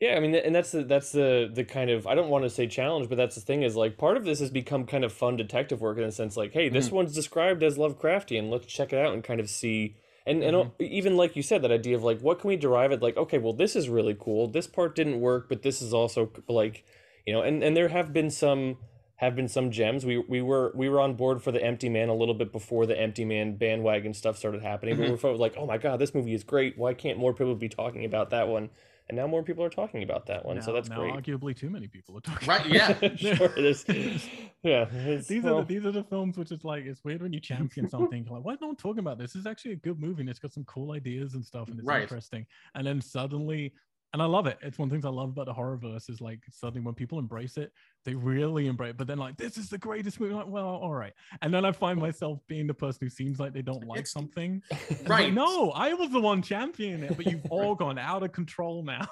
yeah 0.00 0.14
i 0.16 0.20
mean 0.20 0.34
and 0.34 0.54
that's 0.54 0.72
the 0.72 0.82
that's 0.84 1.12
the 1.12 1.50
the 1.52 1.64
kind 1.64 1.90
of 1.90 2.06
i 2.06 2.14
don't 2.14 2.28
want 2.28 2.44
to 2.44 2.50
say 2.50 2.66
challenge 2.66 3.08
but 3.08 3.16
that's 3.16 3.34
the 3.34 3.40
thing 3.40 3.62
is 3.62 3.76
like 3.76 3.96
part 3.96 4.16
of 4.16 4.24
this 4.24 4.40
has 4.40 4.50
become 4.50 4.84
kind 4.86 5.04
of 5.04 5.12
fun 5.12 5.36
detective 5.36 5.80
work 5.80 5.96
in 5.98 6.04
a 6.04 6.12
sense 6.12 6.36
like 6.36 6.52
hey 6.52 6.68
this 6.68 6.90
one's 6.90 7.14
described 7.14 7.62
as 7.62 7.76
lovecraftian 7.78 8.50
let's 8.50 8.66
check 8.66 8.92
it 8.92 8.98
out 8.98 9.14
and 9.14 9.22
kind 9.24 9.40
of 9.40 9.48
see 9.48 9.96
and 10.26 10.42
and 10.42 10.56
Mhm. 10.56 10.70
even 10.80 11.16
like 11.16 11.36
you 11.36 11.42
said 11.42 11.62
that 11.62 11.70
idea 11.70 11.96
of 11.96 12.02
like 12.02 12.20
what 12.20 12.38
can 12.40 12.48
we 12.48 12.56
derive 12.56 12.92
it 12.92 13.02
like 13.02 13.16
okay 13.16 13.38
well 13.38 13.52
this 13.52 13.76
is 13.76 13.88
really 13.88 14.16
cool 14.18 14.48
this 14.48 14.66
part 14.66 14.94
didn't 14.94 15.20
work 15.20 15.48
but 15.48 15.62
this 15.62 15.80
is 15.80 15.94
also 15.94 16.30
like 16.48 16.84
you 17.26 17.32
know 17.32 17.42
and 17.42 17.62
and 17.62 17.76
there 17.76 17.88
have 17.88 18.12
been 18.12 18.30
some 18.30 18.76
have 19.18 19.36
been 19.36 19.46
some 19.46 19.70
gems. 19.70 20.04
We 20.04 20.18
we 20.18 20.42
were 20.42 20.72
we 20.74 20.88
were 20.88 21.00
on 21.00 21.14
board 21.14 21.40
for 21.40 21.52
the 21.52 21.62
Empty 21.62 21.88
Man 21.88 22.08
a 22.08 22.14
little 22.14 22.34
bit 22.34 22.50
before 22.50 22.84
the 22.84 23.00
Empty 23.00 23.24
Man 23.24 23.54
bandwagon 23.56 24.12
stuff 24.12 24.36
started 24.36 24.60
happening. 24.60 24.96
Mhm. 24.96 25.22
we 25.22 25.30
were 25.30 25.36
like, 25.36 25.54
oh 25.56 25.66
my 25.66 25.78
god, 25.78 26.00
this 26.00 26.14
movie 26.16 26.34
is 26.34 26.42
great. 26.42 26.76
Why 26.76 26.94
can't 26.94 27.16
more 27.16 27.32
people 27.32 27.54
be 27.54 27.68
talking 27.68 28.04
about 28.04 28.30
that 28.30 28.48
one? 28.48 28.70
And 29.08 29.18
now 29.18 29.26
more 29.26 29.42
people 29.42 29.62
are 29.62 29.70
talking 29.70 30.02
about 30.02 30.26
that 30.26 30.46
one, 30.46 30.62
so 30.62 30.72
that's 30.72 30.88
now 30.88 30.96
great. 30.96 31.12
Arguably, 31.12 31.54
too 31.54 31.68
many 31.68 31.88
people 31.88 32.16
are 32.16 32.22
talking. 32.22 32.48
About 32.48 32.64
that. 32.64 33.02
Right, 33.02 33.20
yeah. 33.20 33.34
sure, 33.34 33.52
it 33.56 33.64
is. 33.64 33.84
Yeah, 34.62 34.86
it's, 34.90 35.28
these 35.28 35.42
well, 35.42 35.58
are 35.58 35.62
the, 35.62 35.74
these 35.74 35.84
are 35.84 35.92
the 35.92 36.04
films 36.04 36.38
which 36.38 36.50
is 36.50 36.64
like 36.64 36.86
it's 36.86 37.04
weird 37.04 37.20
when 37.20 37.34
you 37.34 37.40
champion 37.40 37.86
something 37.86 38.26
like 38.30 38.42
why 38.42 38.54
is 38.54 38.62
no 38.62 38.68
one 38.68 38.76
talking 38.76 39.00
about 39.00 39.18
this? 39.18 39.34
This 39.34 39.40
is 39.40 39.46
actually 39.46 39.72
a 39.72 39.76
good 39.76 40.00
movie 40.00 40.22
and 40.22 40.30
it's 40.30 40.38
got 40.38 40.54
some 40.54 40.64
cool 40.64 40.92
ideas 40.92 41.34
and 41.34 41.44
stuff 41.44 41.68
and 41.68 41.78
it's 41.78 41.86
Right. 41.86 42.00
interesting. 42.00 42.46
And 42.74 42.86
then 42.86 43.02
suddenly, 43.02 43.74
and 44.14 44.22
I 44.22 44.26
love 44.26 44.46
it. 44.46 44.56
It's 44.62 44.78
one 44.78 44.86
of 44.86 44.90
the 44.90 44.94
things 44.94 45.04
I 45.04 45.10
love 45.10 45.28
about 45.30 45.44
the 45.46 45.52
horror 45.52 45.76
verse 45.76 46.08
is 46.08 46.20
like 46.22 46.38
suddenly 46.50 46.80
when 46.82 46.94
people 46.94 47.18
embrace 47.18 47.58
it, 47.58 47.72
they 48.06 48.14
really 48.14 48.68
embrace. 48.68 48.90
it. 48.92 48.96
But 48.96 49.08
then 49.08 49.18
like 49.18 49.36
this 49.36 49.58
is 49.58 49.68
the 49.68 49.76
greatest 49.76 50.20
movie. 50.20 50.32
Like 50.32 50.46
well, 50.48 50.66
all 50.68 50.94
right. 50.94 51.12
And 51.42 51.52
then 51.52 51.66
I 51.66 51.72
find 51.72 52.00
myself 52.00 52.38
being 52.48 52.66
the 52.66 52.72
person 52.74 53.00
who 53.02 53.10
seems 53.10 53.38
like 53.38 53.52
they 53.52 53.60
don't 53.60 53.86
like 53.86 53.98
It's- 53.98 54.12
something. 54.12 54.62
I'm 54.72 54.78
like, 55.00 55.08
Right. 55.08 55.34
no, 55.34 55.72
I 55.72 55.92
was 55.92 56.08
the 56.10 56.20
one 56.20 56.40
championing 56.40 57.02
it, 57.02 57.16
but 57.16 57.26
you've 57.26 57.44
all 57.50 57.74
gone 57.74 57.98
out 57.98 58.22
of 58.22 58.32
control 58.32 58.82
now. 58.84 59.06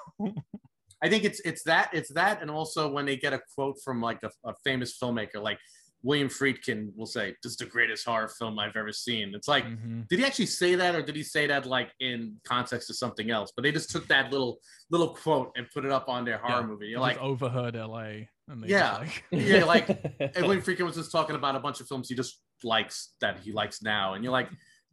I 1.03 1.09
think 1.09 1.25
it's 1.25 1.41
it's 1.41 1.63
that 1.63 1.89
it's 1.91 2.13
that, 2.13 2.41
and 2.41 2.49
also 2.49 2.89
when 2.89 3.05
they 3.05 3.17
get 3.17 3.33
a 3.33 3.41
quote 3.53 3.75
from 3.83 4.01
like 4.01 4.23
a, 4.23 4.31
a 4.45 4.53
famous 4.63 4.97
filmmaker, 4.97 5.41
like 5.43 5.59
William 6.03 6.27
Friedkin 6.27 6.91
will 6.97 7.05
say, 7.05 7.33
"This 7.41 7.53
is 7.53 7.57
the 7.57 7.65
greatest 7.65 8.05
horror 8.05 8.27
film 8.27 8.59
I've 8.59 8.75
ever 8.75 8.91
seen." 8.91 9.33
It's 9.33 9.47
like, 9.47 9.63
Mhm. 9.65 10.07
did 10.09 10.19
he 10.19 10.25
actually 10.25 10.47
say 10.47 10.75
that, 10.75 10.93
or 10.95 11.01
did 11.01 11.15
he 11.15 11.23
say 11.23 11.47
that 11.47 11.65
like 11.65 11.91
in 12.01 12.39
context 12.43 12.89
of 12.89 12.97
something 12.97 13.31
else? 13.31 13.51
But 13.55 13.63
they 13.63 13.71
just 13.71 13.89
took 13.89 14.07
that 14.09 14.29
little 14.31 14.59
little 14.89 15.15
quote 15.15 15.53
and 15.55 15.65
put 15.73 15.85
it 15.85 15.91
up 15.91 16.09
on 16.09 16.25
their 16.25 16.37
horror 16.37 16.61
Yeah, 16.61 16.67
movie. 16.67 16.85
You 16.87 16.91
You're 16.93 16.99
like, 16.99 17.17
overheard 17.19 17.75
LA. 17.75 18.27
Yeah. 18.65 18.97
like, 18.97 19.23
yeah, 19.31 19.63
like 19.63 19.87
and 19.89 20.45
William 20.45 20.61
Friedkin 20.61 20.85
was 20.85 20.95
just 20.95 21.11
talking 21.11 21.35
about 21.37 21.55
a 21.55 21.59
bunch 21.61 21.79
of 21.79 21.87
films 21.87 22.09
he 22.09 22.15
just 22.15 22.41
likes 22.63 23.13
that 23.21 23.39
he 23.39 23.53
likes 23.53 23.81
now, 23.81 24.13
and 24.15 24.23
you're 24.23 24.33
like, 24.33 24.49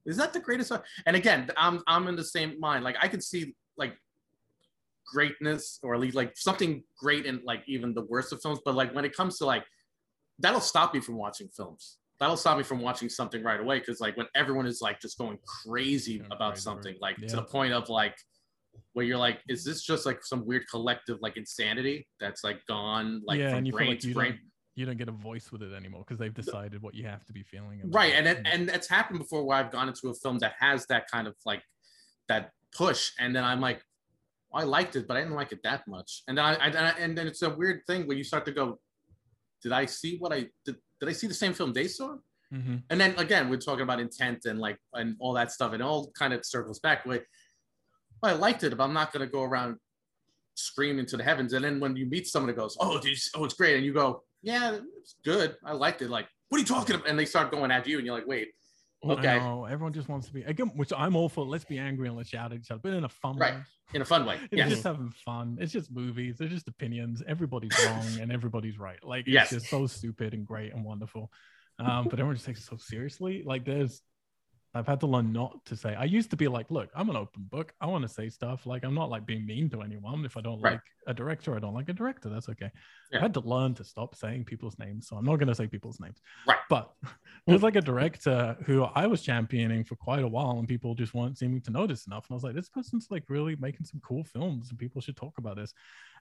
is 0.06 0.16
that 0.16 0.32
the 0.32 0.40
greatest? 0.40 0.70
And 1.06 1.16
again, 1.16 1.50
I'm 1.56 1.82
I'm 1.88 2.06
in 2.06 2.14
the 2.14 2.24
same 2.24 2.58
mind. 2.60 2.84
Like 2.84 2.96
I 3.02 3.08
can 3.08 3.20
see 3.20 3.56
like 3.76 3.96
greatness 5.06 5.80
or 5.82 5.94
at 5.94 6.00
least 6.00 6.14
like 6.14 6.36
something 6.36 6.84
great 6.96 7.26
in 7.26 7.40
like 7.44 7.64
even 7.66 7.94
the 7.94 8.02
worst 8.02 8.32
of 8.32 8.40
films, 8.40 8.60
but 8.64 8.74
like 8.76 8.94
when 8.94 9.04
it 9.04 9.12
comes 9.14 9.38
to 9.38 9.44
like 9.44 9.64
that'll 10.40 10.60
stop 10.60 10.94
me 10.94 11.00
from 11.00 11.16
watching 11.16 11.48
films. 11.48 11.98
That'll 12.18 12.36
stop 12.36 12.58
me 12.58 12.64
from 12.64 12.80
watching 12.80 13.08
something 13.08 13.42
right 13.42 13.60
away 13.60 13.78
because 13.78 14.00
like 14.00 14.16
when 14.16 14.26
everyone 14.34 14.66
is 14.66 14.82
like 14.82 15.00
just 15.00 15.16
going 15.16 15.38
crazy 15.64 16.22
about 16.30 16.58
something, 16.58 16.92
right. 17.00 17.16
like 17.18 17.28
to 17.28 17.36
the 17.36 17.42
point 17.42 17.72
of 17.72 17.88
like 17.88 18.16
where 18.92 19.04
you're 19.04 19.18
like, 19.18 19.40
is 19.48 19.64
this 19.64 19.82
just 19.82 20.04
like 20.04 20.22
some 20.24 20.44
weird 20.44 20.64
collective 20.70 21.18
like 21.22 21.36
insanity 21.36 22.06
that's 22.18 22.44
like 22.44 22.64
gone 22.66 23.22
like 23.26 23.38
yeah, 23.38 23.50
from 23.50 23.58
and 23.58 23.66
you 23.66 23.72
feel 23.72 23.78
brain 23.78 23.90
like 23.90 24.00
to 24.00 24.14
brain? 24.14 24.30
don't, 24.32 24.40
you 24.74 24.86
don't 24.86 24.98
get 24.98 25.08
a 25.08 25.12
voice 25.12 25.52
with 25.52 25.62
it 25.62 25.72
anymore 25.72 26.04
because 26.06 26.18
they've 26.18 26.34
decided 26.34 26.82
what 26.82 26.94
you 26.94 27.06
have 27.06 27.24
to 27.26 27.32
be 27.32 27.42
feeling. 27.42 27.80
about 27.82 27.94
right 27.94 28.14
and 28.14 28.26
it, 28.26 28.40
and 28.44 28.70
it's 28.70 28.88
happened 28.88 29.18
before 29.18 29.44
where 29.44 29.58
i've 29.58 29.70
gone 29.70 29.88
into 29.88 30.08
a 30.08 30.14
film 30.14 30.38
that 30.38 30.54
has 30.58 30.86
that 30.86 31.10
kind 31.10 31.26
of 31.26 31.34
like 31.44 31.62
that 32.28 32.52
push 32.74 33.10
and 33.18 33.34
then 33.34 33.44
i'm 33.44 33.60
like 33.60 33.82
i 34.54 34.62
liked 34.62 34.96
it 34.96 35.06
but 35.06 35.16
i 35.16 35.20
didn't 35.20 35.34
like 35.34 35.52
it 35.52 35.60
that 35.62 35.86
much 35.86 36.22
and 36.28 36.38
then 36.38 36.44
i, 36.44 36.54
I- 36.54 36.94
and 36.98 37.16
then 37.16 37.26
it's 37.26 37.42
a 37.42 37.50
weird 37.50 37.82
thing 37.86 38.06
where 38.06 38.16
you 38.16 38.24
start 38.24 38.44
to 38.46 38.52
go 38.52 38.78
did 39.62 39.72
i 39.72 39.84
see 39.86 40.16
what 40.18 40.32
i 40.32 40.40
did, 40.64 40.76
did 41.00 41.08
i 41.08 41.12
see 41.12 41.26
the 41.26 41.34
same 41.34 41.52
film 41.52 41.72
they 41.72 41.88
saw? 41.88 42.16
Mhm. 42.52 42.82
and 42.90 43.00
then 43.00 43.14
again 43.16 43.48
we're 43.48 43.56
talking 43.58 43.82
about 43.82 44.00
intent 44.00 44.44
and 44.44 44.58
like 44.58 44.76
and 44.94 45.14
all 45.20 45.32
that 45.34 45.52
stuff. 45.52 45.72
And 45.72 45.80
it 45.80 45.84
all 45.84 46.10
kind 46.18 46.32
of 46.34 46.44
circles 46.44 46.80
back. 46.80 47.06
Like 47.06 47.24
well, 48.20 48.34
i 48.34 48.36
liked 48.36 48.64
it 48.64 48.76
but 48.76 48.82
i'm 48.82 48.92
not 48.92 49.12
going 49.12 49.24
to 49.24 49.30
go 49.30 49.44
around 49.44 49.76
screaming 50.56 51.06
to 51.06 51.16
the 51.16 51.22
heavens. 51.22 51.52
And 51.52 51.64
then 51.64 51.78
when 51.80 51.96
you 51.96 52.06
meet 52.06 52.26
someone 52.26 52.48
that 52.48 52.56
goes 52.60 52.76
oh 52.80 52.98
did 52.98 53.10
you, 53.12 53.16
oh 53.36 53.44
it's 53.44 53.54
great. 53.54 53.76
And 53.76 53.84
you 53.84 53.92
go 53.92 54.24
yeah 54.42 54.78
it's 54.98 55.14
good. 55.24 55.56
I 55.64 55.72
liked 55.74 56.02
it. 56.02 56.10
Like 56.10 56.26
what 56.48 56.56
are 56.58 56.60
you 56.60 56.66
talking 56.66 56.96
about? 56.96 57.08
And 57.08 57.16
they 57.18 57.24
start 57.24 57.52
going 57.52 57.70
at 57.70 57.86
you 57.86 57.98
and 57.98 58.04
you're 58.06 58.16
like 58.16 58.26
wait 58.26 58.48
okay 59.02 59.38
everyone 59.38 59.92
just 59.92 60.08
wants 60.08 60.26
to 60.26 60.32
be 60.32 60.42
again, 60.42 60.70
which 60.76 60.92
I'm 60.96 61.16
all 61.16 61.28
for. 61.28 61.44
Let's 61.46 61.64
be 61.64 61.78
angry 61.78 62.08
and 62.08 62.16
let's 62.16 62.28
shout 62.28 62.52
at 62.52 62.58
each 62.58 62.70
other, 62.70 62.80
but 62.82 62.92
in 62.92 63.04
a 63.04 63.08
fun 63.08 63.36
Right. 63.38 63.54
way. 63.54 63.60
in 63.94 64.02
a 64.02 64.04
fun 64.04 64.24
way 64.26 64.36
It's 64.44 64.52
yes 64.52 64.68
just 64.70 64.84
having 64.84 65.10
fun. 65.24 65.58
It's 65.60 65.72
just 65.72 65.90
movies. 65.90 66.36
They're 66.38 66.48
just 66.48 66.68
opinions. 66.68 67.22
Everybody's 67.26 67.72
wrong 67.84 68.06
and 68.20 68.30
everybody's 68.30 68.78
right. 68.78 68.98
Like 69.02 69.26
it's 69.26 69.50
just 69.50 69.66
so 69.68 69.86
stupid 69.86 70.34
and 70.34 70.46
great 70.46 70.72
and 70.74 70.84
wonderful. 70.84 71.30
Um, 71.78 72.04
but 72.04 72.14
everyone 72.14 72.34
just 72.34 72.44
takes 72.46 72.60
it 72.60 72.66
so 72.66 72.76
seriously. 72.76 73.42
Like 73.44 73.64
there's 73.64 74.02
I've 74.72 74.86
had 74.86 75.00
to 75.00 75.06
learn 75.06 75.32
not 75.32 75.64
to 75.66 75.76
say. 75.76 75.94
I 75.96 76.04
used 76.04 76.30
to 76.30 76.36
be 76.36 76.46
like, 76.46 76.70
look, 76.70 76.90
I'm 76.94 77.10
an 77.10 77.16
open 77.16 77.42
book. 77.50 77.72
I 77.80 77.86
want 77.86 78.02
to 78.02 78.08
say 78.08 78.28
stuff. 78.28 78.66
Like 78.66 78.84
I'm 78.84 78.94
not 78.94 79.10
like 79.10 79.26
being 79.26 79.44
mean 79.44 79.68
to 79.70 79.82
anyone. 79.82 80.24
If 80.24 80.36
I 80.36 80.40
don't 80.40 80.60
Right. 80.60 80.74
like 80.74 80.82
a 81.08 81.14
director, 81.14 81.56
I 81.56 81.58
don't 81.58 81.74
like 81.74 81.88
a 81.88 81.92
director. 81.92 82.28
That's 82.28 82.48
okay. 82.50 82.70
Yeah. 83.10 83.18
I 83.18 83.22
had 83.22 83.34
to 83.34 83.40
learn 83.40 83.74
to 83.74 83.84
stop 83.84 84.14
saying 84.14 84.44
people's 84.44 84.78
names. 84.78 85.08
So 85.08 85.16
I'm 85.16 85.24
not 85.24 85.36
gonna 85.36 85.54
say 85.56 85.66
people's 85.66 85.98
names. 85.98 86.20
Right. 86.46 86.58
But 86.68 86.92
there's 87.46 87.64
like 87.64 87.76
a 87.76 87.80
director 87.80 88.56
who 88.64 88.84
I 88.84 89.06
was 89.08 89.22
championing 89.22 89.82
for 89.82 89.96
quite 89.96 90.22
a 90.22 90.28
while, 90.28 90.58
and 90.58 90.68
people 90.68 90.94
just 90.94 91.14
weren't 91.14 91.36
seeming 91.36 91.60
to 91.62 91.72
notice 91.72 92.06
enough. 92.06 92.26
And 92.28 92.34
I 92.34 92.36
was 92.36 92.44
like, 92.44 92.54
this 92.54 92.68
person's 92.68 93.08
like 93.10 93.24
really 93.28 93.56
making 93.56 93.86
some 93.86 94.00
cool 94.04 94.22
films, 94.22 94.70
and 94.70 94.78
people 94.78 95.00
should 95.00 95.16
talk 95.16 95.38
about 95.38 95.56
this. 95.56 95.74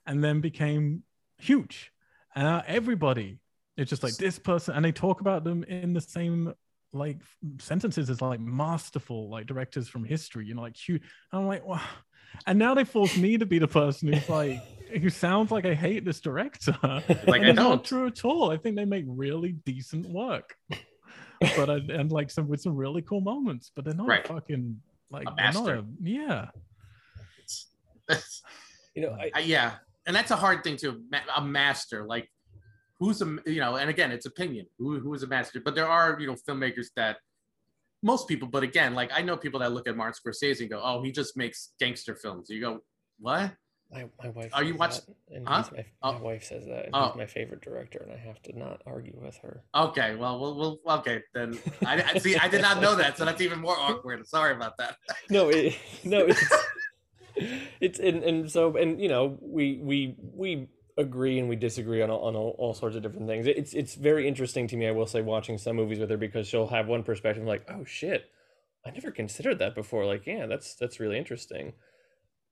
And 0.08 0.24
then 0.24 0.42
became 0.42 1.04
huge. 1.38 1.92
And 2.36 2.46
now 2.46 2.64
everybody 2.66 3.40
it's 3.78 3.90
just 3.90 4.04
like 4.04 4.18
this 4.18 4.38
person, 4.38 4.76
and 4.76 4.84
they 4.84 4.92
talk 4.92 5.22
about 5.22 5.46
them 5.46 5.64
in 5.64 5.94
the 5.94 6.02
same 6.02 6.54
like 6.94 7.18
sentences 7.60 8.10
as 8.10 8.22
like 8.22 8.40
masterful 8.40 9.30
like 9.30 9.46
directors 9.46 9.88
from 9.88 10.04
history, 10.04 10.46
you 10.46 10.56
know, 10.56 10.62
like 10.62 10.76
huge. 10.76 11.04
I'm 11.32 11.48
like, 11.48 11.66
wow. 11.66 11.82
And 12.46 12.60
now 12.60 12.74
they 12.76 12.84
force 12.84 13.18
me 13.18 13.38
to 13.38 13.46
be 13.46 13.60
the 13.60 13.68
person 13.68 14.12
who's 14.14 14.30
like, 14.30 14.62
who 14.90 15.10
sounds 15.10 15.52
like 15.52 15.66
I 15.66 15.74
hate 15.74 16.06
this 16.06 16.20
director. 16.20 16.76
like 16.84 17.06
And 17.08 17.32
i 17.46 17.50
it's 17.50 17.56
not 17.56 17.56
don't 17.56 17.84
true 17.86 18.08
at 18.08 18.24
all. 18.26 18.52
I 18.52 18.58
think 18.58 18.76
they 18.76 18.86
make 18.86 19.06
really 19.08 19.54
decent 19.66 20.08
work, 20.10 20.56
but 21.42 21.70
I, 21.70 21.76
and 21.90 22.12
like 22.12 22.30
some 22.32 22.48
with 22.48 22.62
some 22.62 22.76
really 22.76 23.02
cool 23.02 23.22
moments. 23.22 23.72
But 23.76 23.86
they're 23.86 23.94
not 23.96 24.08
Right. 24.08 24.28
fucking 24.28 24.80
like 25.12 25.28
A 25.28 25.34
they're 25.36 25.46
not 25.54 25.66
master. 25.66 25.76
a- 25.76 25.86
yeah, 26.04 26.48
you 28.96 29.02
know, 29.04 29.12
I, 29.20 29.32
I- 29.36 29.40
yeah 29.42 29.74
and 30.06 30.16
that's 30.16 30.32
a 30.32 30.36
hard 30.36 30.64
thing 30.64 30.78
to 30.78 31.02
a 31.36 31.42
master 31.44 32.06
like 32.06 32.30
who's 33.00 33.22
a 33.22 33.38
you 33.46 33.60
know 33.60 33.76
and 33.78 33.90
again 33.90 34.12
it's 34.12 34.26
opinion 34.26 34.66
who, 34.78 35.00
who 35.00 35.14
is 35.14 35.24
a 35.24 35.28
master 35.28 35.60
but 35.64 35.74
there 35.76 35.88
are 35.88 36.18
you 36.20 36.28
know 36.28 36.36
filmmakers 36.48 36.88
that 36.96 37.18
most 38.04 38.28
people 38.28 38.48
but 38.48 38.64
again 38.64 38.94
like 38.94 39.10
i 39.14 39.22
know 39.22 39.36
people 39.38 39.60
that 39.60 39.72
look 39.72 39.88
at 39.88 39.96
martin 39.96 40.14
scorsese 40.20 40.60
and 40.62 40.70
go 40.70 40.80
oh 40.84 41.02
he 41.04 41.12
just 41.12 41.36
makes 41.38 41.72
gangster 41.80 42.16
films 42.16 42.50
you 42.50 42.60
go 42.62 42.80
what 43.20 43.52
my, 43.92 44.06
my 44.24 44.30
wife. 44.30 44.52
Are 44.54 44.64
you 44.64 44.74
says 44.74 44.80
watch- 44.80 44.96
that, 45.08 45.36
and 45.36 45.48
Huh? 45.48 45.64
my, 45.76 45.86
Oh. 46.04 46.14
my 46.14 46.20
wife 46.22 46.44
says 46.44 46.64
that, 46.68 46.90
Oh. 46.94 47.08
he's 47.08 47.16
my 47.16 47.26
favorite 47.26 47.62
director, 47.62 47.98
and 48.08 48.12
I 48.12 48.18
have 48.18 48.40
to 48.44 48.56
not 48.56 48.84
argue 48.86 49.18
with 49.20 49.36
her. 49.38 49.64
okay 49.74 50.14
well 50.16 50.40
we'll, 50.40 50.56
we'll 50.56 50.80
okay 51.00 51.24
then 51.34 51.58
I, 51.84 51.94
I 52.04 52.20
see 52.20 52.38
i 52.38 52.48
did 52.48 52.62
not 52.62 52.82
know 52.82 52.94
that 52.96 53.18
so 53.18 53.26
that's 53.26 53.42
even 53.42 53.60
more 53.60 53.76
awkward 53.80 54.28
sorry 54.28 54.54
about 54.54 54.78
that 54.78 54.98
no 55.32 55.50
it, 55.50 55.76
no 56.04 56.28
it's 56.28 56.54
it's 57.82 58.00
and, 58.00 58.24
and 58.24 58.52
so 58.52 58.76
and 58.78 59.02
you 59.02 59.08
know 59.10 59.38
we 59.42 59.80
we 59.82 60.16
we 60.36 60.68
agree 61.00 61.40
and 61.40 61.50
we 61.50 61.56
disagree 61.56 62.02
on 62.02 62.10
all, 62.10 62.28
on 62.28 62.36
all, 62.36 62.56
all 62.58 62.74
sorts 62.74 62.96
of 62.96 63.02
different 63.02 63.28
things 63.28 63.48
it's 63.48 63.74
it's 63.74 63.96
very 63.96 64.28
interesting 64.28 64.68
to 64.68 64.78
me 64.78 64.88
i 64.88 64.92
will 64.92 65.08
say 65.08 65.22
watching 65.22 65.58
some 65.58 65.76
movies 65.76 66.00
with 66.00 66.10
her 66.10 66.18
because 66.18 66.48
she'll 66.48 66.68
have 66.68 66.88
one 66.88 67.04
perspective 67.04 67.44
like 67.44 67.66
oh 67.70 67.84
shit 67.86 68.30
I 68.86 68.92
never 68.92 69.12
considered 69.12 69.60
that 69.60 69.76
before. 69.76 70.06
Like, 70.06 70.26
yeah, 70.26 70.46
that's 70.46 70.76
that's 70.76 71.00
really 71.00 71.18
interesting. 71.18 71.74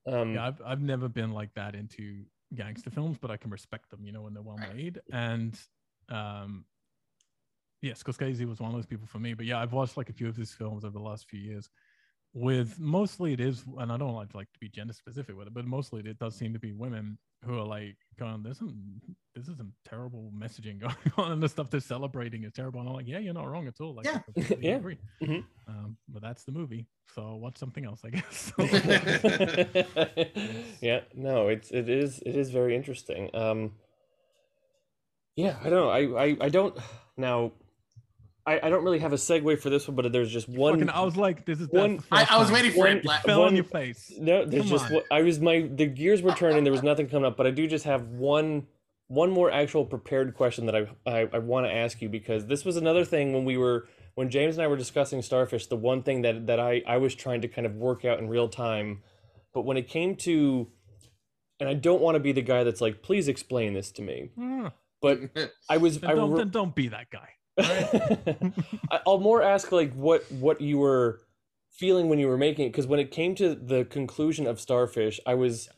Um, 0.05 0.35
yeah, 0.35 0.47
I've 0.47 0.61
I've 0.65 0.81
never 0.81 1.07
been 1.07 1.31
like 1.31 1.53
that 1.55 1.75
into 1.75 2.23
gangster 2.53 2.89
films, 2.89 3.17
but 3.19 3.31
I 3.31 3.37
can 3.37 3.49
respect 3.49 3.89
them, 3.89 4.05
you 4.05 4.11
know, 4.11 4.21
when 4.21 4.33
they're 4.33 4.43
well 4.43 4.59
made. 4.73 4.99
And 5.11 5.57
um, 6.09 6.65
yeah, 7.81 7.93
Scorsese 7.93 8.47
was 8.47 8.59
one 8.59 8.69
of 8.69 8.75
those 8.75 8.85
people 8.85 9.07
for 9.07 9.19
me. 9.19 9.33
But 9.33 9.45
yeah, 9.45 9.59
I've 9.59 9.73
watched 9.73 9.97
like 9.97 10.09
a 10.09 10.13
few 10.13 10.27
of 10.27 10.35
his 10.35 10.51
films 10.51 10.83
over 10.83 10.97
the 10.97 11.03
last 11.03 11.29
few 11.29 11.39
years. 11.39 11.69
With 12.37 12.79
mostly 12.79 13.33
it 13.33 13.39
is, 13.39 13.63
and 13.79 13.91
I 13.91 13.97
don't 13.97 14.13
like 14.13 14.29
to 14.29 14.37
like 14.37 14.53
to 14.53 14.59
be 14.59 14.69
gender 14.69 14.93
specific 14.93 15.35
with 15.35 15.47
it, 15.47 15.55
but 15.55 15.65
mostly 15.65 16.01
it 16.05 16.19
does 16.19 16.35
seem 16.35 16.53
to 16.53 16.59
be 16.59 16.71
women 16.71 17.17
who 17.43 17.57
are 17.57 17.65
like 17.65 17.95
going, 18.19 18.43
"There's 18.43 18.59
some, 18.59 19.01
this 19.33 19.47
is 19.47 19.57
some 19.57 19.73
terrible 19.89 20.31
messaging 20.37 20.77
going 20.79 20.93
on, 21.17 21.31
and 21.31 21.41
the 21.41 21.49
stuff 21.49 21.71
they're 21.71 21.79
celebrating 21.79 22.43
is 22.43 22.53
terrible." 22.53 22.79
And 22.79 22.87
I'm 22.89 22.93
like, 22.95 23.07
"Yeah, 23.07 23.17
you're 23.17 23.33
not 23.33 23.49
wrong 23.49 23.65
at 23.65 23.81
all." 23.81 23.95
Like, 23.95 24.05
Yeah. 24.05 24.19
Yeah. 24.61 24.75
agree. 24.75 24.99
Mhm. 25.19 25.45
Um, 25.67 25.97
but 26.07 26.21
that's 26.21 26.43
the 26.43 26.51
movie, 26.51 26.85
so 27.15 27.37
watch 27.37 27.57
something 27.57 27.85
else, 27.85 28.01
I 28.05 28.11
guess. 28.11 28.53
yeah, 30.81 30.99
no, 31.15 31.47
it's 31.47 31.71
it 31.71 31.89
is 31.89 32.19
it 32.19 32.35
is 32.35 32.51
very 32.51 32.75
interesting. 32.75 33.31
Um, 33.33 33.71
yeah, 35.35 35.57
I 35.63 35.71
don't 35.71 35.81
know. 35.81 35.89
I 35.89 36.01
I, 36.25 36.37
I 36.41 36.49
don't 36.49 36.77
now. 37.17 37.53
I, 38.47 38.59
I 38.63 38.69
don't 38.69 38.83
really 38.83 38.99
have 38.99 39.11
a 39.13 39.17
segue 39.17 39.59
for 39.59 39.69
this 39.69 39.87
one, 39.87 39.95
but 39.95 40.11
there's 40.11 40.31
just 40.31 40.47
one. 40.47 40.75
Fucking, 40.75 40.89
I 40.89 41.01
was 41.01 41.17
like, 41.17 41.45
"This 41.45 41.59
is 41.59 41.67
one- 41.69 41.97
the 41.97 42.03
I, 42.11 42.27
I 42.31 42.37
was 42.39 42.49
waiting 42.51 42.71
for 42.71 42.79
One- 42.87 42.97
it. 42.97 43.03
Black. 43.03 43.23
fell 43.23 43.43
on 43.43 43.53
your 43.55 43.65
face." 43.65 44.13
No, 44.17 44.45
there's 44.45 44.63
Come 44.63 44.69
just 44.71 44.85
on. 44.85 44.93
what 44.93 45.05
I 45.11 45.21
was 45.21 45.39
my 45.39 45.69
the 45.73 45.85
gears 45.85 46.21
were 46.21 46.31
turning. 46.31 46.63
There 46.63 46.71
was 46.73 46.81
nothing 46.83 47.09
coming 47.09 47.25
up, 47.25 47.35
but 47.37 47.45
I 47.45 47.51
do 47.51 47.67
just 47.67 47.83
have 47.85 48.07
one 48.07 48.65
one 49.09 49.31
more 49.31 49.51
actual 49.51 49.85
prepared 49.85 50.33
question 50.33 50.65
that 50.67 50.75
I 50.75 50.87
I, 51.05 51.27
I 51.33 51.37
want 51.39 51.65
to 51.67 51.73
ask 51.73 52.01
you 52.01 52.09
because 52.09 52.45
this 52.47 52.63
was 52.65 52.77
another 52.77 53.03
thing 53.05 53.33
when 53.33 53.43
we 53.45 53.57
were 53.57 53.87
when 54.15 54.29
James 54.29 54.55
and 54.55 54.63
I 54.63 54.67
were 54.67 54.77
discussing 54.77 55.21
Starfish. 55.21 55.67
The 55.67 55.75
one 55.75 56.01
thing 56.03 56.21
that 56.21 56.47
that 56.47 56.59
I 56.59 56.81
I 56.87 56.97
was 56.97 57.13
trying 57.15 57.41
to 57.41 57.47
kind 57.49 57.67
of 57.67 57.75
work 57.75 58.05
out 58.05 58.19
in 58.19 58.29
real 58.29 58.47
time, 58.47 59.03
but 59.53 59.65
when 59.65 59.75
it 59.77 59.89
came 59.89 60.15
to, 60.17 60.67
and 61.59 61.67
I 61.67 61.73
don't 61.73 62.01
want 62.01 62.15
to 62.15 62.19
be 62.21 62.31
the 62.31 62.41
guy 62.41 62.63
that's 62.63 62.79
like, 62.81 63.01
please 63.01 63.27
explain 63.27 63.73
this 63.73 63.91
to 63.93 64.01
me. 64.01 64.29
Ah, 64.39 64.71
But 65.01 65.19
I 65.69 65.77
was 65.77 65.99
then 65.99 66.11
I 66.11 66.15
don't, 66.15 66.31
re- 66.31 66.37
then 66.39 66.49
don't 66.49 66.73
be 66.75 66.87
that 66.89 67.09
guy. 67.11 67.29
I- 67.59 69.01
I'll 69.05 69.19
more 69.19 69.41
ask 69.41 69.71
like 69.71 69.93
what 69.93 70.29
what 70.31 70.61
you 70.61 70.77
were 70.79 71.21
feeling 71.71 72.09
when 72.09 72.19
you 72.19 72.27
were 72.27 72.37
making 72.37 72.65
it 72.65 72.69
because 72.69 72.87
when 72.87 72.99
it 72.99 73.11
came 73.11 73.35
to 73.35 73.55
the 73.55 73.85
conclusion 73.85 74.47
of 74.47 74.59
Starfish, 74.59 75.19
I 75.25 75.35
was 75.35 75.69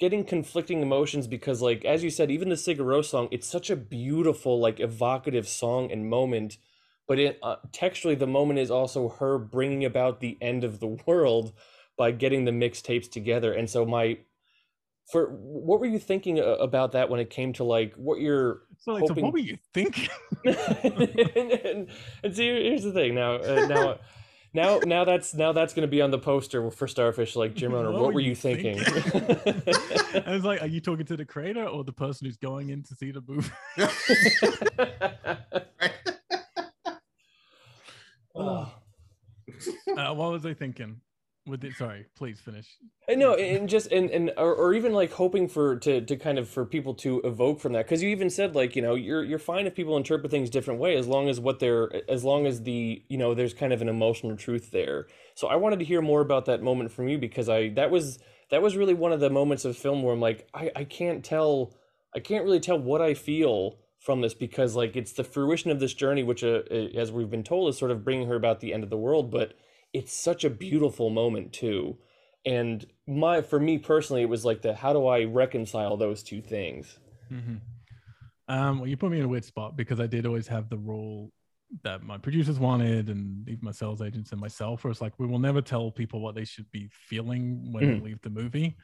getting 0.00 0.24
conflicting 0.24 0.82
emotions 0.82 1.26
because 1.26 1.62
like 1.62 1.84
as 1.84 2.04
you 2.04 2.10
said, 2.10 2.30
even 2.30 2.48
the 2.48 2.54
Sigur 2.54 2.80
Rós 2.80 3.06
song, 3.06 3.28
it's 3.30 3.48
such 3.48 3.70
a 3.70 3.76
beautiful 3.76 4.60
like 4.60 4.80
evocative 4.80 5.48
song 5.48 5.90
and 5.92 6.08
moment, 6.08 6.58
but 7.08 7.18
it 7.18 7.38
uh, 7.42 7.56
textually 7.72 8.14
the 8.14 8.26
moment 8.26 8.60
is 8.60 8.70
also 8.70 9.08
her 9.08 9.38
bringing 9.38 9.84
about 9.84 10.20
the 10.20 10.38
end 10.40 10.64
of 10.64 10.80
the 10.80 10.86
world 11.06 11.52
by 11.96 12.12
getting 12.12 12.44
the 12.44 12.52
mixtapes 12.52 13.10
together, 13.10 13.52
and 13.52 13.68
so 13.68 13.84
my 13.84 14.18
for 15.10 15.26
what 15.30 15.80
were 15.80 15.86
you 15.86 15.98
thinking 15.98 16.38
about 16.38 16.92
that 16.92 17.08
when 17.08 17.18
it 17.18 17.30
came 17.30 17.52
to 17.54 17.64
like 17.64 17.94
what 17.94 18.20
you're 18.20 18.62
So, 18.78 18.92
like, 18.92 19.02
so 19.02 19.08
Hoping- 19.08 19.24
what 19.24 19.32
were 19.32 19.38
you 19.38 19.56
thinking? 19.72 20.08
and, 20.44 20.56
and, 21.36 21.88
and 22.22 22.36
see, 22.36 22.46
here's 22.46 22.82
the 22.84 22.92
thing. 22.92 23.14
Now, 23.14 23.36
uh, 23.36 23.66
now, 23.66 23.98
now, 24.54 24.78
now 24.84 25.04
that's 25.04 25.34
now 25.34 25.52
that's 25.52 25.72
going 25.72 25.86
to 25.86 25.90
be 25.90 26.02
on 26.02 26.10
the 26.10 26.18
poster 26.18 26.70
for 26.70 26.86
Starfish. 26.86 27.36
Like 27.36 27.54
Jim 27.54 27.72
Rohner, 27.72 27.92
what, 27.92 28.12
were 28.12 28.20
you 28.20 28.34
thinking? 28.34 28.78
I 28.80 30.30
was 30.30 30.44
like, 30.44 30.62
are 30.62 30.66
you 30.66 30.80
talking 30.80 31.06
to 31.06 31.16
the 31.16 31.24
creator 31.24 31.64
or 31.64 31.84
the 31.84 31.92
person 31.92 32.26
who's 32.26 32.36
going 32.36 32.70
in 32.70 32.82
to 32.84 32.94
see 32.94 33.10
the 33.10 33.22
movie? 33.26 33.50
oh. 38.34 38.74
Uh, 39.96 40.14
what 40.14 40.30
was 40.32 40.46
I 40.46 40.54
thinking? 40.54 41.00
With 41.48 41.64
it, 41.64 41.74
sorry, 41.74 42.04
please 42.14 42.38
finish. 42.40 42.66
I 43.08 43.14
know, 43.14 43.34
and 43.34 43.68
just 43.68 43.90
and 43.90 44.10
and 44.10 44.32
or, 44.36 44.54
or 44.54 44.74
even 44.74 44.92
like 44.92 45.12
hoping 45.12 45.48
for 45.48 45.76
to 45.76 46.02
to 46.02 46.16
kind 46.16 46.38
of 46.38 46.48
for 46.48 46.66
people 46.66 46.92
to 46.96 47.22
evoke 47.24 47.60
from 47.60 47.72
that 47.72 47.86
because 47.86 48.02
you 48.02 48.10
even 48.10 48.28
said 48.28 48.54
like 48.54 48.76
you 48.76 48.82
know 48.82 48.94
you're 48.94 49.24
you're 49.24 49.38
fine 49.38 49.66
if 49.66 49.74
people 49.74 49.96
interpret 49.96 50.30
things 50.30 50.50
different 50.50 50.78
way 50.78 50.96
as 50.96 51.06
long 51.06 51.28
as 51.28 51.40
what 51.40 51.58
they're 51.58 51.90
as 52.10 52.22
long 52.22 52.46
as 52.46 52.62
the 52.64 53.02
you 53.08 53.16
know 53.16 53.32
there's 53.32 53.54
kind 53.54 53.72
of 53.72 53.80
an 53.80 53.88
emotional 53.88 54.36
truth 54.36 54.70
there. 54.70 55.06
So 55.34 55.48
I 55.48 55.56
wanted 55.56 55.78
to 55.78 55.86
hear 55.86 56.02
more 56.02 56.20
about 56.20 56.44
that 56.46 56.62
moment 56.62 56.92
from 56.92 57.08
you 57.08 57.16
because 57.16 57.48
I 57.48 57.70
that 57.70 57.90
was 57.90 58.18
that 58.50 58.60
was 58.60 58.76
really 58.76 58.94
one 58.94 59.12
of 59.12 59.20
the 59.20 59.30
moments 59.30 59.64
of 59.64 59.76
film 59.76 60.02
where 60.02 60.12
I'm 60.12 60.20
like 60.20 60.46
I 60.52 60.70
I 60.76 60.84
can't 60.84 61.24
tell 61.24 61.72
I 62.14 62.20
can't 62.20 62.44
really 62.44 62.60
tell 62.60 62.78
what 62.78 63.00
I 63.00 63.14
feel 63.14 63.78
from 63.98 64.20
this 64.20 64.34
because 64.34 64.76
like 64.76 64.96
it's 64.96 65.12
the 65.12 65.24
fruition 65.24 65.70
of 65.70 65.80
this 65.80 65.94
journey 65.94 66.22
which 66.22 66.44
uh, 66.44 66.60
as 66.94 67.10
we've 67.10 67.30
been 67.30 67.42
told 67.42 67.70
is 67.70 67.78
sort 67.78 67.90
of 67.90 68.04
bringing 68.04 68.28
her 68.28 68.36
about 68.36 68.60
the 68.60 68.74
end 68.74 68.84
of 68.84 68.90
the 68.90 68.98
world 68.98 69.30
but 69.30 69.54
it's 69.98 70.12
such 70.12 70.44
a 70.44 70.50
beautiful 70.50 71.10
moment 71.10 71.52
too. 71.52 71.98
And 72.44 72.86
my 73.06 73.42
for 73.42 73.60
me 73.60 73.78
personally 73.78 74.22
it 74.22 74.28
was 74.28 74.44
like 74.44 74.62
the 74.62 74.74
how 74.74 74.92
do 74.92 75.06
i 75.06 75.24
reconcile 75.24 75.96
those 75.96 76.22
two 76.22 76.40
things? 76.42 76.98
Hmm 77.28 77.56
Um, 78.48 78.78
well, 78.80 78.88
you 78.88 78.96
put 78.96 79.10
me 79.10 79.18
in 79.18 79.24
a 79.24 79.28
weird 79.28 79.44
spot 79.44 79.76
because 79.76 80.00
I 80.00 80.06
did 80.06 80.26
always 80.26 80.48
have 80.48 80.68
the 80.68 80.78
rule 80.78 81.32
that 81.82 82.02
my 82.02 82.16
producers 82.18 82.58
wanted, 82.58 83.10
and 83.10 83.46
even 83.48 83.60
my 83.62 83.72
sales 83.72 84.00
agents 84.00 84.32
and 84.32 84.40
myself, 84.40 84.84
where 84.84 84.90
it's 84.90 85.02
like 85.02 85.18
we 85.18 85.26
will 85.26 85.38
never 85.38 85.60
tell 85.60 85.90
people 85.90 86.20
what 86.20 86.34
they 86.34 86.44
should 86.44 86.70
be 86.70 86.88
feeling 86.90 87.72
when 87.72 87.90
they 87.90 88.00
leave 88.00 88.20
the 88.22 88.30
movie. 88.30 88.76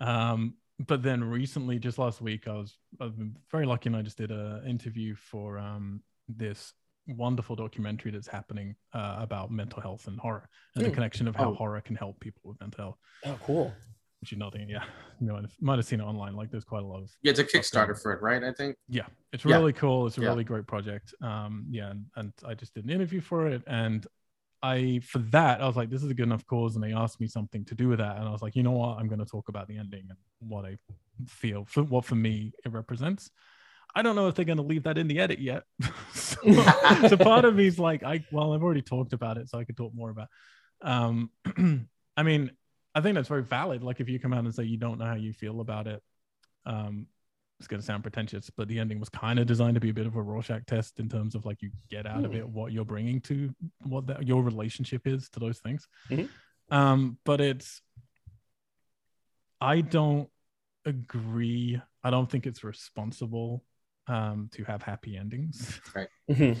Um, 0.00 0.56
but 0.78 1.02
then 1.02 1.24
recently, 1.24 1.78
just 1.78 1.98
last 1.98 2.20
week, 2.20 2.48
I 2.48 2.52
was 2.52 2.78
I've 3.00 3.16
been 3.16 3.36
very 3.50 3.66
lucky, 3.66 3.88
and 3.88 3.96
I 3.96 4.02
just 4.02 4.18
did 4.18 4.30
an 4.30 4.66
interview 4.66 5.14
for 5.14 5.58
um 5.58 6.02
this 6.28 6.74
wonderful 7.06 7.56
documentary 7.56 8.10
that's 8.10 8.28
happening 8.28 8.74
uh, 8.94 9.16
about 9.18 9.50
mental 9.50 9.80
health 9.80 10.06
and 10.06 10.18
horror 10.20 10.48
and 10.76 10.84
the 10.84 10.90
Mm. 10.90 10.94
connection 10.94 11.28
of 11.28 11.34
how 11.36 11.50
Oh. 11.50 11.54
horror 11.54 11.80
can 11.80 11.96
help 11.96 12.20
people 12.20 12.42
with 12.44 12.60
mental 12.60 12.84
health. 12.84 12.98
oh 13.24 13.38
cool 13.42 13.74
Which 14.20 14.32
you 14.32 14.38
know, 14.38 14.50
yeah, 14.54 14.84
you 15.20 15.32
might 15.32 15.42
have, 15.42 15.54
might 15.60 15.76
have 15.78 15.86
seen 15.86 16.00
it 16.00 16.04
online. 16.04 16.36
Like, 16.36 16.50
there's 16.50 16.64
quite 16.64 16.82
a 16.82 16.86
lot 16.86 17.02
of 17.02 17.10
Yeah, 17.22 17.30
it's 17.30 17.40
a 17.40 17.44
Kickstarter 17.44 18.00
for 18.00 18.12
it, 18.12 18.22
right? 18.22 18.42
I 18.44 18.52
think. 18.52 18.76
yeah 18.88 19.06
it's 19.32 19.44
Yeah. 19.44 19.56
really 19.56 19.72
cool 19.72 20.06
it's 20.06 20.18
a 20.18 20.20
Yeah. 20.20 20.28
really 20.28 20.42
great 20.44 20.66
project 20.66 21.14
um 21.22 21.64
yeah 21.70 21.90
and, 21.90 22.04
and 22.16 22.32
i 22.44 22.52
just 22.54 22.74
did 22.74 22.84
an 22.84 22.90
interview 22.90 23.20
for 23.20 23.46
it 23.46 23.62
and 23.68 24.04
i 24.62 25.00
for 25.04 25.20
that 25.36 25.60
i 25.62 25.66
was 25.66 25.76
like 25.76 25.88
this 25.90 26.02
is 26.02 26.10
a 26.10 26.14
good 26.14 26.24
enough 26.26 26.44
cause 26.46 26.74
and 26.74 26.82
they 26.82 26.92
asked 26.92 27.20
me 27.20 27.28
something 27.28 27.64
to 27.64 27.74
do 27.76 27.86
with 27.88 27.98
that 28.00 28.16
and 28.16 28.26
i 28.26 28.32
was 28.32 28.42
like 28.42 28.56
you 28.56 28.64
know 28.64 28.72
what 28.72 28.98
i'm 28.98 29.06
going 29.06 29.20
to 29.20 29.24
talk 29.36 29.48
about 29.48 29.68
the 29.68 29.78
ending 29.78 30.04
and 30.08 30.18
what 30.40 30.64
i 30.64 30.76
feel 31.28 31.64
for 31.66 31.84
what 31.84 32.04
for 32.04 32.16
me 32.16 32.52
it 32.64 32.72
represents 32.72 33.30
i 33.94 34.02
don't 34.02 34.16
know 34.16 34.28
if 34.28 34.34
they're 34.34 34.44
going 34.44 34.56
to 34.56 34.62
leave 34.62 34.84
that 34.84 34.98
in 34.98 35.08
the 35.08 35.18
edit 35.18 35.38
yet 35.38 35.64
so, 36.12 36.36
so 37.08 37.16
part 37.16 37.44
of 37.44 37.54
me 37.54 37.66
is 37.66 37.78
like 37.78 38.02
i 38.02 38.24
well 38.32 38.52
i've 38.52 38.62
already 38.62 38.82
talked 38.82 39.12
about 39.12 39.36
it 39.36 39.48
so 39.48 39.58
i 39.58 39.64
could 39.64 39.76
talk 39.76 39.92
more 39.94 40.10
about 40.10 40.28
um 40.82 41.30
i 42.16 42.22
mean 42.22 42.50
i 42.94 43.00
think 43.00 43.14
that's 43.14 43.28
very 43.28 43.42
valid 43.42 43.82
like 43.82 44.00
if 44.00 44.08
you 44.08 44.18
come 44.18 44.32
out 44.32 44.44
and 44.44 44.54
say 44.54 44.64
you 44.64 44.76
don't 44.76 44.98
know 44.98 45.06
how 45.06 45.14
you 45.14 45.32
feel 45.32 45.60
about 45.60 45.86
it 45.86 46.02
um 46.66 47.06
it's 47.58 47.66
going 47.66 47.78
to 47.78 47.84
sound 47.84 48.02
pretentious, 48.02 48.48
but 48.48 48.68
the 48.68 48.78
ending 48.78 48.98
was 48.98 49.10
kind 49.10 49.38
of 49.38 49.46
designed 49.46 49.74
to 49.74 49.80
be 49.80 49.90
a 49.90 49.92
bit 49.92 50.06
of 50.06 50.16
a 50.16 50.22
Rorschach 50.22 50.64
test 50.64 50.98
in 50.98 51.10
terms 51.10 51.34
of 51.34 51.44
like 51.44 51.60
you 51.60 51.70
get 51.90 52.06
out 52.06 52.24
of 52.24 52.30
Hmm. 52.30 52.38
it 52.38 52.48
what 52.48 52.72
you're 52.72 52.86
bringing 52.86 53.20
to 53.20 53.54
what 53.82 54.06
that, 54.06 54.26
your 54.26 54.42
relationship 54.42 55.06
is 55.06 55.28
to 55.28 55.40
those 55.40 55.58
things. 55.58 55.86
Mhm. 56.10 56.30
Um, 56.70 57.18
but 57.22 57.42
it's, 57.42 57.82
I 59.60 59.82
don't 59.82 60.30
agree. 60.86 61.78
I 62.02 62.08
don't 62.08 62.30
think 62.30 62.46
it's 62.46 62.64
responsible 62.64 63.62
um, 64.10 64.50
to 64.52 64.64
have 64.64 64.82
happy 64.82 65.16
endings. 65.16 65.80
Mhm. 66.30 66.56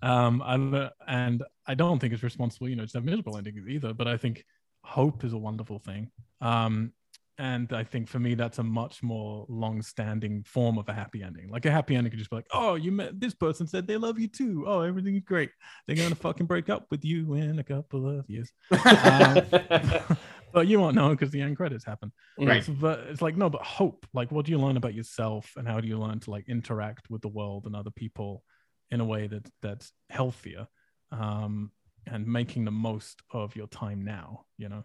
Um, 0.00 0.42
I'm, 0.42 0.90
and 1.08 1.42
I 1.66 1.74
don't 1.74 1.98
think 1.98 2.12
it's 2.12 2.22
responsible, 2.22 2.68
you 2.68 2.76
know, 2.76 2.86
to 2.86 2.98
have 2.98 3.04
miserable 3.04 3.36
endings 3.36 3.66
either. 3.68 3.92
But 3.92 4.06
I 4.06 4.16
think 4.16 4.44
hope 4.84 5.24
is 5.24 5.32
a 5.32 5.38
wonderful 5.38 5.80
thing. 5.80 6.10
Um, 6.40 6.92
and 7.38 7.72
I 7.72 7.84
think 7.84 8.08
for 8.08 8.18
me, 8.18 8.34
that's 8.34 8.58
a 8.58 8.62
much 8.62 9.02
more 9.02 9.46
long-standing 9.48 10.42
form 10.44 10.76
of 10.76 10.88
a 10.88 10.92
happy 10.92 11.22
ending. 11.22 11.50
Like 11.50 11.66
a 11.66 11.70
happy 11.70 11.94
ending 11.96 12.10
could 12.10 12.18
just 12.18 12.30
be 12.30 12.36
like, 12.36 12.48
"Oh, 12.52 12.74
you 12.74 12.90
met 12.92 13.20
this 13.20 13.34
person 13.34 13.66
said 13.66 13.86
they 13.86 13.96
love 13.96 14.18
you 14.18 14.28
too. 14.28 14.64
Oh, 14.66 14.80
everything's 14.80 15.22
great. 15.24 15.50
They're 15.86 15.96
gonna 15.96 16.16
fucking 16.16 16.46
break 16.46 16.68
up 16.68 16.86
with 16.90 17.04
you 17.04 17.34
in 17.34 17.58
a 17.58 17.64
couple 17.64 18.08
of 18.08 18.28
years." 18.28 18.52
Um, 19.04 19.42
but 20.52 20.66
you 20.66 20.80
won't 20.80 20.94
know 20.94 21.10
because 21.10 21.30
the 21.30 21.40
end 21.40 21.56
credits 21.56 21.84
happen. 21.84 22.12
Right. 22.38 22.64
So, 22.64 22.72
but 22.72 23.00
it's 23.08 23.22
like 23.22 23.36
no, 23.36 23.50
but 23.50 23.62
hope. 23.62 24.06
Like, 24.12 24.30
what 24.30 24.46
do 24.46 24.52
you 24.52 24.58
learn 24.58 24.76
about 24.76 24.94
yourself, 24.94 25.52
and 25.56 25.66
how 25.66 25.80
do 25.80 25.88
you 25.88 25.98
learn 25.98 26.20
to 26.20 26.30
like 26.30 26.48
interact 26.48 27.10
with 27.10 27.22
the 27.22 27.28
world 27.28 27.66
and 27.66 27.74
other 27.76 27.90
people 27.90 28.42
in 28.90 29.00
a 29.00 29.04
way 29.04 29.26
that 29.26 29.48
that's 29.62 29.92
healthier, 30.10 30.66
um, 31.12 31.70
and 32.06 32.26
making 32.26 32.64
the 32.64 32.70
most 32.70 33.22
of 33.32 33.56
your 33.56 33.66
time 33.68 34.04
now. 34.04 34.44
You 34.56 34.68
know. 34.68 34.84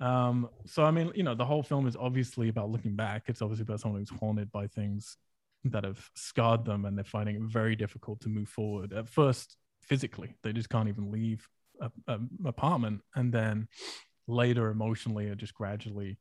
Um, 0.00 0.48
so 0.66 0.84
I 0.84 0.90
mean, 0.90 1.12
you 1.14 1.22
know, 1.22 1.34
the 1.34 1.44
whole 1.44 1.62
film 1.62 1.86
is 1.86 1.96
obviously 1.96 2.48
about 2.48 2.70
looking 2.70 2.96
back. 2.96 3.24
It's 3.28 3.42
obviously 3.42 3.62
about 3.62 3.80
someone 3.80 4.00
who's 4.00 4.18
haunted 4.20 4.50
by 4.52 4.66
things 4.66 5.16
that 5.64 5.84
have 5.84 6.10
scarred 6.14 6.64
them, 6.64 6.84
and 6.84 6.96
they're 6.96 7.04
finding 7.04 7.36
it 7.36 7.42
very 7.42 7.76
difficult 7.76 8.20
to 8.20 8.28
move 8.28 8.48
forward. 8.48 8.92
At 8.92 9.08
first, 9.08 9.56
physically, 9.80 10.34
they 10.42 10.52
just 10.52 10.68
can't 10.68 10.88
even 10.88 11.10
leave 11.10 11.48
a, 11.80 11.90
a 12.06 12.18
apartment, 12.44 13.00
and 13.14 13.32
then 13.32 13.68
later, 14.26 14.70
emotionally, 14.70 15.28
are 15.28 15.34
just 15.34 15.54
gradually 15.54 16.18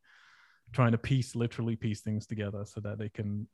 trying 0.71 0.91
to 0.91 0.97
piece, 0.97 1.35
literally 1.35 1.75
piece 1.75 2.01
things 2.01 2.25
together, 2.25 2.65
so 2.65 2.81
that 2.81 2.97
they 2.97 3.09
can 3.09 3.47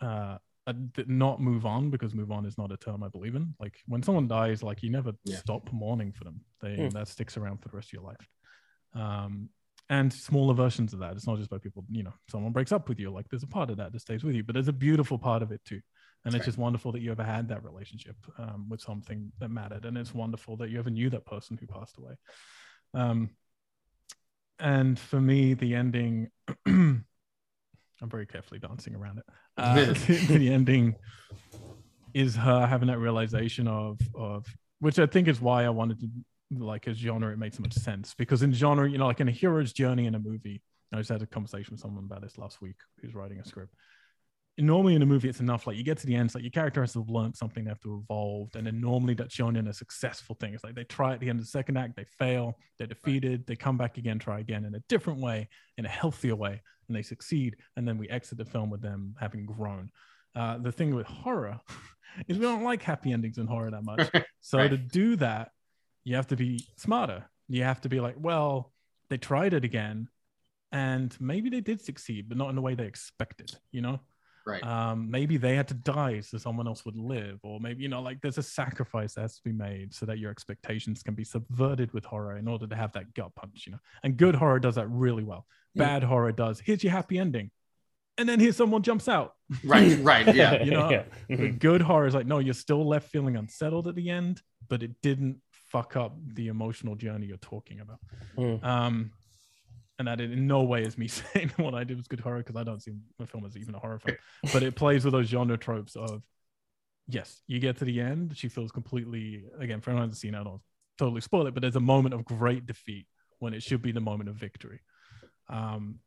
uh, 0.00 0.38
uh, 0.66 0.72
not 1.06 1.40
move 1.40 1.66
on 1.66 1.90
because 1.90 2.14
move 2.14 2.30
on 2.30 2.46
is 2.46 2.56
not 2.56 2.72
a 2.72 2.76
term 2.76 3.02
I 3.02 3.08
believe 3.08 3.34
in. 3.34 3.54
Like 3.60 3.76
when 3.86 4.02
someone 4.02 4.28
dies, 4.28 4.62
like 4.62 4.82
you 4.82 4.90
never 4.90 5.12
Yeah. 5.24 5.38
stop 5.38 5.70
mourning 5.72 6.12
for 6.12 6.24
them. 6.24 6.40
They 6.60 6.76
Hmm. 6.76 6.88
that 6.88 7.08
sticks 7.08 7.36
around 7.36 7.58
for 7.58 7.68
the 7.68 7.76
rest 7.76 7.88
of 7.88 7.92
your 7.94 8.02
life. 8.02 8.28
Um, 8.94 9.50
and 9.90 10.10
smaller 10.10 10.54
versions 10.54 10.94
of 10.94 11.00
that. 11.00 11.12
It's 11.14 11.26
not 11.26 11.36
just 11.36 11.50
by 11.50 11.58
people, 11.58 11.84
you 11.90 12.02
know, 12.02 12.14
someone 12.30 12.52
breaks 12.52 12.72
up 12.72 12.88
with 12.88 12.98
you. 12.98 13.10
Like 13.10 13.28
there's 13.28 13.42
a 13.42 13.46
part 13.48 13.68
of 13.68 13.76
that 13.76 13.92
that 13.92 14.00
stays 14.00 14.24
with 14.24 14.34
you, 14.34 14.42
but 14.42 14.54
there's 14.54 14.68
a 14.68 14.72
beautiful 14.72 15.18
part 15.18 15.42
of 15.42 15.52
it 15.52 15.60
too. 15.64 15.80
And 16.24 16.34
it's 16.34 16.42
Right. 16.42 16.46
just 16.46 16.58
wonderful 16.58 16.90
that 16.92 17.02
you 17.02 17.10
ever 17.10 17.22
had 17.22 17.48
that 17.48 17.62
relationship 17.62 18.16
um, 18.38 18.66
with 18.70 18.80
something 18.80 19.30
that 19.40 19.50
mattered. 19.50 19.84
And 19.84 19.98
it's 19.98 20.14
wonderful 20.14 20.56
that 20.56 20.70
you 20.70 20.78
ever 20.78 20.88
knew 20.88 21.10
that 21.10 21.26
person 21.26 21.58
who 21.58 21.66
passed 21.66 21.98
away. 21.98 22.14
Um, 22.94 23.30
and 24.58 24.98
for 24.98 25.20
me, 25.20 25.54
the 25.54 25.74
ending, 25.74 26.30
I'm 26.66 27.04
very 28.02 28.26
carefully 28.26 28.60
dancing 28.60 28.94
around 28.94 29.18
it. 29.18 29.24
Uh, 29.56 29.74
the, 30.06 30.36
the 30.38 30.52
ending 30.52 30.96
is 32.14 32.36
her 32.36 32.66
having 32.66 32.88
that 32.88 32.98
realization 32.98 33.66
of 33.68 33.98
of 34.14 34.46
which 34.78 34.98
I 34.98 35.06
think 35.06 35.28
is 35.28 35.40
why 35.40 35.64
I 35.64 35.70
wanted 35.70 36.00
to 36.00 36.08
like 36.56 36.86
as 36.86 36.96
genre 36.96 37.32
it 37.32 37.38
made 37.38 37.54
so 37.54 37.62
much 37.62 37.72
sense 37.74 38.14
because 38.16 38.42
in 38.42 38.52
genre 38.52 38.88
you 38.88 38.98
know 38.98 39.06
like 39.06 39.20
in 39.20 39.28
a 39.28 39.32
hero's 39.32 39.72
journey 39.72 40.06
in 40.06 40.14
a 40.14 40.18
movie 40.18 40.62
I 40.92 40.98
just 40.98 41.10
had 41.10 41.22
a 41.22 41.26
conversation 41.26 41.72
with 41.72 41.80
someone 41.80 42.04
about 42.04 42.22
this 42.22 42.38
last 42.38 42.62
week 42.62 42.76
who's 43.00 43.14
writing 43.14 43.40
a 43.40 43.44
script 43.44 43.74
normally 44.58 44.94
in 44.94 45.02
a 45.02 45.06
movie 45.06 45.28
it's 45.28 45.40
enough 45.40 45.66
like 45.66 45.76
you 45.76 45.82
get 45.82 45.98
to 45.98 46.06
the 46.06 46.14
end 46.14 46.26
it's 46.26 46.34
like 46.36 46.44
your 46.44 46.50
character 46.50 46.80
has 46.80 46.92
to 46.92 47.00
have 47.00 47.08
learned 47.08 47.36
something 47.36 47.64
they 47.64 47.70
have 47.70 47.80
to 47.80 48.00
evolve 48.04 48.48
and 48.54 48.66
then 48.66 48.80
normally 48.80 49.12
that's 49.12 49.34
shown 49.34 49.56
in 49.56 49.66
a 49.66 49.72
successful 49.72 50.36
thing. 50.38 50.54
It's 50.54 50.62
like 50.62 50.76
they 50.76 50.84
try 50.84 51.12
at 51.12 51.20
the 51.20 51.28
end 51.28 51.40
of 51.40 51.44
the 51.44 51.50
second 51.50 51.76
act 51.76 51.96
they 51.96 52.04
fail 52.18 52.56
they're 52.78 52.86
defeated 52.86 53.46
they 53.46 53.56
come 53.56 53.76
back 53.76 53.98
again 53.98 54.18
try 54.18 54.38
again 54.38 54.64
in 54.64 54.74
a 54.76 54.80
different 54.88 55.20
way 55.20 55.48
in 55.76 55.86
a 55.86 55.88
healthier 55.88 56.36
way 56.36 56.62
and 56.86 56.96
they 56.96 57.02
succeed 57.02 57.56
and 57.76 57.88
then 57.88 57.98
we 57.98 58.08
exit 58.10 58.38
the 58.38 58.44
film 58.44 58.70
with 58.70 58.80
them 58.80 59.14
having 59.18 59.44
grown. 59.44 59.90
Uh, 60.36 60.58
the 60.58 60.70
thing 60.70 60.94
with 60.94 61.06
horror 61.06 61.58
is 62.28 62.38
we 62.38 62.44
don't 62.44 62.62
like 62.62 62.82
happy 62.82 63.12
endings 63.12 63.38
in 63.38 63.46
horror 63.46 63.70
that 63.70 63.82
much. 63.84 64.08
So 64.40 64.58
Right. 64.58 64.70
to 64.70 64.76
do 64.76 65.16
that 65.16 65.50
you 66.04 66.16
have 66.16 66.26
to 66.28 66.36
be 66.36 66.66
smarter. 66.76 67.24
You 67.48 67.64
have 67.64 67.80
to 67.80 67.88
be 67.88 67.98
like 67.98 68.14
well 68.18 68.72
they 69.10 69.16
tried 69.16 69.52
it 69.52 69.64
again 69.64 70.08
and 70.70 71.16
maybe 71.20 71.50
they 71.50 71.60
did 71.60 71.80
succeed 71.80 72.28
but 72.28 72.38
not 72.38 72.50
in 72.50 72.56
the 72.56 72.62
way 72.62 72.74
they 72.74 72.86
expected 72.86 73.50
you 73.70 73.80
know 73.80 74.00
right. 74.46 74.62
um, 74.64 75.10
maybe 75.10 75.36
they 75.36 75.54
had 75.56 75.68
to 75.68 75.74
die 75.74 76.20
so 76.20 76.36
someone 76.38 76.66
else 76.66 76.84
would 76.84 76.96
live 76.96 77.38
or 77.42 77.60
maybe 77.60 77.82
you 77.82 77.88
know 77.88 78.02
like 78.02 78.20
there's 78.20 78.38
a 78.38 78.42
sacrifice 78.42 79.14
that 79.14 79.22
has 79.22 79.36
to 79.36 79.42
be 79.44 79.52
made 79.52 79.92
so 79.94 80.06
that 80.06 80.18
your 80.18 80.30
expectations 80.30 81.02
can 81.02 81.14
be 81.14 81.24
subverted 81.24 81.92
with 81.92 82.04
horror 82.04 82.36
in 82.36 82.46
order 82.48 82.66
to 82.66 82.76
have 82.76 82.92
that 82.92 83.12
gut 83.14 83.34
punch 83.34 83.64
you 83.66 83.72
know 83.72 83.78
and 84.02 84.16
good 84.16 84.34
horror 84.34 84.58
does 84.60 84.74
that 84.74 84.86
really 84.88 85.24
well 85.24 85.46
Yeah. 85.74 85.84
bad 85.84 86.02
horror 86.04 86.32
does 86.32 86.60
here's 86.60 86.82
your 86.84 86.92
happy 86.92 87.18
ending 87.18 87.50
and 88.18 88.28
then 88.28 88.38
here 88.38 88.52
someone 88.52 88.82
jumps 88.82 89.08
out 89.08 89.34
right. 89.64 89.98
Right. 90.12 90.32
Yeah. 90.34 90.62
you 90.62 90.70
know, 90.70 90.88
yeah. 90.90 91.02
the 91.28 91.36
Mhm. 91.36 91.58
good 91.58 91.80
horror 91.82 92.06
is 92.06 92.14
like 92.14 92.26
no 92.26 92.38
you're 92.38 92.54
still 92.54 92.86
left 92.86 93.10
feeling 93.10 93.36
unsettled 93.36 93.88
at 93.88 93.94
the 93.94 94.08
end 94.10 94.40
but 94.68 94.82
it 94.82 94.92
didn't 95.02 95.40
fuck 95.50 95.96
up 95.96 96.16
the 96.34 96.46
emotional 96.48 96.94
journey 96.94 97.26
you're 97.26 97.36
talking 97.38 97.80
about 97.80 97.98
Mm. 98.38 98.62
um 98.64 99.10
and 99.98 100.08
that 100.08 100.20
in 100.20 100.46
no 100.46 100.62
way 100.62 100.82
is 100.82 100.98
me 100.98 101.08
saying 101.08 101.52
what 101.56 101.74
I 101.74 101.84
did 101.84 101.96
was 101.96 102.06
good 102.06 102.20
horror 102.20 102.38
because 102.38 102.56
I 102.56 102.64
don't 102.64 102.82
see 102.82 102.92
the 103.18 103.26
film 103.26 103.44
as 103.44 103.56
even 103.56 103.74
a 103.74 103.78
horror 103.78 103.98
film, 103.98 104.16
but 104.52 104.62
it 104.62 104.74
plays 104.74 105.04
with 105.04 105.12
those 105.12 105.28
genre 105.28 105.56
tropes 105.56 105.96
of 105.96 106.22
yes, 107.08 107.42
you 107.46 107.60
get 107.60 107.78
to 107.78 107.84
the 107.84 108.00
end, 108.00 108.36
she 108.36 108.48
feels 108.48 108.72
completely 108.72 109.44
again 109.58 109.80
for 109.80 109.90
anyone 109.90 110.04
who 110.04 110.10
hasn't 110.10 110.20
seen 110.20 110.34
it, 110.34 110.40
I 110.40 110.44
don't 110.44 110.60
totally 110.98 111.20
spoil 111.20 111.46
it, 111.46 111.54
but 111.54 111.60
there's 111.60 111.76
a 111.76 111.80
moment 111.80 112.14
of 112.14 112.24
great 112.24 112.66
defeat 112.66 113.06
when 113.38 113.54
it 113.54 113.62
should 113.62 113.82
be 113.82 113.92
the 113.92 114.00
moment 114.00 114.28
of 114.28 114.36
victory. 114.36 114.80
Um, 115.48 115.98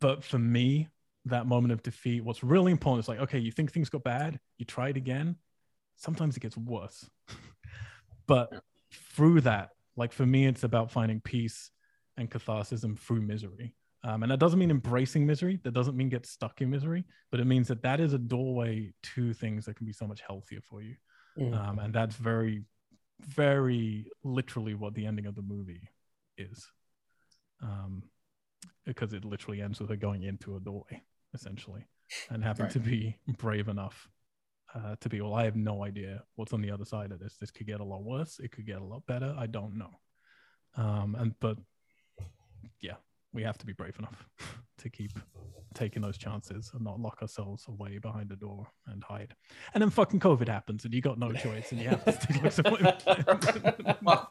but 0.00 0.24
for 0.24 0.38
me, 0.38 0.88
that 1.26 1.46
moment 1.46 1.72
of 1.72 1.82
defeat, 1.82 2.24
what's 2.24 2.42
really 2.42 2.72
important 2.72 3.04
is 3.04 3.08
like, 3.08 3.20
okay, 3.20 3.38
you 3.38 3.52
think 3.52 3.72
things 3.72 3.88
got 3.88 4.04
bad, 4.04 4.38
you 4.58 4.64
try 4.64 4.88
it 4.88 4.96
again, 4.96 5.36
sometimes 5.96 6.36
it 6.36 6.40
gets 6.40 6.56
worse. 6.56 7.08
but 8.26 8.62
through 8.92 9.42
that, 9.42 9.70
like 9.96 10.12
for 10.12 10.26
me, 10.26 10.46
it's 10.46 10.64
about 10.64 10.90
finding 10.90 11.20
peace 11.20 11.70
and 12.16 12.30
catharsis 12.30 12.84
through 12.98 13.22
misery. 13.22 13.74
Um, 14.02 14.22
and 14.22 14.30
that 14.30 14.38
doesn't 14.38 14.58
mean 14.58 14.70
embracing 14.70 15.26
misery. 15.26 15.60
That 15.64 15.72
doesn't 15.72 15.96
mean 15.96 16.10
get 16.10 16.26
stuck 16.26 16.60
in 16.60 16.68
misery, 16.70 17.04
but 17.30 17.40
it 17.40 17.46
means 17.46 17.68
that 17.68 17.82
that 17.82 18.00
is 18.00 18.12
a 18.12 18.18
doorway 18.18 18.92
to 19.14 19.32
things 19.32 19.64
that 19.64 19.76
can 19.76 19.86
be 19.86 19.92
so 19.92 20.06
much 20.06 20.20
healthier 20.20 20.60
for 20.60 20.82
you. 20.82 20.96
Mm. 21.38 21.56
Um, 21.56 21.78
and 21.78 21.94
that's 21.94 22.16
very, 22.16 22.64
very 23.20 24.10
literally 24.22 24.74
what 24.74 24.94
the 24.94 25.06
ending 25.06 25.26
of 25.26 25.34
the 25.34 25.42
movie 25.42 25.88
is. 26.36 26.70
Um, 27.62 28.02
because 28.84 29.14
it 29.14 29.24
literally 29.24 29.62
ends 29.62 29.80
with 29.80 29.88
her 29.88 29.96
going 29.96 30.22
into 30.22 30.56
a 30.56 30.60
doorway, 30.60 31.02
essentially, 31.32 31.86
and 32.28 32.44
having 32.44 32.64
Right. 32.64 32.72
to 32.72 32.80
be 32.80 33.16
brave 33.38 33.68
enough 33.68 34.08
uh, 34.74 34.96
to 35.00 35.08
be, 35.08 35.20
well, 35.22 35.34
I 35.34 35.44
have 35.44 35.56
no 35.56 35.82
idea 35.82 36.22
what's 36.34 36.52
on 36.52 36.60
the 36.60 36.70
other 36.70 36.84
side 36.84 37.12
of 37.12 37.20
this. 37.20 37.36
This 37.36 37.50
could 37.50 37.66
get 37.66 37.80
a 37.80 37.84
lot 37.84 38.02
worse. 38.02 38.38
It 38.38 38.52
could 38.52 38.66
get 38.66 38.82
a 38.82 38.84
lot 38.84 39.06
better. 39.06 39.34
I 39.38 39.46
don't 39.46 39.78
know. 39.78 39.90
Um, 40.76 41.14
and, 41.18 41.34
but 41.40 41.56
yeah, 42.80 42.94
we 43.32 43.42
have 43.42 43.58
to 43.58 43.66
be 43.66 43.72
brave 43.72 43.98
enough 43.98 44.26
to 44.78 44.88
keep 44.88 45.12
taking 45.74 46.00
those 46.00 46.16
chances 46.16 46.70
and 46.72 46.84
not 46.84 47.00
lock 47.00 47.20
ourselves 47.20 47.64
away 47.68 47.98
behind 47.98 48.30
a 48.30 48.36
door 48.36 48.68
and 48.86 49.02
hide. 49.02 49.34
And 49.74 49.82
then 49.82 49.90
fucking 49.90 50.20
COVID 50.20 50.48
happens 50.48 50.84
and 50.84 50.94
you 50.94 51.00
got 51.00 51.18
no 51.18 51.32
choice 51.32 51.72
and 51.72 51.80
you 51.80 51.88
have 51.88 52.04
to 52.04 52.12
stick 52.20 52.42
like 52.42 52.52
some 52.52 53.96
Well, 54.02 54.28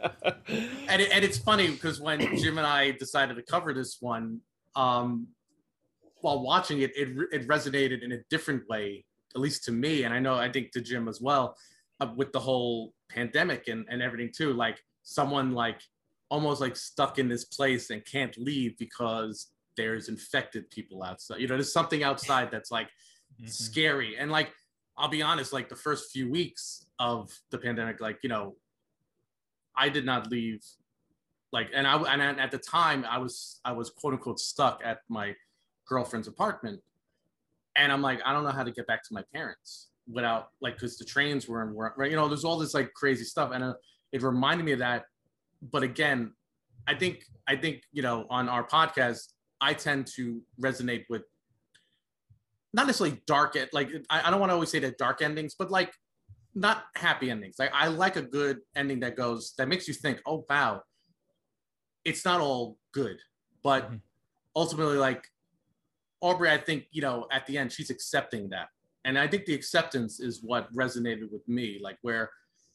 and, 0.88 1.02
it, 1.02 1.10
and 1.12 1.24
it's 1.26 1.38
funny 1.38 1.70
because 1.70 2.00
when 2.00 2.20
Jim 2.38 2.58
and 2.58 2.66
I 2.66 2.92
decided 2.92 3.36
to 3.36 3.44
cover 3.44 3.74
this 3.74 3.98
one, 4.00 4.40
um, 4.76 5.28
while 6.22 6.42
watching 6.42 6.82
it, 6.82 6.92
it, 6.96 7.10
it 7.34 7.48
resonated 7.48 8.02
in 8.02 8.14
a 8.14 8.20
different 8.30 8.68
way, 8.70 9.06
at 9.36 9.42
least 9.42 9.66
to 9.66 9.74
me, 9.74 10.04
and 10.04 10.14
I 10.14 10.20
know 10.20 10.36
I 10.36 10.50
think 10.50 10.72
to 10.72 10.82
Jim 10.82 11.10
as 11.10 11.20
well, 11.20 11.58
uh, 12.00 12.08
with 12.16 12.32
the 12.32 12.40
whole 12.40 12.94
pandemic 13.10 13.68
and, 13.68 13.86
and 13.90 14.02
everything 14.02 14.32
too. 14.34 14.54
Like 14.54 14.80
someone 15.04 15.52
like 15.52 15.82
almost 16.30 16.62
like 16.62 16.76
stuck 16.76 17.20
in 17.20 17.28
this 17.28 17.46
place 17.46 17.90
and 17.90 18.04
can't 18.06 18.38
leave 18.38 18.78
because 18.78 19.52
there's 19.78 20.10
infected 20.10 20.70
people 20.70 21.04
outside. 21.04 21.40
You 21.40 21.48
know, 21.48 21.56
there's 21.56 21.74
something 21.74 22.04
outside 22.04 22.50
that's 22.52 22.72
like 22.72 22.90
scary. 23.46 24.18
And 24.18 24.32
like, 24.32 24.52
I'll 24.98 25.10
be 25.10 25.22
honest, 25.22 25.54
like 25.54 25.70
the 25.70 25.76
first 25.76 26.12
few 26.12 26.30
weeks 26.30 26.86
of 27.00 27.32
the 27.52 27.58
pandemic, 27.58 28.00
like, 28.00 28.20
you 28.24 28.30
know, 28.30 28.56
I 29.76 29.90
did 29.90 30.06
not 30.06 30.30
leave. 30.30 30.64
Like, 31.52 31.70
and 31.74 31.88
I, 31.88 31.98
and 31.98 32.40
at 32.40 32.52
the 32.52 32.58
time 32.58 33.06
I 33.10 33.18
was, 33.18 33.60
I 33.66 33.72
was 33.72 33.90
quote 33.90 34.14
unquote 34.14 34.40
stuck 34.40 34.82
at 34.84 35.00
my 35.10 35.36
girlfriend's 35.88 36.28
apartment. 36.28 36.80
And 37.76 37.92
I'm 37.92 38.02
like, 38.02 38.22
I 38.26 38.34
don't 38.34 38.44
know 38.44 38.52
how 38.52 38.64
to 38.64 38.72
get 38.72 38.86
back 38.86 39.04
to 39.04 39.14
my 39.14 39.24
parents 39.34 39.90
without 40.12 40.50
like, 40.62 40.78
cause 40.78 40.98
the 40.98 41.06
trains 41.06 41.48
were, 41.48 41.66
were 41.74 41.94
right. 41.98 42.12
You 42.12 42.18
know, 42.18 42.28
there's 42.28 42.46
all 42.46 42.60
this 42.60 42.74
like 42.74 42.94
crazy 42.94 43.24
stuff. 43.24 43.52
And 43.54 43.64
uh, 43.64 43.74
it 44.12 44.22
reminded 44.22 44.64
me 44.66 44.74
of 44.74 44.80
that. 44.80 45.06
But 45.72 45.84
again, 45.84 46.34
I 46.88 46.96
think, 46.96 47.24
I 47.48 47.56
think, 47.56 47.84
you 47.92 48.02
know, 48.02 48.26
on 48.30 48.50
our 48.50 48.68
podcast, 48.68 49.34
I 49.62 49.74
tend 49.74 50.08
to 50.16 50.42
resonate 50.62 51.06
with 51.10 51.24
not 52.74 52.88
necessarily 52.88 53.22
dark 53.28 53.56
it 53.56 53.70
like 53.72 53.90
I, 54.10 54.28
I 54.28 54.32
don't 54.32 54.40
want 54.40 54.50
to 54.50 54.56
always 54.56 54.70
say 54.70 54.80
that 54.80 54.98
dark 54.98 55.22
endings 55.22 55.54
but 55.58 55.70
like 55.70 55.94
not 56.56 56.86
happy 56.96 57.30
endings. 57.32 57.56
Like 57.60 57.72
i 57.74 57.88
like 57.88 58.16
a 58.16 58.22
good 58.22 58.60
ending 58.76 59.00
that 59.02 59.16
goes 59.16 59.54
that 59.58 59.68
makes 59.68 59.88
you 59.88 59.94
think 59.94 60.20
oh 60.26 60.44
wow 60.50 60.82
it's 62.04 62.26
not 62.26 62.42
all 62.42 62.78
good. 62.92 63.18
But 63.64 63.92
Mhm. 63.92 64.02
ultimately 64.56 64.98
like 64.98 65.24
aubrey 66.22 66.50
i 66.50 66.58
think 66.58 66.86
you 66.92 67.02
know 67.02 67.28
at 67.32 67.46
the 67.48 67.58
end 67.58 67.72
she's 67.72 67.90
accepting 67.90 68.50
that. 68.50 68.68
And 69.06 69.18
i 69.20 69.28
think 69.28 69.46
the 69.46 69.54
acceptance 69.54 70.20
is 70.20 70.42
what 70.44 70.74
resonated 70.74 71.32
with 71.32 71.48
me 71.48 71.80
like 71.82 71.98
where 72.02 72.32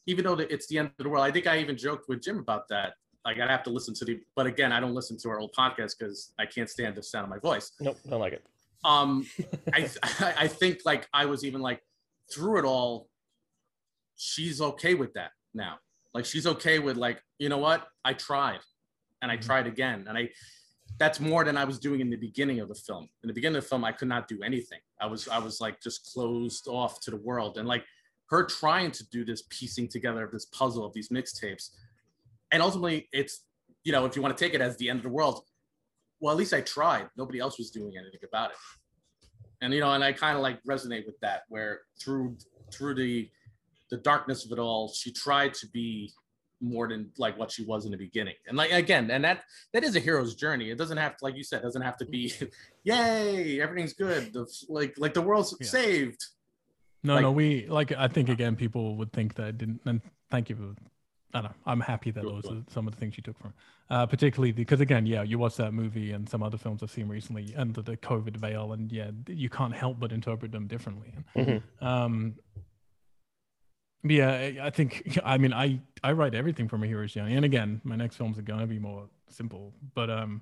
even 0.09 0.23
though 0.25 0.33
it's 0.55 0.67
the 0.67 0.77
end 0.79 0.87
of 0.97 1.03
the 1.05 1.09
world 1.09 1.23
i 1.23 1.31
think 1.31 1.45
i 1.47 1.57
even 1.59 1.77
joked 1.77 2.05
with 2.09 2.19
jim 2.21 2.39
about 2.39 2.67
that 2.67 2.93
like 3.25 3.39
i 3.39 3.45
have 3.55 3.63
to 3.63 3.69
listen 3.69 3.93
to 3.93 4.03
the 4.05 4.19
but 4.35 4.45
again 4.47 4.71
i 4.71 4.79
don't 4.79 4.95
listen 4.95 5.15
to 5.17 5.29
our 5.29 5.39
old 5.39 5.53
podcast 5.57 5.91
because 5.97 6.33
i 6.39 6.45
can't 6.45 6.69
stand 6.69 6.95
the 6.95 7.03
sound 7.03 7.23
of 7.25 7.29
my 7.29 7.37
voice 7.39 7.71
Nope, 7.79 7.97
don't 8.09 8.19
like 8.19 8.33
it. 8.33 8.43
um 8.83 9.25
I 9.73 9.81
I 10.45 10.47
think 10.47 10.75
like 10.91 11.07
I 11.13 11.25
was 11.25 11.45
even 11.45 11.61
like 11.69 11.81
through 12.33 12.59
it 12.61 12.65
all, 12.65 13.07
she's 14.15 14.61
okay 14.61 14.93
with 14.93 15.13
that 15.13 15.31
now. 15.53 15.75
Like 16.13 16.25
she's 16.25 16.45
okay 16.45 16.77
with 16.79 16.95
like, 16.97 17.17
you 17.39 17.49
know 17.49 17.57
what? 17.57 17.87
I 18.05 18.13
tried 18.13 18.59
and 19.21 19.31
I 19.31 19.37
Mhm. 19.37 19.45
tried 19.45 19.67
again. 19.67 20.05
And 20.07 20.17
I 20.17 20.29
that's 20.97 21.19
more 21.19 21.43
than 21.47 21.55
I 21.57 21.65
was 21.65 21.77
doing 21.79 21.99
in 22.01 22.09
the 22.09 22.17
beginning 22.17 22.59
of 22.59 22.67
the 22.67 22.75
film. 22.75 23.03
In 23.23 23.27
the 23.27 23.33
beginning 23.33 23.57
of 23.57 23.63
the 23.63 23.69
film, 23.69 23.83
I 23.85 23.91
could 23.97 24.07
not 24.15 24.27
do 24.27 24.37
anything. 24.43 24.79
I 24.99 25.05
was 25.07 25.27
I 25.27 25.39
was 25.39 25.55
like 25.65 25.81
just 25.81 26.05
closed 26.13 26.67
off 26.67 26.99
to 27.01 27.09
the 27.11 27.17
world. 27.29 27.57
And 27.57 27.67
like 27.67 27.83
her 28.29 28.45
trying 28.45 28.91
to 28.91 29.03
do 29.09 29.25
this 29.25 29.43
piecing 29.49 29.87
together 29.87 30.23
of 30.23 30.31
this 30.31 30.45
puzzle 30.45 30.85
of 30.85 30.93
these 30.93 31.09
mixtapes. 31.09 31.69
And 32.51 32.61
ultimately 32.61 33.07
it's, 33.11 33.43
you 33.83 33.91
know, 33.91 34.05
if 34.05 34.15
you 34.15 34.21
want 34.21 34.37
to 34.37 34.43
take 34.43 34.53
it 34.53 34.61
as 34.61 34.77
the 34.77 34.89
end 34.89 34.97
of 34.97 35.03
the 35.03 35.09
world, 35.09 35.43
well, 36.19 36.31
at 36.31 36.37
least 36.37 36.53
I 36.53 36.61
tried. 36.61 37.09
Nobody 37.17 37.39
else 37.39 37.57
was 37.57 37.71
doing 37.71 37.93
anything 37.97 38.19
about 38.27 38.51
it. 38.51 38.57
And 39.61 39.73
you 39.73 39.79
know, 39.81 39.91
and 39.93 40.03
I 40.03 40.13
kind 40.13 40.35
of 40.37 40.41
like 40.43 40.63
resonate 40.63 41.05
with 41.05 41.19
that, 41.21 41.41
where 41.49 41.81
through 41.99 42.37
through 42.71 42.95
the 42.95 43.29
the 43.89 43.97
darkness 43.97 44.45
of 44.45 44.51
it 44.51 44.59
all, 44.59 44.89
she 44.89 45.11
tried 45.11 45.53
to 45.55 45.67
be 45.67 46.11
more 46.61 46.87
than 46.87 47.09
like 47.17 47.37
what 47.37 47.51
she 47.51 47.63
was 47.63 47.85
in 47.85 47.91
the 47.91 47.97
beginning. 47.97 48.35
And 48.47 48.55
like 48.57 48.71
again, 48.71 49.09
and 49.11 49.23
that 49.23 49.43
that 49.73 49.83
is 49.83 49.95
a 49.95 49.99
hero's 49.99 50.35
journey. 50.35 50.69
It 50.71 50.77
doesn't 50.77 50.97
have 50.97 51.17
to, 51.17 51.23
like 51.25 51.35
you 51.35 51.43
said, 51.43 51.61
doesn't 51.61 51.81
have 51.81 51.97
to 51.97 52.05
be, 52.05 52.33
yay, 52.83 53.59
everything's 53.61 53.93
good. 53.93 54.31
The 54.33 54.45
like 54.69 54.93
like 54.97 55.13
the 55.13 55.21
world's 55.21 55.55
Yeah. 55.59 55.67
saved. 55.67 56.25
No, 57.03 57.13
Like- 57.15 57.21
no, 57.23 57.31
we 57.31 57.65
like. 57.67 57.91
I 57.93 58.07
think 58.07 58.29
again, 58.29 58.55
people 58.55 58.95
would 58.97 59.11
think 59.13 59.35
that 59.35 59.45
I 59.47 59.51
didn't. 59.51 59.81
And 59.85 60.01
thank 60.29 60.49
you 60.49 60.55
for. 60.55 60.75
I 61.33 61.41
don't 61.41 61.51
know. 61.51 61.55
I'm 61.67 61.79
happy 61.79 62.09
that 62.11 62.23
those 62.23 62.45
are 62.47 62.63
some 62.69 62.87
of 62.87 62.93
the 62.95 62.99
things 62.99 63.15
you 63.15 63.21
took 63.21 63.37
from, 63.39 63.53
uh, 63.91 64.07
particularly 64.07 64.51
because 64.51 64.81
again, 64.81 65.05
yeah, 65.05 65.21
you 65.21 65.37
watch 65.37 65.57
that 65.57 65.73
movie 65.73 66.11
and 66.11 66.27
some 66.27 66.41
other 66.41 66.57
films 66.57 66.81
I've 66.81 66.89
seen 66.89 67.07
recently 67.07 67.55
under 67.55 67.83
the 67.83 67.95
COVID 67.97 68.35
veil, 68.37 68.73
and 68.73 68.91
yeah, 68.91 69.11
you 69.27 69.47
can't 69.47 69.73
help 69.75 69.99
but 69.99 70.11
interpret 70.11 70.51
them 70.51 70.65
differently. 70.67 71.13
Mhm. 71.35 71.61
Um, 71.81 72.35
yeah, 74.03 74.31
I- 74.31 74.57
I 74.67 74.69
think 74.71 75.17
I 75.23 75.37
mean 75.37 75.53
I 75.53 75.79
I 76.03 76.13
write 76.13 76.33
everything 76.33 76.67
from 76.67 76.83
a 76.83 76.87
hero's 76.87 77.13
journey, 77.13 77.35
and 77.35 77.45
again, 77.45 77.81
my 77.83 77.95
next 77.95 78.15
films 78.15 78.37
are 78.39 78.43
gonna 78.43 78.67
be 78.67 78.79
more 78.79 79.07
simple, 79.29 79.73
but 79.93 80.09
um, 80.09 80.41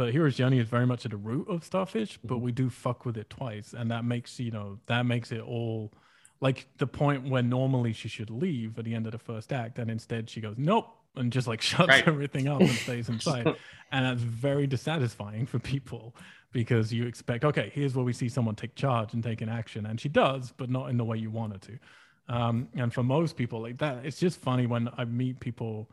but 0.00 0.12
hero's 0.12 0.34
journey 0.34 0.58
is 0.58 0.66
very 0.66 0.86
much 0.86 1.04
at 1.04 1.10
the 1.10 1.18
root 1.18 1.46
of 1.46 1.62
Starfish, 1.62 2.18
but 2.24 2.38
we 2.38 2.52
do 2.52 2.70
fuck 2.70 3.04
with 3.04 3.18
it 3.18 3.28
twice, 3.28 3.74
and 3.74 3.90
that 3.90 4.02
makes 4.02 4.40
you 4.40 4.50
know 4.50 4.78
that 4.86 5.04
makes 5.04 5.30
it 5.30 5.42
all 5.42 5.92
like 6.40 6.68
the 6.78 6.86
point 6.86 7.28
where 7.28 7.42
normally 7.42 7.92
she 7.92 8.08
should 8.08 8.30
leave 8.30 8.78
at 8.78 8.86
the 8.86 8.94
end 8.94 9.04
of 9.04 9.12
the 9.12 9.18
first 9.18 9.52
act, 9.52 9.78
and 9.78 9.90
instead 9.90 10.30
she 10.30 10.40
goes 10.40 10.54
nope 10.56 10.88
and 11.16 11.30
just 11.30 11.46
like 11.46 11.60
shuts 11.70 11.86
Right. 11.86 12.08
everything 12.08 12.48
up 12.48 12.66
and 12.70 12.80
stays 12.80 13.10
inside, 13.10 13.44
and 13.92 14.06
that's 14.06 14.22
very 14.22 14.66
dissatisfying 14.66 15.44
for 15.44 15.58
people 15.58 16.16
because 16.50 16.90
you 16.94 17.04
expect 17.06 17.44
okay 17.44 17.70
here's 17.74 17.94
where 17.94 18.04
we 18.04 18.14
see 18.14 18.28
someone 18.30 18.54
take 18.54 18.74
charge 18.74 19.12
and 19.12 19.22
take 19.22 19.42
an 19.42 19.50
action 19.50 19.84
and 19.84 20.00
she 20.00 20.08
does 20.08 20.54
but 20.56 20.70
not 20.70 20.88
in 20.88 20.96
the 20.96 21.04
way 21.04 21.18
you 21.18 21.30
want 21.30 21.52
her 21.52 21.58
to. 21.58 21.78
Um, 22.34 22.68
and 22.74 22.90
for 22.90 23.02
most 23.02 23.36
people 23.36 23.60
like 23.60 23.76
that 23.78 24.06
it's 24.06 24.18
just 24.18 24.40
funny 24.40 24.66
when 24.66 24.88
i 24.96 25.04
meet 25.04 25.40
people 25.40 25.90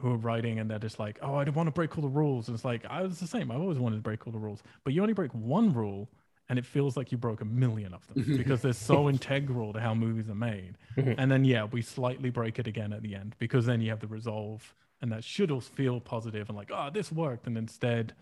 who 0.00 0.12
are 0.12 0.16
writing 0.16 0.58
and 0.58 0.70
they're 0.70 0.78
just 0.78 0.98
like 0.98 1.18
oh 1.22 1.34
i 1.36 1.44
don't 1.44 1.56
want 1.56 1.66
to 1.66 1.72
break 1.72 1.96
all 1.98 2.02
the 2.02 2.08
rules. 2.08 2.48
And 2.48 2.54
it's 2.54 2.64
like 2.64 2.84
i 2.88 3.02
was 3.02 3.18
the 3.18 3.26
same. 3.26 3.50
I've 3.50 3.60
always 3.60 3.78
wanted 3.78 3.96
to 3.96 4.02
break 4.02 4.26
all 4.26 4.32
the 4.32 4.38
rules 4.38 4.62
but 4.84 4.92
you 4.92 5.02
only 5.02 5.14
break 5.14 5.32
one 5.32 5.72
rule 5.72 6.08
and 6.48 6.58
it 6.58 6.64
feels 6.64 6.96
like 6.96 7.12
you 7.12 7.18
broke 7.18 7.40
a 7.42 7.44
million 7.44 7.92
of 7.92 8.06
them 8.08 8.24
because 8.36 8.62
they're 8.62 8.72
so 8.72 9.08
integral 9.08 9.72
to 9.74 9.80
how 9.80 9.94
movies 9.94 10.28
are 10.30 10.34
made. 10.34 10.76
Mhm. 10.96 11.14
and 11.18 11.30
then 11.30 11.44
yeah 11.44 11.64
we 11.64 11.82
slightly 11.82 12.30
break 12.30 12.58
it 12.58 12.66
again 12.66 12.92
at 12.92 13.02
the 13.02 13.14
end 13.14 13.34
because 13.38 13.66
then 13.66 13.80
you 13.80 13.90
have 13.90 14.00
the 14.00 14.06
resolve 14.06 14.74
and 15.02 15.12
that 15.12 15.22
should 15.24 15.50
all 15.50 15.60
feel 15.60 16.00
positive 16.00 16.48
and 16.48 16.56
like 16.56 16.70
oh 16.72 16.90
this 16.92 17.10
worked. 17.12 17.46
And 17.46 17.56
instead 17.58 18.14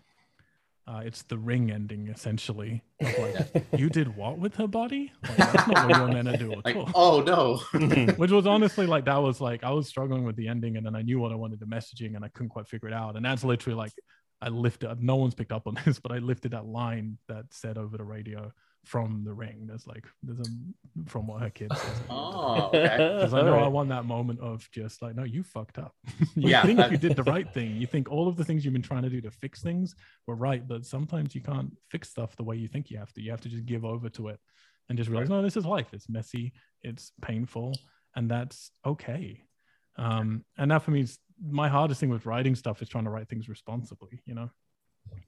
uh, 0.87 1.01
it's 1.03 1.23
the 1.23 1.37
ring 1.37 1.69
ending 1.71 2.07
essentially 2.07 2.81
like 3.01 3.65
you 3.77 3.89
did 3.89 4.15
what 4.15 4.37
with 4.39 4.55
her 4.55 4.67
body 4.67 5.11
like, 5.27 5.37
that's 5.37 5.67
not 5.67 5.87
what 5.89 5.97
you're 5.97 6.07
meant 6.07 6.27
to 6.29 6.37
do 6.37 6.51
at 6.53 6.63
Like, 6.65 6.75
all 6.77 6.89
oh 6.95 7.21
no. 7.21 7.57
Mhm. 7.77 8.17
which 8.17 8.31
was 8.31 8.47
honestly 8.47 8.85
like 8.85 9.05
that 9.05 9.17
was 9.21 9.41
like 9.41 9.63
I 9.63 9.71
was 9.71 9.87
struggling 9.87 10.23
with 10.23 10.35
the 10.37 10.47
ending 10.47 10.77
and 10.77 10.85
then 10.85 10.95
I 10.95 11.01
knew 11.01 11.19
what 11.19 11.31
I 11.31 11.35
wanted 11.35 11.59
the 11.59 11.65
messaging 11.65 12.15
and 12.15 12.23
I 12.23 12.29
couldn't 12.29 12.49
quite 12.49 12.67
figure 12.67 12.87
it 12.87 12.93
out. 12.93 13.15
And 13.17 13.25
that's 13.25 13.43
literally 13.43 13.75
like 13.77 13.91
I 14.41 14.49
lifted 14.49 15.01
no 15.01 15.15
one's 15.17 15.33
picked 15.35 15.51
up 15.51 15.67
on 15.67 15.77
this, 15.85 15.99
but 15.99 16.11
I 16.11 16.19
lifted 16.19 16.51
that 16.51 16.65
line 16.65 17.17
that 17.27 17.45
said 17.51 17.77
over 17.77 17.97
the 17.97 18.03
radio 18.05 18.51
from 18.85 19.23
the 19.25 19.33
ring. 19.33 19.65
There's 19.67 19.85
like 19.87 20.05
there's 20.23 20.39
a 20.39 20.45
from 21.07 21.27
what 21.27 21.41
her 21.41 21.49
kid 21.49 21.71
says. 21.75 22.01
Oh, 22.09 22.67
okay. 22.73 22.97
Because 22.97 23.33
I 23.33 23.41
know 23.41 23.53
I 23.53 23.57
Alright. 23.57 23.71
want 23.71 23.89
that 23.89 24.05
moment 24.05 24.39
of 24.39 24.67
just 24.71 25.01
like, 25.01 25.15
no, 25.15 25.23
you 25.23 25.43
fucked 25.43 25.77
up. 25.77 25.93
you 26.35 26.49
Yeah, 26.49 26.63
think 26.65 26.77
that- 26.77 26.91
you 26.91 26.97
did 26.97 27.15
the 27.15 27.23
right 27.23 27.51
thing. 27.53 27.75
You 27.75 27.87
think 27.87 28.09
all 28.09 28.27
of 28.27 28.35
the 28.37 28.45
things 28.45 28.63
you've 28.63 28.73
been 28.73 28.81
trying 28.81 29.03
to 29.03 29.09
do 29.09 29.19
to 29.21 29.31
fix 29.31 29.61
things 29.61 29.95
were 30.25 30.35
right, 30.35 30.65
but 30.67 30.85
sometimes 30.85 31.35
you 31.35 31.41
can't 31.41 31.71
fix 31.89 32.09
stuff 32.09 32.35
the 32.35 32.43
way 32.43 32.55
you 32.55 32.67
think 32.67 32.89
you 32.89 32.97
have 32.97 33.11
to. 33.13 33.21
You 33.21 33.31
have 33.31 33.41
to 33.41 33.49
just 33.49 33.65
give 33.65 33.83
over 33.85 34.09
to 34.09 34.29
it 34.29 34.39
and 34.89 34.97
just 34.97 35.09
realize, 35.09 35.29
no, 35.29 35.41
this 35.41 35.57
is 35.57 35.65
life. 35.65 35.87
It's 35.93 36.07
messy, 36.09 36.53
it's 36.81 37.11
painful, 37.21 37.73
and 38.15 38.31
that's 38.31 38.71
okay. 38.85 39.43
Um, 39.97 40.45
and 40.57 40.71
that 40.71 40.83
for 40.83 40.91
me 40.91 41.01
is 41.01 41.19
my 41.45 41.67
hardest 41.67 41.99
thing 41.99 42.09
with 42.09 42.25
writing 42.25 42.55
stuff 42.55 42.81
is 42.81 42.87
trying 42.89 43.03
to 43.03 43.09
write 43.09 43.27
things 43.27 43.49
responsibly, 43.49 44.21
you 44.25 44.33
know, 44.35 44.49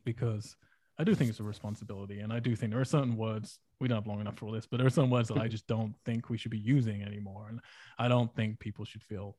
because 0.05 0.55
I 0.99 1.03
do 1.03 1.15
think 1.15 1.29
it's 1.29 1.39
a 1.39 1.43
responsibility, 1.43 2.19
and 2.19 2.31
I 2.31 2.39
do 2.39 2.55
think 2.55 2.71
there 2.71 2.81
are 2.81 2.85
certain 2.85 3.15
words 3.15 3.59
we 3.79 3.87
don't 3.87 3.95
have 3.95 4.07
long 4.07 4.19
enough 4.19 4.37
for 4.37 4.45
all 4.45 4.51
this, 4.51 4.67
but 4.67 4.77
there 4.77 4.87
are 4.87 4.91
some 4.91 5.09
words 5.09 5.29
that 5.29 5.37
I 5.37 5.47
just 5.55 5.65
don't 5.65 5.95
think 6.05 6.29
we 6.29 6.37
should 6.37 6.51
be 6.51 6.59
using 6.59 7.01
anymore, 7.01 7.47
and 7.49 7.61
I 7.97 8.07
don't 8.07 8.33
think 8.35 8.59
people 8.59 8.85
should 8.85 9.03
feel 9.03 9.37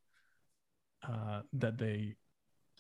uh, 1.07 1.43
that 1.55 1.79
they. 1.79 2.17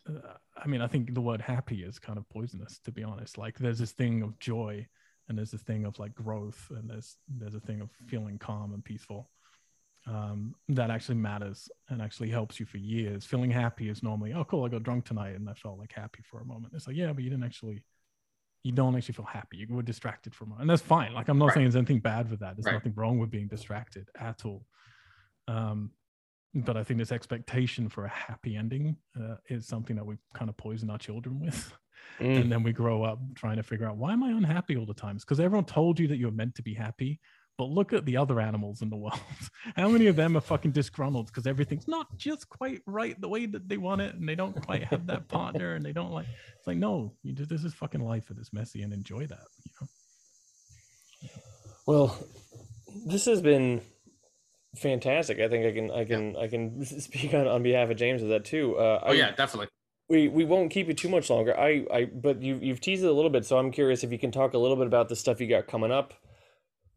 Uh, 0.08 0.34
I 0.56 0.66
mean, 0.66 0.80
I 0.80 0.86
think 0.86 1.14
the 1.14 1.20
word 1.20 1.42
happy 1.42 1.82
is 1.82 1.98
kind 1.98 2.18
of 2.18 2.28
poisonous, 2.30 2.80
to 2.86 2.90
be 2.90 3.04
honest. 3.04 3.36
Like, 3.36 3.58
there's 3.58 3.78
this 3.78 3.92
thing 3.92 4.22
of 4.22 4.38
joy, 4.38 4.86
and 5.28 5.36
there's 5.36 5.50
this 5.50 5.62
thing 5.62 5.84
of 5.84 5.98
like 5.98 6.14
growth, 6.14 6.66
and 6.70 6.88
there's 6.88 7.16
there's 7.28 7.54
a 7.54 7.60
thing 7.60 7.82
of 7.82 7.90
feeling 8.08 8.38
calm 8.38 8.72
and 8.72 8.82
peaceful 8.82 9.30
um, 10.06 10.54
that 10.68 10.90
actually 10.90 11.16
matters 11.16 11.68
and 11.88 12.00
actually 12.00 12.30
helps 12.30 12.58
you 12.58 12.66
for 12.66 12.78
years. 12.78 13.24
Feeling 13.24 13.50
happy 13.50 13.88
is 13.88 14.02
normally, 14.02 14.32
oh, 14.32 14.44
cool, 14.44 14.64
I 14.64 14.68
got 14.68 14.82
drunk 14.82 15.04
tonight 15.04 15.34
and 15.36 15.48
I 15.48 15.54
felt 15.54 15.78
like 15.78 15.92
happy 15.92 16.22
for 16.22 16.40
a 16.40 16.44
moment. 16.44 16.72
It's 16.74 16.86
like, 16.86 16.96
yeah, 16.96 17.12
but 17.12 17.22
you 17.22 17.30
didn't 17.30 17.44
actually, 17.44 17.82
you 18.62 18.72
don't 18.72 18.94
actually 18.96 19.14
feel 19.14 19.24
happy. 19.24 19.56
You 19.58 19.66
were 19.74 19.82
distracted 19.82 20.34
from 20.34 20.52
it. 20.52 20.60
And 20.60 20.68
that's 20.68 20.82
fine. 20.82 21.14
Like, 21.14 21.28
I'm 21.28 21.38
not 21.38 21.46
Right. 21.46 21.54
saying 21.54 21.64
there's 21.66 21.76
anything 21.76 22.00
bad 22.00 22.30
with 22.30 22.40
that. 22.40 22.56
There's 22.56 22.66
Right. 22.66 22.74
nothing 22.74 22.94
wrong 22.94 23.18
with 23.18 23.30
being 23.30 23.48
distracted 23.48 24.08
at 24.18 24.44
all. 24.44 24.66
Um, 25.48 25.92
but 26.54 26.76
I 26.76 26.84
think 26.84 26.98
this 26.98 27.12
expectation 27.12 27.88
for 27.88 28.04
a 28.04 28.08
happy 28.08 28.56
ending 28.56 28.96
uh, 29.18 29.36
is 29.48 29.66
something 29.66 29.96
that 29.96 30.04
we 30.04 30.16
kind 30.34 30.48
of 30.48 30.56
poison 30.56 30.90
our 30.90 30.98
children 30.98 31.38
with. 31.40 31.72
Mm. 32.18 32.42
And 32.42 32.52
then 32.52 32.62
we 32.62 32.72
grow 32.72 33.02
up 33.02 33.18
trying 33.34 33.56
to 33.56 33.62
figure 33.62 33.86
out 33.86 33.96
why 33.96 34.12
am 34.12 34.22
I 34.22 34.30
unhappy 34.30 34.76
all 34.76 34.86
the 34.86 34.94
time? 34.94 35.16
It's 35.16 35.24
because 35.24 35.40
everyone 35.40 35.64
told 35.64 35.98
you 35.98 36.08
that 36.08 36.16
you're 36.16 36.30
meant 36.30 36.54
to 36.56 36.62
be 36.62 36.74
happy. 36.74 37.20
But 37.60 37.68
look 37.68 37.92
at 37.92 38.06
the 38.06 38.16
other 38.16 38.40
animals 38.40 38.80
in 38.80 38.88
the 38.88 38.96
world. 38.96 39.20
How 39.76 39.90
many 39.90 40.06
of 40.06 40.16
them 40.16 40.34
are 40.34 40.40
fucking 40.40 40.70
disgruntled 40.70 41.26
because 41.26 41.46
everything's 41.46 41.86
not 41.86 42.06
just 42.16 42.48
quite 42.48 42.80
right 42.86 43.20
the 43.20 43.28
way 43.28 43.44
that 43.44 43.68
they 43.68 43.76
want 43.76 44.00
it, 44.00 44.14
and 44.14 44.26
they 44.26 44.34
don't 44.34 44.64
quite 44.64 44.84
have 44.84 45.06
that 45.08 45.28
partner, 45.28 45.74
and 45.74 45.84
they 45.84 45.92
don't 45.92 46.10
like. 46.10 46.24
It's 46.56 46.66
like 46.66 46.78
no, 46.78 47.12
you 47.22 47.34
just 47.34 47.50
this 47.50 47.62
is 47.62 47.74
fucking 47.74 48.00
life, 48.02 48.30
and 48.30 48.38
it's 48.38 48.50
messy, 48.54 48.80
and 48.80 48.94
enjoy 48.94 49.26
that. 49.26 49.44
You 49.66 49.72
know. 49.78 49.88
Well, 51.86 52.18
this 53.06 53.26
has 53.26 53.42
been 53.42 53.82
fantastic. 54.76 55.38
I 55.38 55.48
think 55.48 55.66
I 55.66 55.72
can 55.72 55.90
I 55.90 56.04
can 56.06 56.36
I 56.36 56.48
can 56.48 56.82
speak 57.00 57.34
on, 57.34 57.46
on 57.46 57.62
behalf 57.62 57.90
of 57.90 57.98
James 57.98 58.22
of 58.22 58.30
that 58.30 58.46
too. 58.46 58.78
Uh, 58.78 59.00
Oh 59.02 59.10
I- 59.10 59.16
yeah, 59.16 59.32
definitely. 59.32 59.68
we 60.08 60.28
we 60.28 60.46
won't 60.46 60.70
keep 60.70 60.88
you 60.88 60.94
too 60.94 61.10
much 61.10 61.28
longer. 61.28 61.54
I 61.60 61.84
I 61.92 62.04
but 62.06 62.40
you 62.40 62.58
you've 62.62 62.80
teased 62.80 63.04
it 63.04 63.08
a 63.08 63.12
little 63.12 63.30
bit, 63.30 63.44
so 63.44 63.58
I'm 63.58 63.70
curious 63.70 64.02
if 64.02 64.12
you 64.12 64.18
can 64.18 64.32
talk 64.32 64.54
a 64.54 64.58
little 64.58 64.76
bit 64.78 64.86
about 64.86 65.10
the 65.10 65.16
stuff 65.16 65.42
you 65.42 65.46
got 65.46 65.66
coming 65.66 65.92
up. 65.92 66.14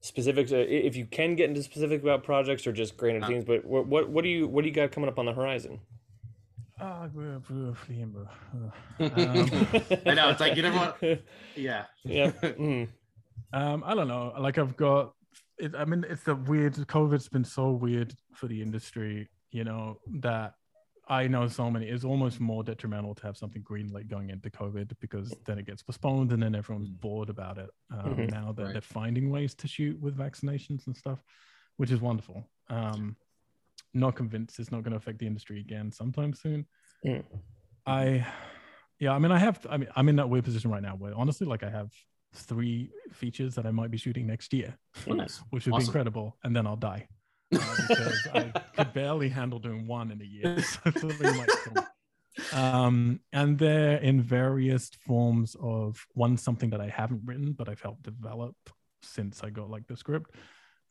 Specifics, 0.03 0.51
uh, 0.51 0.57
if 0.57 0.97
you 0.97 1.05
can 1.05 1.33
get 1.35 1.47
into 1.49 1.63
specific 1.63 2.01
about 2.03 2.23
projects 2.25 2.67
or 2.67 2.73
just 2.73 2.97
grander 2.97 3.23
Uh. 3.23 3.27
themes, 3.29 3.45
but 3.45 3.63
what 3.63 3.87
what 3.87 4.09
what 4.09 4.23
do 4.23 4.29
you 4.29 4.47
what 4.49 4.63
do 4.63 4.67
you 4.67 4.73
got 4.75 4.91
coming 4.91 5.07
up 5.09 5.17
on 5.17 5.25
the 5.25 5.33
horizon? 5.33 5.79
We're- 6.81 7.39
we're 7.49 7.73
fleeing, 7.73 8.09
bro. 8.11 8.27
Uh, 8.99 9.99
I 10.05 10.13
know, 10.13 10.29
it's 10.29 10.41
like 10.41 10.57
you 10.57 10.61
never 10.63 10.75
want- 10.75 10.95
Yeah. 11.55 11.85
yeah. 12.03 12.31
mhm. 12.41 12.89
Um, 13.53 13.83
I 13.85 13.95
don't 13.95 14.09
know. 14.09 14.33
Like 14.37 14.57
I've 14.57 14.75
got 14.75 15.13
it, 15.57 15.73
I 15.75 15.85
mean, 15.85 16.05
it's 16.09 16.27
a 16.27 16.35
weird 16.35 16.73
COVID's 16.75 17.29
been 17.29 17.45
so 17.45 17.71
weird 17.71 18.13
for 18.33 18.47
the 18.47 18.61
industry, 18.61 19.29
you 19.51 19.63
know, 19.63 19.99
that 20.19 20.55
I 21.07 21.27
know 21.27 21.47
so 21.47 21.69
many 21.69 21.87
it's 21.87 22.05
almost 22.05 22.39
more 22.39 22.63
detrimental 22.63 23.13
to 23.15 23.23
have 23.23 23.35
something 23.35 23.61
green 23.61 23.89
light 23.89 24.07
going 24.07 24.29
into 24.29 24.49
COVID 24.49 24.93
because 25.01 25.33
then 25.45 25.59
it 25.59 25.65
gets 25.65 25.83
postponed 25.83 26.31
and 26.31 26.41
then 26.41 26.55
everyone's 26.55 26.89
bored 26.89 27.29
about 27.29 27.57
it. 27.57 27.69
Um, 27.91 28.15
Mhm. 28.15 28.31
now 28.31 28.51
that 28.53 28.63
Right. 28.63 28.71
they're 28.73 28.81
finding 28.81 29.29
ways 29.29 29.53
to 29.55 29.67
shoot 29.67 29.99
with 29.99 30.17
vaccinations 30.17 30.87
and 30.87 30.95
stuff, 30.95 31.21
which 31.77 31.91
is 31.91 31.99
wonderful. 31.99 32.49
Um, 32.69 33.17
not 33.93 34.15
convinced 34.15 34.59
it's 34.59 34.71
not 34.71 34.83
going 34.83 34.91
to 34.91 34.97
affect 34.97 35.19
the 35.19 35.27
industry 35.27 35.59
again 35.59 35.91
sometime 35.91 36.33
soon. 36.33 36.65
Mm. 37.05 37.25
I, 37.85 38.25
yeah, 38.97 39.11
I 39.13 39.19
mean, 39.19 39.31
I 39.31 39.39
have, 39.39 39.65
I 39.69 39.75
mean, 39.77 39.89
I'm 39.95 40.07
in 40.07 40.15
that 40.15 40.29
weird 40.29 40.45
position 40.45 40.71
right 40.71 40.81
now 40.81 40.95
where 40.95 41.13
honestly, 41.13 41.45
like, 41.45 41.63
I 41.63 41.69
have 41.69 41.91
three 42.33 42.91
features 43.11 43.55
that 43.55 43.65
I 43.65 43.71
might 43.71 43.91
be 43.91 43.97
shooting 43.97 44.25
next 44.25 44.53
year, 44.53 44.77
nice. 45.05 45.37
which 45.51 45.65
would 45.65 45.75
be 45.75 45.83
incredible, 45.83 46.37
and 46.43 46.55
then 46.55 46.65
I'll 46.65 46.77
die 46.77 47.07
because 47.53 48.27
I 48.33 48.51
could 48.75 48.93
barely 48.93 49.29
handle 49.29 49.59
doing 49.59 49.87
one 49.87 50.11
in 50.11 50.21
a 50.21 50.25
year. 50.25 50.57
So 50.63 50.91
three 50.91 51.31
might 51.37 51.49
kill 51.63 51.73
me. 51.73 51.81
Um, 52.51 53.19
and 53.31 53.57
they're 53.59 53.97
in 53.97 54.21
various 54.21 54.89
forms 55.05 55.55
of 55.61 56.05
one 56.13 56.37
something 56.37 56.69
that 56.71 56.81
I 56.81 56.89
haven't 56.89 57.21
written, 57.25 57.53
but 57.53 57.69
I've 57.69 57.81
helped 57.81 58.03
develop 58.03 58.55
since 59.01 59.43
I 59.43 59.49
got 59.49 59.69
like 59.69 59.87
the 59.87 59.95
script. 59.95 60.31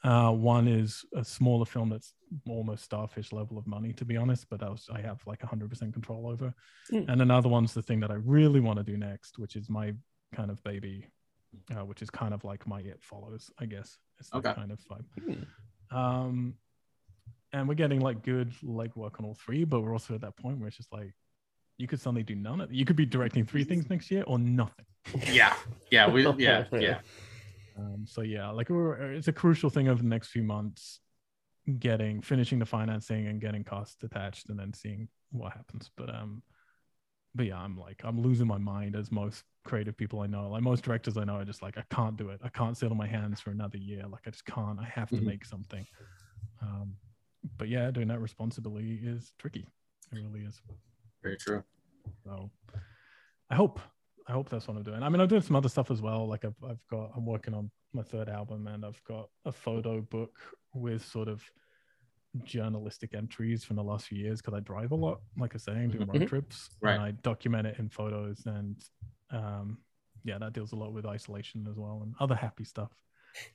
Uh, 0.05 0.32
one 0.32 0.66
is 0.66 1.05
a 1.14 1.24
smaller 1.24 1.64
film 1.64 1.89
that's 1.89 2.14
almost 2.48 2.84
starfish 2.84 3.32
level 3.32 3.56
of 3.56 3.66
money, 3.68 3.93
to 3.93 4.05
be 4.05 4.16
honest, 4.16 4.47
but 4.51 4.62
I, 4.62 4.68
was, 4.68 4.89
I 4.93 5.01
have 5.01 5.22
like 5.26 5.40
100% 5.40 5.93
control 5.93 6.26
over. 6.28 6.52
Mm. 6.93 7.09
And 7.09 7.22
another 7.22 7.48
one's 7.48 7.72
the 7.72 7.82
thing 7.82 8.01
that 8.01 8.10
I 8.10 8.14
really 8.14 8.59
want 8.59 8.78
to 8.78 8.84
do 8.84 8.97
next, 8.97 9.39
which 9.39 9.55
is 9.55 9.70
my 9.70 9.94
kind 10.34 10.51
of 10.51 10.62
baby, 10.64 11.06
uh, 11.70 11.84
which 11.84 12.02
is 12.02 12.10
kind 12.10 12.34
of 12.34 12.43
like 12.43 12.66
my 12.66 12.80
It 12.80 13.01
Follows, 13.01 13.51
I 13.60 13.66
guess. 13.66 13.98
It's 14.18 14.30
that 14.30 14.39
Okay. 14.39 14.55
kind 14.55 14.72
of 14.72 14.80
vibe. 14.80 15.05
Hmm. 15.24 15.43
Um, 15.93 16.55
and 17.52 17.69
we're 17.69 17.74
getting 17.74 18.01
like 18.01 18.23
good 18.23 18.52
like 18.62 18.97
work 18.97 19.20
on 19.20 19.27
all 19.27 19.35
three, 19.35 19.64
but 19.64 19.81
we're 19.82 19.93
also 19.93 20.14
at 20.14 20.23
that 20.23 20.36
point 20.36 20.59
where 20.59 20.69
it's 20.69 20.77
just 20.77 20.93
like 20.93 21.12
you 21.77 21.86
could 21.86 22.01
suddenly 22.01 22.23
do 22.23 22.35
none 22.35 22.60
of 22.60 22.73
You 22.73 22.85
could 22.85 22.97
be 22.97 23.06
directing 23.06 23.44
three 23.44 23.64
things 23.64 23.90
next 23.90 24.10
year 24.10 24.24
or 24.27 24.39
nothing. 24.39 24.86
Yeah. 25.27 25.55
Yeah. 25.90 26.09
We 26.09 26.27
yeah, 26.39 26.64
yeah. 26.73 26.98
Um, 27.78 28.05
so 28.06 28.23
yeah, 28.23 28.51
like 28.51 28.69
we're, 28.69 29.12
it's 29.12 29.28
a 29.28 29.32
crucial 29.32 29.70
thing 29.70 29.89
over 29.89 30.02
the 30.02 30.09
next 30.09 30.28
few 30.28 30.43
months, 30.43 31.01
getting 31.78 32.20
finishing 32.20 32.59
the 32.59 32.66
financing 32.66 33.27
and 33.27 33.40
getting 33.40 33.64
costs 33.64 34.02
attached, 34.02 34.51
and 34.51 34.59
then 34.59 34.74
seeing 34.74 35.09
what 35.31 35.52
happens. 35.52 35.90
But 35.97 36.14
um, 36.14 36.43
but 37.35 37.47
yeah, 37.47 37.59
I'm 37.59 37.77
like 37.77 38.02
I'm 38.05 38.20
losing 38.20 38.47
my 38.47 38.59
mind 38.59 38.94
as 38.94 39.10
most 39.10 39.43
creative 39.64 39.97
people 39.97 40.20
I 40.20 40.26
know. 40.26 40.48
Like 40.51 40.62
most 40.62 40.84
directors 40.84 41.16
I 41.16 41.24
know 41.24 41.36
are 41.36 41.44
just 41.44 41.62
like 41.62 41.78
I 41.78 41.84
can't 41.90 42.16
do 42.16 42.30
it. 42.30 42.40
I 42.43 42.48
can't 42.48 42.76
sit 42.76 42.90
on 42.90 42.97
my 42.97 43.06
hands 43.06 43.40
for 43.40 43.51
another 43.51 43.78
year. 43.78 44.06
Like 44.09 44.22
I 44.26 44.30
just 44.30 44.44
can't. 44.44 44.78
I 44.78 44.84
have 44.84 45.09
to 45.10 45.16
Mhm. 45.16 45.24
make 45.26 45.44
something. 45.44 45.86
Um, 46.60 46.97
but 47.59 47.68
yeah, 47.68 47.90
doing 47.90 48.09
that 48.09 48.20
responsibly 48.20 48.94
is 49.02 49.32
tricky. 49.39 49.66
It 50.12 50.16
really 50.16 50.44
is. 50.44 50.60
Very 51.22 51.36
true. 51.36 51.62
So 52.24 52.51
I 53.51 53.55
hope 53.55 53.80
I 54.28 54.32
hope 54.32 54.48
that's 54.48 54.68
what 54.68 54.76
I'm 54.76 54.82
doing. 54.84 55.02
I 55.02 55.09
mean, 55.09 55.20
I'm 55.20 55.26
doing 55.28 55.43
some 55.43 55.56
other 55.56 55.68
stuff 55.68 55.90
as 55.90 56.01
well. 56.01 56.26
Like 56.28 56.44
I've 56.44 56.62
I've 56.64 56.86
got 56.89 57.10
I'm 57.16 57.26
working 57.26 57.55
on 57.55 57.70
my 57.93 58.02
third 58.02 58.28
album 58.28 58.66
and 58.66 58.84
I've 58.84 59.02
got 59.05 59.28
a 59.44 59.52
photo 59.52 60.01
book 60.01 60.39
with 60.74 61.05
sort 61.05 61.28
of 61.28 61.43
journalistic 62.44 63.12
entries 63.14 63.62
from 63.62 63.76
the 63.76 63.82
last 63.84 64.06
few 64.06 64.16
years 64.18 64.40
because 64.40 64.55
I 64.55 64.60
drive 64.60 64.93
a 64.93 64.94
lot, 64.97 65.20
like 65.36 65.52
I 65.52 65.56
was 65.56 65.64
saying, 65.64 65.90
doing 65.90 66.09
road 66.09 66.22
Mhm. 66.22 66.28
trips. 66.28 66.70
Right. 66.80 66.94
And 66.94 67.02
I 67.02 67.10
document 67.10 67.66
it 67.66 67.78
in 67.78 67.90
photos 67.90 68.47
and 68.47 68.82
um 69.32 69.78
yeah, 70.24 70.38
that 70.38 70.52
deals 70.52 70.72
a 70.72 70.76
lot 70.76 70.92
with 70.92 71.04
isolation 71.06 71.66
as 71.68 71.76
well 71.76 72.00
and 72.02 72.14
other 72.20 72.34
happy 72.34 72.64
stuff. 72.64 72.90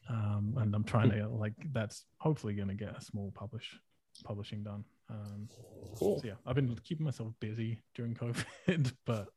Um 0.10 0.56
and 0.58 0.74
I'm 0.76 0.84
trying 0.84 1.12
to 1.12 1.28
like 1.30 1.54
that's 1.72 2.06
hopefully 2.18 2.54
gonna 2.54 2.76
get 2.76 2.98
a 2.98 3.02
small 3.02 3.32
publish 3.36 3.80
publishing 4.24 4.64
done. 4.64 4.84
Um 5.10 5.50
Cool. 5.96 6.20
so 6.20 6.28
yeah, 6.28 6.34
I've 6.46 6.56
been 6.56 6.76
keeping 6.84 7.06
myself 7.06 7.34
busy 7.40 7.82
during 7.96 8.14
COVID, 8.68 8.94
but 9.06 9.28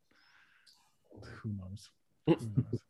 who 1.42 1.52
knows? 1.52 1.90
Who 2.26 2.34
knows? 2.56 2.80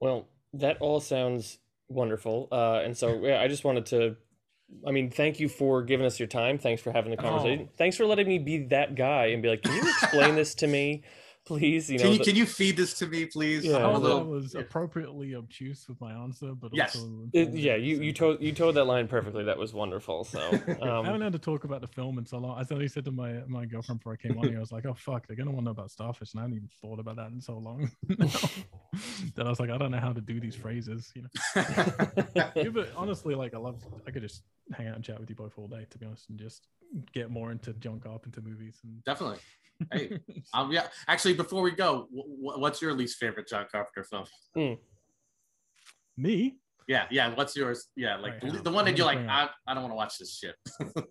Well, 0.00 0.28
that 0.54 0.78
all 0.80 1.00
sounds 1.00 1.58
wonderful. 1.88 2.48
Uh, 2.52 2.80
and 2.84 2.96
so, 2.96 3.24
yeah, 3.24 3.40
I 3.40 3.48
just 3.48 3.64
wanted 3.64 3.86
to, 3.86 4.16
I 4.86 4.90
mean, 4.90 5.10
thank 5.10 5.40
you 5.40 5.48
for 5.48 5.82
giving 5.82 6.06
us 6.06 6.18
your 6.20 6.28
time. 6.28 6.58
Thanks 6.58 6.82
for 6.82 6.92
having 6.92 7.10
the 7.10 7.16
conversation. 7.16 7.68
Thanks 7.76 7.96
for 7.96 8.06
letting 8.06 8.28
me 8.28 8.38
be 8.38 8.66
that 8.66 8.94
guy 8.94 9.26
and 9.26 9.42
be 9.42 9.48
like, 9.48 9.62
can 9.62 9.74
you 9.74 9.88
explain 9.88 10.34
this 10.34 10.54
to 10.56 10.66
me, 10.66 11.02
please? 11.48 11.90
You 11.90 11.98
know, 11.98 12.04
can 12.04 12.12
you 12.12 12.18
the- 12.18 12.24
can 12.24 12.36
you 12.36 12.46
feed 12.46 12.76
this 12.76 12.94
to 12.98 13.06
me, 13.06 13.24
please? 13.24 13.64
Yeah. 13.64 13.76
I'm 13.78 13.82
I 13.82 13.88
a 13.88 13.92
hope 13.94 14.02
little- 14.02 14.18
I 14.18 14.22
was 14.22 14.54
yeah. 14.54 14.60
appropriately 14.60 15.34
obtuse 15.34 15.88
with 15.88 16.00
my 16.00 16.12
answer, 16.12 16.52
but 16.54 16.70
Yes. 16.74 16.94
also 16.94 17.28
it- 17.32 17.54
yeah, 17.54 17.74
you 17.74 18.00
you 18.00 18.12
told 18.12 18.40
you 18.40 18.52
told 18.52 18.76
that 18.76 18.84
line 18.84 19.08
perfectly. 19.08 19.42
That 19.44 19.58
was 19.58 19.72
wonderful. 19.74 20.24
So, 20.24 20.38
I 20.52 20.52
haven't 20.52 20.82
um, 21.08 21.20
had 21.20 21.32
to 21.32 21.38
talk 21.38 21.64
about 21.64 21.80
the 21.80 21.88
film 21.88 22.18
in 22.18 22.26
so 22.26 22.38
long. 22.38 22.58
I 22.58 22.62
suddenly 22.62 22.88
said 22.88 23.04
to 23.06 23.10
my 23.10 23.42
my 23.48 23.64
girlfriend 23.64 24.00
before 24.00 24.12
I 24.12 24.16
came 24.16 24.38
on 24.38 24.46
here, 24.48 24.58
I 24.58 24.60
was 24.60 24.72
like, 24.72 24.86
"Oh 24.86 24.94
fuck, 24.94 25.26
they're 25.26 25.36
gonna 25.36 25.50
want 25.50 25.62
to 25.62 25.64
know 25.64 25.70
about 25.72 25.90
starfish," 25.90 26.32
and 26.34 26.40
I 26.40 26.42
hadn't 26.44 26.56
even 26.56 26.68
thought 26.80 27.00
about 27.00 27.16
that 27.16 27.30
in 27.32 27.40
so 27.40 27.56
long. 27.58 27.90
that 29.34 29.46
I 29.46 29.48
was 29.48 29.60
like, 29.60 29.70
I 29.70 29.78
don't 29.78 29.90
know 29.90 29.98
how 29.98 30.12
to 30.12 30.20
do 30.20 30.38
these 30.40 30.54
phrases. 30.54 31.10
You 31.14 31.22
know, 31.22 31.28
yeah, 32.34 32.68
but 32.72 32.90
honestly, 32.96 33.34
like 33.34 33.54
I 33.54 33.58
love, 33.58 33.82
I 34.06 34.10
could 34.10 34.22
just 34.22 34.42
hang 34.72 34.88
out 34.88 34.96
and 34.96 35.04
chat 35.04 35.18
with 35.18 35.30
you 35.30 35.36
both 35.36 35.58
all 35.58 35.68
day, 35.68 35.86
to 35.90 35.98
be 35.98 36.06
honest, 36.06 36.28
and 36.28 36.38
just 36.38 36.66
get 37.12 37.30
more 37.30 37.50
into 37.52 37.72
John 37.74 38.00
Carpenter 38.00 38.40
movies. 38.40 38.78
And 38.82 39.02
Definitely. 39.04 39.38
Hey, 39.92 40.18
um, 40.54 40.72
yeah. 40.72 40.86
Actually, 41.06 41.34
before 41.34 41.62
we 41.62 41.70
go, 41.70 42.08
wh- 42.14 42.54
wh- 42.56 42.58
what's 42.60 42.82
your 42.82 42.92
least 42.94 43.16
favorite 43.18 43.48
John 43.48 43.66
Carpenter 43.70 44.04
film? 44.04 44.76
me, 46.16 46.56
Yeah, 46.88 47.06
yeah. 47.10 47.34
What's 47.34 47.54
yours? 47.56 47.86
Yeah, 47.96 48.16
like 48.16 48.42
Right, 48.42 48.52
the, 48.52 48.62
the 48.62 48.70
one 48.70 48.84
that 48.86 48.96
you're 48.96 49.06
like, 49.06 49.18
I, 49.18 49.48
I 49.66 49.74
don't 49.74 49.82
want 49.84 49.92
to 49.92 49.96
watch 49.96 50.18
this 50.18 50.36
shit. 50.36 50.56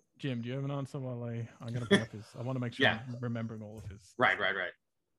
Jim, 0.18 0.40
do 0.42 0.48
you 0.48 0.54
have 0.54 0.64
an 0.64 0.70
answer 0.70 0.98
while 0.98 1.22
I 1.24 1.48
I'm 1.64 1.72
gonna 1.72 1.86
bring 1.86 2.02
up 2.02 2.10
his? 2.12 2.24
I 2.38 2.42
want 2.42 2.56
to 2.56 2.60
make 2.60 2.74
sure 2.74 2.84
Yeah. 2.84 2.98
I'm 3.08 3.16
remembering 3.20 3.62
all 3.62 3.78
of 3.78 3.84
his. 3.90 4.00
right, 4.18 4.38
right, 4.38 4.54
right. 4.54 4.72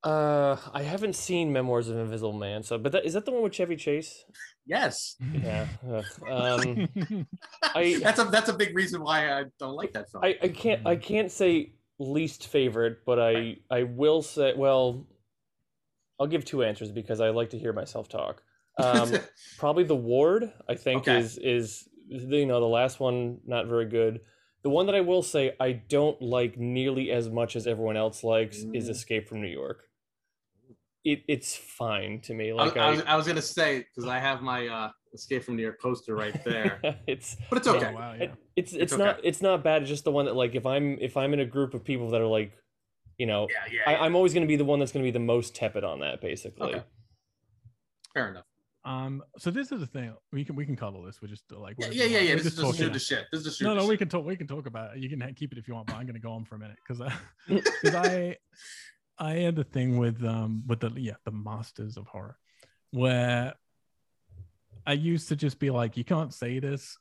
uh, 0.03 0.57
I 0.73 0.83
haven't 0.83 1.15
seen 1.15 1.51
Memoirs 1.53 1.87
of 1.89 1.97
Invisible 1.97 2.33
Man. 2.33 2.63
So, 2.63 2.77
but 2.77 2.91
that, 2.91 3.05
is 3.05 3.13
that 3.13 3.25
the 3.25 3.31
one 3.31 3.41
with 3.43 3.53
Chevy 3.53 3.77
Chase? 3.77 4.25
Yes, 4.65 5.15
Yeah. 5.33 5.67
ugh. 5.89 6.05
Um, 6.29 7.25
I 7.63 7.99
that's 8.03 8.19
a 8.19 8.25
that's 8.25 8.49
a 8.49 8.53
big 8.53 8.75
reason 8.75 9.01
why 9.01 9.31
I 9.31 9.45
don't 9.57 9.73
like 9.75 9.93
that 9.93 10.11
film. 10.11 10.23
I, 10.23 10.37
I 10.43 10.49
can't 10.49 10.85
I 10.85 10.95
can't 10.97 11.31
say 11.31 11.73
least 11.99 12.47
favorite, 12.47 13.05
but 13.05 13.19
I 13.19 13.57
I 13.69 13.83
will 13.83 14.21
say 14.21 14.53
well, 14.55 15.07
I'll 16.19 16.27
give 16.27 16.45
two 16.45 16.63
answers 16.63 16.91
because 16.91 17.19
I 17.21 17.29
like 17.29 17.49
to 17.51 17.59
hear 17.59 17.73
myself 17.73 18.09
talk. 18.09 18.43
Um, 18.77 19.13
probably 19.57 19.83
the 19.83 19.95
Ward 19.95 20.51
I 20.67 20.75
think 20.75 21.07
Okay. 21.07 21.19
is 21.19 21.37
is 21.37 21.89
you 22.09 22.45
know 22.45 22.59
the 22.59 22.65
last 22.67 22.99
one 22.99 23.39
not 23.45 23.67
very 23.67 23.85
good. 23.85 24.21
The 24.61 24.69
one 24.69 24.87
that 24.87 24.95
I 24.95 25.01
will 25.01 25.23
say 25.23 25.55
I 25.59 25.71
don't 25.71 26.21
like 26.21 26.57
nearly 26.57 27.11
as 27.11 27.29
much 27.29 27.55
as 27.55 27.65
everyone 27.67 27.95
else 27.95 28.23
likes 28.23 28.65
is 28.73 28.87
Mm. 28.87 28.91
Escape 28.91 29.27
from 29.29 29.41
New 29.41 29.47
York. 29.47 29.85
It 31.05 31.23
it's 31.27 31.55
fine 31.55 32.19
to 32.21 32.33
me. 32.33 32.51
I, 32.51 32.55
Like 32.65 32.75
I 32.77 32.87
I, 32.87 32.91
was, 32.91 33.01
I 33.03 33.15
was 33.15 33.27
gonna 33.27 33.41
say 33.41 33.79
because 33.79 34.09
I 34.09 34.19
have 34.19 34.41
my 34.41 34.67
uh, 34.67 34.91
Escape 35.13 35.43
from 35.43 35.55
New 35.55 35.63
York 35.63 35.81
poster 35.81 36.15
right 36.15 36.43
there, 36.43 36.79
it's 37.07 37.35
but 37.49 37.57
it's 37.57 37.67
okay. 37.67 37.87
Oh, 37.91 37.95
wow, 37.95 38.13
yeah. 38.13 38.23
it, 38.25 38.31
it's 38.55 38.73
it's, 38.73 38.81
It's 38.83 38.97
not 38.97 39.17
okay. 39.19 39.27
it's 39.27 39.41
not 39.41 39.63
bad. 39.63 39.81
It's 39.81 39.89
just 39.89 40.03
the 40.03 40.11
one 40.11 40.25
that 40.25 40.35
like 40.35 40.53
if 40.55 40.65
I'm 40.65 40.97
if 40.99 41.17
I'm 41.17 41.33
in 41.33 41.39
a 41.39 41.45
group 41.45 41.73
of 41.73 41.83
people 41.83 42.11
that 42.11 42.21
are 42.21 42.27
like, 42.27 42.53
you 43.17 43.25
know, 43.25 43.47
Yeah, 43.49 43.73
yeah. 43.73 43.81
I, 43.87 43.91
yeah. 43.93 44.01
I'm 44.03 44.15
always 44.15 44.33
going 44.33 44.43
to 44.43 44.47
be 44.47 44.55
the 44.55 44.65
one 44.65 44.79
that's 44.79 44.91
going 44.91 45.03
to 45.03 45.07
be 45.07 45.11
the 45.11 45.19
most 45.19 45.55
tepid 45.55 45.83
on 45.83 45.99
that, 46.01 46.21
basically. 46.21 46.75
Okay. 46.75 46.83
Fair 48.13 48.29
enough. 48.29 48.45
Um, 48.85 49.21
so 49.37 49.51
this 49.51 49.71
is 49.71 49.81
the 49.81 49.87
thing. 49.87 50.13
We 50.31 50.45
can 50.45 50.55
we 50.55 50.65
can 50.65 50.75
cuddle 50.75 51.03
this. 51.03 51.21
We're 51.21 51.27
just 51.27 51.43
like 51.51 51.75
Yeah, 51.79 51.87
we're- 51.89 51.97
yeah, 51.97 52.05
yeah. 52.05 52.19
yeah. 52.19 52.29
we're 52.35 52.43
This 52.43 52.45
is 52.53 52.55
just 52.59 52.77
shoot 52.77 52.93
the 52.93 52.99
shit. 52.99 53.25
This 53.31 53.39
is 53.39 53.45
just 53.47 53.57
shoot 53.59 53.65
No, 53.65 53.71
the 53.75 53.81
no, 53.81 53.87
we 53.87 53.93
shit. 53.93 53.99
can 53.99 54.09
talk. 54.09 54.25
We 54.25 54.35
can 54.37 54.47
talk 54.47 54.67
about 54.67 54.95
it. 54.95 55.01
You 55.03 55.09
can 55.09 55.33
keep 55.33 55.51
it 55.51 55.57
if 55.57 55.67
you 55.67 55.73
want, 55.73 55.87
but 55.87 55.95
I'm 55.95 56.05
gonna 56.05 56.19
go 56.19 56.31
on 56.31 56.45
for 56.45 56.55
a 56.55 56.59
minute 56.59 56.77
because 56.87 57.01
because 57.49 57.95
I 57.95 58.37
I 59.17 59.33
had 59.33 59.55
the 59.57 59.65
thing 59.65 59.97
with 59.97 60.23
um 60.23 60.63
with 60.65 60.79
the 60.79 60.91
yeah 60.95 61.15
the 61.25 61.31
masters 61.31 61.97
of 61.97 62.07
horror 62.07 62.37
where 62.91 63.53
I 64.85 64.93
used 64.93 65.27
to 65.29 65.35
just 65.35 65.59
be 65.59 65.69
like 65.69 65.97
you 65.97 66.03
can't 66.03 66.33
say 66.33 66.59
this, 66.59 66.97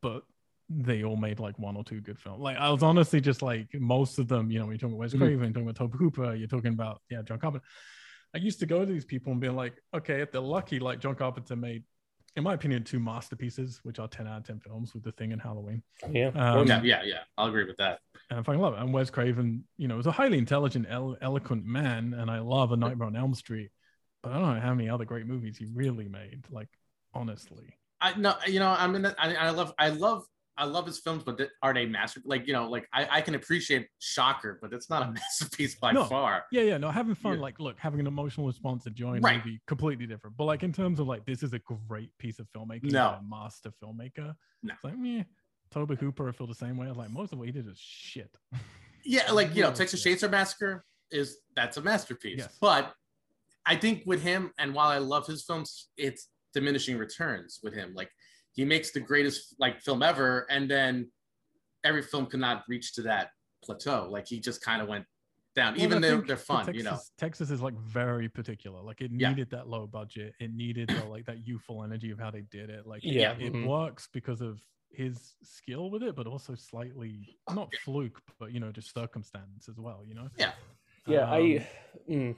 but 0.00 0.22
they 0.68 1.04
all 1.04 1.16
made 1.16 1.38
like 1.38 1.58
one 1.58 1.76
or 1.76 1.84
two 1.84 2.00
good 2.00 2.18
films. 2.18 2.40
Like 2.40 2.56
I 2.56 2.70
was 2.70 2.82
honestly 2.82 3.20
just 3.20 3.42
like 3.42 3.68
most 3.74 4.18
of 4.18 4.28
them. 4.28 4.50
You 4.50 4.58
know, 4.60 4.66
when 4.66 4.72
you're 4.74 4.78
talking 4.78 4.94
about 4.94 5.00
Wes 5.00 5.12
Mhm. 5.14 5.18
Craven, 5.18 5.40
you're 5.44 5.52
talking 5.52 5.62
about 5.62 5.76
Tobe 5.76 5.94
Hooper, 5.94 6.34
you're 6.34 6.48
talking 6.48 6.72
about 6.72 7.02
yeah 7.10 7.22
John 7.22 7.38
Carpenter. 7.38 7.66
I 8.34 8.38
used 8.38 8.60
to 8.60 8.66
go 8.66 8.80
to 8.84 8.90
these 8.90 9.04
people 9.04 9.32
and 9.32 9.40
be 9.40 9.50
like, 9.50 9.74
okay, 9.92 10.22
if 10.22 10.32
they're 10.32 10.40
lucky, 10.40 10.78
like 10.78 11.00
John 11.00 11.14
Carpenter 11.14 11.54
made, 11.54 11.84
in 12.34 12.42
my 12.44 12.54
opinion, 12.54 12.82
two 12.82 12.98
masterpieces, 12.98 13.80
which 13.82 13.98
are 13.98 14.08
10 14.08 14.26
out 14.26 14.38
of 14.38 14.44
10 14.46 14.58
films 14.60 14.94
with 14.94 15.02
The 15.02 15.12
Thing 15.12 15.32
and 15.34 15.42
Halloween. 15.42 15.82
Yeah. 16.10 16.28
Um, 16.28 16.66
yeah, 16.66 16.80
yeah, 16.82 17.02
yeah. 17.04 17.18
I'll 17.36 17.48
agree 17.48 17.64
with 17.66 17.76
that. 17.76 17.98
And 18.30 18.40
I 18.40 18.42
fucking 18.42 18.58
love 18.58 18.72
it. 18.72 18.80
And 18.80 18.90
Wes 18.94 19.10
Craven, 19.10 19.64
you 19.76 19.86
know, 19.86 19.98
is 19.98 20.06
a 20.06 20.10
highly 20.12 20.38
intelligent, 20.38 20.86
elo- 20.88 21.18
eloquent 21.20 21.66
man. 21.66 22.14
And 22.14 22.30
I 22.30 22.38
love 22.38 22.72
A 22.72 22.76
Nightmare 22.78 23.08
on 23.08 23.16
Elm 23.16 23.34
Street. 23.34 23.68
But 24.22 24.32
I 24.32 24.38
don't 24.38 24.54
know 24.54 24.60
how 24.62 24.72
many 24.72 24.88
other 24.88 25.04
great 25.04 25.26
movies 25.26 25.58
he 25.58 25.66
really 25.66 26.08
made. 26.08 26.44
Like, 26.50 26.70
honestly. 27.14 27.74
I 28.00 28.14
no, 28.18 28.34
you 28.46 28.58
know, 28.60 28.74
I'm 28.78 28.94
in. 28.94 29.02
The, 29.02 29.14
I, 29.18 29.34
I 29.34 29.50
love, 29.50 29.72
I 29.78 29.88
love, 29.90 30.24
I 30.56 30.64
love 30.64 30.86
his 30.86 30.98
films, 30.98 31.22
but 31.24 31.40
are 31.62 31.72
they 31.72 31.86
master? 31.86 32.20
Like, 32.24 32.46
you 32.46 32.52
know, 32.52 32.68
like 32.68 32.88
I, 32.92 33.06
I 33.10 33.20
can 33.20 33.34
appreciate 33.36 33.86
Shocker, 34.00 34.58
but 34.60 34.72
it's 34.72 34.90
not 34.90 35.02
a 35.08 35.12
masterpiece 35.12 35.76
by 35.76 35.92
No. 35.92 36.04
far. 36.04 36.44
Yeah, 36.50 36.62
yeah, 36.62 36.78
no, 36.78 36.90
having 36.90 37.14
fun, 37.14 37.34
Yeah. 37.36 37.40
like, 37.42 37.60
look, 37.60 37.78
having 37.78 38.00
an 38.00 38.06
emotional 38.08 38.46
response 38.46 38.84
to 38.84 38.90
join 38.90 39.20
Right. 39.20 39.36
movie, 39.44 39.60
completely 39.66 40.06
different. 40.06 40.36
But 40.36 40.44
like 40.44 40.62
in 40.64 40.72
terms 40.72 40.98
of 40.98 41.06
like, 41.06 41.24
this 41.26 41.42
is 41.42 41.52
a 41.52 41.60
great 41.60 42.10
piece 42.18 42.38
of 42.40 42.48
filmmaking, 42.54 42.90
No. 42.90 43.18
a 43.18 43.22
master 43.22 43.70
filmmaker. 43.82 44.34
No. 44.64 44.74
It's 44.74 44.84
like, 44.84 44.98
me, 44.98 45.24
Tobe 45.70 45.96
Hooper, 45.98 46.28
I 46.28 46.32
feel 46.32 46.46
the 46.48 46.54
same 46.54 46.76
way. 46.76 46.86
I 46.86 46.90
was 46.90 46.98
like, 46.98 47.10
most 47.10 47.32
of 47.32 47.38
what 47.38 47.46
he 47.46 47.52
did 47.52 47.66
is 47.68 47.78
shit. 47.78 48.36
Yeah, 49.04 49.30
like 49.32 49.54
you 49.54 49.62
know, 49.62 49.72
Texas. 49.72 50.04
Chainsaw 50.04 50.30
Massacre 50.30 50.84
is 51.10 51.38
that's 51.56 51.76
a 51.76 51.82
masterpiece. 51.82 52.38
Yes. 52.40 52.56
But 52.60 52.92
I 53.64 53.76
think 53.76 54.02
with 54.06 54.22
him, 54.22 54.50
and 54.58 54.74
while 54.74 54.88
I 54.88 54.98
love 54.98 55.26
his 55.26 55.44
films, 55.44 55.88
it's 55.96 56.28
diminishing 56.54 56.98
returns 56.98 57.60
with 57.62 57.74
him. 57.74 57.92
Like 57.94 58.10
he 58.52 58.64
makes 58.64 58.92
the 58.92 59.00
greatest 59.00 59.54
like 59.58 59.80
film 59.80 60.02
ever, 60.02 60.46
and 60.50 60.70
then 60.70 61.10
every 61.84 62.02
film 62.02 62.26
could 62.26 62.40
not 62.40 62.64
reach 62.68 62.94
to 62.94 63.02
that 63.02 63.30
plateau. 63.64 64.08
Like 64.10 64.26
he 64.28 64.40
just 64.40 64.62
kind 64.62 64.82
of 64.82 64.88
went 64.88 65.04
down, 65.54 65.74
Well, 65.74 65.82
even 65.82 65.98
I 65.98 66.00
though 66.08 66.14
think 66.16 66.26
they're 66.28 66.36
fun, 66.36 66.64
Texas, 66.64 66.76
you 66.78 66.90
know. 66.90 66.98
Texas 67.18 67.50
is 67.50 67.60
like 67.60 67.74
very 67.78 68.28
particular. 68.28 68.80
Like 68.80 69.00
it 69.02 69.10
Yeah. 69.12 69.28
needed 69.30 69.50
that 69.50 69.68
low 69.68 69.86
budget. 69.86 70.34
It 70.40 70.52
needed 70.54 70.88
the, 70.88 71.04
like 71.04 71.26
that 71.26 71.46
youthful 71.46 71.84
energy 71.84 72.10
of 72.10 72.18
how 72.18 72.30
they 72.30 72.40
did 72.42 72.70
it. 72.70 72.86
Like 72.86 73.04
it- 73.04 73.12
Yeah. 73.12 73.32
it, 73.38 73.52
Mhm. 73.52 73.66
works 73.66 74.08
because 74.12 74.40
of 74.40 74.60
his 74.90 75.34
skill 75.42 75.90
with 75.90 76.02
it, 76.02 76.16
but 76.16 76.26
also 76.26 76.54
slightly 76.54 77.36
not 77.54 77.74
fluke, 77.84 78.20
but 78.38 78.52
you 78.52 78.60
know, 78.60 78.72
just 78.72 78.94
circumstance 78.94 79.68
as 79.68 79.78
well. 79.78 80.04
You 80.06 80.14
know. 80.14 80.28
Yeah. 80.38 80.52
Yeah. 81.06 81.24
Um, 81.24 81.32
I. 81.34 81.68
Mm, 82.08 82.36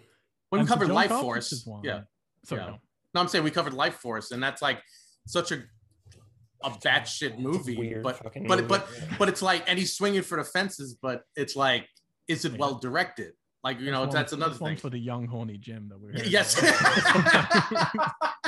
When 0.51 0.61
we 0.63 0.67
covered 0.67 0.87
John 0.87 0.95
Life 0.95 1.09
Carpenter's 1.11 1.23
Force, 1.63 1.67
one- 1.67 1.85
yeah. 1.85 2.03
Sorry, 2.45 2.63
Yeah. 2.63 2.67
no. 2.71 2.79
No, 3.15 3.21
I'm 3.21 3.29
saying 3.29 3.45
we 3.45 3.51
covered 3.51 3.75
Life 3.75 3.95
Force, 3.97 4.31
and 4.33 4.43
that's 4.43 4.61
like 4.63 4.81
such 5.27 5.53
a 5.53 5.63
a 6.63 6.71
batshit 6.71 7.39
movie, 7.39 7.77
weird 7.77 8.03
but 8.03 8.21
but 8.23 8.37
movie. 8.43 8.63
but 8.63 8.89
but 9.19 9.29
it's 9.29 9.43
like, 9.43 9.65
and 9.69 9.79
he's 9.79 9.95
swinging 9.97 10.23
for 10.23 10.39
the 10.39 10.45
fences, 10.45 10.97
but 11.01 11.23
it's 11.37 11.55
like, 11.57 11.87
is 12.27 12.45
it 12.45 12.53
Yeah. 12.53 12.59
well 12.59 12.75
directed? 12.79 13.33
Like 13.63 13.81
you 13.81 13.91
know, 13.91 14.01
one- 14.01 14.11
that's 14.11 14.33
another 14.33 14.57
one 14.59 14.71
thing. 14.73 14.79
for 14.79 14.91
the 14.91 14.99
young 14.99 15.27
horny 15.27 15.59
Jim 15.59 15.89
that 15.91 16.01
we're. 16.01 16.13
Y- 16.15 16.23
Yes. 16.27 16.59
about. 16.59 18.13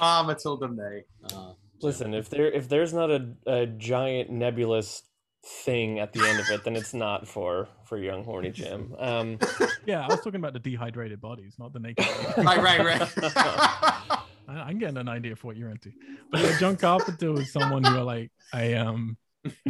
Ah, 0.00 0.24
Mathilda 0.26 0.74
May. 0.74 1.04
Uh, 1.32 1.52
listen, 1.80 2.14
if 2.14 2.28
there 2.28 2.50
if 2.50 2.68
there's 2.68 2.92
not 2.92 3.10
a, 3.10 3.28
a 3.46 3.66
giant 3.66 4.30
nebulous 4.30 5.02
thing 5.46 5.98
at 5.98 6.12
the 6.12 6.20
end 6.26 6.40
of 6.40 6.48
it, 6.50 6.64
then 6.64 6.74
it's 6.76 6.94
not 6.94 7.28
for 7.28 7.68
for 7.84 7.98
young 7.98 8.24
horny 8.24 8.50
Jim. 8.50 8.94
Um, 8.98 9.38
yeah, 9.86 10.04
I 10.04 10.08
was 10.08 10.18
talking 10.18 10.36
about 10.36 10.52
the 10.54 10.58
dehydrated 10.58 11.20
bodies, 11.20 11.56
not 11.58 11.72
the 11.72 11.80
naked. 11.80 12.06
right, 12.38 12.62
right, 12.62 12.80
right. 12.80 13.00
I- 13.22 14.20
I'm 14.48 14.78
getting 14.78 14.96
an 14.98 15.08
idea 15.08 15.36
for 15.36 15.48
what 15.48 15.56
you're 15.56 15.70
into. 15.70 15.90
But 16.30 16.40
yeah, 16.42 16.58
John 16.58 16.76
Carpenter 16.76 17.32
was 17.32 17.52
someone 17.52 17.82
who 17.84 17.96
I 17.98 18.02
like 18.02 18.30
I 18.52 18.74
um 18.74 19.16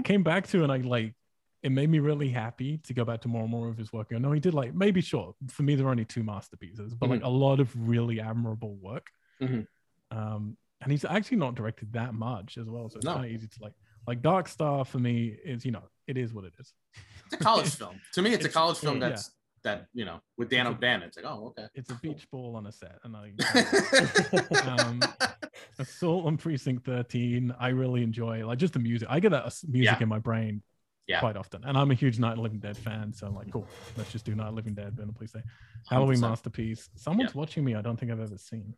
came 0.04 0.22
back 0.22 0.46
to 0.48 0.62
and 0.62 0.70
I 0.72 0.76
like 0.78 1.14
it 1.62 1.72
made 1.72 1.88
me 1.88 1.98
really 1.98 2.28
happy 2.28 2.78
to 2.78 2.92
go 2.94 3.04
back 3.04 3.22
to 3.22 3.28
more 3.28 3.42
and 3.42 3.50
more 3.50 3.68
of 3.68 3.78
his 3.78 3.92
work. 3.92 4.08
I 4.14 4.18
know 4.18 4.32
he 4.32 4.40
did 4.40 4.52
like 4.54 4.74
maybe 4.74 5.00
sure 5.00 5.34
for 5.48 5.62
me 5.62 5.74
there 5.76 5.86
are 5.86 5.90
only 5.90 6.04
two 6.04 6.22
masterpieces, 6.22 6.94
but 6.94 7.08
like 7.08 7.22
a 7.24 7.28
lot 7.28 7.58
of 7.60 7.70
really 7.76 8.20
admirable 8.20 8.74
work. 8.76 9.06
Mhm. 9.40 9.66
Um, 10.10 10.56
and 10.82 10.92
he's 10.92 11.04
actually 11.04 11.38
not 11.38 11.54
directed 11.54 11.92
that 11.94 12.12
much 12.14 12.58
as 12.58 12.68
well, 12.68 12.90
so 12.90 12.96
it's 12.96 13.06
No. 13.06 13.14
kind 13.14 13.24
of 13.24 13.30
easy 13.32 13.46
to 13.48 13.62
like 13.62 13.72
like 14.06 14.22
Dark 14.22 14.48
Star 14.48 14.84
for 14.84 14.98
me 14.98 15.36
is 15.44 15.64
you 15.64 15.72
know 15.72 15.82
it 16.06 16.16
is 16.16 16.32
what 16.34 16.44
it 16.44 16.54
is. 16.58 16.72
It's 17.26 17.34
a 17.34 17.36
college 17.38 17.74
film. 17.74 18.00
To 18.12 18.22
me, 18.22 18.32
it's, 18.32 18.44
a 18.44 18.48
college 18.48 18.78
film 18.78 19.00
yeah. 19.00 19.08
that's 19.10 19.30
that 19.62 19.86
you 19.94 20.04
know 20.04 20.20
with 20.36 20.50
Dan 20.50 20.66
O'Bannon. 20.66 21.08
It's 21.08 21.16
like, 21.16 21.26
oh, 21.26 21.46
okay. 21.58 21.66
It's 21.74 21.90
a 21.90 21.94
beach 21.94 22.28
ball 22.30 22.56
on 22.56 22.66
a 22.66 22.72
set, 22.72 22.98
and 23.04 23.16
I 23.16 23.32
um, 24.82 25.00
Assault 25.78 26.26
on 26.26 26.36
Precinct 26.36 26.84
13. 26.84 27.54
I 27.58 27.68
really 27.68 28.02
enjoy 28.02 28.46
like 28.46 28.58
just 28.58 28.74
the 28.74 28.78
music. 28.78 29.08
I 29.10 29.20
get 29.20 29.30
that 29.30 29.44
music 29.66 29.96
Yeah. 29.98 30.02
in 30.02 30.08
my 30.08 30.18
brain 30.18 30.62
Yeah. 31.06 31.20
quite 31.20 31.36
often, 31.36 31.64
and 31.64 31.76
I'm 31.76 31.90
a 31.90 31.94
huge 31.94 32.18
Night 32.18 32.32
of 32.34 32.38
Living 32.40 32.60
Dead 32.60 32.76
fan. 32.76 33.12
So 33.12 33.26
I'm 33.26 33.34
like, 33.34 33.50
cool, 33.50 33.66
let's 33.96 34.12
just 34.12 34.24
do 34.24 34.34
Night 34.34 34.48
of 34.48 34.54
Living 34.54 34.74
Dead. 34.74 34.96
Then 34.96 35.12
please 35.12 35.32
say 35.32 35.40
Halloween 35.88 36.18
100%. 36.18 36.20
masterpiece. 36.20 36.90
Someone's 36.96 37.34
watching 37.34 37.64
me. 37.64 37.74
I 37.74 37.80
don't 37.80 37.98
think 37.98 38.12
I've 38.12 38.20
ever 38.20 38.38
seen. 38.38 38.74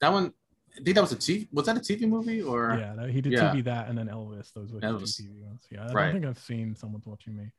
That 0.00 0.12
one, 0.12 0.32
I 0.76 0.82
think 0.82 0.94
that 0.96 1.00
was 1.02 1.12
a 1.12 1.16
TV. 1.16 1.48
Was 1.52 1.66
that 1.66 1.76
a 1.76 1.80
TV 1.80 2.08
movie 2.08 2.42
or? 2.42 2.76
Yeah, 2.78 2.94
no, 2.94 3.06
he 3.06 3.20
did 3.20 3.32
Yeah. 3.32 3.52
TV 3.52 3.62
that, 3.64 3.88
and 3.88 3.96
then 3.96 4.08
Elvis. 4.08 4.52
Those 4.52 4.72
were 4.72 4.80
Elvis. 4.80 5.20
TV 5.20 5.40
ones. 5.40 5.66
Yeah, 5.70 5.86
I 5.88 5.92
Right. 5.92 6.04
don't 6.06 6.14
think 6.14 6.26
I've 6.26 6.38
seen 6.38 6.74
Someone's 6.74 7.06
Watching 7.06 7.36
Me. 7.36 7.52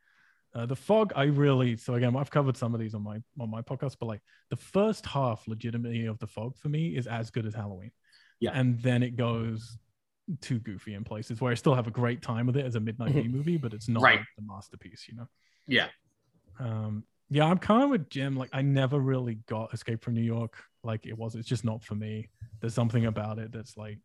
Uh, 0.54 0.66
the 0.66 0.76
fog, 0.76 1.12
I 1.16 1.24
really 1.26 1.76
so 1.78 1.96
again, 1.96 2.16
I've 2.16 2.30
covered 2.32 2.56
some 2.58 2.74
of 2.74 2.80
these 2.80 2.94
on 2.94 3.04
my 3.04 3.22
on 3.40 3.50
my 3.50 3.62
podcast, 3.62 3.98
but 4.00 4.06
like 4.08 4.22
the 4.50 4.56
first 4.56 5.06
half, 5.06 5.48
legitimately 5.48 6.06
of 6.06 6.18
the 6.20 6.28
fog 6.28 6.58
for 6.58 6.70
me 6.70 6.96
is 6.96 7.08
as 7.08 7.30
good 7.30 7.46
as 7.46 7.54
Halloween. 7.54 7.92
Yeah. 8.42 8.52
and 8.54 8.78
then 8.82 9.02
it 9.02 9.16
goes 9.16 9.78
too 10.42 10.60
goofy 10.60 10.94
in 10.94 11.06
places 11.06 11.40
where 11.40 11.52
I 11.52 11.56
still 11.56 11.74
have 11.74 11.88
a 11.88 11.92
great 11.92 12.22
time 12.22 12.46
with 12.48 12.58
it 12.58 12.66
as 12.66 12.76
a 12.76 12.80
midnight 12.82 13.14
B 13.14 13.28
movie, 13.30 13.58
but 13.58 13.74
it's 13.74 13.88
not 13.88 14.04
Right. 14.04 14.20
like 14.20 14.28
the 14.38 14.42
masterpiece, 14.44 15.08
you 15.08 15.16
know. 15.16 15.28
Yeah. 15.68 15.88
Um, 16.60 17.06
yeah, 17.30 17.46
I'm 17.46 17.58
kind 17.60 17.84
of 17.84 17.90
with 17.92 18.10
Jim. 18.10 18.36
Like, 18.36 18.50
I 18.54 18.62
never 18.62 19.00
really 19.00 19.36
got 19.48 19.74
Escape 19.74 20.04
from 20.04 20.14
New 20.16 20.22
York. 20.22 20.62
Like, 20.86 21.06
it 21.06 21.18
was. 21.18 21.36
It's 21.36 21.48
just 21.48 21.66
not 21.66 21.84
for 21.84 21.96
me. 21.96 22.30
There's 22.62 22.74
something 22.74 23.06
about 23.06 23.40
it 23.40 23.52
that's 23.52 23.76
like, 23.76 24.00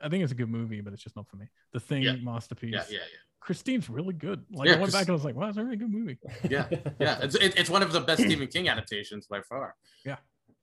I 0.00 0.08
think 0.08 0.22
it's 0.22 0.32
a 0.32 0.36
good 0.36 0.48
movie, 0.48 0.80
but 0.80 0.92
it's 0.92 1.02
just 1.02 1.16
not 1.16 1.28
for 1.28 1.36
me. 1.36 1.46
The 1.72 1.80
Thing 1.80 2.02
Yeah. 2.02 2.16
masterpiece. 2.16 2.72
Yeah, 2.72 2.84
yeah, 2.90 2.96
yeah. 2.98 3.18
Christine's 3.40 3.88
really 3.88 4.12
good. 4.14 4.44
Like, 4.50 4.68
Yeah, 4.68 4.76
I 4.76 4.78
went 4.80 4.92
back 4.92 5.02
and 5.02 5.10
I 5.10 5.12
was 5.12 5.24
like, 5.24 5.34
wow, 5.34 5.48
it's 5.48 5.56
a 5.58 5.64
really 5.64 5.76
good 5.76 5.90
movie. 5.90 6.18
yeah, 6.50 6.66
yeah. 6.98 7.18
It's 7.22 7.34
it, 7.36 7.58
it's 7.58 7.70
one 7.70 7.82
of 7.82 7.92
the 7.92 8.00
best 8.00 8.22
Stephen 8.22 8.48
King 8.48 8.68
adaptations 8.68 9.26
by 9.26 9.40
far. 9.42 9.76
Yeah, 10.04 10.16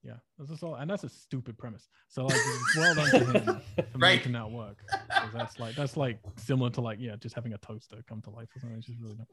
Yeah. 0.03 0.17
that's 0.37 0.49
just 0.51 0.61
all, 0.63 0.75
and 0.75 0.89
that's 0.89 1.03
a 1.03 1.09
stupid 1.09 1.57
premise. 1.57 1.87
So 2.07 2.25
like, 2.25 2.39
well 2.75 2.93
done 2.95 3.09
to 3.09 3.25
him 3.25 3.61
for 3.91 3.97
Right. 3.97 4.17
making 4.17 4.33
that 4.33 4.49
work. 4.51 4.77
That's 5.33 5.59
like 5.59 5.75
that's 5.75 5.97
like 5.97 6.19
similar 6.37 6.69
to 6.71 6.81
like 6.81 6.99
yeah, 6.99 7.15
just 7.15 7.33
having 7.35 7.53
a 7.53 7.57
toaster 7.57 7.97
come 8.07 8.21
to 8.23 8.29
life 8.29 8.49
or 8.55 8.59
something. 8.59 8.77
It's 8.77 8.87
just 8.87 8.99
really 9.01 9.15
dumb. 9.15 9.27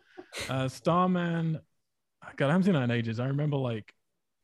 Uh, 0.48 0.68
Starman, 0.68 1.60
God, 2.36 2.46
I 2.48 2.52
haven't 2.52 2.64
seen 2.64 2.72
that 2.74 2.82
in 2.84 2.90
ages. 2.90 3.20
I 3.20 3.26
remember 3.26 3.56
like, 3.58 3.92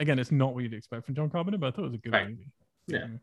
again, 0.01 0.19
it's 0.19 0.33
not 0.33 0.55
what 0.55 0.65
you'd 0.65 0.75
expect 0.75 1.07
from 1.07 1.15
John 1.15 1.31
Carpenter, 1.31 1.59
but 1.59 1.69
I 1.69 1.71
thought 1.71 1.83
it 1.83 1.89
was 1.89 1.95
a 1.95 1.99
good 1.99 2.13
Right. 2.13 2.29
movie. 2.31 2.51
Yeah. 2.89 3.05
Um, 3.05 3.21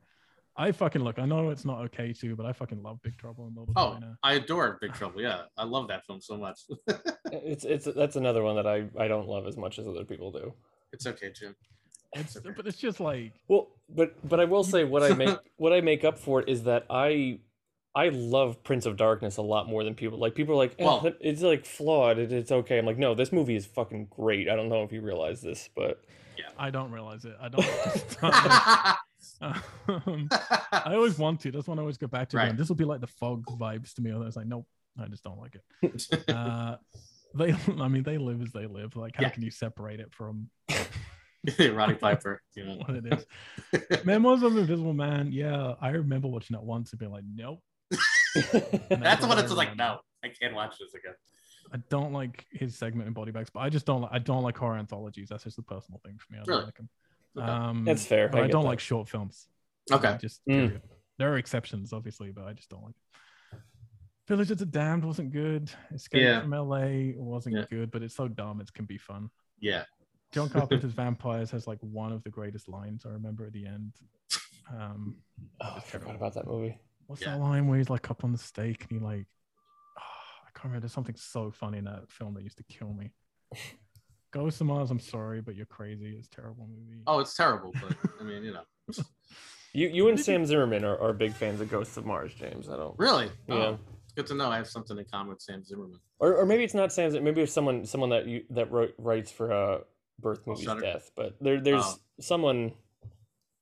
I 0.60 0.72
fucking 0.72 1.04
look. 1.04 1.20
I 1.20 1.26
know 1.26 1.50
it's 1.52 1.66
not 1.66 1.82
okay 1.86 2.14
too, 2.14 2.36
but 2.36 2.46
I 2.48 2.54
fucking 2.54 2.82
love 2.82 3.00
Big 3.04 3.16
Trouble 3.18 3.48
in 3.48 3.54
Little 3.56 3.74
Oh, 3.76 3.94
China. 3.94 4.18
I 4.24 4.34
adore 4.36 4.78
Big 4.82 4.94
Trouble. 4.94 5.22
Yeah, 5.22 5.44
I 5.56 5.66
love 5.66 5.88
that 5.90 6.06
film 6.06 6.22
so 6.22 6.38
much. 6.38 6.62
It's 7.30 7.66
it's 7.66 7.84
that's 7.86 8.16
another 8.16 8.42
one 8.42 8.56
that 8.56 8.66
I 8.66 8.86
I 8.98 9.10
don't 9.10 9.28
love 9.28 9.48
as 9.48 9.58
much 9.58 9.80
as 9.80 9.86
other 9.88 10.06
people 10.06 10.32
do. 10.32 10.54
it's 10.94 11.06
okay, 11.06 11.30
Jim. 11.38 11.54
It's 12.14 12.38
but 12.40 12.66
it's 12.66 12.78
just 12.78 13.02
like 13.02 13.34
Well, 13.50 13.68
but 13.90 14.16
but 14.28 14.40
I 14.40 14.46
will 14.46 14.64
say 14.64 14.86
what 14.86 15.04
I 15.04 15.14
make 15.14 15.38
what 15.58 15.74
I 15.74 15.82
make 15.82 16.06
up 16.06 16.18
for 16.18 16.40
it 16.42 16.48
is 16.48 16.64
that 16.64 16.86
I 16.90 17.40
I 17.94 18.10
love 18.10 18.64
Prince 18.64 18.86
of 18.86 18.96
Darkness 18.96 19.36
a 19.38 19.42
lot 19.42 19.68
more 19.68 19.84
than 19.84 19.94
people 19.94 20.18
like. 20.18 20.36
People 20.36 20.54
are 20.54 20.58
like, 20.58 20.76
eh, 20.80 20.86
Well- 20.86 21.12
it's 21.20 21.42
like 21.42 21.66
flawed. 21.66 22.18
It, 22.18 22.32
it's 22.32 22.52
okay. 22.52 22.78
I'm 22.80 22.86
like, 22.86 22.98
no, 22.98 23.14
this 23.14 23.32
movie 23.34 23.56
is 23.58 23.66
fucking 23.66 24.08
great. 24.10 24.48
I 24.48 24.56
don't 24.56 24.70
know 24.70 24.84
if 24.84 24.92
you 24.94 25.02
realize 25.02 25.42
this, 25.42 25.70
but 25.76 26.04
I 26.58 26.70
don't 26.70 26.92
realize 26.92 27.26
it. 27.26 27.36
I 27.42 27.50
don't. 27.50 27.66
um, 29.42 30.30
I 30.72 30.94
always 30.96 31.18
want 31.18 31.42
to. 31.42 31.52
That's 31.52 31.68
one 31.68 31.80
I 31.80 31.82
always 31.82 31.98
go 31.98 32.08
back 32.08 32.30
to. 32.30 32.38
Right. 32.38 32.56
This 32.56 32.70
will 32.70 32.76
be 32.76 32.86
like 32.86 33.02
the 33.02 33.08
fog 33.08 33.46
vibes 33.46 33.94
to 33.96 34.02
me. 34.02 34.12
I 34.12 34.18
was 34.18 34.36
like, 34.36 34.48
nope, 34.48 34.68
I 35.00 35.08
just 35.08 35.24
don't 35.24 35.40
like 35.40 35.56
it. 35.56 35.64
Uh, 36.34 36.78
they, 37.36 37.54
I 37.80 37.88
mean, 37.88 38.04
they 38.04 38.18
live 38.18 38.42
as 38.42 38.52
they 38.52 38.66
live. 38.68 38.96
Like, 38.96 39.16
how 39.16 39.24
Yeah. 39.24 39.30
can 39.30 39.44
you 39.44 39.52
separate 39.52 40.00
it 40.00 40.14
from 40.14 40.50
Roddy 41.60 41.96
Piper. 41.96 42.42
You 42.56 42.66
know. 42.66 42.76
what 42.86 42.96
it 42.96 43.06
is? 43.14 44.06
Memoirs 44.06 44.44
of 44.44 44.54
an 44.54 44.60
Invisible 44.60 44.94
Man. 44.94 45.32
Yeah, 45.32 45.74
I 45.82 45.90
remember 45.90 46.28
watching 46.28 46.56
that 46.56 46.64
once 46.64 46.92
and 46.92 47.00
being 47.00 47.12
like, 47.12 47.26
nope. 47.32 47.60
That's 48.90 49.24
all 49.24 49.30
what 49.30 49.40
it's 49.40 49.52
like. 49.52 49.76
No, 49.76 50.00
I 50.24 50.30
can't 50.30 50.54
watch 50.56 50.76
this 50.80 50.94
again. 50.94 51.14
I 51.74 51.78
don't 51.90 52.14
like 52.14 52.46
his 52.52 52.76
segment 52.76 53.08
in 53.08 53.14
Body 53.14 53.32
Bags, 53.32 53.50
but 53.50 53.60
I 53.62 53.70
just 53.70 53.86
don't 53.86 54.02
like. 54.02 54.12
I 54.14 54.20
don't 54.20 54.44
like 54.44 54.58
horror 54.58 54.78
anthologies. 54.78 55.30
That's 55.30 55.44
just 55.44 55.58
a 55.58 55.62
personal 55.62 56.00
thing 56.06 56.18
for 56.18 56.32
me. 56.34 56.40
I 56.40 56.44
don't 56.44 56.50
Really? 56.50 56.66
like 56.66 56.76
them. 56.78 56.90
Okay. 57.38 57.46
Um, 57.48 57.84
That's 57.86 58.06
fair. 58.06 58.30
but 58.30 58.42
I 58.42 58.46
I, 58.46 58.48
don't 58.48 58.64
that. 58.64 58.68
like 58.70 58.80
short 58.80 59.08
films. 59.10 59.48
Okay. 59.92 60.18
Just 60.22 60.42
Mm. 60.48 60.82
there 61.18 61.32
are 61.34 61.38
exceptions, 61.38 61.94
obviously, 61.94 62.32
but 62.32 62.46
I 62.46 62.54
just 62.54 62.70
don't 62.70 62.84
like 62.84 62.96
it. 63.54 63.60
Village 64.28 64.52
of 64.52 64.58
the 64.58 64.66
Damned 64.66 65.06
wasn't 65.06 65.32
good. 65.32 65.72
Escape 65.94 66.22
Yeah. 66.22 66.42
from 66.42 66.54
LA 66.54 67.14
wasn't 67.16 67.56
Yeah. 67.56 67.66
good, 67.70 67.92
but 67.92 68.02
it's 68.04 68.16
so 68.16 68.28
dumb 68.28 68.60
it 68.60 68.74
can 68.74 68.86
be 68.86 68.98
fun. 68.98 69.30
Yeah. 69.60 69.86
John 70.32 70.50
Carpenter's 70.50 70.92
Vampires 70.94 71.52
has 71.52 71.66
like 71.68 71.80
one 71.82 72.12
of 72.12 72.24
the 72.24 72.30
greatest 72.30 72.68
lines 72.68 73.06
I 73.06 73.10
remember 73.10 73.46
at 73.46 73.54
the 73.54 73.66
end. 73.66 73.94
Um, 74.74 75.16
Oh, 75.62 75.76
I 75.78 75.80
forgot 75.80 76.16
about 76.16 76.34
that 76.34 76.46
movie. 76.48 76.78
what's 77.06 77.22
Yeah. 77.22 77.32
that 77.36 77.40
line 77.40 77.68
where 77.68 77.78
he's 77.78 77.90
like 77.90 78.10
up 78.12 78.24
on 78.26 78.32
the 78.34 78.38
stake 78.38 78.82
and 78.90 78.92
he 78.92 79.00
like, 79.00 79.22
I 79.22 79.37
can't 80.58 80.66
remember. 80.66 80.82
There's 80.82 80.94
something 80.94 81.16
so 81.16 81.52
funny 81.52 81.78
in 81.78 81.86
that 81.86 82.10
film 82.10 82.34
that 82.34 82.44
used 82.44 82.58
to 82.58 82.64
kill 82.64 82.94
me. 82.94 83.12
Ghost 84.32 84.60
of 84.62 84.68
Mars, 84.68 84.92
I'm 84.92 85.00
sorry, 85.00 85.42
but 85.42 85.56
you're 85.56 85.66
crazy. 85.66 86.16
It's 86.18 86.28
a 86.28 86.32
terrible 86.42 86.68
movie. 86.68 87.02
Oh, 87.08 87.20
it's 87.20 87.36
terrible, 87.36 87.74
but 87.82 87.96
I 88.20 88.24
mean, 88.24 88.44
you 88.44 88.54
know. 88.54 88.64
You 89.74 89.88
you 89.90 90.08
and 90.10 90.20
Sam 90.20 90.46
Zimmerman 90.46 90.84
are, 90.84 90.98
are 91.00 91.14
big 91.14 91.34
fans 91.34 91.62
of 91.62 91.70
Ghosts 91.70 91.98
of 91.98 92.06
Mars, 92.06 92.34
James. 92.34 92.68
I 92.70 92.78
don't. 92.78 92.98
Really? 92.98 93.30
Yeah. 93.48 93.56
Oh, 93.56 93.80
good 94.16 94.28
to 94.28 94.34
know. 94.36 94.50
I 94.50 94.58
have 94.58 94.68
something 94.68 94.98
in 94.98 95.06
common 95.06 95.30
with 95.30 95.42
Sam 95.42 95.64
Zimmerman. 95.64 96.00
Or, 96.20 96.36
or 96.36 96.46
maybe 96.46 96.64
it's 96.64 96.74
not 96.74 96.92
Sam. 96.92 97.12
Zim- 97.12 97.24
Maybe 97.24 97.42
it's 97.42 97.54
someone 97.54 97.86
someone 97.86 98.10
that 98.10 98.26
you 98.28 98.44
that 98.50 98.72
wrote, 98.72 98.94
writes 98.98 99.32
for 99.32 99.52
uh, 99.52 99.78
Birth 100.20 100.40
Oh, 100.48 100.52
Movies 100.52 100.66
Shudder? 100.66 100.82
Death. 100.82 101.12
But 101.16 101.36
there 101.42 101.62
there's 101.62 101.84
Oh. 101.86 101.96
someone. 102.20 102.74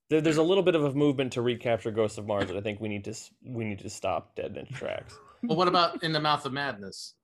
There, 0.10 0.22
there's 0.22 0.38
a 0.38 0.44
little 0.44 0.64
bit 0.64 0.76
of 0.76 0.84
a 0.86 0.94
movement 0.94 1.34
to 1.34 1.42
recapture 1.42 1.90
Ghosts 1.92 2.18
of 2.20 2.28
Mars 2.28 2.48
that 2.48 2.56
I 2.56 2.62
think 2.62 2.80
we 2.80 2.88
need 2.90 3.04
to 3.06 3.14
we 3.44 3.66
need 3.66 3.80
to 3.80 3.90
stop 3.90 4.36
dead 4.36 4.52
in 4.52 4.58
its 4.68 4.72
tracks. 4.78 5.18
Well, 5.48 5.58
what 5.58 5.68
about 5.68 6.04
In 6.04 6.12
the 6.12 6.20
Mouth 6.20 6.46
of 6.46 6.54
Madness? 6.54 7.16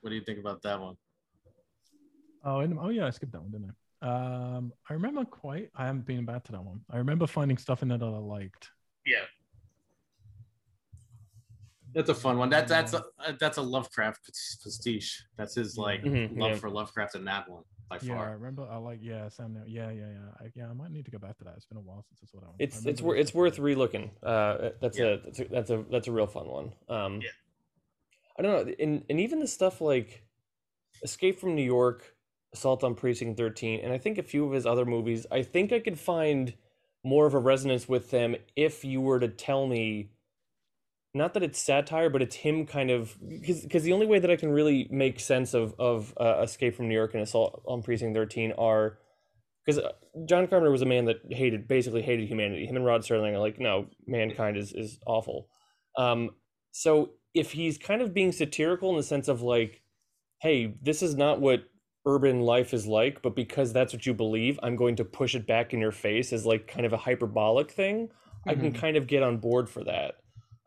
What 0.00 0.10
do 0.10 0.16
you 0.16 0.22
think 0.22 0.38
about 0.38 0.62
that 0.62 0.80
one? 0.80 0.96
Oh, 2.44 2.60
and, 2.60 2.78
oh 2.78 2.90
yeah, 2.90 3.06
I 3.06 3.10
skipped 3.10 3.32
that 3.32 3.42
one, 3.42 3.50
didn't 3.50 3.70
I? 4.02 4.56
Um, 4.56 4.72
I 4.88 4.92
remember 4.92 5.24
quite. 5.24 5.70
I 5.74 5.86
haven't 5.86 6.06
been 6.06 6.24
back 6.24 6.44
to 6.44 6.52
that 6.52 6.62
one. 6.62 6.80
I 6.90 6.98
remember 6.98 7.26
finding 7.26 7.56
stuff 7.58 7.82
in 7.82 7.88
there 7.88 7.98
that 7.98 8.04
I 8.04 8.08
liked. 8.18 8.70
Yeah. 9.04 9.22
That's 11.92 12.10
a 12.10 12.14
fun 12.14 12.36
one. 12.36 12.50
That 12.50 12.68
that's 12.68 12.92
a 12.92 13.04
that's 13.40 13.56
a 13.56 13.62
Lovecraft 13.62 14.20
pastiche. 14.26 15.24
That's 15.38 15.54
his 15.54 15.78
like 15.78 16.02
Mhm, 16.02 16.38
love 16.38 16.50
yeah. 16.50 16.56
for 16.56 16.68
Lovecraft 16.68 17.14
in 17.14 17.24
that 17.24 17.48
one 17.48 17.62
by 17.88 17.98
far. 17.98 18.06
Yeah, 18.16 18.22
I 18.22 18.30
remember. 18.32 18.68
I 18.70 18.76
like. 18.76 18.98
Yeah, 19.00 19.28
Sam. 19.30 19.56
Yeah, 19.66 19.90
yeah, 19.90 20.02
yeah. 20.10 20.18
I, 20.38 20.52
yeah, 20.54 20.68
I 20.68 20.74
might 20.74 20.90
need 20.90 21.06
to 21.06 21.10
go 21.10 21.18
back 21.18 21.38
to 21.38 21.44
that. 21.44 21.54
It's 21.56 21.64
been 21.64 21.78
a 21.78 21.80
while 21.80 22.04
since 22.06 22.20
it's 22.22 22.34
what 22.34 22.42
I 22.44 22.46
saw 22.48 22.52
that 22.52 22.52
one. 22.52 22.56
I 22.60 22.64
It's 22.64 22.76
it's 22.76 23.00
remember 23.00 23.04
wor- 23.06 23.14
this 23.16 23.22
it's 23.28 23.34
worth 23.34 23.56
relooking. 23.56 24.10
Uh, 24.22 24.70
that's 24.82 24.98
Yeah. 24.98 25.06
a 25.06 25.18
that's 25.20 25.38
a 25.40 25.44
that's 25.44 25.70
a 25.70 25.84
that's 25.90 26.08
a 26.08 26.12
real 26.12 26.26
fun 26.26 26.46
one. 26.48 26.72
Um, 26.90 27.20
Yeah. 27.22 27.30
I 28.38 28.42
don't 28.42 28.66
know, 28.66 28.74
and 28.78 29.04
and 29.08 29.20
even 29.20 29.38
the 29.38 29.46
stuff 29.46 29.80
like 29.80 30.24
Escape 31.02 31.38
from 31.38 31.54
New 31.54 31.62
York, 31.62 32.14
Assault 32.52 32.84
on 32.84 32.94
Precinct 32.94 33.36
Thirteen, 33.36 33.80
and 33.80 33.92
I 33.92 33.98
think 33.98 34.18
a 34.18 34.22
few 34.22 34.44
of 34.46 34.52
his 34.52 34.66
other 34.66 34.84
movies. 34.84 35.26
I 35.30 35.42
think 35.42 35.72
I 35.72 35.80
could 35.80 35.98
find 35.98 36.54
more 37.04 37.26
of 37.26 37.34
a 37.34 37.38
resonance 37.38 37.88
with 37.88 38.10
them 38.10 38.36
if 38.56 38.84
you 38.84 39.00
were 39.00 39.20
to 39.20 39.28
tell 39.28 39.66
me. 39.66 40.10
Not 41.14 41.32
that 41.32 41.42
it's 41.42 41.62
satire, 41.62 42.10
but 42.10 42.20
it's 42.20 42.36
him 42.36 42.66
kind 42.66 42.90
of 42.90 43.16
because 43.40 43.84
the 43.84 43.94
only 43.94 44.06
way 44.06 44.18
that 44.18 44.30
I 44.30 44.36
can 44.36 44.50
really 44.50 44.86
make 44.90 45.18
sense 45.18 45.54
of 45.54 45.74
of 45.78 46.12
uh, 46.20 46.42
Escape 46.42 46.76
from 46.76 46.88
New 46.88 46.94
York 46.94 47.14
and 47.14 47.22
Assault 47.22 47.62
on 47.66 47.82
Precinct 47.82 48.14
Thirteen 48.14 48.52
are 48.58 48.98
because 49.64 49.82
John 50.26 50.46
Carpenter 50.46 50.70
was 50.70 50.82
a 50.82 50.86
man 50.86 51.06
that 51.06 51.16
hated 51.30 51.66
basically 51.66 52.02
hated 52.02 52.28
humanity. 52.28 52.66
Him 52.66 52.76
and 52.76 52.84
Rod 52.84 53.00
Serling 53.00 53.32
are 53.32 53.38
like, 53.38 53.58
no, 53.58 53.86
mankind 54.06 54.58
is 54.58 54.72
is 54.72 54.98
awful. 55.06 55.48
Um, 55.96 56.30
so 56.72 57.12
if 57.36 57.52
he's 57.52 57.76
kind 57.78 58.00
of 58.02 58.14
being 58.14 58.32
satirical 58.32 58.90
in 58.90 58.96
the 58.96 59.02
sense 59.02 59.28
of 59.28 59.42
like, 59.42 59.82
hey, 60.40 60.74
this 60.82 61.02
is 61.02 61.14
not 61.16 61.40
what 61.40 61.64
urban 62.06 62.40
life 62.40 62.72
is 62.72 62.86
like, 62.86 63.20
but 63.22 63.34
because 63.36 63.72
that's 63.72 63.92
what 63.92 64.06
you 64.06 64.14
believe, 64.14 64.58
I'm 64.62 64.76
going 64.76 64.96
to 64.96 65.04
push 65.04 65.34
it 65.34 65.46
back 65.46 65.74
in 65.74 65.80
your 65.80 65.92
face 65.92 66.32
as 66.32 66.46
like 66.46 66.66
kind 66.66 66.86
of 66.86 66.92
a 66.92 66.96
hyperbolic 66.96 67.70
thing. 67.70 68.08
I 68.46 68.54
can 68.54 68.72
Mhm. 68.72 68.76
kind 68.78 68.96
of 68.96 69.06
get 69.06 69.22
on 69.22 69.38
board 69.38 69.68
for 69.68 69.82
that. 69.84 70.14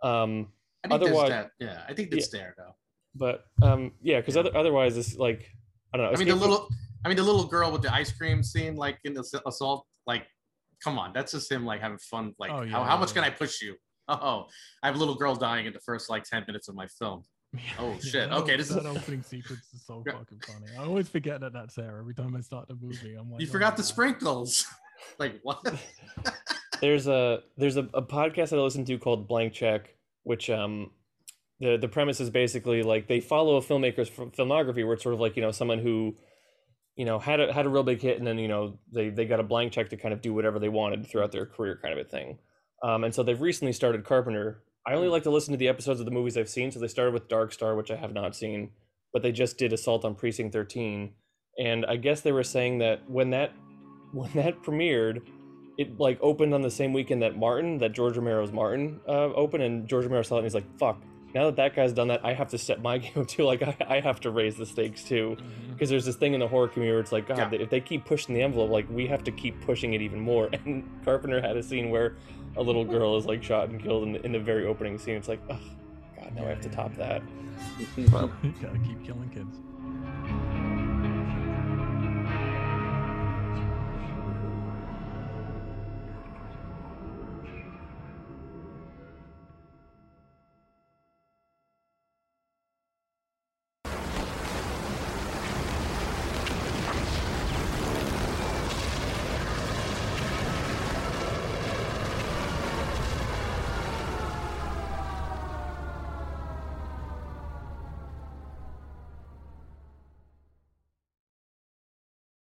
Um, 0.04 0.52
I 0.84 0.88
think 0.90 1.02
there's 1.02 1.12
otherwise- 1.12 1.30
that. 1.30 1.52
Yeah, 1.60 1.84
I 1.88 1.94
think 1.94 2.14
it's 2.14 2.30
there 2.30 2.54
though. 2.58 2.76
but 3.16 3.46
um, 3.64 3.92
yeah, 4.02 4.20
because 4.20 4.38
other, 4.38 4.56
otherwise 4.56 4.96
it's 4.98 5.16
like 5.18 5.50
I 5.94 5.98
don't 5.98 6.06
know. 6.06 6.12
I 6.14 6.18
mean, 6.18 6.28
the 6.28 6.34
Escape 6.36 6.42
from- 6.44 6.52
little, 6.52 6.70
I 7.04 7.08
mean, 7.08 7.18
the 7.18 7.24
little 7.24 7.46
girl 7.48 7.72
with 7.72 7.82
the 7.82 7.92
ice 7.94 8.12
cream 8.12 8.44
scene, 8.44 8.76
like 8.76 9.00
in 9.06 9.14
the 9.16 9.24
assault, 9.48 9.88
like, 10.06 10.28
come 10.84 11.00
on, 11.00 11.12
that's 11.14 11.32
just 11.32 11.52
him 11.52 11.66
like 11.66 11.82
having 11.82 11.98
fun. 11.98 12.36
Like, 12.38 12.52
Oh, 12.52 12.58
how, 12.58 12.64
yeah, 12.64 12.86
how 12.86 12.98
much 12.98 13.10
yeah, 13.10 13.16
can. 13.16 13.24
I 13.24 13.30
push 13.32 13.62
you? 13.62 13.76
Oh, 14.10 14.48
I 14.84 14.88
have 14.88 14.96
a 14.96 15.00
little 15.00 15.16
girl 15.16 15.36
dying 15.36 15.66
in 15.68 15.74
the 15.74 15.80
first 15.80 16.10
like 16.10 16.24
ten 16.24 16.44
minutes 16.48 16.68
of 16.68 16.76
my 16.76 16.88
film. 16.88 17.24
Oh, 17.80 17.98
shit. 18.00 18.30
Okay, 18.32 18.54
op- 18.54 18.58
this 18.58 18.70
that 18.70 18.80
is- 18.86 18.98
opening 18.98 19.24
sequence 19.24 19.62
is 19.74 19.86
so 19.86 20.04
fucking 20.06 20.40
funny. 20.46 20.68
I 20.78 20.84
always 20.84 21.08
forget 21.10 21.42
that 21.42 21.54
that's 21.54 21.76
there 21.76 21.98
every 22.00 22.14
time 22.14 22.36
I 22.36 22.42
start 22.42 22.68
the 22.68 22.76
movie. 22.76 23.16
I'm 23.16 23.32
like, 23.32 23.42
You 23.42 23.48
oh 23.48 23.52
forgot 23.52 23.74
my 23.74 23.78
the 23.78 23.82
God. 23.84 23.88
sprinkles. 23.88 24.66
like 25.20 25.40
what? 25.44 25.64
there's 26.82 27.08
a 27.08 27.40
there's 27.58 27.78
a, 27.78 27.88
a 27.94 28.02
podcast 28.02 28.50
that 28.50 28.58
I 28.58 28.62
listen 28.62 28.86
to 28.86 28.98
called 28.98 29.28
Blank 29.28 29.54
Check, 29.54 29.96
which 30.24 30.50
um 30.50 30.92
the 31.60 31.78
the 31.78 31.88
premise 31.88 32.20
is 32.20 32.30
basically 32.30 32.84
like 32.84 33.08
they 33.08 33.20
follow 33.20 33.58
a 33.58 33.62
filmmaker's 33.62 34.10
filmography 34.10 34.84
where 34.86 34.94
it's 34.94 35.04
sort 35.04 35.14
of 35.16 35.20
like 35.22 35.36
you 35.36 35.42
know 35.42 35.52
someone 35.52 35.80
who 35.80 36.16
you 36.96 37.06
know 37.06 37.20
had 37.20 37.40
a 37.40 37.52
had 37.52 37.66
a 37.66 37.70
real 37.70 37.84
big 37.84 38.02
hit 38.02 38.18
and 38.18 38.28
then 38.28 38.38
you 38.38 38.48
know 38.48 38.78
they 38.94 39.10
they 39.10 39.26
got 39.26 39.40
a 39.40 39.44
blank 39.44 39.72
check 39.74 39.90
to 39.90 39.98
kind 39.98 40.14
of 40.14 40.22
do 40.22 40.34
whatever 40.34 40.60
they 40.60 40.70
wanted 40.70 41.06
throughout 41.08 41.32
their 41.32 41.46
career 41.46 41.80
kind 41.82 41.98
of 41.98 42.06
a 42.06 42.10
thing. 42.10 42.38
Um, 42.84 43.04
and 43.04 43.14
so 43.14 43.24
they've 43.24 43.40
recently 43.42 43.74
started 43.74 44.04
Carpenter. 44.04 44.62
I 44.88 44.94
only 44.94 45.08
like 45.10 45.24
to 45.24 45.30
listen 45.30 45.52
to 45.52 45.58
the 45.58 45.68
episodes 45.68 46.00
of 46.00 46.06
the 46.06 46.12
movies 46.12 46.38
I've 46.38 46.50
seen. 46.50 46.72
So 46.72 46.80
they 46.80 46.88
started 46.88 47.14
with 47.14 47.28
Dark 47.28 47.52
Star, 47.52 47.76
which 47.76 47.92
I 47.92 47.96
have 47.96 48.14
not 48.14 48.36
seen, 48.36 48.72
but 49.14 49.22
they 49.22 49.32
just 49.32 49.58
did 49.58 49.74
Assault 49.74 50.06
on 50.06 50.16
Precinct 50.16 50.54
13. 50.54 51.12
And 51.60 51.86
I 51.86 51.98
guess 51.98 52.22
they 52.22 52.32
were 52.32 52.44
saying 52.44 52.80
that 52.80 53.10
when 53.10 53.32
that 53.32 53.52
when 54.14 54.32
that 54.34 54.64
premiered, 54.64 55.22
it 55.78 56.00
like 56.00 56.18
opened 56.22 56.54
on 56.54 56.62
the 56.62 56.72
same 56.72 56.94
weekend 56.94 57.22
that 57.22 57.38
Martin, 57.38 57.78
that 57.80 57.92
George 57.92 58.18
Romero's 58.18 58.52
Martin, 58.52 59.00
uh, 59.08 59.32
opened, 59.34 59.64
and 59.64 59.88
George 59.88 60.06
Romero 60.06 60.24
saw 60.24 60.36
it 60.36 60.40
and 60.40 60.46
he's 60.46 60.56
like, 60.56 60.78
"Fuck." 60.80 61.02
Now 61.36 61.46
that 61.46 61.58
that 61.58 61.76
guy's 61.76 61.94
done 61.94 62.08
that, 62.08 62.26
I 62.26 62.34
have 62.34 62.50
to 62.50 62.58
step 62.58 62.80
my 62.82 62.98
game 62.98 63.24
too. 63.26 63.44
Like 63.44 63.62
I, 63.62 63.76
I 63.88 64.00
have 64.00 64.20
to 64.22 64.32
raise 64.32 64.56
the 64.58 64.66
stakes 64.66 65.04
too, 65.04 65.38
because 65.72 65.88
there's 65.90 66.06
this 66.06 66.16
thing 66.16 66.34
in 66.34 66.40
the 66.40 66.48
horror 66.48 66.68
community 66.68 66.94
where 66.94 67.02
it's 67.02 67.12
like, 67.12 67.28
God, 67.28 67.38
Yeah. 67.54 67.60
if 67.60 67.70
they 67.70 67.82
keep 67.82 68.04
pushing 68.06 68.34
the 68.34 68.42
envelope, 68.42 68.72
like 68.72 68.90
we 68.90 69.06
have 69.08 69.24
to 69.26 69.32
keep 69.32 69.62
pushing 69.62 69.94
it 69.94 70.02
even 70.02 70.20
more. 70.20 70.50
And 70.66 70.90
Carpenter 71.06 71.40
had 71.40 71.56
a 71.56 71.62
scene 71.62 71.92
where 71.92 72.16
a 72.58 72.62
little 72.62 72.86
girl 72.86 73.18
is 73.18 73.26
like 73.26 73.44
shot 73.44 73.70
and 73.70 73.82
killed 73.82 74.04
in 74.04 74.14
the, 74.14 74.26
in 74.26 74.32
the 74.32 74.40
very 74.40 74.66
opening 74.66 74.98
scene. 74.98 75.16
It's 75.16 75.28
like, 75.28 75.42
oh, 75.50 75.60
God, 76.18 76.36
now 76.36 76.46
I 76.46 76.50
have 76.50 76.62
to 76.62 76.70
top 76.70 76.96
that. 76.96 77.22
Gotta 77.96 78.80
keep 78.86 79.04
killing 79.06 79.30
kids. 79.34 79.58